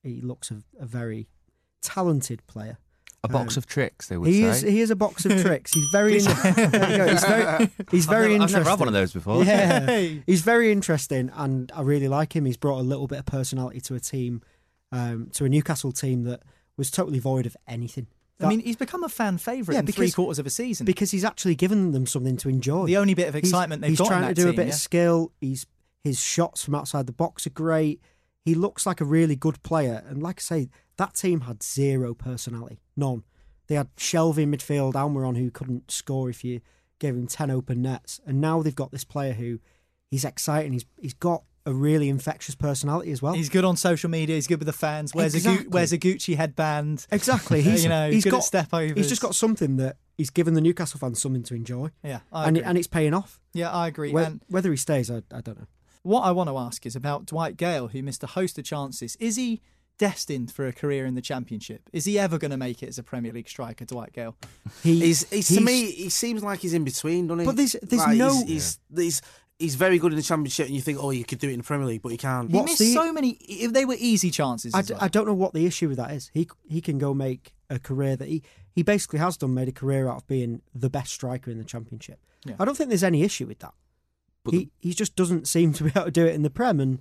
he 0.02 0.20
looks 0.20 0.50
a, 0.50 0.62
a 0.78 0.86
very 0.86 1.28
talented 1.82 2.46
player. 2.46 2.78
A 3.22 3.28
box 3.28 3.56
Um, 3.56 3.60
of 3.60 3.66
tricks, 3.66 4.08
they 4.08 4.18
would 4.18 4.28
He 4.28 4.42
say. 4.42 4.48
is 4.48 4.60
he 4.60 4.80
is 4.82 4.90
a 4.90 4.96
box 4.96 5.24
of 5.24 5.40
tricks. 5.42 5.72
He's 5.72 5.88
very 5.90 6.18
in- 6.18 6.24
there 6.54 7.06
you 7.06 7.12
he's 7.12 7.24
very 7.24 7.70
he's 7.90 8.06
I've 8.06 8.14
very 8.14 8.32
never, 8.32 8.44
I've 8.44 8.52
never 8.52 8.68
had 8.70 8.78
one 8.78 8.88
of 8.88 8.92
those 8.94 9.14
before. 9.14 9.42
Yeah, 9.44 9.96
he's 10.26 10.42
very 10.42 10.70
interesting, 10.70 11.30
and 11.34 11.72
I 11.74 11.80
really 11.80 12.08
like 12.08 12.36
him. 12.36 12.44
He's 12.44 12.58
brought 12.58 12.80
a 12.80 12.82
little 12.82 13.06
bit 13.06 13.18
of 13.20 13.24
personality 13.24 13.80
to 13.80 13.94
a 13.94 14.00
team, 14.00 14.42
um, 14.92 15.30
to 15.32 15.46
a 15.46 15.48
Newcastle 15.48 15.90
team 15.92 16.24
that 16.24 16.42
was 16.76 16.90
totally 16.90 17.18
void 17.18 17.46
of 17.46 17.56
anything. 17.66 18.08
I 18.40 18.48
mean, 18.48 18.60
he's 18.60 18.76
become 18.76 19.04
a 19.04 19.08
fan 19.08 19.38
favourite 19.38 19.74
Yeah, 19.76 19.80
in 19.80 19.86
three 19.86 20.10
quarters 20.10 20.38
of 20.38 20.46
a 20.46 20.50
season. 20.50 20.84
because 20.86 21.10
he's 21.12 21.24
actually 21.24 21.54
given 21.54 21.92
them 21.92 22.06
something 22.06 22.36
to 22.38 22.48
enjoy. 22.48 22.86
the 22.86 22.96
only 22.96 23.14
bit 23.14 23.28
of 23.28 23.34
He's- 23.34 23.44
excitement 23.44 23.80
they've 23.82 23.90
he's 23.90 23.98
got 23.98 24.06
in 24.06 24.10
trying 24.10 24.22
that 24.22 24.34
to 24.36 24.42
do 24.42 24.48
a 24.48 24.52
bit 24.52 24.66
yeah? 24.66 24.72
of 24.72 24.78
skill. 24.78 25.32
He's 25.40 25.66
his 26.02 26.20
shots 26.20 26.64
from 26.64 26.74
outside 26.74 27.06
the 27.06 27.12
box 27.12 27.46
are 27.46 27.50
great. 27.50 28.00
He 28.44 28.54
looks 28.54 28.84
like 28.84 29.00
a 29.00 29.04
really 29.06 29.36
good 29.36 29.62
player, 29.62 30.04
and 30.06 30.22
like 30.22 30.40
I 30.40 30.42
say, 30.42 30.68
that 30.98 31.14
team 31.14 31.42
had 31.42 31.62
zero 31.62 32.12
personality, 32.12 32.78
none. 32.96 33.22
They 33.68 33.76
had 33.76 33.94
Shelvey 33.96 34.46
midfield, 34.46 34.92
Almiron 34.92 35.38
who 35.38 35.50
couldn't 35.50 35.90
score 35.90 36.28
if 36.28 36.44
you 36.44 36.60
gave 36.98 37.14
him 37.14 37.26
ten 37.26 37.50
open 37.50 37.80
nets, 37.80 38.20
and 38.26 38.40
now 38.40 38.60
they've 38.60 38.74
got 38.74 38.90
this 38.90 39.04
player 39.04 39.32
who 39.32 39.60
he's 40.10 40.24
exciting. 40.24 40.72
He's 40.74 40.84
he's 41.00 41.14
got 41.14 41.44
a 41.66 41.72
really 41.72 42.08
infectious 42.08 42.54
personality 42.54 43.10
as 43.12 43.22
well. 43.22 43.32
He's 43.32 43.48
good 43.48 43.64
on 43.64 43.76
social 43.76 44.10
media. 44.10 44.34
He's 44.36 44.46
good 44.46 44.58
with 44.58 44.66
the 44.66 44.72
fans. 44.72 45.14
Wears 45.14 45.34
a 45.34 45.38
Exactly. 45.38 45.64
Gu- 45.64 45.70
wears 45.70 45.92
a 45.92 45.98
Gucci 45.98 46.36
headband. 46.36 47.06
exactly. 47.10 47.62
He's 47.68 47.82
you 47.84 47.88
know, 47.88 48.10
he's 48.10 48.24
good 48.24 48.30
got 48.32 48.38
at 48.38 48.44
step 48.44 48.68
overs. 48.74 48.96
He's 48.96 49.08
just 49.08 49.22
got 49.22 49.34
something 49.34 49.76
that 49.78 49.96
he's 50.18 50.30
given 50.30 50.54
the 50.54 50.60
Newcastle 50.60 50.98
fans 51.00 51.20
something 51.22 51.42
to 51.44 51.54
enjoy, 51.54 51.90
Yeah, 52.02 52.20
I 52.32 52.48
and 52.48 52.56
agree. 52.58 52.68
and 52.68 52.78
it's 52.78 52.86
paying 52.86 53.14
off. 53.14 53.40
yeah, 53.54 53.70
I 53.70 53.88
agree. 53.88 54.12
Whe- 54.12 54.18
and 54.26 54.40
Whether 54.48 54.70
he 54.70 54.76
stays, 54.76 55.10
I, 55.10 55.22
I 55.32 55.40
don't 55.40 55.58
know. 55.58 55.66
what 56.02 56.20
I 56.22 56.30
want 56.32 56.50
to 56.50 56.58
ask 56.58 56.84
is 56.86 56.94
about 56.96 57.26
Dwight 57.26 57.56
Gayle, 57.56 57.88
who 57.88 58.02
missed 58.02 58.22
a 58.22 58.28
host 58.28 58.58
of 58.58 58.64
chances. 58.64 59.16
Is 59.16 59.36
he 59.36 59.62
destined 59.96 60.50
for 60.52 60.66
a 60.66 60.72
career 60.72 61.06
in 61.06 61.14
the 61.14 61.22
Championship? 61.22 61.88
Is 61.92 62.04
he 62.04 62.18
ever 62.18 62.36
going 62.36 62.50
to 62.50 62.56
make 62.56 62.82
it 62.82 62.88
as 62.88 62.98
a 62.98 63.02
Premier 63.02 63.32
League 63.32 63.48
striker, 63.48 63.84
Dwight 63.84 64.12
Gayle? 64.12 64.36
He, 64.82 64.98
He's, 65.00 65.28
he's, 65.30 65.48
to 65.54 65.60
me, 65.60 65.90
he 65.92 66.10
seems 66.10 66.42
like 66.42 66.58
he's 66.60 66.74
in 66.74 66.84
between, 66.84 67.28
doesn't 67.28 67.40
he? 67.40 67.46
But 67.46 67.56
there's- 67.56 67.76
there's 67.82 68.02
Like, 68.02 68.16
no- 68.18 68.34
He's, 68.44 68.48
he's, 68.48 68.78
he's, 68.96 69.22
he's 69.58 69.74
very 69.74 69.98
good 69.98 70.12
in 70.12 70.16
the 70.16 70.22
Championship, 70.22 70.66
and 70.66 70.74
you 70.74 70.80
think, 70.82 70.98
oh, 71.02 71.10
you 71.10 71.24
could 71.24 71.38
do 71.38 71.48
it 71.48 71.52
in 71.52 71.58
the 71.58 71.64
Premier 71.64 71.86
League, 71.86 72.02
but 72.02 72.10
he 72.12 72.18
can't. 72.18 72.50
He 72.50 72.56
What's 72.56 72.72
missed 72.72 72.78
the- 72.80 72.92
so 72.94 73.12
many. 73.12 73.30
If 73.40 73.72
they 73.72 73.84
were 73.84 73.96
easy 73.98 74.30
chances, 74.30 74.74
I, 74.74 74.82
well. 74.88 74.98
I 75.00 75.08
don't 75.08 75.26
know 75.26 75.34
what 75.34 75.54
the 75.54 75.66
issue 75.66 75.88
with 75.88 75.98
that 75.98 76.10
is. 76.12 76.30
He 76.34 76.48
he 76.68 76.80
can 76.80 76.98
go 76.98 77.14
make 77.14 77.52
a 77.70 77.78
career 77.78 78.16
that 78.16 78.28
he 78.28 78.42
he 78.72 78.82
basically 78.82 79.18
has 79.20 79.36
done, 79.36 79.54
made 79.54 79.68
a 79.68 79.72
career 79.72 80.08
out 80.08 80.16
of 80.16 80.26
being 80.26 80.62
the 80.74 80.90
best 80.90 81.12
striker 81.12 81.50
in 81.50 81.58
the 81.58 81.64
championship. 81.64 82.18
Yeah. 82.44 82.56
I 82.58 82.64
don't 82.64 82.76
think 82.76 82.88
there's 82.90 83.04
any 83.04 83.22
issue 83.22 83.46
with 83.46 83.60
that. 83.60 83.74
But 84.44 84.54
he 84.54 84.70
he 84.80 84.92
just 84.92 85.16
doesn't 85.16 85.48
seem 85.48 85.72
to 85.74 85.84
be 85.84 85.90
able 85.90 86.04
to 86.04 86.10
do 86.10 86.26
it 86.26 86.34
in 86.34 86.42
the 86.42 86.50
Prem, 86.50 86.80
and 86.80 87.00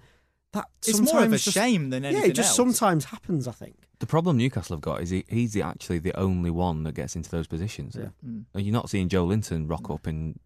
that 0.54 0.66
it's 0.80 0.96
sometimes 0.96 1.14
more 1.14 1.24
of 1.24 1.34
a 1.34 1.38
just, 1.38 1.54
shame 1.54 1.90
than 1.90 2.06
anything 2.06 2.24
Yeah, 2.24 2.30
it 2.30 2.36
just 2.36 2.50
else. 2.50 2.56
sometimes 2.56 3.06
happens. 3.06 3.48
I 3.48 3.52
think. 3.52 3.76
The 4.00 4.08
problem 4.08 4.38
Newcastle 4.38 4.76
have 4.76 4.82
got 4.82 5.02
is 5.02 5.12
he, 5.12 5.24
he's 5.30 5.54
the, 5.54 5.62
actually 5.62 6.00
the 6.00 6.14
only 6.20 6.50
one 6.50 6.84
that 6.84 6.94
gets 6.94 7.16
into 7.16 7.30
those 7.32 7.48
positions. 7.48 7.96
Yeah. 7.98 8.10
Mm. 8.28 8.46
And 8.54 8.66
You're 8.66 8.74
not 8.74 8.90
seeing 8.90 9.08
Joelinton 9.08 9.70
rock 9.70 9.90
up 9.90 10.08
in 10.08 10.40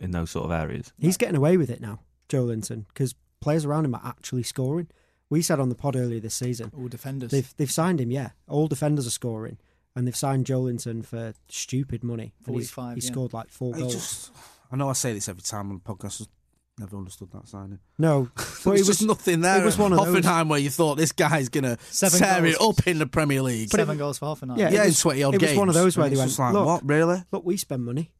in 0.00 0.10
those 0.12 0.30
sort 0.30 0.44
of 0.46 0.50
areas. 0.52 0.92
He's 0.98 1.16
getting 1.16 1.36
away 1.36 1.56
with 1.56 1.70
it 1.70 1.80
now, 1.80 2.00
Joelinton, 2.28 2.86
because 2.88 3.14
players 3.40 3.64
around 3.64 3.84
him 3.84 3.94
are 3.94 4.02
actually 4.04 4.42
scoring. 4.42 4.88
We 5.30 5.42
said 5.42 5.60
on 5.60 5.68
the 5.68 5.74
pod 5.74 5.94
earlier 5.96 6.20
this 6.20 6.34
season 6.34 6.72
All 6.76 6.88
defenders. 6.88 7.30
they've 7.30 7.52
they've 7.56 7.70
signed 7.70 8.00
him. 8.00 8.10
Yeah, 8.10 8.30
all 8.48 8.66
defenders 8.68 9.06
are 9.06 9.10
scoring, 9.10 9.58
and 9.94 10.06
they've 10.06 10.16
signed 10.16 10.46
Joelinton 10.46 11.04
for 11.04 11.34
stupid 11.48 12.02
money. 12.02 12.32
And 12.46 12.54
he's- 12.56 12.70
45, 12.70 12.96
He 12.96 13.02
yeah. 13.02 13.12
scored 13.12 13.32
like 13.34 13.50
four 13.50 13.74
He 13.74 13.80
goals. 13.82 13.92
just, 13.94 14.30
I 14.72 14.76
know 14.76 14.88
I 14.88 14.94
say 14.94 15.12
this 15.12 15.28
every 15.28 15.42
time 15.42 15.70
on 15.70 15.82
the 15.84 15.94
podcast. 15.94 16.18
Just 16.18 16.30
never 16.78 16.96
understood 16.96 17.30
that 17.32 17.46
signing. 17.48 17.80
No, 17.98 18.30
But 18.36 18.46
but 18.64 18.70
it 18.70 18.76
it 18.76 18.80
was 18.80 18.88
was 18.88 19.02
nothing 19.02 19.40
there. 19.42 19.60
it 19.60 19.64
was 19.66 19.76
one 19.76 19.92
of 19.92 19.98
those- 19.98 20.24
Hoffenheim 20.24 20.48
where 20.48 20.60
you 20.60 20.70
thought 20.70 20.94
this 20.96 21.12
guy's 21.12 21.48
gonna 21.50 21.76
Seven 21.90 22.20
tear 22.20 22.46
it 22.46 22.56
up 22.60 22.86
in 22.86 22.98
the 22.98 23.06
Premier 23.06 23.42
League. 23.42 23.68
Seven 23.68 23.98
goals 23.98 24.18
for 24.18 24.26
half 24.26 24.42
a 24.42 24.46
night. 24.46 24.58
Yeah, 24.58 24.70
yeah, 24.70 24.78
it 24.80 24.82
in 24.82 24.86
was- 24.88 25.00
twenty 25.00 25.22
odd 25.24 25.34
it 25.34 25.40
was 25.42 25.48
games. 25.50 25.58
one 25.58 25.68
of 25.68 25.74
those 25.74 25.98
where 25.98 26.08
they 26.08 26.16
went, 26.16 26.38
like, 26.38 26.52
"Look, 26.54 26.64
what 26.66 26.88
really? 26.88 27.22
look, 27.32 27.44
we 27.44 27.56
spend 27.58 27.84
money. 27.84 28.12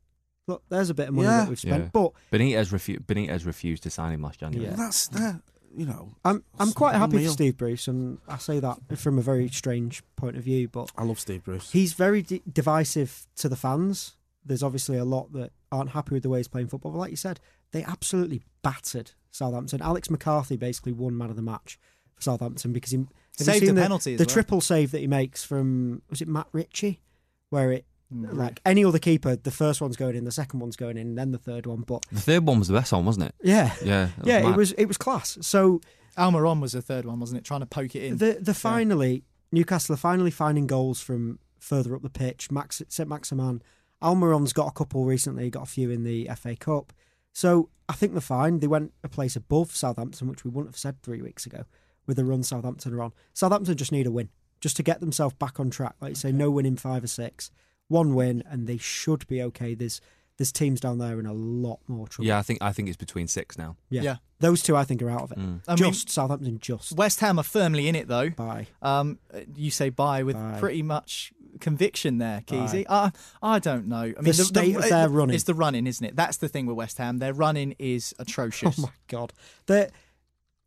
Look, 0.48 0.62
there's 0.68 0.90
a 0.90 0.94
bit 0.94 1.08
of 1.08 1.14
money 1.14 1.28
Yeah. 1.28 1.40
that 1.42 1.48
we've 1.48 1.58
spent. 1.60 1.84
Yeah. 1.84 1.90
But 1.92 2.12
Benitez, 2.32 2.72
refu- 2.72 3.04
Benitez 3.04 3.46
refused 3.46 3.84
to 3.84 3.90
sign 3.90 4.12
him 4.12 4.22
last 4.22 4.40
January. 4.40 4.68
Yeah. 4.70 4.76
That's 4.76 5.06
that. 5.08 5.42
You 5.76 5.84
know, 5.86 6.14
I'm 6.24 6.42
I'm 6.58 6.68
It's 6.68 6.76
quite 6.76 6.94
happy 6.96 7.16
unreal. 7.18 7.28
for 7.30 7.34
Steve 7.34 7.56
Bruce, 7.58 7.86
and 7.86 8.18
I 8.26 8.38
say 8.38 8.58
that 8.58 8.98
from 8.98 9.18
a 9.18 9.22
very 9.22 9.48
strange 9.48 10.02
point 10.16 10.36
of 10.36 10.42
view. 10.42 10.66
But 10.66 10.90
I 10.96 11.04
love 11.04 11.20
Steve 11.20 11.44
Bruce. 11.44 11.70
he's 11.70 11.92
very 11.92 12.22
d- 12.22 12.42
divisive 12.50 13.26
to 13.36 13.48
the 13.50 13.54
fans. 13.56 14.16
There's 14.44 14.62
obviously 14.62 14.96
a 14.96 15.04
lot 15.04 15.32
that 15.34 15.52
aren't 15.70 15.90
happy 15.90 16.14
with 16.14 16.22
the 16.22 16.30
way 16.30 16.38
he's 16.38 16.48
playing 16.48 16.68
football. 16.68 16.92
But 16.92 16.98
like 16.98 17.10
you 17.10 17.16
said, 17.18 17.38
they 17.72 17.84
absolutely 17.84 18.40
battered 18.62 19.10
Southampton. 19.30 19.82
Alex 19.82 20.08
McCarthy 20.08 20.56
basically 20.56 20.92
won 20.92 21.16
man 21.18 21.28
of 21.28 21.36
the 21.36 21.42
match 21.42 21.78
for 22.14 22.22
Southampton 22.22 22.72
because 22.72 22.90
he 22.92 22.96
have 22.96 23.06
you 23.38 23.44
Saved 23.44 23.60
seen 23.60 23.68
a 23.70 23.72
the, 23.74 23.82
penalty 23.82 24.14
as 24.14 24.18
The 24.18 24.24
well. 24.24 24.32
triple 24.32 24.60
save 24.62 24.90
that 24.92 25.00
he 25.00 25.06
makes 25.06 25.44
from 25.44 26.00
was 26.08 26.22
it 26.22 26.28
Matt 26.28 26.48
Ritchie, 26.52 27.02
where 27.50 27.70
it 27.72 27.84
Mm. 28.14 28.32
like 28.34 28.60
any 28.64 28.84
other 28.86 28.98
keeper, 28.98 29.36
the 29.36 29.50
first 29.50 29.80
one's 29.82 29.96
going 29.96 30.16
in, 30.16 30.24
the 30.24 30.32
second 30.32 30.60
one's 30.60 30.76
going 30.76 30.96
in, 30.96 31.08
and 31.08 31.18
then 31.18 31.30
the 31.32 31.38
third 31.38 31.66
one. 31.66 31.82
But 31.82 32.06
The 32.10 32.20
third 32.20 32.46
one 32.46 32.58
was 32.58 32.68
the 32.68 32.74
best 32.74 32.90
one, 32.92 33.04
wasn't 33.04 33.26
it? 33.26 33.34
yeah, 33.42 33.74
Yeah. 33.84 34.08
that 34.18 34.26
yeah, 34.26 34.40
mad. 34.42 34.50
it 34.52 34.56
was 34.56 34.72
it 34.72 34.86
was 34.86 34.96
class. 34.96 35.36
So 35.42 35.80
Almiron 36.16 36.60
was 36.60 36.72
the 36.72 36.80
third 36.80 37.04
one, 37.04 37.20
wasn't 37.20 37.38
it? 37.38 37.44
Trying 37.44 37.60
to 37.60 37.66
poke 37.66 37.94
it 37.94 38.04
in. 38.04 38.16
the 38.16 38.38
the 38.40 38.54
finally 38.54 39.24
Newcastle 39.52 39.92
are 39.94 39.98
finally 39.98 40.30
finding 40.30 40.66
goals 40.66 41.00
from 41.02 41.38
further 41.58 41.94
up 41.94 42.02
the 42.02 42.08
pitch. 42.10 42.50
Max 42.50 42.80
St 42.88 43.08
Maximin, 43.08 43.60
Almiron's 44.02 44.52
got 44.54 44.68
a 44.68 44.72
couple 44.72 45.04
recently, 45.04 45.50
got 45.50 45.64
a 45.64 45.66
few 45.70 45.90
in 45.90 46.04
the 46.04 46.30
FA 46.36 46.56
Cup. 46.56 46.92
So 47.32 47.68
I 47.90 47.92
think 47.92 48.12
they're 48.12 48.20
fine. 48.20 48.60
They 48.60 48.66
went 48.68 48.92
a 49.04 49.08
place 49.08 49.36
above 49.36 49.74
Southampton, 49.76 50.28
which 50.28 50.44
we 50.44 50.50
wouldn't 50.50 50.74
have 50.74 50.78
said 50.78 51.02
three 51.02 51.20
weeks 51.22 51.46
ago, 51.46 51.64
with 52.06 52.16
the 52.16 52.24
run 52.24 52.42
Southampton 52.42 52.94
are 52.94 53.02
on. 53.02 53.12
Southampton 53.34 53.76
just 53.76 53.92
need 53.92 54.06
a 54.06 54.10
win, 54.10 54.30
just 54.60 54.76
to 54.76 54.82
get 54.82 55.00
themselves 55.00 55.34
back 55.34 55.60
on 55.60 55.68
track. 55.70 55.94
Like 56.00 56.10
you 56.10 56.14
say, 56.14 56.32
no 56.32 56.50
win 56.50 56.64
in 56.66 56.76
five 56.76 57.04
or 57.04 57.08
six. 57.08 57.50
One 57.88 58.14
win, 58.14 58.42
and 58.48 58.66
they 58.66 58.76
should 58.78 59.26
be 59.26 59.42
okay. 59.42 59.74
There's 59.74 60.00
there's 60.36 60.52
teams 60.52 60.78
down 60.80 60.98
there 60.98 61.18
in 61.18 61.26
a 61.26 61.32
lot 61.32 61.80
more 61.88 62.06
trouble. 62.06 62.28
Yeah, 62.28 62.38
I 62.38 62.42
think 62.42 62.60
I 62.62 62.72
think 62.72 62.88
it's 62.88 62.96
between 62.96 63.26
six 63.26 63.58
now. 63.58 63.76
yeah. 63.90 64.02
Yeah. 64.02 64.16
Those 64.40 64.62
two, 64.62 64.76
I 64.76 64.84
think, 64.84 65.02
are 65.02 65.10
out 65.10 65.22
of 65.22 65.32
it. 65.32 65.38
Mm. 65.38 65.62
I 65.66 65.72
mean- 65.74 65.92
just 65.92 66.08
Southampton, 66.10 66.60
just 66.60 66.92
West 66.92 67.18
Ham 67.18 67.40
are 67.40 67.42
firmly 67.42 67.88
in 67.88 67.96
it 67.96 68.06
though. 68.06 68.30
bye. 68.30 68.68
Um, 68.82 69.18
you 69.56 69.72
say 69.72 69.88
bye 69.90 70.22
with 70.22 70.36
Bye. 70.36 70.58
pretty 70.60 70.82
much 70.82 71.32
conviction 71.58 72.18
there, 72.18 72.42
Keezy. 72.46 72.84
Uh, 72.88 73.10
I 73.42 73.58
don't 73.58 73.88
know. 73.88 73.96
I 73.96 74.04
mean, 74.06 74.22
The 74.22 74.34
state 74.34 74.76
of 74.76 74.88
their 74.88 75.08
running. 75.08 75.34
It's 75.34 75.42
the 75.42 75.54
running, 75.54 75.88
isn't 75.88 76.06
it? 76.06 76.14
That's 76.14 76.36
the 76.36 76.46
thing 76.46 76.66
with 76.66 76.76
West 76.76 76.98
Ham. 76.98 77.18
Their 77.18 77.32
running 77.34 77.74
is 77.80 78.14
atrocious. 78.20 78.62
Oh 78.62 78.68
atrocious. 78.68 78.82
my 78.84 78.90
god! 79.08 79.32
The, 79.66 79.90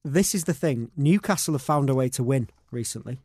this 0.03 0.36
is 0.36 0.43
the 0.43 0.53
thing. 0.53 0.91
Newcastle 0.97 1.53
have 1.53 1.61
found 1.61 1.89
a 1.89 1.95
way 1.95 2.09
to 2.09 2.24
win 2.24 2.49
recently, 2.72 3.19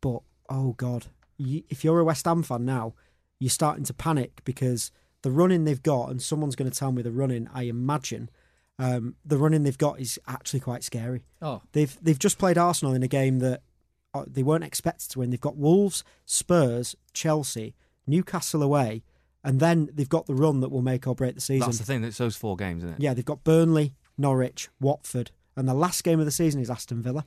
but 0.00 0.20
oh 0.48 0.74
god, 0.76 1.06
you, 1.38 1.62
if 1.70 1.84
you're 1.84 1.98
a 2.00 2.04
West 2.04 2.24
Ham 2.26 2.42
fan 2.42 2.64
now, 2.64 2.94
you're 3.40 3.50
starting 3.50 3.84
to 3.84 3.94
panic 3.94 4.42
because 4.44 4.90
the 5.22 5.30
running 5.30 5.64
they've 5.64 5.82
got, 5.82 6.10
and 6.10 6.20
someone's 6.20 6.56
going 6.56 6.70
to 6.70 6.76
tell 6.76 6.92
me 6.92 7.02
the 7.02 7.10
running. 7.12 7.48
I 7.54 7.62
imagine 7.64 8.28
um, 8.78 9.14
the 9.24 9.38
running 9.38 9.62
they've 9.64 9.78
got 9.78 10.00
is 10.00 10.18
actually 10.28 10.60
quite 10.60 10.84
scary. 10.84 11.24
oh, 11.42 11.62
They've 11.72 11.96
they've 12.02 12.18
just 12.18 12.38
played 12.38 12.58
Arsenal 12.58 12.94
in 12.94 13.02
a 13.02 13.08
game 13.08 13.38
that 13.40 13.62
uh, 14.14 14.24
they 14.26 14.42
weren't 14.42 14.64
expected 14.64 15.10
to 15.10 15.18
win. 15.20 15.30
They've 15.30 15.40
got 15.40 15.56
Wolves, 15.56 16.04
Spurs, 16.24 16.94
Chelsea, 17.12 17.74
Newcastle 18.06 18.62
away, 18.62 19.02
and 19.44 19.60
then 19.60 19.88
they've 19.92 20.08
got 20.08 20.26
the 20.26 20.34
run 20.34 20.60
that 20.60 20.70
will 20.70 20.82
make 20.82 21.06
or 21.06 21.14
break 21.14 21.34
the 21.34 21.40
season. 21.40 21.66
That's 21.68 21.78
the 21.78 21.84
thing. 21.84 22.04
It's 22.04 22.18
those 22.18 22.36
four 22.36 22.56
games, 22.56 22.82
isn't 22.84 22.96
it? 22.96 23.00
Yeah, 23.02 23.14
they've 23.14 23.24
got 23.24 23.44
Burnley, 23.44 23.94
Norwich, 24.16 24.68
Watford, 24.80 25.30
and 25.56 25.68
the 25.68 25.74
last 25.74 26.04
game 26.04 26.20
of 26.20 26.26
the 26.26 26.32
season 26.32 26.60
is 26.60 26.70
Aston 26.70 27.02
Villa. 27.02 27.24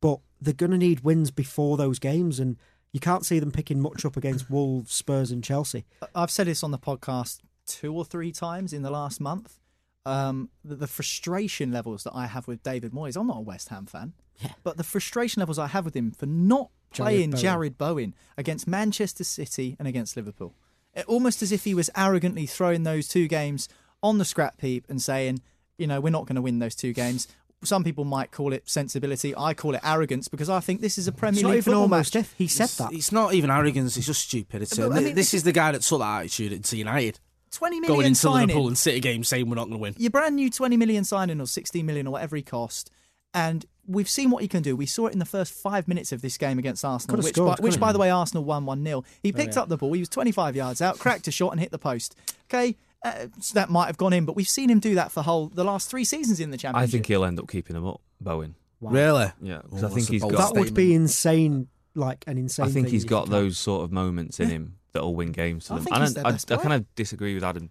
But 0.00 0.20
they're 0.40 0.54
going 0.54 0.72
to 0.72 0.78
need 0.78 1.00
wins 1.00 1.30
before 1.30 1.76
those 1.76 1.98
games, 1.98 2.38
and 2.38 2.56
you 2.92 3.00
can't 3.00 3.26
see 3.26 3.38
them 3.38 3.50
picking 3.50 3.80
much 3.80 4.04
up 4.04 4.16
against 4.16 4.50
Wolves, 4.50 4.92
Spurs, 4.92 5.30
and 5.30 5.42
Chelsea. 5.44 5.84
I've 6.14 6.30
said 6.30 6.46
this 6.46 6.62
on 6.62 6.70
the 6.70 6.78
podcast 6.78 7.40
two 7.66 7.92
or 7.94 8.04
three 8.04 8.32
times 8.32 8.72
in 8.72 8.82
the 8.82 8.90
last 8.90 9.20
month. 9.20 9.58
Um, 10.04 10.50
the, 10.64 10.76
the 10.76 10.86
frustration 10.86 11.72
levels 11.72 12.04
that 12.04 12.12
I 12.14 12.26
have 12.26 12.46
with 12.46 12.62
David 12.62 12.92
Moyes. 12.92 13.16
I'm 13.16 13.26
not 13.26 13.38
a 13.38 13.40
West 13.40 13.70
Ham 13.70 13.86
fan, 13.86 14.12
Yeah. 14.40 14.52
but 14.62 14.76
the 14.76 14.84
frustration 14.84 15.40
levels 15.40 15.58
I 15.58 15.66
have 15.66 15.84
with 15.84 15.94
him 15.96 16.12
for 16.12 16.26
not 16.26 16.70
Jarrod 16.94 16.96
playing 17.04 17.30
Bowen. 17.32 17.42
Jarrod 17.42 17.76
Bowen 17.78 18.14
against 18.38 18.68
Manchester 18.68 19.24
City 19.24 19.74
and 19.80 19.88
against 19.88 20.16
Liverpool, 20.16 20.54
It- 20.94 21.06
almost 21.06 21.42
as 21.42 21.50
if 21.50 21.64
he 21.64 21.74
was 21.74 21.90
arrogantly 21.96 22.46
throwing 22.46 22.84
those 22.84 23.08
two 23.08 23.26
games 23.26 23.68
on 24.00 24.18
the 24.18 24.24
scrap 24.24 24.60
heap 24.60 24.86
and 24.88 25.02
saying, 25.02 25.40
you 25.76 25.88
know, 25.88 26.00
we're 26.00 26.10
not 26.10 26.26
going 26.26 26.36
to 26.36 26.42
win 26.42 26.60
those 26.60 26.76
two 26.76 26.92
games. 26.92 27.26
Some 27.64 27.84
people 27.84 28.04
might 28.04 28.30
call 28.30 28.52
it 28.52 28.68
sensibility. 28.68 29.34
I 29.36 29.54
call 29.54 29.74
it 29.74 29.80
arrogance 29.82 30.28
because 30.28 30.50
I 30.50 30.60
think 30.60 30.80
this 30.80 30.98
is 30.98 31.08
a 31.08 31.12
Premier 31.12 31.38
It's 31.38 31.42
not 31.42 31.48
League 31.48 31.56
even 31.58 31.64
football 31.64 31.82
almost 31.82 32.14
match. 32.14 32.24
if 32.24 32.32
he 32.34 32.48
said 32.48 32.64
It's, 32.64 32.76
that. 32.76 32.92
it's 32.92 33.12
not 33.12 33.34
even 33.34 33.50
arrogance; 33.50 33.96
it's 33.96 34.06
just 34.06 34.28
stupidity. 34.28 34.76
But, 34.82 34.92
uh, 34.92 34.94
I 34.94 34.96
mean, 34.96 35.04
this 35.04 35.14
this- 35.14 35.34
is 35.34 35.42
the 35.42 35.52
guy 35.52 35.72
that 35.72 35.82
took 35.82 36.00
that 36.00 36.20
attitude 36.20 36.52
into 36.52 36.76
United, 36.76 37.18
20 37.52 37.80
million 37.80 37.96
going 37.96 38.06
into 38.08 38.20
signing. 38.20 38.48
Liverpool 38.48 38.68
and 38.68 38.78
City 38.78 39.00
game 39.00 39.24
saying 39.24 39.48
we're 39.48 39.56
not 39.56 39.64
going 39.68 39.78
to 39.78 39.82
win. 39.82 39.94
your 39.96 40.10
brand 40.10 40.36
new 40.36 40.50
20 40.50 40.76
million 40.76 41.04
signing 41.04 41.40
or 41.40 41.46
16 41.46 41.84
million 41.86 42.06
or 42.06 42.10
whatever 42.10 42.36
he 42.36 42.42
cost 42.42 42.90
and 43.32 43.66
we've 43.86 44.08
seen 44.08 44.30
what 44.30 44.42
he 44.42 44.48
can 44.48 44.62
do 44.62 44.74
we 44.76 44.86
saw 44.86 45.06
it 45.06 45.12
in 45.12 45.18
the 45.18 45.24
first 45.24 45.52
five 45.52 45.86
minutes 45.88 46.12
of 46.12 46.22
this 46.22 46.36
game 46.36 46.58
against 46.58 46.84
arsenal 46.84 47.16
which, 47.18 47.34
scored, 47.34 47.56
by, 47.58 47.62
which 47.62 47.78
by 47.80 47.92
the 47.92 47.98
way 47.98 48.10
arsenal 48.10 48.44
won 48.44 48.64
1-0 48.66 49.04
he 49.22 49.32
oh, 49.32 49.36
picked 49.36 49.54
yeah. 49.54 49.62
up 49.62 49.68
the 49.68 49.76
ball 49.76 49.92
he 49.92 50.00
was 50.00 50.08
25 50.08 50.56
yards 50.56 50.82
out 50.82 50.98
cracked 50.98 51.28
a 51.28 51.30
shot 51.30 51.52
and 51.52 51.60
hit 51.60 51.70
the 51.70 51.78
post 51.78 52.16
okay 52.50 52.76
uh, 53.06 53.26
so 53.40 53.54
that 53.54 53.70
might 53.70 53.86
have 53.86 53.96
gone 53.96 54.12
in 54.12 54.24
but 54.24 54.34
we've 54.36 54.48
seen 54.48 54.68
him 54.70 54.80
do 54.80 54.94
that 54.96 55.10
for 55.12 55.22
whole 55.22 55.48
the 55.48 55.64
last 55.64 55.88
three 55.90 56.04
seasons 56.04 56.40
in 56.40 56.50
the 56.50 56.56
Championship. 56.56 56.76
I 56.76 56.86
championship 56.86 56.92
think 56.92 57.06
he'll 57.06 57.24
end 57.24 57.38
up 57.40 57.48
keeping 57.48 57.74
them 57.74 57.86
up, 57.86 58.00
Bowen. 58.20 58.54
Really? 58.80 59.32
Yeah, 59.42 59.58
Oh, 59.58 59.62
because 59.64 59.78
I 59.78 59.80
that's 59.88 59.94
think 59.94 60.08
a 60.08 60.12
he's 60.12 60.20
bold 60.22 60.32
got. 60.34 60.54
that 60.54 60.60
would 60.60 60.74
be 60.74 60.94
insane, 60.94 61.68
like 61.94 62.24
an 62.26 62.36
insane. 62.38 62.66
I 62.66 62.68
think 62.70 62.86
thing 62.86 62.92
he's 62.94 63.04
if 63.04 63.10
got 63.10 63.20
you 63.20 63.24
can. 63.24 63.32
those 63.32 63.58
sort 63.58 63.84
of 63.84 63.92
moments 63.92 64.38
in 64.38 64.50
him 64.50 64.76
that'll 64.92 65.14
win 65.14 65.32
games 65.32 65.66
to 65.66 65.72
I 65.72 65.76
them. 65.76 65.84
think 65.84 65.94
And 65.96 66.04
he's 66.04 66.14
their 66.14 66.26
I, 66.26 66.30
best 66.32 66.52
I 66.52 66.56
player. 66.56 66.68
kind 66.68 66.80
of 66.82 66.94
disagree 66.94 67.34
with 67.34 67.42
Adam 67.44 67.70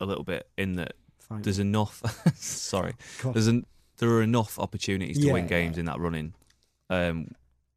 a 0.00 0.04
little 0.06 0.24
bit 0.24 0.48
in 0.58 0.74
that 0.76 0.94
Fine. 1.20 1.42
there's 1.42 1.58
enough. 1.60 2.02
sorry, 2.36 2.94
Go 3.22 3.28
on. 3.28 3.32
there's 3.34 3.46
an, 3.46 3.64
there 3.98 4.10
are 4.10 4.22
enough 4.22 4.58
opportunities 4.58 5.18
to 5.20 5.32
win 5.32 5.44
Yeah. 5.44 5.48
games 5.48 5.78
in 5.78 5.84
that 5.86 6.00
running 6.00 6.34
um, 6.90 7.28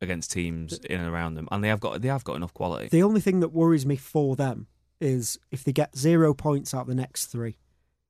against 0.01 0.31
teams 0.31 0.73
in 0.79 0.99
and 0.99 1.07
around 1.09 1.35
them, 1.35 1.47
and 1.51 1.63
they 1.63 1.67
have 1.69 1.79
got 1.79 2.01
they 2.01 2.07
have 2.07 2.23
got 2.23 2.35
enough 2.35 2.53
quality. 2.53 2.87
The 2.89 3.03
only 3.03 3.21
thing 3.21 3.39
that 3.41 3.49
worries 3.49 3.85
me 3.85 3.95
for 3.97 4.35
them 4.35 4.67
is 4.99 5.37
if 5.51 5.63
they 5.63 5.71
get 5.73 5.97
zero 5.97 6.33
points 6.33 6.73
out 6.73 6.81
of 6.81 6.87
the 6.87 6.95
next 6.95 7.27
three. 7.27 7.57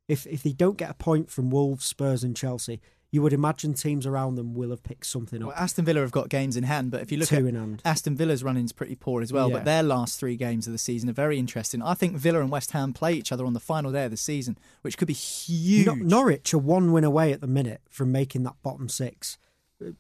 If 0.07 0.25
if 0.27 0.41
they 0.43 0.53
don't 0.53 0.77
get 0.77 0.89
a 0.89 0.93
point 0.93 1.29
from 1.29 1.49
Wolves, 1.49 1.85
Spurs, 1.85 2.23
and 2.23 2.35
Chelsea, 2.35 2.79
you 3.11 3.21
would 3.21 3.33
imagine 3.33 3.73
teams 3.73 4.05
around 4.05 4.35
them 4.35 4.53
will 4.53 4.69
have 4.69 4.83
picked 4.83 5.05
something 5.05 5.41
well, 5.41 5.49
up. 5.51 5.61
aston 5.61 5.83
villa 5.85 6.01
have 6.01 6.11
got 6.11 6.27
games 6.29 6.55
in 6.57 6.63
hand 6.63 6.91
but 6.91 7.01
if 7.01 7.11
you 7.11 7.17
look 7.17 7.29
two 7.29 7.37
at 7.37 7.45
in 7.45 7.55
hand. 7.55 7.81
Aston 7.85 8.15
Villa's 8.15 8.43
running's 8.43 8.71
pretty 8.73 8.95
poor 8.95 9.21
as 9.21 9.31
well, 9.33 9.49
Yeah. 9.49 9.57
but 9.57 9.65
their 9.65 9.83
last 9.83 10.19
three 10.19 10.35
games 10.35 10.65
of 10.67 10.73
the 10.73 10.77
season 10.79 11.09
are 11.09 11.13
very 11.13 11.37
interesting. 11.39 11.81
I 11.81 11.93
think 11.93 12.15
Villa 12.17 12.41
and 12.41 12.49
West 12.51 12.71
Ham 12.71 12.93
play 12.93 13.13
each 13.13 13.31
other 13.31 13.45
on 13.45 13.53
the 13.53 13.59
final 13.59 13.91
day 13.91 14.05
of 14.05 14.11
the 14.11 14.17
season, 14.17 14.57
which 14.81 14.97
could 14.97 15.07
be 15.07 15.13
huge. 15.13 15.85
No- 15.87 15.95
Norwich 15.95 16.53
are 16.53 16.57
one 16.57 16.91
win 16.91 17.03
away 17.03 17.31
at 17.33 17.41
the 17.41 17.47
minute 17.47 17.81
from 17.89 18.11
making 18.11 18.43
that 18.43 18.55
bottom 18.61 18.87
six, 18.89 19.37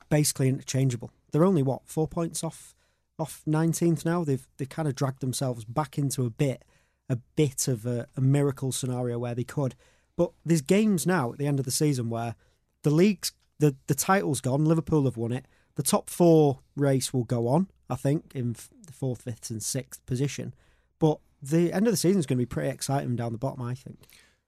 basically 0.09 0.47
interchangeable. 0.49 1.11
They're 1.31 1.45
only 1.45 1.63
what 1.63 1.81
four 1.85 2.07
points 2.07 2.43
off 2.43 2.73
off 3.19 3.41
nineteenth 3.45 4.05
now. 4.05 4.23
They've 4.23 4.47
they've 4.57 4.69
kind 4.69 4.87
of 4.87 4.95
dragged 4.95 5.21
themselves 5.21 5.65
back 5.65 5.97
into 5.97 6.25
a 6.25 6.29
bit 6.29 6.63
a 7.09 7.17
bit 7.35 7.67
of 7.67 7.85
a, 7.85 8.07
a 8.15 8.21
miracle 8.21 8.71
scenario 8.71 9.17
where 9.17 9.35
they 9.35 9.43
could. 9.43 9.75
But 10.15 10.31
there's 10.45 10.61
games 10.61 11.05
now 11.05 11.31
at 11.31 11.37
the 11.37 11.47
end 11.47 11.59
of 11.59 11.65
the 11.65 11.71
season 11.71 12.09
where 12.09 12.35
the 12.83 12.89
league's 12.89 13.31
the 13.59 13.75
the 13.87 13.95
title's 13.95 14.41
gone. 14.41 14.65
Liverpool 14.65 15.05
have 15.05 15.17
won 15.17 15.31
it. 15.31 15.45
The 15.75 15.83
top 15.83 16.09
four 16.09 16.59
race 16.75 17.13
will 17.13 17.23
go 17.23 17.47
on. 17.47 17.67
I 17.89 17.95
think 17.95 18.31
in 18.35 18.53
the 18.85 18.93
fourth, 18.93 19.21
fifth, 19.23 19.49
and 19.49 19.61
sixth 19.61 20.05
position. 20.05 20.53
But 20.99 21.19
the 21.41 21.71
end 21.71 21.87
of 21.87 21.93
the 21.93 21.97
season 21.97 22.19
is 22.19 22.25
going 22.25 22.37
to 22.37 22.41
be 22.41 22.47
pretty 22.47 22.69
exciting 22.69 23.15
down 23.15 23.31
the 23.31 23.37
bottom. 23.37 23.61
I 23.61 23.75
think. 23.75 23.99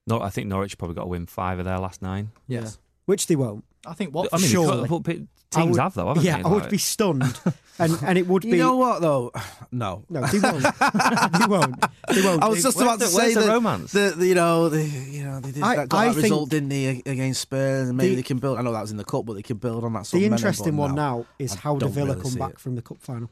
No, 0.08 0.22
I 0.22 0.30
think 0.30 0.48
Norwich 0.48 0.78
probably 0.78 0.96
got 0.96 1.04
to 1.04 1.08
win 1.08 1.28
five 1.28 1.60
of 1.60 1.66
their 1.66 1.78
last 1.80 2.02
nine. 2.02 2.32
Yes. 2.48 2.80
Which 3.06 3.28
they 3.28 3.36
won't. 3.36 3.64
I 3.86 3.94
think 3.94 4.14
what 4.14 4.30
I 4.34 4.38
mean, 4.38 4.48
Surely. 4.48 4.88
but- 4.88 5.04
but 5.04 5.16
I 5.16 5.62
teams 5.62 5.72
would- 5.72 5.80
have 5.82 5.94
though, 5.96 6.08
haven't 6.10 6.24
yeah, 6.24 6.38
they? 6.38 6.44
I 6.44 6.48
would 6.50 6.62
Like- 6.64 6.70
be 6.70 6.78
stunned, 6.78 7.24
and 7.80 7.98
and 8.04 8.18
it 8.18 8.28
would 8.28 8.44
You 8.44 8.52
be 8.52 8.58
You 8.58 8.64
know 8.64 8.76
what 8.76 9.02
though? 9.02 9.32
No. 9.72 10.04
no, 10.10 10.22
they 10.28 10.40
won't, 10.40 10.62
they 11.40 11.46
won't, 11.48 11.86
they 12.14 12.22
won't. 12.24 12.44
I 12.44 12.48
was 12.50 12.62
just 12.64 12.76
Where's 12.78 12.88
about 12.88 13.00
to 13.00 13.06
the- 13.06 13.12
say 13.12 13.18
where's 13.18 13.34
the 13.36 13.40
that 13.42 13.50
romance? 13.54 13.92
The, 13.92 14.14
the- 14.18 14.28
you 14.28 14.36
know, 14.36 14.68
the, 14.70 14.84
you 14.84 15.24
know, 15.24 15.40
they 15.40 15.52
did 15.52 15.64
I- 15.64 15.76
that, 15.78 15.90
got 15.90 15.98
I 15.98 16.06
that 16.08 16.14
think- 16.16 16.24
result, 16.24 16.50
didn't 16.50 16.70
they, 16.70 16.86
against 17.06 17.42
Spurs, 17.42 17.88
and 17.90 17.98
maybe 17.98 18.10
The- 18.10 18.16
they 18.18 18.24
can 18.24 18.38
build. 18.40 18.58
I 18.60 18.62
know 18.64 18.74
that 18.74 18.82
was 18.82 18.92
in 18.92 18.98
the 18.98 19.04
cup, 19.06 19.26
but 19.26 19.34
they 19.34 19.42
can 19.44 19.58
build 19.58 19.84
on 19.84 19.94
that. 19.94 20.06
Sort 20.08 20.20
the 20.20 20.26
interesting 20.28 20.76
one 20.78 20.96
no. 20.96 20.96
now 21.20 21.26
is 21.40 21.54
I 21.56 21.60
how 21.60 21.74
the 21.76 21.80
don't 21.82 21.92
Villa 21.94 22.10
really 22.16 22.22
come 22.22 22.34
back 22.36 22.52
it. 22.52 22.60
from 22.60 22.76
the 22.76 22.82
cup 22.82 22.98
final. 23.02 23.30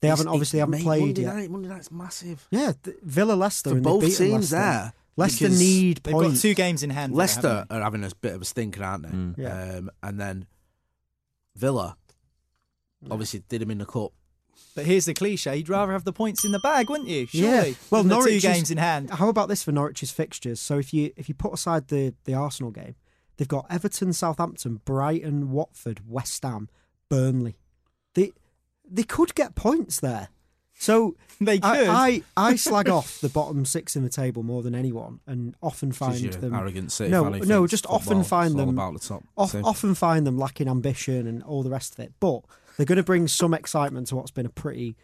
They 0.00 0.08
It's- 0.08 0.18
haven't 0.18 0.32
obviously 0.32 0.58
haven't 0.58 0.80
played 0.82 1.00
Monday 1.02 1.22
yet. 1.22 1.34
Night, 1.36 1.50
Monday 1.50 1.68
night's 1.68 1.90
massive 1.92 2.46
Yeah, 2.50 2.72
th- 2.82 2.96
Villa 3.02 3.34
Leicester 3.34 3.70
for 3.70 3.80
both 3.80 4.02
teams. 4.02 4.20
Leicester. 4.52 4.56
There, 4.56 4.92
Leicester 5.16 5.44
because 5.44 5.60
need 5.60 5.98
they've 5.98 6.12
points. 6.12 6.34
got 6.34 6.42
two 6.42 6.54
games 6.54 6.82
in 6.82 6.90
hand. 6.90 7.14
Leicester 7.14 7.66
haven't 7.70 7.72
are 7.72 7.82
having 7.82 8.04
a 8.04 8.10
bit 8.20 8.34
of 8.34 8.42
a 8.42 8.44
stinker, 8.44 8.82
aren't 8.82 9.02
they? 9.04 9.10
Mm. 9.10 9.38
Yeah. 9.38 9.76
Um, 9.76 9.90
and 10.02 10.20
then 10.20 10.46
Villa, 11.54 11.96
obviously, 13.10 13.42
did 13.48 13.60
them 13.60 13.70
in 13.70 13.78
the 13.78 13.86
cup. 13.86 14.12
But 14.74 14.86
here's 14.86 15.04
the 15.04 15.14
cliche: 15.14 15.56
you'd 15.56 15.68
rather 15.68 15.92
have 15.92 16.04
the 16.04 16.12
points 16.12 16.44
in 16.44 16.52
the 16.52 16.58
bag, 16.60 16.88
wouldn't 16.88 17.08
you? 17.08 17.26
Yeah. 17.30 17.62
Surely. 17.62 17.76
Well, 17.90 18.02
than 18.02 18.08
the 18.08 18.14
Norwich 18.14 18.42
two 18.42 18.48
games 18.48 18.70
in 18.70 18.78
hand. 18.78 19.10
How 19.10 19.28
about 19.28 19.48
this 19.48 19.62
for 19.62 19.72
Norwich's 19.72 20.10
fixtures? 20.10 20.60
So 20.60 20.78
if 20.78 20.94
you 20.94 21.12
if 21.16 21.28
you 21.28 21.34
put 21.34 21.52
aside 21.52 21.88
the 21.88 22.14
the 22.24 22.34
Arsenal 22.34 22.70
game, 22.70 22.94
they've 23.36 23.48
got 23.48 23.66
Everton, 23.68 24.12
Southampton, 24.12 24.80
Brighton, 24.84 25.50
Watford, 25.50 26.00
West 26.08 26.42
Ham, 26.42 26.68
Burnley. 27.10 27.56
They 28.14 28.32
they 28.88 29.02
could 29.02 29.34
get 29.34 29.54
points 29.54 30.00
there. 30.00 30.28
So 30.82 31.14
They 31.40 31.60
could. 31.60 31.64
I, 31.64 32.08
I, 32.08 32.22
I 32.36 32.56
slag 32.66 32.88
off 32.88 33.20
the 33.20 33.28
bottom 33.28 33.64
six 33.64 33.94
in 33.94 34.02
the 34.02 34.08
table 34.08 34.42
more 34.42 34.62
than 34.62 34.74
anyone, 34.74 35.20
and 35.28 35.54
often 35.62 35.92
find 35.92 36.32
them 36.32 36.52
arrogant 36.52 36.90
City 36.90 37.10
no 37.10 37.28
no 37.28 37.66
just 37.68 37.84
football 37.84 37.96
often 37.96 38.24
find 38.24 38.58
them 38.58 38.70
about 38.70 38.94
the 38.94 38.98
top. 38.98 39.22
off, 39.36 39.54
often 39.54 39.94
find 39.94 40.26
them 40.26 40.36
lacking 40.36 40.66
ambition 40.66 41.28
and 41.28 41.42
all 41.44 41.62
the 41.62 41.70
rest 41.70 41.94
of 41.94 42.00
it. 42.00 42.12
But 42.18 42.42
they're 42.76 42.86
going 42.86 42.96
to 42.96 43.04
bring 43.04 43.28
some 43.28 43.54
excitement 43.54 44.08
to 44.08 44.16
what's 44.16 44.32
been 44.32 44.46
a 44.46 44.50
pretty 44.50 44.96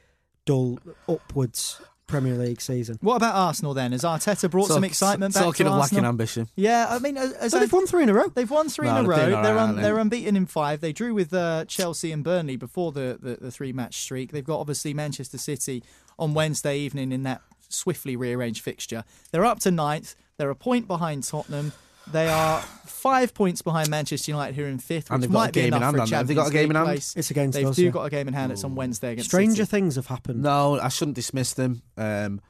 dull 0.46 0.80
upwards 1.08 1.80
Premier 2.08 2.34
League 2.34 2.60
season. 2.60 2.98
What 3.00 3.14
about 3.16 3.36
Arsenal 3.36 3.74
then? 3.74 3.92
Has 3.92 4.02
Arteta 4.02 4.50
brought 4.50 4.66
So- 4.68 4.74
some 4.74 4.82
excitement 4.84 5.34
back 5.34 5.44
Talking 5.44 5.66
to 5.66 5.72
of 5.72 5.78
lacking 5.78 6.04
ambition. 6.04 6.48
yeah, 6.56 6.86
I 6.90 6.98
mean, 6.98 7.16
as 7.16 7.32
as 7.34 7.52
So 7.52 7.60
they've 7.60 7.72
won 7.72 7.86
three 7.86 8.02
in 8.02 8.08
a 8.08 8.14
row. 8.14 8.28
They've 8.34 8.50
won 8.50 8.68
three 8.68 8.88
No, 8.88 8.96
in 8.98 9.04
a 9.04 9.08
row. 9.08 9.16
They're 9.42 9.58
un, 9.58 9.76
they're 9.76 9.98
unbeaten 9.98 10.34
in 10.34 10.46
five. 10.46 10.80
They 10.80 10.92
drew 10.92 11.14
with 11.14 11.32
uh, 11.32 11.66
Chelsea 11.66 12.10
and 12.10 12.24
Burnley 12.24 12.56
before 12.56 12.90
the, 12.90 13.18
the, 13.20 13.36
the 13.40 13.50
three 13.52 13.72
match 13.72 13.98
streak. 13.98 14.32
They've 14.32 14.44
got 14.44 14.58
obviously 14.58 14.92
Manchester 14.94 15.38
City 15.38 15.84
on 16.18 16.34
Wednesday 16.34 16.78
evening 16.78 17.12
in 17.12 17.22
that 17.22 17.42
swiftly 17.68 18.16
rearranged 18.16 18.62
fixture. 18.62 19.04
They're 19.30 19.44
up 19.44 19.60
to 19.60 19.70
ninth. 19.70 20.16
They're 20.38 20.50
a 20.50 20.56
point 20.56 20.86
behind 20.88 21.22
Tottenham. 21.24 21.72
They 22.12 22.28
are 22.28 22.60
five 22.86 23.34
points 23.34 23.62
behind 23.62 23.88
Manchester 23.90 24.30
United, 24.32 24.54
who 24.56 24.64
are 24.64 24.68
in 24.68 24.78
fifth, 24.78 25.10
And 25.10 25.20
which 25.20 25.28
they've 25.28 25.32
got 25.32 25.38
might 25.38 25.48
a 25.48 25.52
be 25.52 25.60
game 25.60 25.66
in 25.68 25.74
enough 25.74 25.82
hand, 25.82 25.96
for 25.96 25.98
a 25.98 26.16
haven't 26.16 26.26
they? 26.28 26.34
Have 26.34 26.44
got 26.44 26.48
a 26.50 26.52
game 26.52 26.70
in 26.70 26.76
hand? 26.76 26.86
place. 26.86 27.14
It's 27.16 27.30
against 27.30 27.56
They've 27.56 27.66
us, 27.66 27.76
do 27.76 27.84
yeah. 27.84 27.90
got 27.90 28.04
a 28.04 28.10
game 28.10 28.28
in 28.28 28.34
hand. 28.34 28.52
It's 28.52 28.64
on 28.64 28.74
Wednesday 28.74 29.12
against 29.12 29.30
Stranger 29.30 29.64
City. 29.64 29.70
things 29.70 29.96
have 29.96 30.06
happened. 30.06 30.42
No, 30.42 30.78
I 30.80 30.88
shouldn't 30.88 31.14
dismiss 31.14 31.54
them. 31.54 31.82
Um, 31.96 32.40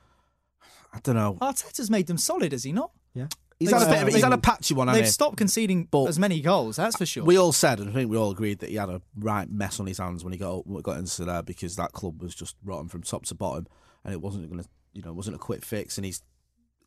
I 0.93 1.01
don't 1.03 1.17
know. 1.17 1.37
Arteta's 1.41 1.91
made 1.91 2.07
them 2.07 2.19
solid, 2.19 2.53
has 2.53 2.65
he 2.65 2.73
not? 2.73 2.93
Yeah. 3.15 3.27
He's 3.59 3.71
They've 3.71 3.79
had 3.81 3.89
a 3.89 3.91
bit. 3.91 4.03
Of, 4.09 4.15
he's 4.15 4.23
had 4.23 4.33
a 4.33 4.39
patchy 4.39 4.73
one. 4.75 4.87
They've 4.87 5.05
he? 5.05 5.11
stopped 5.11 5.37
conceding 5.37 5.89
But- 5.91 6.07
as 6.07 6.19
many 6.19 6.41
goals. 6.41 6.77
That's 6.77 6.97
for 6.97 7.05
sure. 7.05 7.25
We 7.25 7.37
all 7.37 7.53
said, 7.53 7.81
and 7.81 7.91
I 7.91 7.93
think 7.93 8.09
we 8.11 8.17
all 8.17 8.31
agreed 8.31 8.61
that 8.61 8.71
he 8.71 8.77
had 8.77 8.89
a 8.89 9.03
right 9.19 9.51
mess 9.51 9.81
on 9.81 9.87
his 9.87 9.99
hands 9.99 10.23
when 10.23 10.33
he 10.33 10.39
got 10.39 10.63
got 10.85 10.97
into 10.99 11.25
there 11.25 11.43
because 11.43 11.75
that 11.77 11.91
club 11.93 12.23
was 12.23 12.35
just 12.37 12.55
rotten 12.65 12.89
from 12.89 13.03
top 13.03 13.27
to 13.27 13.35
bottom, 13.35 13.67
and 14.05 14.15
it 14.15 14.21
wasn't 14.21 14.49
going 14.49 14.63
to, 14.63 14.69
you 14.93 15.03
know, 15.03 15.13
wasn't 15.13 15.35
a 15.35 15.41
quick 15.41 15.65
fix. 15.65 15.99
And 15.99 16.05
he's 16.05 16.23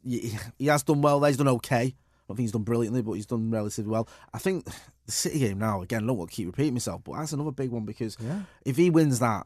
he, 0.03 0.33
he 0.57 0.67
has 0.67 0.83
done 0.83 1.01
well. 1.01 1.19
there, 1.19 1.29
He's 1.29 1.37
done 1.37 1.49
okay. 1.49 1.93
I 2.31 2.33
don't 2.33 2.37
think 2.37 2.43
he's 2.45 2.51
done 2.51 2.63
brilliantly, 2.63 3.01
but 3.01 3.13
he's 3.13 3.25
done 3.25 3.51
relatively 3.51 3.91
well. 3.91 4.07
I 4.33 4.37
think 4.37 4.65
the 5.05 5.11
City 5.11 5.39
game 5.39 5.59
now 5.59 5.81
again. 5.81 6.03
I 6.03 6.07
don't 6.07 6.17
want 6.17 6.29
to 6.31 6.35
keep 6.35 6.47
repeating 6.47 6.73
myself, 6.73 7.01
but 7.03 7.17
that's 7.17 7.33
another 7.33 7.51
big 7.51 7.69
one 7.71 7.85
because 7.85 8.17
if 8.65 8.77
he 8.77 8.89
wins 8.89 9.19
that 9.19 9.45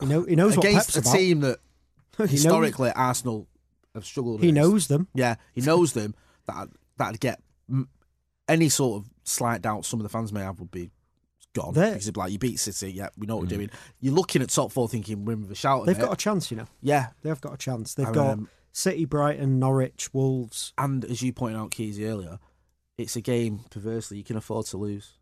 He, 0.00 0.06
know, 0.06 0.22
he 0.24 0.36
knows 0.36 0.56
against 0.56 0.96
a 0.96 1.00
about. 1.00 1.14
team 1.14 1.40
that 1.40 1.58
He 2.16 2.22
knows- 2.24 2.30
historically 2.30 2.90
Arsenal 2.92 3.46
have 3.94 4.04
struggled. 4.04 4.40
he 4.40 4.48
against. 4.50 4.68
knows 4.68 4.86
them. 4.88 5.08
Yeah, 5.14 5.36
he 5.52 5.60
knows 5.60 5.92
them. 5.92 6.14
That 6.46 6.68
that'd 6.96 7.20
get 7.20 7.42
mm, 7.70 7.86
any 8.48 8.70
sort 8.70 9.02
of 9.02 9.10
slight 9.24 9.60
doubt 9.60 9.84
some 9.84 10.00
of 10.00 10.04
the 10.04 10.08
fans 10.08 10.32
may 10.32 10.40
have 10.40 10.58
would 10.60 10.70
be 10.70 10.90
gone. 11.54 11.74
There- 11.74 11.92
Because 11.92 12.16
like 12.16 12.32
you 12.32 12.38
beat 12.38 12.58
City, 12.58 12.90
yeah, 12.90 13.08
we 13.18 13.26
know 13.26 13.36
what 13.36 13.42
we're 13.42 13.56
doing. 13.56 13.70
You're 14.00 14.14
looking 14.14 14.40
at 14.40 14.48
top 14.48 14.72
four, 14.72 14.88
thinking 14.88 15.26
we're 15.26 15.36
with 15.36 15.50
a 15.50 15.54
shout. 15.54 15.84
They've 15.84 15.98
got 15.98 16.12
a 16.12 16.16
chance, 16.16 16.50
you 16.50 16.56
know. 16.56 16.66
yeah, 16.80 17.08
They've 17.22 17.38
got 17.40 17.52
a 17.52 17.56
chance. 17.58 17.92
They've 17.94 18.06
And, 18.06 18.14
got 18.14 18.30
um, 18.30 18.48
City, 18.78 19.04
Brighton, 19.06 19.58
Norwich, 19.58 20.14
Wolves. 20.14 20.72
and 20.78 21.04
as 21.04 21.20
you 21.20 21.32
pointed 21.32 21.58
out, 21.58 21.70
Keezy 21.72 22.08
earlier, 22.08 22.38
it's 22.96 23.16
a 23.16 23.20
game 23.20 23.60
perversely 23.70 24.18
you 24.18 24.24
can 24.24 24.36
afford 24.36 24.66
to 24.66 24.76
lose. 24.76 25.14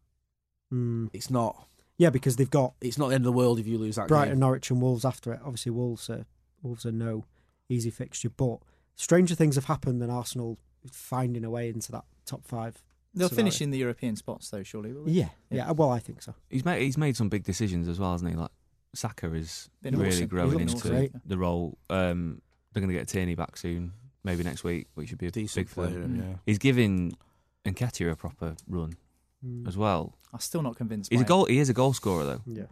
Mm, 0.73 1.09
It's 1.15 1.31
not. 1.31 1.67
yeah, 1.97 2.11
because 2.11 2.37
they've 2.37 2.51
got 2.51 2.75
It's 2.83 2.99
not 2.99 3.09
the 3.09 3.15
end 3.15 3.23
of 3.27 3.33
the 3.33 3.39
world 3.39 3.59
if 3.59 3.67
you 3.67 3.79
lose 3.79 3.97
that 3.97 4.09
Brighton, 4.09 4.35
game. 4.35 4.41
Norwich, 4.41 4.71
and 4.71 4.83
Wolves 4.83 5.05
after 5.05 5.33
it. 5.33 5.41
Obviously, 5.43 5.73
Wolves 5.73 6.11
are 6.11 6.27
Wolves 6.63 6.85
are 6.85 6.93
no 6.93 7.25
easy 7.69 7.91
fixture, 7.91 8.31
but 8.31 8.59
stranger 8.95 9.35
things 9.35 9.55
have 9.55 9.67
happened 9.67 10.03
than 10.03 10.11
Arsenal 10.11 10.59
finding 10.91 11.45
a 11.45 11.51
way 11.51 11.69
into 11.69 11.93
that 11.93 12.05
top 12.25 12.45
five. 12.45 12.83
They'll 13.15 13.29
scenario. 13.29 13.37
finish 13.51 13.61
in 13.63 13.71
the 13.71 13.79
European 13.79 14.17
spots, 14.17 14.51
though, 14.51 14.63
surely. 14.63 14.93
Will 14.93 15.05
they? 15.05 15.13
Yeah, 15.13 15.29
yeah. 15.51 15.71
Well, 15.71 15.91
I 15.91 15.99
think 16.01 16.21
so. 16.23 16.35
He's 16.51 16.65
made 16.65 16.83
he's 16.83 16.99
made 16.99 17.17
some 17.17 17.29
big 17.31 17.45
decisions 17.45 17.89
as 17.89 17.99
well, 17.99 18.13
hasn't 18.13 18.31
he? 18.31 18.37
Like 18.37 18.51
Saka 18.95 19.33
is 19.33 19.71
Been 19.83 19.97
really 19.97 20.09
awesome. 20.11 20.27
growing 20.27 20.61
into 20.61 20.75
looking 20.77 20.91
great. 20.91 21.13
the 21.25 21.39
role. 21.39 21.79
Um, 21.89 22.43
they're 22.77 22.83
going 22.83 22.93
to 22.93 22.99
get 22.99 23.09
Tierney 23.09 23.35
back 23.35 23.57
soon, 23.57 23.93
maybe 24.23 24.45
next 24.45 24.63
week, 24.63 24.89
which 24.95 25.09
should 25.09 25.17
be 25.19 25.27
a 25.29 25.31
Decent 25.31 25.67
big 25.67 25.69
for 25.71 25.87
player, 25.87 26.01
them. 26.03 26.17
yeah. 26.17 26.37
He's 26.45 26.59
giving 26.59 27.17
Nketiah 27.65 28.13
a 28.13 28.17
proper 28.17 28.55
run 28.69 28.97
Mm. 29.45 29.67
as 29.69 29.77
well. 29.77 30.15
I'm 30.33 30.41
still 30.41 30.63
not 30.63 30.77
convinced. 30.77 31.11
He's 31.11 31.21
a 31.21 31.25
it. 31.25 31.29
goal. 31.29 31.45
He 31.45 31.59
is 31.59 31.69
a 31.69 31.75
goal 31.75 31.93
scorer 31.93 32.25
though. 32.25 32.41
Yeah. 32.47 32.65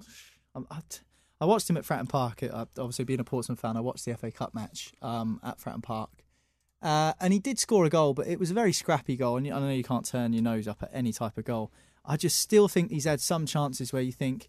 I, 0.70 0.80
I 1.40 1.44
watched 1.46 1.68
him 1.70 1.76
at 1.76 1.84
Fratton 1.84 2.08
Park. 2.08 2.42
Uh, 2.42 2.64
obviously, 2.78 3.04
being 3.04 3.20
a 3.20 3.24
Portsmouth 3.24 3.60
fan, 3.60 3.76
I 3.76 3.80
watched 3.80 4.04
the 4.04 4.14
FA 4.16 4.30
Cup 4.30 4.54
match 4.54 4.92
um, 5.02 5.40
at 5.42 5.58
Fratton 5.58 5.82
Park. 5.82 6.10
Uh, 6.82 7.12
and 7.20 7.32
he 7.32 7.38
did 7.38 7.58
score 7.58 7.84
a 7.84 7.90
goal, 7.90 8.12
but 8.14 8.26
it 8.26 8.38
was 8.38 8.50
a 8.50 8.54
very 8.54 8.72
scrappy 8.72 9.16
goal. 9.16 9.36
And 9.36 9.46
I 9.52 9.58
know 9.60 9.70
you 9.70 9.82
can't 9.84 10.04
turn 10.06 10.32
your 10.32 10.42
nose 10.42 10.66
up 10.68 10.82
at 10.82 10.90
any 10.92 11.12
type 11.12 11.36
of 11.38 11.44
goal. 11.44 11.70
I 12.04 12.16
just 12.16 12.38
still 12.38 12.66
think 12.68 12.90
he's 12.90 13.04
had 13.04 13.20
some 13.20 13.46
chances 13.46 13.92
where 13.92 14.02
you 14.02 14.12
think 14.12 14.48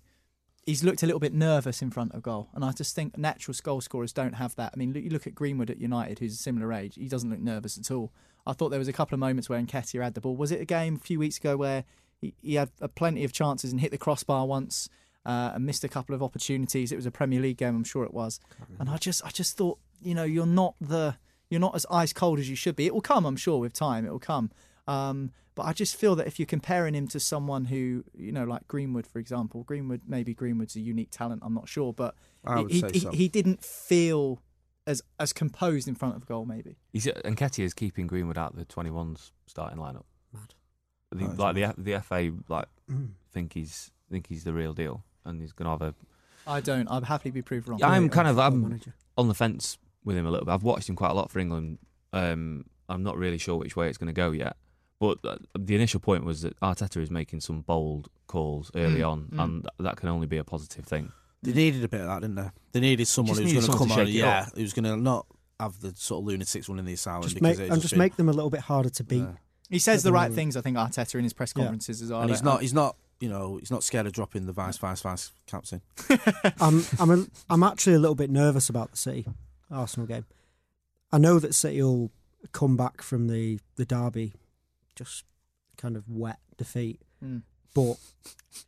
he's 0.66 0.84
looked 0.84 1.04
a 1.04 1.06
little 1.06 1.20
bit 1.20 1.34
nervous 1.34 1.82
in 1.82 1.92
front 1.92 2.14
of 2.14 2.24
goal. 2.24 2.50
And 2.54 2.66
I 2.66 2.72
just 2.72 2.96
think 2.96 3.18
natural 3.18 3.56
goal 3.64 3.82
scorers 3.82 4.12
don't 4.12 4.34
have 4.34 4.56
that. 4.56 4.72
I 4.74 4.78
mean, 4.78 4.94
look, 4.94 5.04
you 5.04 5.10
look 5.12 5.28
at 5.28 5.36
Greenwood 5.36 5.70
at 5.70 5.78
United, 5.78 6.20
who's 6.20 6.34
a 6.34 6.38
similar 6.38 6.74
age. 6.74 6.96
He 6.96 7.08
doesn't 7.08 7.30
look 7.30 7.40
nervous 7.40 7.78
at 7.78 7.92
all. 7.92 8.12
I 8.48 8.54
thought 8.54 8.70
there 8.70 8.80
was 8.80 8.88
a 8.88 8.94
couple 8.94 9.16
of 9.16 9.20
moments 9.20 9.50
where 9.50 9.62
Nketiah 9.62 10.04
had 10.04 10.14
the 10.14 10.22
ball. 10.22 10.36
Was 10.36 10.52
it 10.52 10.62
a 10.62 10.66
game 10.66 10.96
a 10.96 11.00
few 11.00 11.20
weeks 11.20 11.38
ago 11.38 11.56
where 11.58 11.84
he, 12.22 12.34
he 12.42 12.56
had 12.56 12.72
uh, 12.82 12.88
plenty 12.88 13.24
of 13.24 13.32
chances 13.32 13.72
and 13.72 13.82
hit 13.82 13.92
the 13.92 13.98
crossbar 13.98 14.46
once 14.46 14.90
uh, 15.26 15.52
and 15.54 15.66
missed 15.66 15.84
a 15.84 15.88
couple 15.88 16.16
of 16.16 16.24
opportunities? 16.24 16.92
It 16.92 16.96
was 16.96 17.06
a 17.06 17.12
Premier 17.12 17.42
League 17.42 17.58
game, 17.58 17.76
I'm 17.76 17.84
sure 17.84 18.04
it 18.04 18.14
was. 18.14 18.40
And 18.80 18.90
I 18.90 18.98
just, 18.98 19.24
I 19.26 19.30
just 19.30 19.58
thought, 19.58 19.80
you 20.02 20.16
know, 20.16 20.24
you're 20.24 20.46
not 20.46 20.76
the, 20.82 21.16
you're 21.50 21.62
not 21.62 21.76
as 21.76 21.86
ice 21.92 22.14
cold 22.14 22.40
as 22.40 22.50
you 22.50 22.56
should 22.56 22.76
be. 22.76 22.86
It 22.88 22.94
will 22.94 23.02
come, 23.02 23.26
I'm 23.26 23.38
sure, 23.38 23.60
with 23.60 23.74
time. 23.74 24.06
It 24.06 24.12
will 24.12 24.20
come. 24.20 24.52
Um, 24.88 25.32
but 25.56 25.64
I 25.64 25.74
just 25.74 25.96
feel 25.96 26.16
that 26.18 26.28
if 26.28 26.38
you're 26.40 26.46
comparing 26.46 26.94
him 26.94 27.08
to 27.10 27.20
someone 27.20 27.66
who, 27.66 28.04
you 28.14 28.32
know, 28.32 28.44
like 28.44 28.68
Greenwood, 28.68 29.08
for 29.08 29.20
example, 29.20 29.64
Greenwood, 29.64 30.02
maybe 30.08 30.34
Greenwood's 30.34 30.76
a 30.76 30.82
unique 30.82 31.10
talent. 31.12 31.42
I'm 31.46 31.54
not 31.54 31.68
sure, 31.70 31.94
but 31.94 32.16
he, 32.58 32.66
he, 32.70 32.80
say 32.82 32.90
he- 32.94 33.00
so. 33.00 33.12
he 33.12 33.28
didn't 33.30 33.64
feel 33.64 34.42
as 34.88 35.02
as 35.20 35.34
composed 35.34 35.88
in 35.88 35.96
front 35.96 36.16
of 36.16 36.26
goal. 36.26 36.46
Maybe 36.46 36.76
He's 36.94 37.06
Nketiah 37.08 37.64
is 37.64 37.74
keeping 37.74 38.06
Greenwood 38.06 38.38
out 38.38 38.52
of 38.52 38.58
the 38.60 38.66
21s 38.66 39.32
starting 39.48 39.80
lineup. 39.80 40.04
Mad. 40.34 40.54
The, 41.12 41.26
Oh, 41.26 41.30
it's 41.30 41.40
like 41.40 41.56
the 41.56 41.74
the 41.78 42.02
FA 42.02 42.32
like 42.50 42.68
Mm. 42.92 43.12
think 43.32 43.54
he's 43.54 43.92
think 44.12 44.28
he's 44.28 44.44
the 44.44 44.54
real 44.54 44.74
deal, 44.74 45.04
and 45.24 45.42
he's 45.42 45.54
going 45.54 45.66
to 45.66 45.72
have 45.72 45.82
a. 45.82 45.96
I 46.46 46.60
don't. 46.62 46.88
I'd 46.88 47.06
happily 47.06 47.32
be 47.32 47.42
proved 47.42 47.68
wrong. 47.68 47.82
I'm 47.82 48.10
kind 48.10 48.28
of 48.28 48.38
I'm 48.38 48.80
on 49.18 49.28
the 49.28 49.34
fence 49.34 49.78
with 50.04 50.16
him 50.18 50.28
a 50.28 50.30
little 50.30 50.46
bit. 50.46 50.52
I've 50.52 50.62
watched 50.64 50.88
him 50.90 50.96
quite 50.96 51.10
a 51.10 51.14
lot 51.16 51.32
for 51.32 51.40
England. 51.40 51.80
Um, 52.14 52.66
I'm 52.88 53.02
not 53.02 53.18
really 53.18 53.40
sure 53.40 53.56
which 53.58 53.76
way 53.76 53.88
it's 53.90 53.98
going 53.98 54.08
to 54.08 54.14
go 54.14 54.30
yet. 54.32 54.56
But 55.00 55.18
uh, 55.26 55.38
the 55.58 55.76
initial 55.76 56.00
point 56.00 56.24
was 56.24 56.42
that 56.44 56.60
Arteta 56.62 57.02
is 57.02 57.12
making 57.12 57.42
some 57.42 57.62
bold 57.62 58.10
calls 58.28 58.72
early 58.76 59.02
Mm, 59.02 59.10
on, 59.12 59.22
mm. 59.34 59.44
and 59.44 59.68
that 59.80 59.98
can 59.98 60.10
only 60.10 60.28
be 60.28 60.38
a 60.38 60.44
positive 60.44 60.86
thing. 60.86 61.12
They 61.44 61.54
needed 61.54 61.84
a 61.84 61.88
bit 61.90 62.02
of 62.02 62.08
that, 62.08 62.22
didn't 62.22 62.36
they? 62.36 62.50
They 62.72 62.80
needed 62.80 63.08
someone 63.08 63.36
Just 63.36 63.54
who's 63.54 63.66
going 63.68 63.72
to 63.72 63.78
come 63.78 63.90
to 63.98 64.02
on, 64.02 64.08
yeah, 64.08 64.40
up. 64.48 64.56
who's 64.56 64.74
going 64.74 64.86
to 64.86 64.96
not 64.98 65.28
have 65.60 65.80
the 65.82 65.94
sort 65.96 66.22
of 66.22 66.28
lunatics 66.28 66.68
running 66.70 66.86
the 66.86 66.94
asylum 66.94 67.24
Just 67.24 67.42
make 67.42 67.60
and 67.60 67.82
just 67.82 67.92
been- 67.94 68.00
make 68.00 68.16
them 68.16 68.30
a 68.30 68.34
little 68.34 68.50
bit 68.50 68.62
harder 68.62 68.90
to 68.90 69.04
beat. 69.04 69.18
Yeah. 69.20 69.32
He 69.70 69.80
says 69.80 70.02
the 70.04 70.10
the 70.10 70.14
right 70.14 70.32
things. 70.32 70.56
I 70.58 70.62
think 70.62 70.78
Arteta 70.78 71.16
in 71.16 71.24
his 71.24 71.34
press 71.34 71.54
Yeah. 71.56 71.64
conferences 71.64 72.02
as 72.02 72.10
well. 72.12 72.22
and 72.22 72.30
he's 72.30 72.40
don't- 72.42 72.54
not. 72.54 72.62
He's 72.62 72.74
not. 72.74 72.96
You 73.20 73.30
know, 73.30 73.58
he's 73.58 73.72
not 73.72 73.82
scared 73.84 74.06
of 74.08 74.12
dropping 74.14 74.46
the 74.46 74.52
vice, 74.52 74.78
vice, 74.78 75.02
vice 75.02 75.32
captain. 75.48 75.82
I'm 76.60 76.84
I'm 77.00 77.10
a, 77.12 77.26
I'm 77.50 77.64
actually 77.64 77.94
a 77.96 78.00
little 78.00 78.16
bit 78.16 78.30
nervous 78.30 78.68
about 78.70 78.92
the 78.92 78.98
City 78.98 79.26
Arsenal 79.72 80.06
game. 80.06 80.26
I 81.14 81.18
know 81.18 81.40
that 81.40 81.56
City 81.56 81.82
will 81.82 82.12
come 82.52 82.76
back 82.76 83.02
from 83.02 83.28
the 83.28 83.60
the 83.78 83.86
derby, 83.86 84.34
just 84.96 85.24
kind 85.78 85.96
of 85.98 86.08
wet 86.10 86.40
defeat, 86.58 87.02
Mm. 87.24 87.42
but 87.74 87.98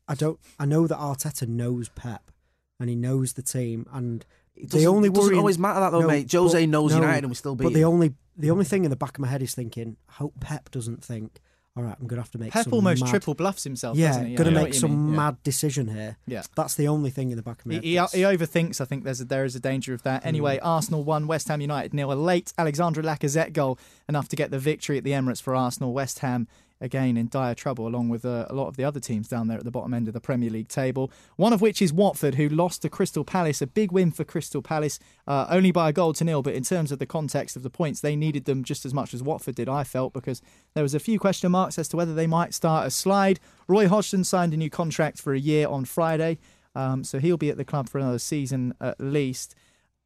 I 0.08 0.16
don't. 0.16 0.40
I 0.60 0.66
know 0.66 0.88
that 0.88 0.98
Arteta 0.98 1.48
knows 1.48 1.90
Pep, 1.90 2.32
and 2.80 2.90
he 2.90 2.96
knows 2.96 3.34
the 3.34 3.42
team, 3.44 3.86
and 3.92 4.26
It 4.56 4.70
the 4.72 4.88
only 4.88 5.08
it 5.10 5.14
doesn't 5.16 5.38
always 5.38 5.58
matter 5.60 5.80
that 5.80 5.92
though, 5.92 6.02
no, 6.02 6.08
mate. 6.08 6.32
Jose 6.32 6.60
but- 6.66 6.70
knows 6.70 6.92
no, 6.92 6.98
United 7.02 7.24
and 7.24 7.30
we 7.32 7.36
still 7.36 7.56
beat. 7.56 7.64
But 7.66 7.74
the 7.74 7.82
him. 7.82 7.88
only 7.90 8.16
the 8.36 8.52
only 8.52 8.66
thing 8.66 8.84
in 8.84 8.90
the 8.92 8.96
back 8.98 9.18
of 9.18 9.20
my 9.22 9.28
head 9.28 9.42
is 9.42 9.56
thinking, 9.56 9.98
I 10.10 10.14
hope 10.14 10.40
Pep 10.40 10.70
doesn't 10.72 11.04
think, 11.04 11.40
all 11.78 11.84
right, 11.84 11.96
I'm 12.00 12.08
going 12.08 12.18
to 12.18 12.24
have 12.24 12.32
to 12.32 12.40
make 12.40 12.52
Pep 12.54 12.64
some 12.64 12.74
almost 12.74 13.04
mad, 13.04 13.10
triple 13.12 13.36
bluffs 13.36 13.64
himself. 13.64 13.98
yeah, 13.98 14.16
going 14.34 14.36
to 14.36 14.52
make 14.52 14.74
some 14.74 15.12
yeah. 15.12 15.16
mad 15.16 15.44
decision 15.44 15.88
here. 15.88 16.18
Yeah. 16.26 16.42
That's 16.56 16.74
the 16.74 16.88
only 16.88 17.12
thing 17.12 17.30
in 17.30 17.38
the 17.38 17.44
back 17.44 17.60
of 17.60 17.68
my 17.68 17.74
He, 17.74 17.76
head. 17.76 17.84
he, 17.84 17.96
that's- 17.96 18.14
he 18.14 18.22
overthinks. 18.22 18.82
I 18.82 18.86
think 18.86 19.04
there's 19.04 19.22
a, 19.22 19.26
there 19.26 19.46
is 19.46 19.56
a 19.56 19.60
danger 19.60 19.94
of 19.94 20.02
that. 20.02 20.26
Anyway, 20.26 20.58
hmm. 20.58 20.66
Arsenal 20.66 21.04
won. 21.04 21.28
West 21.28 21.50
Ham 21.50 21.62
United 21.62 21.94
nil. 21.94 22.12
A 22.12 22.16
late 22.16 22.52
Alexandre 22.58 23.04
Lacazette 23.04 23.54
goal 23.54 23.78
enough 24.10 24.28
to 24.30 24.36
get 24.36 24.50
the 24.50 24.58
victory 24.58 24.98
at 24.98 25.04
the 25.04 25.12
Emirates 25.12 25.42
for 25.42 25.56
Arsenal. 25.56 25.94
West 25.94 26.20
Ham 26.20 26.48
again 26.80 27.18
in 27.18 27.28
dire 27.30 27.56
trouble, 27.56 27.88
along 27.88 28.10
with 28.10 28.26
uh, 28.26 28.46
a 28.50 28.54
lot 28.54 28.68
of 28.68 28.78
the 28.78 28.84
other 28.84 29.00
teams 29.00 29.28
down 29.28 29.48
there 29.48 29.58
at 29.58 29.64
the 29.64 29.72
bottom 29.72 29.94
end 29.94 30.08
of 30.08 30.14
the 30.14 30.22
Premier 30.22 30.50
League 30.50 30.68
table. 30.68 31.12
One 31.36 31.54
of 31.54 31.62
which 31.62 31.82
is 31.82 31.92
Watford, 31.92 32.36
who 32.36 32.50
lost 32.50 32.82
to 32.84 32.90
Crystal 32.90 33.24
Palace. 33.24 33.62
A 33.62 33.68
big 33.68 33.92
win 33.92 34.12
for 34.12 34.24
Crystal 34.24 34.62
Palace, 34.62 35.00
uh, 35.28 35.48
only 35.50 35.72
by 35.72 35.90
a 35.90 35.94
goal 35.94 36.14
to 36.14 36.24
nil. 36.24 36.42
But 36.42 36.56
in 36.56 36.64
terms 36.64 36.92
of 36.92 37.00
the 37.00 37.06
context 37.06 37.56
of 37.56 37.64
the 37.64 37.70
points, 37.70 38.02
they 38.02 38.16
needed 38.16 38.46
them 38.46 38.64
just 38.64 38.86
as 38.86 38.94
much 38.94 39.14
as 39.14 39.24
Watford 39.24 39.56
did. 39.56 39.70
I 39.70 39.84
felt 39.84 40.14
because 40.14 40.42
there 40.74 40.84
was 40.84 40.94
a 40.94 41.00
few 41.00 41.20
question 41.20 41.52
marks 41.52 41.80
as 41.80 41.88
to 41.90 41.98
whether 41.98 42.14
they 42.14 42.28
might 42.28 42.54
start 42.54 42.88
a 42.88 42.92
slide. 42.92 43.40
Roy 43.68 43.88
Hodgson 43.88 44.24
signed 44.24 44.54
a 44.54 44.58
new 44.58 44.70
contract 44.70 45.22
for 45.22 45.34
a 45.34 45.40
year 45.40 45.68
on 45.68 45.86
Friday. 45.86 46.38
Um, 46.76 47.04
so 47.04 47.18
he'll 47.20 47.38
be 47.38 47.50
at 47.50 47.58
the 47.58 47.66
club 47.66 47.90
for 47.90 47.98
another 47.98 48.20
season 48.20 48.74
at 48.80 49.00
least. 49.00 49.56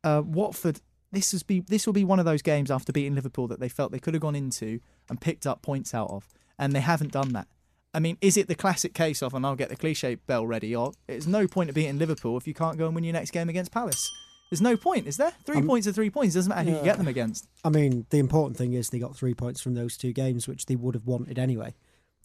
Uh, 0.06 0.22
Watford, 0.26 0.80
this 1.12 1.34
is 1.34 1.44
be 1.44 1.60
this 1.60 1.86
will 1.86 1.94
be 1.94 2.06
one 2.06 2.20
of 2.20 2.26
those 2.26 2.42
games 2.42 2.72
after 2.72 2.94
beating 2.94 3.14
Liverpool 3.14 3.48
that 3.48 3.60
they 3.60 3.68
felt 3.68 3.92
they 3.92 4.00
could 4.00 4.14
have 4.14 4.22
gone 4.22 4.36
into 4.36 4.80
and 5.10 5.20
picked 5.20 5.46
up 5.46 5.62
points 5.62 5.94
out 5.94 6.10
of, 6.10 6.28
and 6.62 6.74
they 6.74 6.80
haven't 6.80 7.12
done 7.12 7.34
that. 7.34 7.48
I 7.94 8.00
mean, 8.00 8.18
is 8.22 8.38
it 8.38 8.48
the 8.48 8.56
classic 8.56 8.94
case 8.94 9.22
of, 9.22 9.34
and 9.34 9.46
I'll 9.46 9.58
get 9.58 9.68
the 9.68 9.76
cliche 9.76 10.16
bell 10.16 10.48
ready, 10.48 10.74
or 10.74 10.94
it's 11.10 11.28
no 11.28 11.46
point 11.48 11.70
of 11.70 11.76
beating 11.76 11.98
Liverpool 11.98 12.38
if 12.38 12.48
you 12.48 12.54
can't 12.54 12.78
go 12.78 12.86
and 12.86 12.96
win 12.96 13.04
your 13.04 13.12
next 13.14 13.32
game 13.32 13.50
against 13.50 13.74
Palace? 13.74 14.10
There's 14.50 14.62
no 14.62 14.78
point, 14.78 15.08
is 15.08 15.18
there? 15.18 15.32
Three 15.46 15.58
Um, 15.58 15.68
points 15.68 15.88
are 15.88 15.92
three 15.94 16.10
points. 16.10 16.36
Doesn't 16.36 16.50
matter 16.50 16.70
who 16.70 16.78
you 16.78 16.84
get 16.84 16.98
them 16.98 17.08
against. 17.08 17.48
I 17.64 17.70
mean, 17.70 18.06
the 18.10 18.20
important 18.20 18.58
thing 18.58 18.74
is 18.74 18.90
they 18.90 19.00
got 19.00 19.16
three 19.16 19.34
points 19.34 19.60
from 19.62 19.74
those 19.74 19.98
two 19.98 20.14
games, 20.14 20.48
which 20.48 20.66
they 20.68 20.76
would 20.76 20.96
have 20.96 21.06
wanted 21.06 21.38
anyway. 21.40 21.74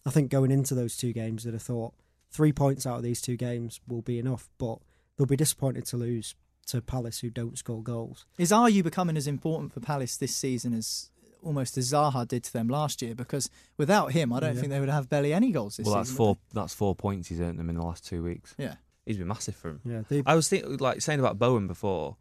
I 0.05 0.09
think 0.09 0.29
going 0.29 0.51
into 0.51 0.75
those 0.75 0.95
two 0.95 1.11
games, 1.13 1.43
they'd 1.43 1.53
have 1.53 1.61
thought 1.61 1.93
three 2.29 2.51
points 2.53 2.85
out 2.85 2.97
of 2.97 3.03
these 3.03 3.21
two 3.21 3.35
games 3.37 3.79
will 3.87 4.01
be 4.01 4.19
enough, 4.19 4.49
but 4.57 4.79
they'll 5.17 5.25
be 5.25 5.35
disappointed 5.35 5.85
to 5.87 5.97
lose 5.97 6.35
to 6.67 6.81
Palace, 6.81 7.19
who 7.19 7.29
don't 7.29 7.57
score 7.57 7.81
goals. 7.81 8.25
Is 8.37 8.51
are 8.51 8.69
you 8.69 8.83
becoming 8.83 9.15
as 9.17 9.27
important 9.27 9.73
for 9.73 9.79
Palace 9.79 10.17
this 10.17 10.35
season 10.35 10.73
as 10.73 11.09
almost 11.43 11.77
as 11.77 11.91
Zaha 11.91 12.27
did 12.27 12.43
to 12.45 12.53
them 12.53 12.67
last 12.67 13.01
year? 13.01 13.15
Because 13.15 13.49
without 13.77 14.11
him, 14.11 14.31
I 14.33 14.39
don't 14.39 14.55
Yeah. 14.55 14.59
think 14.61 14.71
they 14.71 14.79
would 14.79 14.89
have 14.89 15.09
barely 15.09 15.33
any 15.33 15.51
goals 15.51 15.77
this 15.77 15.85
well, 15.85 15.95
season. 15.95 15.99
that's 15.99 16.11
would 16.11 16.17
four. 16.17 16.37
That's 16.53 16.73
four 16.73 16.95
points 16.95 17.27
he's 17.29 17.39
earned 17.41 17.59
them 17.59 17.69
in 17.69 17.75
the 17.75 17.83
last 17.83 18.05
two 18.05 18.23
weeks. 18.23 18.55
Yeah. 18.57 18.75
He's 19.05 19.17
been 19.17 19.27
massive 19.27 19.55
for 19.55 19.69
him. 19.69 19.81
Yeah, 19.85 20.01
they, 20.09 20.21
I 20.25 20.35
was 20.35 20.49
thinking, 20.49 20.77
like 20.77 21.01
saying 21.01 21.19
about 21.19 21.39
Bowen 21.39 21.67
before. 21.67 22.17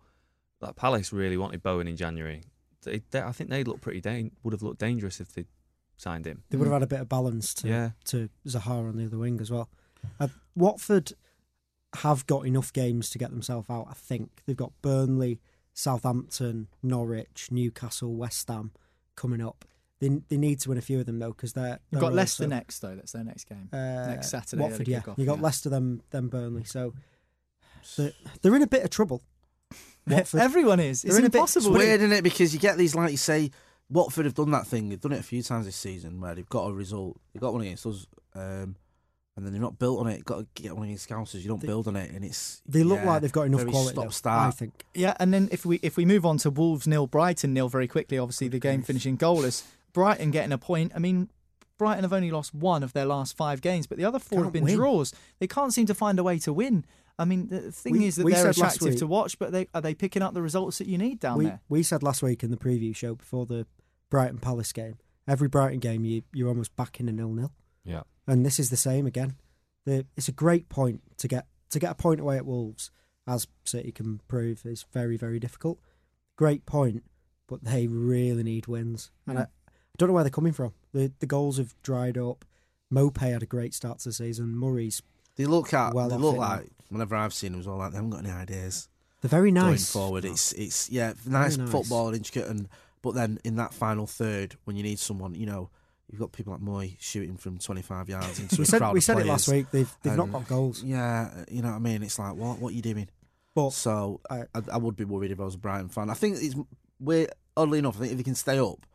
Like 0.61 0.77
Palace 0.77 1.13
really 1.13 1.37
wanted 1.37 1.63
Bowen 1.63 1.89
in 1.89 1.97
January. 1.97 2.43
They, 2.83 3.03
they, 3.11 3.21
I 3.21 3.33
think 3.33 3.51
they 3.51 3.65
look 3.65 3.81
pretty. 3.81 4.01
Dan- 4.01 4.31
would 4.45 4.53
have 4.53 4.63
looked 4.63 4.79
dangerous 4.79 5.21
if 5.21 5.33
they 5.35 5.45
signed 5.97 6.27
him. 6.27 6.45
they 6.51 6.57
would 6.57 6.67
have 6.67 6.75
had 6.75 6.83
a 6.83 6.87
bit 6.87 7.01
of 7.01 7.09
balance 7.09 7.53
to 7.55 7.69
Yeah. 7.69 7.91
to 8.05 8.29
Zaha 8.47 8.89
on 8.89 8.97
the 8.97 9.07
other 9.07 9.19
wing 9.19 9.41
as 9.41 9.51
well. 9.51 9.69
Uh, 10.21 10.29
Watford 10.55 11.13
have 11.97 12.27
got 12.27 12.47
enough 12.47 12.73
games 12.73 13.11
to 13.11 13.19
get 13.19 13.31
themselves 13.31 13.69
out. 13.69 13.87
I 13.91 13.95
think 13.95 14.43
they've 14.47 14.57
got 14.57 14.73
Burnley, 14.83 15.41
Southampton, 15.73 16.69
Norwich, 16.83 17.49
Newcastle, 17.51 18.15
West 18.15 18.49
Ham 18.49 18.73
coming 19.17 19.41
up. 19.41 19.65
They 19.99 20.09
they 20.29 20.37
need 20.37 20.61
to 20.61 20.69
win 20.69 20.79
a 20.79 20.83
few 20.83 21.01
of 21.01 21.07
them 21.07 21.19
though 21.19 21.31
because 21.33 21.55
they're. 21.55 21.79
You've 21.91 22.01
got 22.03 22.13
Leicester 22.13 22.45
also- 22.45 22.55
next 22.55 22.79
though. 22.81 22.95
That's 22.95 23.13
their 23.13 23.25
next 23.25 23.45
game. 23.49 23.69
uh, 23.73 24.07
next 24.09 24.29
Saturday. 24.31 24.63
Watford, 24.63 24.89
yeah. 24.89 25.01
You 25.17 25.25
got 25.25 25.39
yeah. 25.39 25.43
Leicester, 25.45 25.71
then 25.71 26.03
then 26.11 26.29
Burnley. 26.29 26.65
So 26.65 26.93
they're, 27.97 28.13
they're 28.43 28.55
in 28.57 28.63
a 28.63 28.67
bit 28.67 28.85
of 28.85 28.91
trouble. 28.91 29.23
Watford. 30.07 30.41
Everyone 30.41 30.81
is. 30.81 31.03
It's 31.05 31.15
They're 31.15 31.21
in 31.21 31.27
a 31.27 31.31
bit- 31.31 31.43
It's 31.43 31.57
impossible. 31.57 31.79
weird, 31.79 32.01
isn't 32.01 32.13
it? 32.13 32.23
Because 32.23 32.53
you 32.55 32.61
get 32.61 32.77
these, 32.77 32.95
like 32.95 33.11
you 33.11 33.17
say, 33.17 33.51
Watford 33.91 34.25
have 34.27 34.35
done 34.35 34.51
that 34.53 34.67
thing. 34.67 34.89
They've 34.89 35.01
done 35.01 35.13
it 35.13 35.21
a 35.21 35.25
few 35.25 35.43
times 35.43 35.67
this 35.67 35.77
season 35.77 36.21
where 36.21 36.35
they've 36.35 36.49
got 36.49 36.67
a 36.71 36.73
result. 36.73 37.17
They 37.33 37.41
got 37.41 37.53
one 37.53 37.63
against 37.63 37.87
us, 37.87 38.07
um, 38.35 38.77
and 39.37 39.45
then 39.45 39.53
they're 39.53 39.61
not 39.63 39.79
built 39.79 40.01
on 40.01 40.07
it. 40.09 40.17
You've 40.17 40.25
Got 40.25 40.39
to 40.55 40.63
get 40.63 40.75
one 40.75 40.85
of 40.85 40.89
these 40.89 41.07
Scousers. 41.07 41.43
You 41.43 41.49
don't 41.49 41.61
They- 41.61 41.67
build 41.67 41.87
on 41.89 41.97
it, 41.97 42.11
and 42.13 42.25
it's 42.25 42.63
They 42.67 42.83
look 42.83 43.01
yeah, 43.01 43.07
like 43.13 43.23
they've 43.23 43.33
got 43.33 43.43
enough 43.47 43.67
quality. 43.67 43.93
Stop 43.95 44.13
start. 44.13 44.49
I 44.49 44.51
think. 44.51 44.85
Yeah, 44.95 45.15
and 45.21 45.33
then 45.35 45.49
if 45.53 45.65
we 45.67 45.77
if 45.83 45.97
we 45.97 46.05
move 46.05 46.25
on 46.27 46.39
to 46.39 46.51
Wolves 46.51 46.87
nil, 46.87 47.07
Brighton 47.07 47.53
nil 47.53 47.69
very 47.69 47.87
quickly. 47.89 48.19
Obviously, 48.19 48.49
the 48.49 48.59
game 48.59 48.83
finishing 48.83 49.17
goalless. 49.19 49.63
Brighton 49.93 50.31
getting 50.31 50.53
a 50.53 50.59
point. 50.59 50.93
I 50.95 50.99
mean, 50.99 51.31
Brighton 51.79 52.05
have 52.05 52.13
only 52.13 52.31
lost 52.31 52.55
one 52.55 52.83
of 52.83 52.93
their 52.93 53.05
last 53.07 53.37
five 53.37 53.61
games, 53.61 53.87
but 53.87 53.99
the 53.99 54.05
other 54.05 54.19
four 54.19 54.39
have 54.39 54.45
Can't 54.47 54.53
been 54.55 54.65
win. 54.65 54.77
draws. 54.77 55.13
They 55.39 55.47
can't 55.47 55.73
seem 55.73 55.87
to 55.87 55.95
find 55.95 56.19
a 56.19 56.23
way 56.25 56.39
to 56.41 56.53
win. 56.53 56.85
I 57.19 57.25
mean, 57.25 57.49
the 57.49 57.73
thing 57.73 57.95
We- 57.95 58.07
is 58.07 58.17
that 58.17 58.25
they're 58.27 58.51
attractive 58.51 58.89
week- 58.91 58.99
to 58.99 59.07
watch, 59.07 59.39
but 59.39 59.51
they 59.53 59.69
are 59.75 59.81
they 59.81 59.95
picking 59.95 60.21
up 60.23 60.35
the 60.35 60.43
results 60.43 60.79
that 60.79 60.87
you 60.87 60.99
need 60.99 61.19
down 61.21 61.39
we 61.39 61.45
there? 61.47 61.61
we 61.69 61.83
said 61.83 62.03
last 62.03 62.23
week 62.23 62.43
in 62.43 62.51
the 62.51 62.57
preview 62.59 62.95
show 62.95 63.15
before 63.15 63.47
the 63.47 63.67
Brighton 64.11 64.39
Palace 64.39 64.73
game. 64.73 64.97
Every 65.27 65.49
Brighton 65.49 65.79
game, 65.81 66.05
you 66.05 66.23
you're 66.35 66.49
almost 66.49 66.77
back 66.77 67.01
in 67.01 67.09
a 67.09 67.13
nil 67.13 67.33
nil, 67.33 67.53
Yeah. 67.87 68.03
and 68.27 68.45
this 68.45 68.59
is 68.59 68.71
the 68.71 68.77
same 68.77 69.07
again. 69.07 69.37
The, 69.85 70.07
it's 70.17 70.29
a 70.29 70.33
great 70.33 70.69
point 70.69 71.03
to 71.19 71.29
get 71.29 71.47
to 71.71 71.79
get 71.79 71.93
a 71.93 71.95
point 71.95 72.21
away 72.21 72.37
at 72.37 72.47
Wolves, 72.47 72.91
as 73.27 73.47
City 73.65 73.93
can 73.93 74.21
prove, 74.29 74.65
is 74.65 74.85
very 74.93 75.17
very 75.17 75.39
difficult. 75.39 75.79
Great 76.37 76.67
point, 76.67 77.05
but 77.47 77.65
they 77.65 77.87
really 77.87 78.43
need 78.43 78.67
wins, 78.67 79.11
and 79.27 79.39
I, 79.39 79.43
I 79.43 79.47
don't 79.97 80.09
know 80.09 80.15
where 80.15 80.25
they're 80.25 80.31
coming 80.31 80.53
from. 80.53 80.75
The 80.93 81.13
the 81.21 81.27
goals 81.27 81.59
have 81.59 81.75
dried 81.83 82.19
up. 82.19 82.45
Maupay 82.93 83.33
had 83.33 83.43
a 83.43 83.47
great 83.47 83.75
start 83.75 84.01
to 84.01 84.09
the 84.09 84.13
season. 84.13 84.57
Murray's 84.57 85.03
They 85.37 85.47
look 85.47 85.73
at. 85.73 85.95
Well 85.95 86.09
they 86.09 86.17
look 86.17 86.37
like. 86.37 86.69
Whenever 86.89 87.17
I've 87.17 87.35
seen 87.35 87.53
them, 87.53 87.61
it's 87.61 87.69
all 87.69 87.79
like 87.79 87.93
they 87.93 87.97
haven't 87.97 88.11
got 88.11 88.25
any 88.25 88.31
ideas 88.31 88.89
they're 89.21 89.41
very 89.41 89.51
nice 89.51 89.93
going 89.93 90.05
forward. 90.05 90.25
It's 90.25 90.53
it's 90.53 90.91
yeah, 90.91 91.15
nice, 91.27 91.57
nice. 91.57 91.71
football 91.71 92.09
and 92.09 92.17
intricate, 92.17 92.49
and 92.49 92.69
but 93.03 93.15
then 93.15 93.39
in 93.45 93.57
that 93.57 93.73
final 93.73 94.07
third, 94.07 94.57
when 94.65 94.77
you 94.77 94.83
need 94.83 94.99
someone, 94.99 95.35
you 95.35 95.47
know, 95.47 95.71
you've 96.11 96.21
got 96.21 96.33
people 96.33 96.53
like 96.53 96.63
Mooy 96.63 96.97
shooting 97.01 97.37
from 97.37 97.59
25 97.59 98.09
yards 98.09 98.39
into 98.39 98.57
We 98.59 98.63
a 98.63 98.67
said 98.67 98.79
crowd 98.79 98.95
we 98.95 99.01
said 99.01 99.19
it 99.19 99.27
last 99.27 99.49
week. 99.49 99.71
They've 99.71 99.93
they've 100.03 100.17
not 100.17 100.31
got 100.33 100.47
goals, 100.49 100.83
Yeah, 100.83 101.31
uh, 101.37 101.45
you 101.51 101.63
know 101.63 101.71
what 101.71 101.77
I 101.77 101.81
mean. 101.81 102.03
It's 102.03 102.19
like 102.19 102.35
what 102.35 102.59
what 102.59 102.73
are 102.73 102.77
you 102.77 102.83
doing? 102.83 103.09
but 103.55 103.71
So 103.73 104.21
I- 104.31 104.45
I, 104.55 104.63
I 104.73 104.77
would 104.77 104.97
be 104.97 105.05
worried 105.05 105.31
if 105.31 105.41
I 105.41 105.45
was 105.45 105.55
a 105.55 105.59
Brighton 105.59 105.89
fan. 105.89 106.11
I 106.11 106.15
think 106.15 106.37
it's 106.41 106.55
we're 107.01 107.29
oddly 107.57 107.79
enough. 107.79 107.97
I 107.97 108.01
think 108.01 108.13
if 108.13 108.19
he 108.19 108.25
can 108.25 108.35
stay 108.35 108.59
up, 108.59 108.87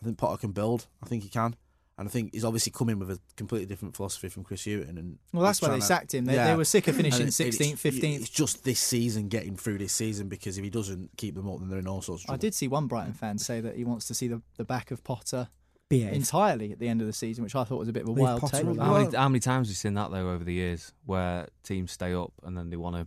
I 0.00 0.04
think 0.04 0.18
Potter 0.18 0.38
can 0.38 0.52
build. 0.52 0.86
I 1.02 1.06
think 1.06 1.22
he 1.24 1.28
can, 1.28 1.56
and 1.98 2.08
I 2.08 2.10
think 2.10 2.32
he's 2.32 2.44
obviously 2.44 2.72
coming 2.72 2.98
with 2.98 3.10
a 3.10 3.18
completely 3.36 3.66
different 3.66 3.94
philosophy 3.96 4.28
from 4.30 4.44
Chris 4.44 4.64
Hughton. 4.64 4.96
And 4.96 5.18
Well, 5.32 5.42
that's 5.42 5.60
why 5.60 5.68
they 5.68 5.76
to- 5.80 5.82
sacked 5.84 6.14
him. 6.14 6.24
They, 6.26 6.34
Yeah. 6.34 6.46
they 6.48 6.56
were 6.56 6.64
sick 6.64 6.88
of 6.88 6.96
finishing 7.00 7.26
16th, 7.26 7.76
15th. 7.78 8.20
It's 8.20 8.28
just 8.30 8.64
this 8.64 8.80
season, 8.80 9.28
getting 9.28 9.56
through 9.56 9.78
this 9.78 9.92
season, 9.92 10.28
because 10.28 10.56
if 10.56 10.64
he 10.64 10.70
doesn't 10.70 11.10
keep 11.18 11.34
them 11.34 11.48
up, 11.50 11.58
then 11.58 11.68
they're 11.68 11.78
in 11.80 11.86
all 11.88 12.00
sorts 12.02 12.24
of 12.24 12.30
I 12.30 12.36
did 12.38 12.54
see 12.54 12.68
one 12.68 12.86
Brighton 12.86 13.12
fan 13.12 13.36
say 13.38 13.60
that 13.60 13.76
he 13.76 13.84
wants 13.84 14.06
to 14.06 14.14
see 14.14 14.28
the, 14.28 14.40
the 14.56 14.64
back 14.64 14.90
of 14.90 15.02
Potter 15.04 15.48
behave. 15.90 16.14
entirely 16.14 16.72
at 16.72 16.78
the 16.78 16.88
end 16.88 17.02
of 17.02 17.06
the 17.06 17.12
season, 17.12 17.44
which 17.44 17.54
I 17.54 17.64
thought 17.64 17.78
was 17.78 17.88
a 17.88 17.92
bit 17.92 18.04
of 18.04 18.08
a 18.08 18.12
Leave 18.12 18.22
wild 18.22 18.40
Potter 18.40 18.56
take. 18.56 18.64
alone. 18.64 18.78
How 18.78 18.92
many, 18.94 19.04
Well- 19.08 19.20
how 19.20 19.28
many 19.28 19.40
times 19.40 19.66
have 19.68 19.72
you 19.72 19.74
seen 19.76 19.92
that 19.94 20.10
though 20.10 20.30
over 20.30 20.42
the 20.44 20.54
years, 20.54 20.92
where 21.04 21.48
teams 21.62 21.92
stay 21.92 22.14
up 22.14 22.32
and 22.42 22.56
then 22.56 22.70
they 22.70 22.76
want 22.76 22.96
to, 22.96 23.06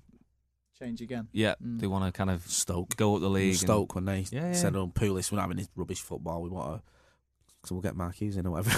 Change 0.78 1.02
again. 1.02 1.28
yeah, 1.32 1.56
Mm. 1.64 1.80
they 1.80 1.88
want 1.88 2.06
to 2.06 2.12
kind 2.16 2.30
of 2.30 2.46
Stoke. 2.48 2.96
go 2.98 3.16
up 3.16 3.22
the 3.22 3.30
league. 3.30 3.52
and- 3.54 3.60
Stoke 3.60 3.96
when 3.96 4.06
they 4.06 4.26
Yeah, 4.32 4.48
yeah. 4.48 4.52
said, 4.54 4.76
"Oh, 4.76 4.88
Pulis, 4.88 5.32
we're 5.32 5.38
not 5.38 5.44
having 5.44 5.58
this 5.58 5.70
rubbish 5.76 6.02
football. 6.02 6.42
We 6.44 6.50
want 6.50 6.78
to." 6.78 6.84
So 7.66 7.76
we'll 7.76 7.82
get 7.82 7.96
Mark 7.96 8.16
Hughes 8.16 8.36
in 8.36 8.46
or 8.46 8.52
whatever. 8.52 8.78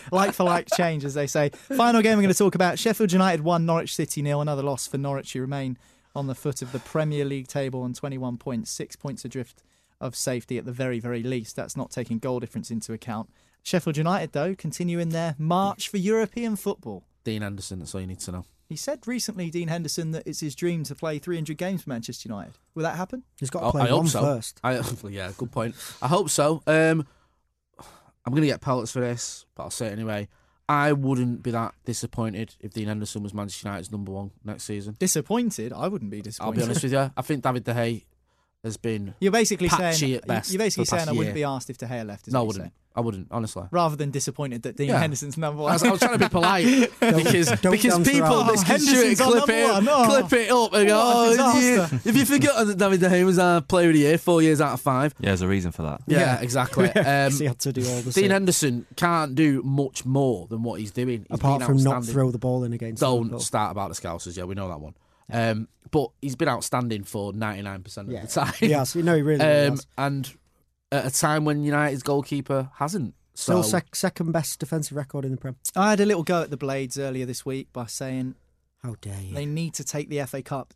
like 0.12 0.32
for 0.32 0.44
like 0.44 0.68
change, 0.76 1.04
as 1.04 1.14
they 1.14 1.26
say. 1.26 1.48
Final 1.76 2.00
game 2.00 2.16
we're 2.16 2.22
going 2.22 2.32
to 2.32 2.38
talk 2.38 2.54
about 2.54 2.78
Sheffield 2.78 3.10
United 3.12 3.42
1, 3.42 3.66
Norwich 3.66 3.96
City 3.96 4.22
nil. 4.22 4.40
Another 4.40 4.62
loss 4.62 4.86
for 4.86 4.98
Norwich, 4.98 5.32
who 5.32 5.40
remain 5.40 5.76
on 6.14 6.28
the 6.28 6.34
foot 6.36 6.62
of 6.62 6.70
the 6.70 6.78
Premier 6.78 7.24
League 7.24 7.48
table 7.48 7.82
on 7.82 7.94
21 7.94 8.36
points, 8.36 8.70
six 8.70 8.94
points 8.94 9.24
adrift 9.24 9.62
of 10.02 10.14
safety 10.14 10.58
at 10.58 10.64
the 10.66 10.72
very, 10.72 11.00
very 11.00 11.22
least. 11.22 11.56
That's 11.56 11.76
not 11.76 11.90
taking 11.90 12.18
goal 12.18 12.40
difference 12.40 12.70
into 12.70 12.92
account. 12.92 13.30
Sheffield 13.62 13.96
United, 13.96 14.32
though, 14.32 14.54
continuing 14.54 15.10
their 15.10 15.34
march 15.38 15.88
for 15.88 15.96
European 15.96 16.56
football. 16.56 17.04
Dean 17.24 17.42
Henderson. 17.42 17.78
That's 17.78 17.94
all 17.94 18.00
you 18.00 18.06
need 18.08 18.18
to 18.20 18.32
know. 18.32 18.44
He 18.68 18.76
said 18.76 19.06
recently, 19.06 19.50
Dean 19.50 19.68
Henderson, 19.68 20.10
that 20.12 20.26
it's 20.26 20.40
his 20.40 20.54
dream 20.54 20.82
to 20.84 20.94
play 20.94 21.18
300 21.18 21.56
games 21.56 21.82
for 21.82 21.90
Manchester 21.90 22.28
United. 22.28 22.54
Will 22.74 22.82
that 22.82 22.96
happen? 22.96 23.22
He's 23.38 23.50
got 23.50 23.60
to 23.60 23.66
I- 23.66 23.70
play 23.70 23.80
I 23.82 23.86
hope 23.86 23.98
one 23.98 24.06
so. 24.08 24.20
first. 24.22 24.60
I 24.64 24.80
yeah, 25.08 25.30
good 25.36 25.52
point. 25.52 25.74
I 26.02 26.08
hope 26.08 26.28
so. 26.30 26.62
Um, 26.66 27.06
I'm 28.24 28.32
gonna 28.34 28.46
get 28.46 28.60
pellets 28.60 28.92
for 28.92 29.00
this, 29.00 29.46
but 29.54 29.64
I'll 29.64 29.70
say 29.70 29.88
it 29.88 29.92
anyway. 29.92 30.28
I 30.68 30.92
wouldn't 30.92 31.42
be 31.42 31.50
that 31.50 31.74
disappointed 31.84 32.54
if 32.60 32.72
Dean 32.72 32.86
Henderson 32.86 33.22
was 33.22 33.34
Manchester 33.34 33.68
United's 33.68 33.92
number 33.92 34.12
one 34.12 34.30
next 34.44 34.62
season. 34.62 34.96
Disappointed? 34.98 35.72
I 35.72 35.88
wouldn't 35.88 36.10
be 36.10 36.22
disappointed. 36.22 36.46
I'll 36.48 36.56
be 36.56 36.62
honest 36.62 36.82
with 36.84 36.92
you. 36.92 37.10
I 37.16 37.22
think 37.22 37.42
David 37.42 37.64
De 37.64 37.74
Gea 37.74 38.04
has 38.64 38.76
been 38.76 39.14
You're 39.20 39.32
basically 39.32 39.68
patchy 39.68 39.92
saying 39.98 40.14
at 40.14 40.26
best 40.26 40.52
you're 40.52 40.58
basically 40.58 40.84
saying 40.84 41.00
past 41.00 41.08
I 41.08 41.12
wouldn't 41.12 41.34
year. 41.34 41.34
be 41.34 41.44
asked 41.44 41.68
if 41.68 41.78
De 41.78 41.86
Gea 41.86 42.06
left. 42.06 42.28
Is 42.28 42.34
no, 42.34 42.40
I 42.40 42.42
wouldn't. 42.44 42.66
It? 42.66 42.72
I 42.94 43.00
wouldn't 43.00 43.26
honestly. 43.30 43.64
rather 43.70 43.96
than 43.96 44.10
disappointed 44.10 44.62
that 44.62 44.76
Dean 44.76 44.90
Yeah. 44.90 44.98
Henderson's 45.00 45.36
number 45.38 45.62
I 45.62 45.64
one. 45.64 45.72
was, 45.72 45.82
I 45.82 45.90
was 45.90 45.98
trying 46.00 46.12
to 46.12 46.18
be 46.18 46.28
polite 46.28 46.64
because 47.00 47.48
don't 47.60 47.72
because 47.72 47.98
people 48.06 48.22
around. 48.28 48.46
this 48.48 48.62
can 48.62 48.74
Oh, 48.76 48.78
shoot 48.84 49.12
it, 49.12 49.18
clip 49.18 49.48
it, 49.48 49.66
number. 49.66 49.90
Oh. 49.92 50.04
clip 50.08 50.32
it 50.34 50.50
up, 50.50 50.74
and 50.74 50.86
go. 50.88 51.00
Oh, 51.02 51.30
yeah. 51.30 51.54
disaster." 51.88 52.08
If 52.08 52.16
you 52.16 52.24
forgot 52.24 52.66
that 52.66 52.76
David 52.78 53.00
De 53.00 53.08
Gea 53.08 53.24
was 53.24 53.38
our 53.38 53.62
player 53.62 53.88
of 53.88 53.94
the 53.94 54.00
year, 54.00 54.18
four 54.18 54.42
years 54.42 54.60
out 54.60 54.74
of 54.74 54.80
five. 54.80 55.12
Yeah, 55.18 55.30
there's 55.30 55.42
a 55.42 55.48
reason 55.48 55.72
for 55.72 55.82
that. 55.82 56.02
Yeah, 56.06 56.18
Yeah. 56.20 56.40
exactly. 56.42 56.84
Um, 56.94 57.02
'Cause 57.04 57.38
he 57.40 57.46
had 57.46 57.58
to 57.60 57.72
do 57.72 57.80
all 57.80 57.96
the 57.96 58.02
Dean 58.02 58.12
same. 58.12 58.30
Henderson 58.30 58.86
can't 58.96 59.34
do 59.34 59.62
much 59.62 60.04
more 60.04 60.46
than 60.48 60.62
what 60.62 60.78
he's 60.78 60.90
doing. 60.92 61.20
He's 61.28 61.38
apart 61.38 61.62
from 61.64 61.78
not 61.78 62.04
throw 62.04 62.30
the 62.30 62.38
ball 62.38 62.62
in 62.62 62.72
against 62.74 63.00
Don't 63.00 63.40
start 63.40 63.72
about 63.72 63.88
the 63.92 64.00
Scousers, 64.00 64.36
yeah, 64.36 64.44
we 64.44 64.54
know 64.54 64.68
that 64.68 64.80
one. 64.80 64.94
Um, 65.32 65.66
but 65.92 66.08
he's 66.20 66.34
been 66.34 66.48
outstanding 66.48 67.04
for 67.04 67.32
99% 67.32 67.96
of 67.98 68.08
Yeah, 68.10 68.22
the 68.22 68.26
time. 68.26 68.52
yes, 68.60 68.96
no, 68.96 69.14
he 69.14 69.22
really, 69.22 69.44
really 69.44 69.66
um, 69.66 69.70
has. 69.74 69.86
and 69.96 70.34
at 70.90 71.06
a 71.06 71.10
time 71.10 71.44
when 71.44 71.62
United's 71.62 72.02
goalkeeper 72.02 72.70
hasn't. 72.76 73.14
So, 73.34 73.62
Still 73.62 73.62
sec- 73.62 73.94
second 73.96 74.32
best 74.32 74.58
defensive 74.58 74.96
record 74.96 75.24
in 75.24 75.30
the 75.30 75.36
Prem. 75.38 75.56
I 75.76 75.90
had 75.90 76.00
a 76.00 76.04
little 76.04 76.22
go 76.24 76.42
at 76.42 76.50
the 76.50 76.56
Blades 76.58 76.98
earlier 76.98 77.24
this 77.24 77.46
week 77.46 77.72
by 77.72 77.86
saying 77.86 78.34
How 78.82 78.96
dare 79.00 79.20
you? 79.22 79.34
they 79.34 79.46
need 79.46 79.72
to 79.74 79.84
take 79.84 80.10
the 80.10 80.20
FA 80.26 80.42
Cup 80.42 80.74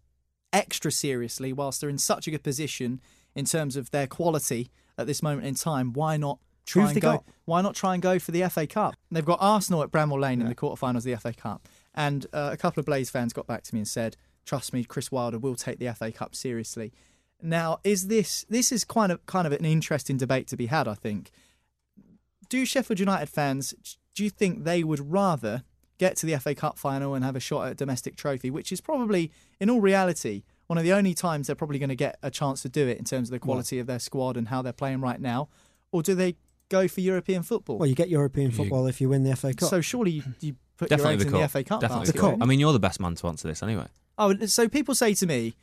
extra 0.53 0.91
seriously 0.91 1.53
whilst 1.53 1.81
they're 1.81 1.91
in 1.91 1.99
such 1.99 2.27
a 2.27 2.31
good 2.31 2.43
position 2.43 3.01
in 3.35 3.45
terms 3.45 3.77
of 3.77 3.91
their 3.91 4.07
quality 4.07 4.71
at 4.97 5.07
this 5.07 5.23
moment 5.23 5.47
in 5.47 5.55
time. 5.55 5.93
Why 5.93 6.17
not 6.17 6.39
try 6.65 6.83
Who've 6.85 6.93
and 6.93 7.01
go? 7.03 7.13
got? 7.13 7.25
Why 7.45 7.61
not 7.61 7.75
try 7.75 7.93
and 7.93 8.03
go 8.03 8.19
for 8.19 8.31
the 8.33 8.49
FA 8.49 8.67
Cup? 8.67 8.95
They've 9.11 9.23
got 9.25 9.39
Arsenal 9.43 9.83
at 9.83 9.91
Bramall 9.91 10.19
Lane 10.21 10.41
in 10.41 10.49
the 10.49 10.55
quarterfinals 10.55 10.99
of 10.99 11.03
the 11.05 11.17
FA 11.17 11.35
Cup, 11.35 11.69
and 11.95 12.27
uh, 12.33 12.51
a 12.53 12.57
couple 12.57 12.81
of 12.81 12.87
Blades 12.87 13.11
fans 13.11 13.35
got 13.35 13.47
back 13.47 13.65
to 13.65 13.75
me 13.75 13.81
and 13.81 13.89
said, 13.89 14.17
"Trust 14.47 14.73
me, 14.73 14.85
Chris 14.85 15.13
Wilder 15.13 15.39
will 15.39 15.57
take 15.57 15.79
the 15.79 15.93
FA 15.93 16.11
Cup 16.11 16.35
seriously." 16.35 16.93
Now, 17.43 17.81
is 17.85 18.07
this 18.07 18.47
this 18.49 18.73
is 18.73 18.85
kind 18.85 19.13
of 19.13 19.25
kind 19.27 19.47
of 19.47 19.53
an 19.53 19.67
interesting 19.67 20.17
debate 20.17 20.47
to 20.49 20.57
be 20.57 20.67
had? 20.67 20.89
I 20.89 20.95
think. 20.95 21.31
Do 22.49 22.65
Sheffield 22.65 23.01
United 23.01 23.29
fans 23.29 23.75
do 24.17 24.25
you 24.25 24.31
think 24.31 24.65
they 24.65 24.83
would 24.83 25.13
rather 25.13 25.63
get 25.99 26.17
to 26.17 26.27
the 26.27 26.39
FA 26.39 26.55
Cup 26.55 26.79
final 26.79 27.15
and 27.15 27.25
have 27.25 27.37
a 27.37 27.41
shot 27.41 27.67
at 27.67 27.73
a 27.73 27.75
domestic 27.75 28.17
trophy, 28.17 28.51
which 28.51 28.73
is 28.73 28.81
probably, 28.81 29.31
in 29.61 29.71
all 29.71 29.81
reality, 29.81 30.43
one 30.67 30.79
of 30.79 30.85
the 30.85 30.93
only 30.93 31.15
times 31.15 31.47
they're 31.47 31.57
probably 31.57 31.79
going 31.79 31.91
to 31.91 31.97
get 31.97 32.19
a 32.23 32.31
chance 32.31 32.63
to 32.63 32.69
do 32.69 32.89
it 32.89 32.99
in 32.99 33.05
terms 33.05 33.29
of 33.29 33.33
the 33.33 33.39
quality 33.39 33.79
of 33.79 33.87
their 33.87 33.99
squad 33.99 34.37
and 34.37 34.49
how 34.49 34.63
they're 34.63 34.73
playing 34.73 35.01
right 35.01 35.21
now? 35.21 35.49
Or 35.93 36.03
do 36.03 36.15
they 36.15 36.37
go 36.69 36.89
for 36.89 37.01
European 37.01 37.43
football? 37.43 37.79
Well, 37.79 37.89
you 37.89 37.95
get 37.95 38.09
European 38.09 38.51
football 38.51 38.87
if 38.87 39.01
you 39.01 39.09
win 39.09 39.23
the 39.23 39.37
FA 39.37 39.55
Cup. 39.55 39.69
so 39.69 39.81
surely 39.81 40.13
you, 40.13 40.23
you 40.41 40.57
put 40.77 40.91
your 40.91 40.99
Definitely 40.99 41.15
eggs 41.15 41.25
the 41.25 41.37
in 41.37 41.43
the. 41.43 41.49
FA 41.49 41.65
Cup 41.65 41.81
Definitely 41.81 42.07
basket, 42.07 42.15
the 42.15 42.21
cup. 42.21 42.31
right? 42.33 42.43
I 42.43 42.47
mean, 42.47 42.61
you're 42.61 42.73
the 42.73 42.79
best 42.81 43.01
man 43.01 43.15
to 43.17 43.27
answer 43.29 43.49
this 43.49 43.63
anyway. 43.63 43.87
Oh, 44.19 44.35
so 44.47 44.69
people 44.69 44.95
say 44.95 45.15
to 45.15 45.27
me, 45.27 45.55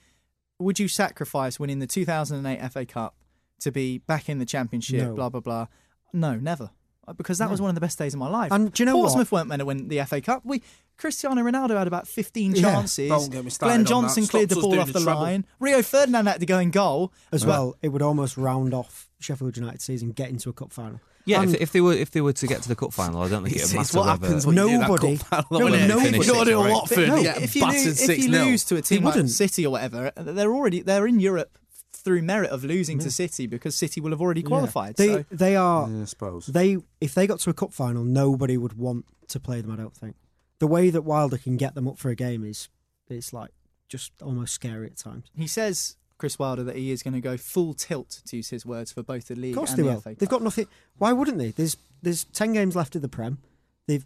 would 0.59 0.79
you 0.79 0.87
sacrifice 0.87 1.59
winning 1.59 1.79
the 1.79 1.87
2008 1.87 2.71
FA 2.71 2.85
Cup 2.85 3.15
to 3.61 3.71
be 3.71 3.97
back 3.99 4.29
in 4.29 4.39
the 4.39 4.45
Championship, 4.45 5.01
No. 5.07 5.13
blah, 5.15 5.29
blah, 5.29 5.39
blah? 5.41 5.67
No, 6.13 6.35
never. 6.35 6.69
Uh, 7.07 7.13
Because 7.13 7.37
that 7.39 7.49
was 7.49 7.59
one 7.59 7.69
of 7.69 7.75
the 7.75 7.81
best 7.81 7.97
days 7.97 8.13
of 8.13 8.19
my 8.19 8.29
life. 8.29 8.51
And 8.51 8.71
do 8.71 8.81
you 8.83 8.85
know 8.85 8.95
what? 8.97 9.05
Portsmouth 9.07 9.31
weren't 9.31 9.47
meant 9.49 9.59
to 9.59 9.65
win 9.65 9.87
the 9.89 9.99
FA 10.05 10.21
Cup. 10.21 10.41
We 10.45 10.61
Cristiano 10.95 11.41
Ronaldo 11.41 11.77
had 11.77 11.87
about 11.87 12.07
15 12.07 12.55
Yeah, 12.55 12.61
chances. 12.61 13.09
don't 13.09 13.29
get 13.31 13.43
me 13.43 13.49
started 13.49 13.71
Glenn 13.71 13.79
on 13.81 13.85
Johnson 13.85 14.27
cleared 14.27 14.49
the 14.49 14.55
ball 14.55 14.79
off 14.79 14.87
the 14.93 14.99
the 14.99 15.13
line. 15.13 15.45
Rio 15.59 15.81
Ferdinand 15.81 16.27
had 16.27 16.39
to 16.39 16.45
go 16.45 16.59
in 16.59 16.69
goal. 16.69 17.11
As 17.31 17.45
well, 17.45 17.75
it 17.81 17.89
would 17.89 18.03
almost 18.03 18.37
round 18.37 18.73
off 18.73 19.09
Sheffield 19.19 19.57
United 19.57 19.81
season 19.81 20.11
getting 20.11 20.37
to 20.37 20.49
a 20.49 20.53
cup 20.53 20.71
final. 20.71 21.01
Yeah, 21.25 21.41
if, 21.43 21.49
um, 21.49 21.55
if 21.59 21.71
they 21.71 21.81
were 21.81 21.93
if 21.93 22.11
they 22.11 22.21
were 22.21 22.33
to 22.33 22.47
get 22.47 22.61
to 22.63 22.67
the 22.67 22.75
cup 22.75 22.91
final, 22.93 23.21
I 23.21 23.29
don't 23.29 23.43
think 23.43 23.55
it's, 23.55 23.71
it 23.71 23.77
would 23.77 23.81
it's 23.83 23.93
matter 23.93 24.05
what 24.07 24.19
whether- 24.19 24.25
happens 24.27 24.45
when 24.45 24.55
you 24.57 24.63
do 24.63 24.77
that 24.79 24.87
Nobody- 24.89 25.17
cup 25.17 25.27
final, 25.27 25.59
no, 25.59 25.67
isn't 25.75 25.87
nobody- 25.87 26.17
You 26.17 26.33
got 26.33 26.43
to 26.43 26.49
do 26.49 26.61
Right. 26.61 26.71
Watford, 26.71 27.07
no, 27.07 27.15
you 27.17 27.23
get 27.23 27.41
if 27.41 27.55
you, 27.55 27.61
battered 27.61 27.85
lose, 27.85 27.87
if 28.01 28.05
6 28.07 28.23
you 28.25 28.31
lose 28.31 28.63
to 28.65 28.75
a 28.75 28.81
team 28.81 29.03
like 29.03 29.15
wouldn't. 29.15 29.31
City 29.31 29.65
or 29.65 29.69
whatever, 29.71 30.11
they're 30.17 30.53
already 30.53 30.81
they're 30.81 31.07
in 31.07 31.19
Europe 31.19 31.57
through 31.93 32.21
merit 32.21 32.49
of 32.49 32.65
losing 32.65 32.99
to 32.99 33.09
City 33.09 33.47
because 33.47 33.75
City 33.75 34.01
will 34.01 34.09
have 34.11 34.19
already 34.19 34.43
qualified. 34.43 34.97
They 34.97 35.07
so. 35.07 35.25
they 35.31 35.55
are 35.55 35.87
I 36.01 36.05
suppose. 36.05 36.47
they 36.47 36.77
if 36.99 37.13
they 37.13 37.25
got 37.27 37.39
to 37.41 37.49
a 37.49 37.53
cup 37.53 37.71
final, 37.73 38.03
nobody 38.03 38.57
would 38.57 38.73
want 38.77 39.05
to 39.29 39.39
play 39.39 39.61
them. 39.61 39.71
I 39.71 39.77
don't 39.77 39.95
think 39.95 40.15
the 40.59 40.67
way 40.67 40.89
that 40.89 41.03
Wilder 41.03 41.37
can 41.37 41.55
get 41.55 41.73
them 41.75 41.87
up 41.87 41.97
for 41.97 42.09
a 42.09 42.15
game 42.15 42.43
is 42.43 42.67
it's 43.07 43.31
like 43.31 43.51
just 43.87 44.11
almost 44.21 44.53
scary 44.53 44.87
at 44.87 44.97
times. 44.97 45.27
He 45.37 45.47
says 45.47 45.95
Chris 46.23 46.39
Wilder 46.39 46.63
that 46.63 46.77
he 46.77 46.89
is 46.89 47.03
going 47.03 47.15
to 47.15 47.19
go 47.19 47.35
full 47.35 47.73
tilt, 47.73 48.21
to 48.27 48.37
use 48.37 48.47
his 48.47 48.65
words, 48.65 48.93
for 48.93 49.03
both 49.03 49.27
the 49.27 49.35
league 49.35 49.51
Of 49.51 49.57
course 49.57 49.71
and 49.71 49.79
they 49.79 49.83
the 49.83 49.89
will. 49.89 49.99
FA 49.99 50.09
Cup. 50.11 50.19
They've 50.19 50.29
got 50.29 50.41
nothing. 50.41 50.67
Why 50.97 51.11
wouldn't 51.11 51.37
they? 51.37 51.49
There's 51.49 51.75
there's 52.01 52.23
ten 52.23 52.53
games 52.53 52.77
left 52.77 52.95
of 52.95 53.01
the 53.01 53.09
Prem. 53.09 53.39
They've 53.87 54.05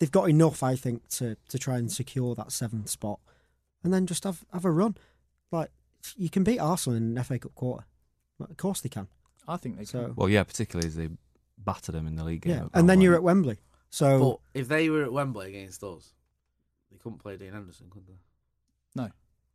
they've 0.00 0.10
got 0.10 0.30
enough, 0.30 0.62
I 0.62 0.76
think, 0.76 1.06
to 1.10 1.36
to 1.50 1.58
try 1.58 1.76
and 1.76 1.92
secure 1.92 2.34
that 2.36 2.52
seventh 2.52 2.88
spot, 2.88 3.20
and 3.84 3.92
then 3.92 4.06
just 4.06 4.24
have 4.24 4.46
have 4.50 4.64
a 4.64 4.70
run. 4.70 4.96
Like 5.52 5.70
you 6.16 6.30
can 6.30 6.42
beat 6.42 6.58
Arsenal 6.58 6.96
in 6.96 7.18
an 7.18 7.22
FA 7.22 7.38
Cup 7.38 7.54
quarter. 7.54 7.84
Of 8.40 8.56
course 8.56 8.80
they 8.80 8.88
can. 8.88 9.08
I 9.46 9.58
think 9.58 9.76
they 9.76 9.84
So 9.84 10.04
can. 10.06 10.14
Well, 10.14 10.30
yeah, 10.30 10.44
particularly 10.44 10.86
as 10.88 10.96
they 10.96 11.10
battered 11.58 11.94
them 11.94 12.06
in 12.06 12.16
the 12.16 12.24
league 12.24 12.40
game. 12.40 12.52
yeah, 12.54 12.68
and 12.72 12.88
then 12.88 13.02
you're 13.02 13.14
at 13.14 13.22
Wembley. 13.22 13.58
So 13.90 14.40
But 14.54 14.60
if 14.60 14.68
they 14.68 14.88
were 14.88 15.02
at 15.02 15.12
Wembley 15.12 15.48
against 15.48 15.84
us, 15.84 16.14
they 16.90 16.96
couldn't 16.96 17.18
play 17.18 17.36
Dean 17.36 17.52
Henderson, 17.52 17.88
could 17.90 18.06
they? 18.06 18.14
No. 18.94 19.10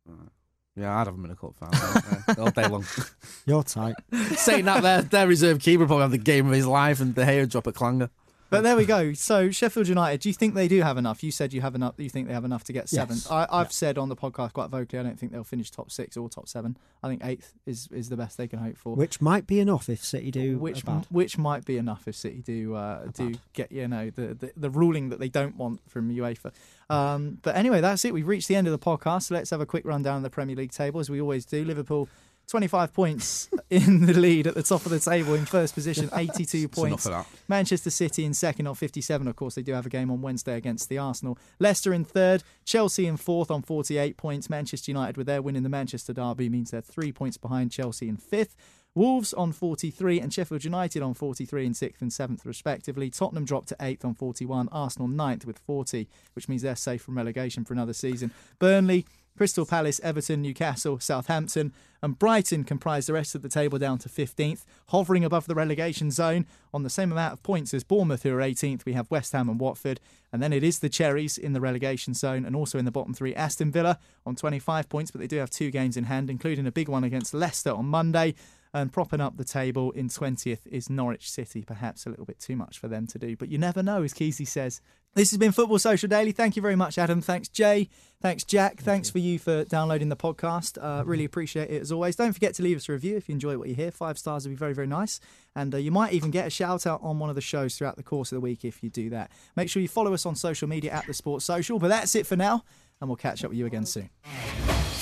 Alright. 0.08 0.28
Yeah, 0.76 0.98
I'd 0.98 1.06
have 1.06 1.14
them 1.14 1.24
in 1.24 1.30
a 1.30 1.36
cup 1.36 1.54
yeah, 1.62 2.34
all 2.36 2.50
day 2.50 2.66
long. 2.66 2.84
you're 3.46 3.62
tight. 3.62 3.94
Saying 4.36 4.64
that, 4.64 4.82
their, 4.82 5.02
their 5.02 5.28
reserve 5.28 5.60
keeper 5.60 5.86
probably 5.86 6.02
have 6.02 6.10
the 6.10 6.18
game 6.18 6.46
of 6.48 6.52
his 6.52 6.66
life, 6.66 7.00
and 7.00 7.14
the 7.14 7.24
hair 7.24 7.46
drop 7.46 7.68
at 7.68 7.74
Clanger. 7.74 8.10
But 8.50 8.62
there 8.62 8.76
we 8.76 8.84
go. 8.84 9.12
So 9.14 9.50
Sheffield 9.50 9.88
United, 9.88 10.20
do 10.20 10.28
you 10.28 10.32
think 10.32 10.54
they 10.54 10.68
do 10.68 10.80
have 10.82 10.96
enough? 10.96 11.24
You 11.24 11.32
said 11.32 11.52
you 11.52 11.60
have 11.60 11.74
enough. 11.74 11.94
You 11.96 12.08
think 12.08 12.28
they 12.28 12.34
have 12.34 12.44
enough 12.44 12.62
to 12.64 12.72
get 12.72 12.88
seventh. 12.88 13.22
Yes. 13.24 13.30
I, 13.30 13.46
I've 13.50 13.66
Yeah. 13.66 13.70
said 13.70 13.98
on 13.98 14.08
the 14.08 14.14
podcast 14.16 14.52
quite 14.52 14.70
vocally. 14.70 15.00
I 15.00 15.02
don't 15.02 15.18
think 15.18 15.32
they'll 15.32 15.42
finish 15.42 15.70
top 15.72 15.90
six 15.90 16.16
or 16.16 16.28
top 16.28 16.48
seven. 16.48 16.76
I 17.02 17.08
think 17.08 17.24
eighth 17.24 17.54
is, 17.66 17.88
is 17.90 18.10
the 18.10 18.16
best 18.16 18.36
they 18.38 18.46
can 18.46 18.60
hope 18.60 18.76
for. 18.76 18.94
Which 18.94 19.20
might 19.20 19.46
be 19.48 19.58
enough 19.58 19.88
if 19.88 20.04
City 20.04 20.30
do 20.30 20.58
which 20.58 20.82
which 21.10 21.36
might 21.36 21.64
be 21.64 21.76
enough 21.78 22.06
if 22.06 22.14
City 22.14 22.42
do 22.42 22.74
uh, 22.74 23.06
do 23.12 23.34
get 23.54 23.72
you 23.72 23.88
know 23.88 24.10
the, 24.10 24.34
the 24.34 24.52
the 24.56 24.70
ruling 24.70 25.08
that 25.08 25.18
they 25.18 25.28
don't 25.28 25.56
want 25.56 25.80
from 25.88 26.10
UEFA. 26.14 26.52
Um, 26.90 27.38
but 27.42 27.56
anyway, 27.56 27.80
that's 27.80 28.04
it. 28.04 28.12
We've 28.14 28.26
reached 28.28 28.46
the 28.48 28.56
end 28.56 28.66
of 28.68 28.72
the 28.72 28.78
podcast. 28.78 29.24
So 29.24 29.34
let's 29.34 29.50
have 29.50 29.60
a 29.60 29.66
quick 29.66 29.84
rundown 29.84 30.18
of 30.18 30.22
the 30.22 30.30
Premier 30.30 30.54
League 30.54 30.70
table 30.72 31.00
as 31.00 31.10
we 31.10 31.20
always 31.20 31.44
do. 31.44 31.64
Liverpool. 31.64 32.08
25 32.48 32.92
points 32.92 33.48
in 33.70 34.06
the 34.06 34.12
lead 34.14 34.46
at 34.46 34.54
the 34.54 34.62
top 34.62 34.84
of 34.84 34.90
the 34.90 35.00
table 35.00 35.34
in 35.34 35.46
first 35.46 35.74
position, 35.74 36.10
82 36.14 36.42
It's 36.42 36.54
enough 36.54 37.04
points. 37.04 37.08
Manchester 37.48 37.90
City 37.90 38.24
in 38.24 38.34
second 38.34 38.66
on 38.66 38.74
57. 38.74 39.26
Of 39.26 39.36
course, 39.36 39.54
they 39.54 39.62
do 39.62 39.72
have 39.72 39.86
a 39.86 39.90
game 39.90 40.10
on 40.10 40.22
Wednesday 40.22 40.56
against 40.56 40.88
the 40.88 40.98
Arsenal. 40.98 41.38
Leicester 41.58 41.92
in 41.92 42.04
third. 42.04 42.42
Chelsea 42.64 43.06
in 43.06 43.16
fourth 43.16 43.50
on 43.50 43.62
48 43.62 44.16
points. 44.16 44.50
Manchester 44.50 44.90
United, 44.90 45.16
with 45.16 45.26
their 45.26 45.42
win 45.42 45.56
in 45.56 45.62
the 45.62 45.68
Manchester 45.68 46.12
Derby, 46.12 46.48
means 46.48 46.70
they're 46.70 46.80
three 46.80 47.12
points 47.12 47.36
behind 47.36 47.72
Chelsea 47.72 48.08
in 48.08 48.16
fifth. 48.16 48.56
Wolves 48.96 49.32
on 49.32 49.50
43 49.50 50.20
and 50.20 50.32
Sheffield 50.32 50.62
United 50.62 51.02
on 51.02 51.14
43 51.14 51.66
in 51.66 51.74
sixth 51.74 52.00
and 52.00 52.12
seventh, 52.12 52.46
respectively. 52.46 53.10
Tottenham 53.10 53.44
dropped 53.44 53.68
to 53.70 53.76
eighth 53.80 54.04
on 54.04 54.14
41. 54.14 54.68
Arsenal 54.70 55.08
ninth 55.08 55.44
with 55.44 55.58
40, 55.58 56.08
which 56.34 56.48
means 56.48 56.62
they're 56.62 56.76
safe 56.76 57.02
from 57.02 57.16
relegation 57.16 57.64
for 57.64 57.72
another 57.74 57.92
season. 57.92 58.30
Burnley. 58.60 59.04
Crystal 59.36 59.66
Palace, 59.66 60.00
Everton, 60.04 60.42
Newcastle, 60.42 61.00
Southampton, 61.00 61.72
and 62.00 62.16
Brighton 62.16 62.62
comprise 62.62 63.06
the 63.06 63.12
rest 63.12 63.34
of 63.34 63.42
the 63.42 63.48
table 63.48 63.78
down 63.80 63.98
to 63.98 64.08
15th, 64.08 64.64
hovering 64.88 65.24
above 65.24 65.46
the 65.46 65.56
relegation 65.56 66.12
zone 66.12 66.46
on 66.72 66.84
the 66.84 66.90
same 66.90 67.10
amount 67.10 67.32
of 67.32 67.42
points 67.42 67.74
as 67.74 67.82
Bournemouth, 67.82 68.22
who 68.22 68.32
are 68.32 68.40
18th. 68.40 68.84
We 68.84 68.92
have 68.92 69.10
West 69.10 69.32
Ham 69.32 69.48
and 69.48 69.58
Watford, 69.58 69.98
and 70.32 70.40
then 70.40 70.52
it 70.52 70.62
is 70.62 70.78
the 70.78 70.88
Cherries 70.88 71.36
in 71.36 71.52
the 71.52 71.60
relegation 71.60 72.14
zone, 72.14 72.44
and 72.44 72.54
also 72.54 72.78
in 72.78 72.84
the 72.84 72.92
bottom 72.92 73.12
three, 73.12 73.34
Aston 73.34 73.72
Villa 73.72 73.98
on 74.24 74.36
25 74.36 74.88
points, 74.88 75.10
but 75.10 75.20
they 75.20 75.26
do 75.26 75.38
have 75.38 75.50
two 75.50 75.72
games 75.72 75.96
in 75.96 76.04
hand, 76.04 76.30
including 76.30 76.66
a 76.66 76.72
big 76.72 76.88
one 76.88 77.02
against 77.02 77.34
Leicester 77.34 77.72
on 77.72 77.86
Monday. 77.86 78.36
And 78.74 78.92
propping 78.92 79.20
up 79.20 79.36
the 79.36 79.44
table 79.44 79.92
in 79.92 80.08
20th 80.08 80.66
is 80.66 80.90
Norwich 80.90 81.30
City. 81.30 81.62
Perhaps 81.62 82.06
a 82.06 82.10
little 82.10 82.24
bit 82.24 82.40
too 82.40 82.56
much 82.56 82.76
for 82.76 82.88
them 82.88 83.06
to 83.06 83.18
do, 83.20 83.36
but 83.36 83.48
you 83.48 83.56
never 83.56 83.84
know, 83.84 84.02
as 84.02 84.12
Keezy 84.12 84.46
says. 84.46 84.80
This 85.14 85.30
has 85.30 85.38
been 85.38 85.52
Football 85.52 85.78
Social 85.78 86.08
Daily. 86.08 86.32
Thank 86.32 86.56
you 86.56 86.62
very 86.62 86.74
much, 86.74 86.98
Adam. 86.98 87.20
Thanks, 87.20 87.46
Jay. 87.46 87.88
Thanks, 88.20 88.42
Jack. 88.42 88.80
Thanks 88.80 89.08
for 89.08 89.20
you 89.20 89.38
for 89.38 89.62
downloading 89.64 90.08
the 90.08 90.16
podcast. 90.16 90.76
Uh, 90.82 91.04
really 91.04 91.24
appreciate 91.24 91.70
it 91.70 91.80
as 91.80 91.92
always. 91.92 92.16
Don't 92.16 92.32
forget 92.32 92.52
to 92.54 92.64
leave 92.64 92.78
us 92.78 92.88
a 92.88 92.92
review 92.92 93.16
if 93.16 93.28
you 93.28 93.34
enjoy 93.34 93.56
what 93.56 93.68
you 93.68 93.76
hear. 93.76 93.92
Five 93.92 94.18
stars 94.18 94.44
would 94.44 94.50
be 94.50 94.56
very, 94.56 94.72
very 94.72 94.88
nice. 94.88 95.20
And 95.54 95.72
uh, 95.72 95.78
you 95.78 95.92
might 95.92 96.14
even 96.14 96.32
get 96.32 96.48
a 96.48 96.50
shout 96.50 96.84
out 96.84 97.00
on 97.00 97.20
one 97.20 97.30
of 97.30 97.36
the 97.36 97.40
shows 97.40 97.76
throughout 97.78 97.96
the 97.96 98.02
course 98.02 98.32
of 98.32 98.36
the 98.36 98.40
week 98.40 98.64
if 98.64 98.82
you 98.82 98.90
do 98.90 99.08
that. 99.10 99.30
Make 99.54 99.68
sure 99.68 99.80
you 99.80 99.86
follow 99.86 100.14
us 100.14 100.26
on 100.26 100.34
social 100.34 100.68
media 100.68 100.90
at 100.90 101.06
the 101.06 101.14
Sports 101.14 101.44
Social. 101.44 101.78
But 101.78 101.88
that's 101.88 102.16
it 102.16 102.26
for 102.26 102.34
now, 102.34 102.64
and 103.00 103.08
we'll 103.08 103.16
catch 103.16 103.44
up 103.44 103.50
with 103.50 103.58
you 103.58 103.66
again 103.66 103.86
soon. 103.86 104.10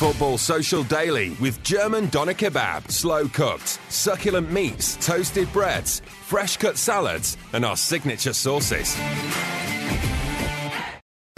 Football 0.02 0.36
Social 0.36 0.82
Daily 0.82 1.31
with 1.40 1.62
German 1.62 2.09
doner 2.09 2.35
kebab, 2.35 2.90
slow 2.90 3.28
cooked, 3.28 3.78
succulent 3.89 4.51
meats, 4.51 4.97
toasted 4.97 5.52
breads, 5.52 6.01
fresh 6.01 6.56
cut 6.56 6.77
salads, 6.77 7.36
and 7.52 7.64
our 7.64 7.77
signature 7.77 8.32
sauces. 8.32 8.97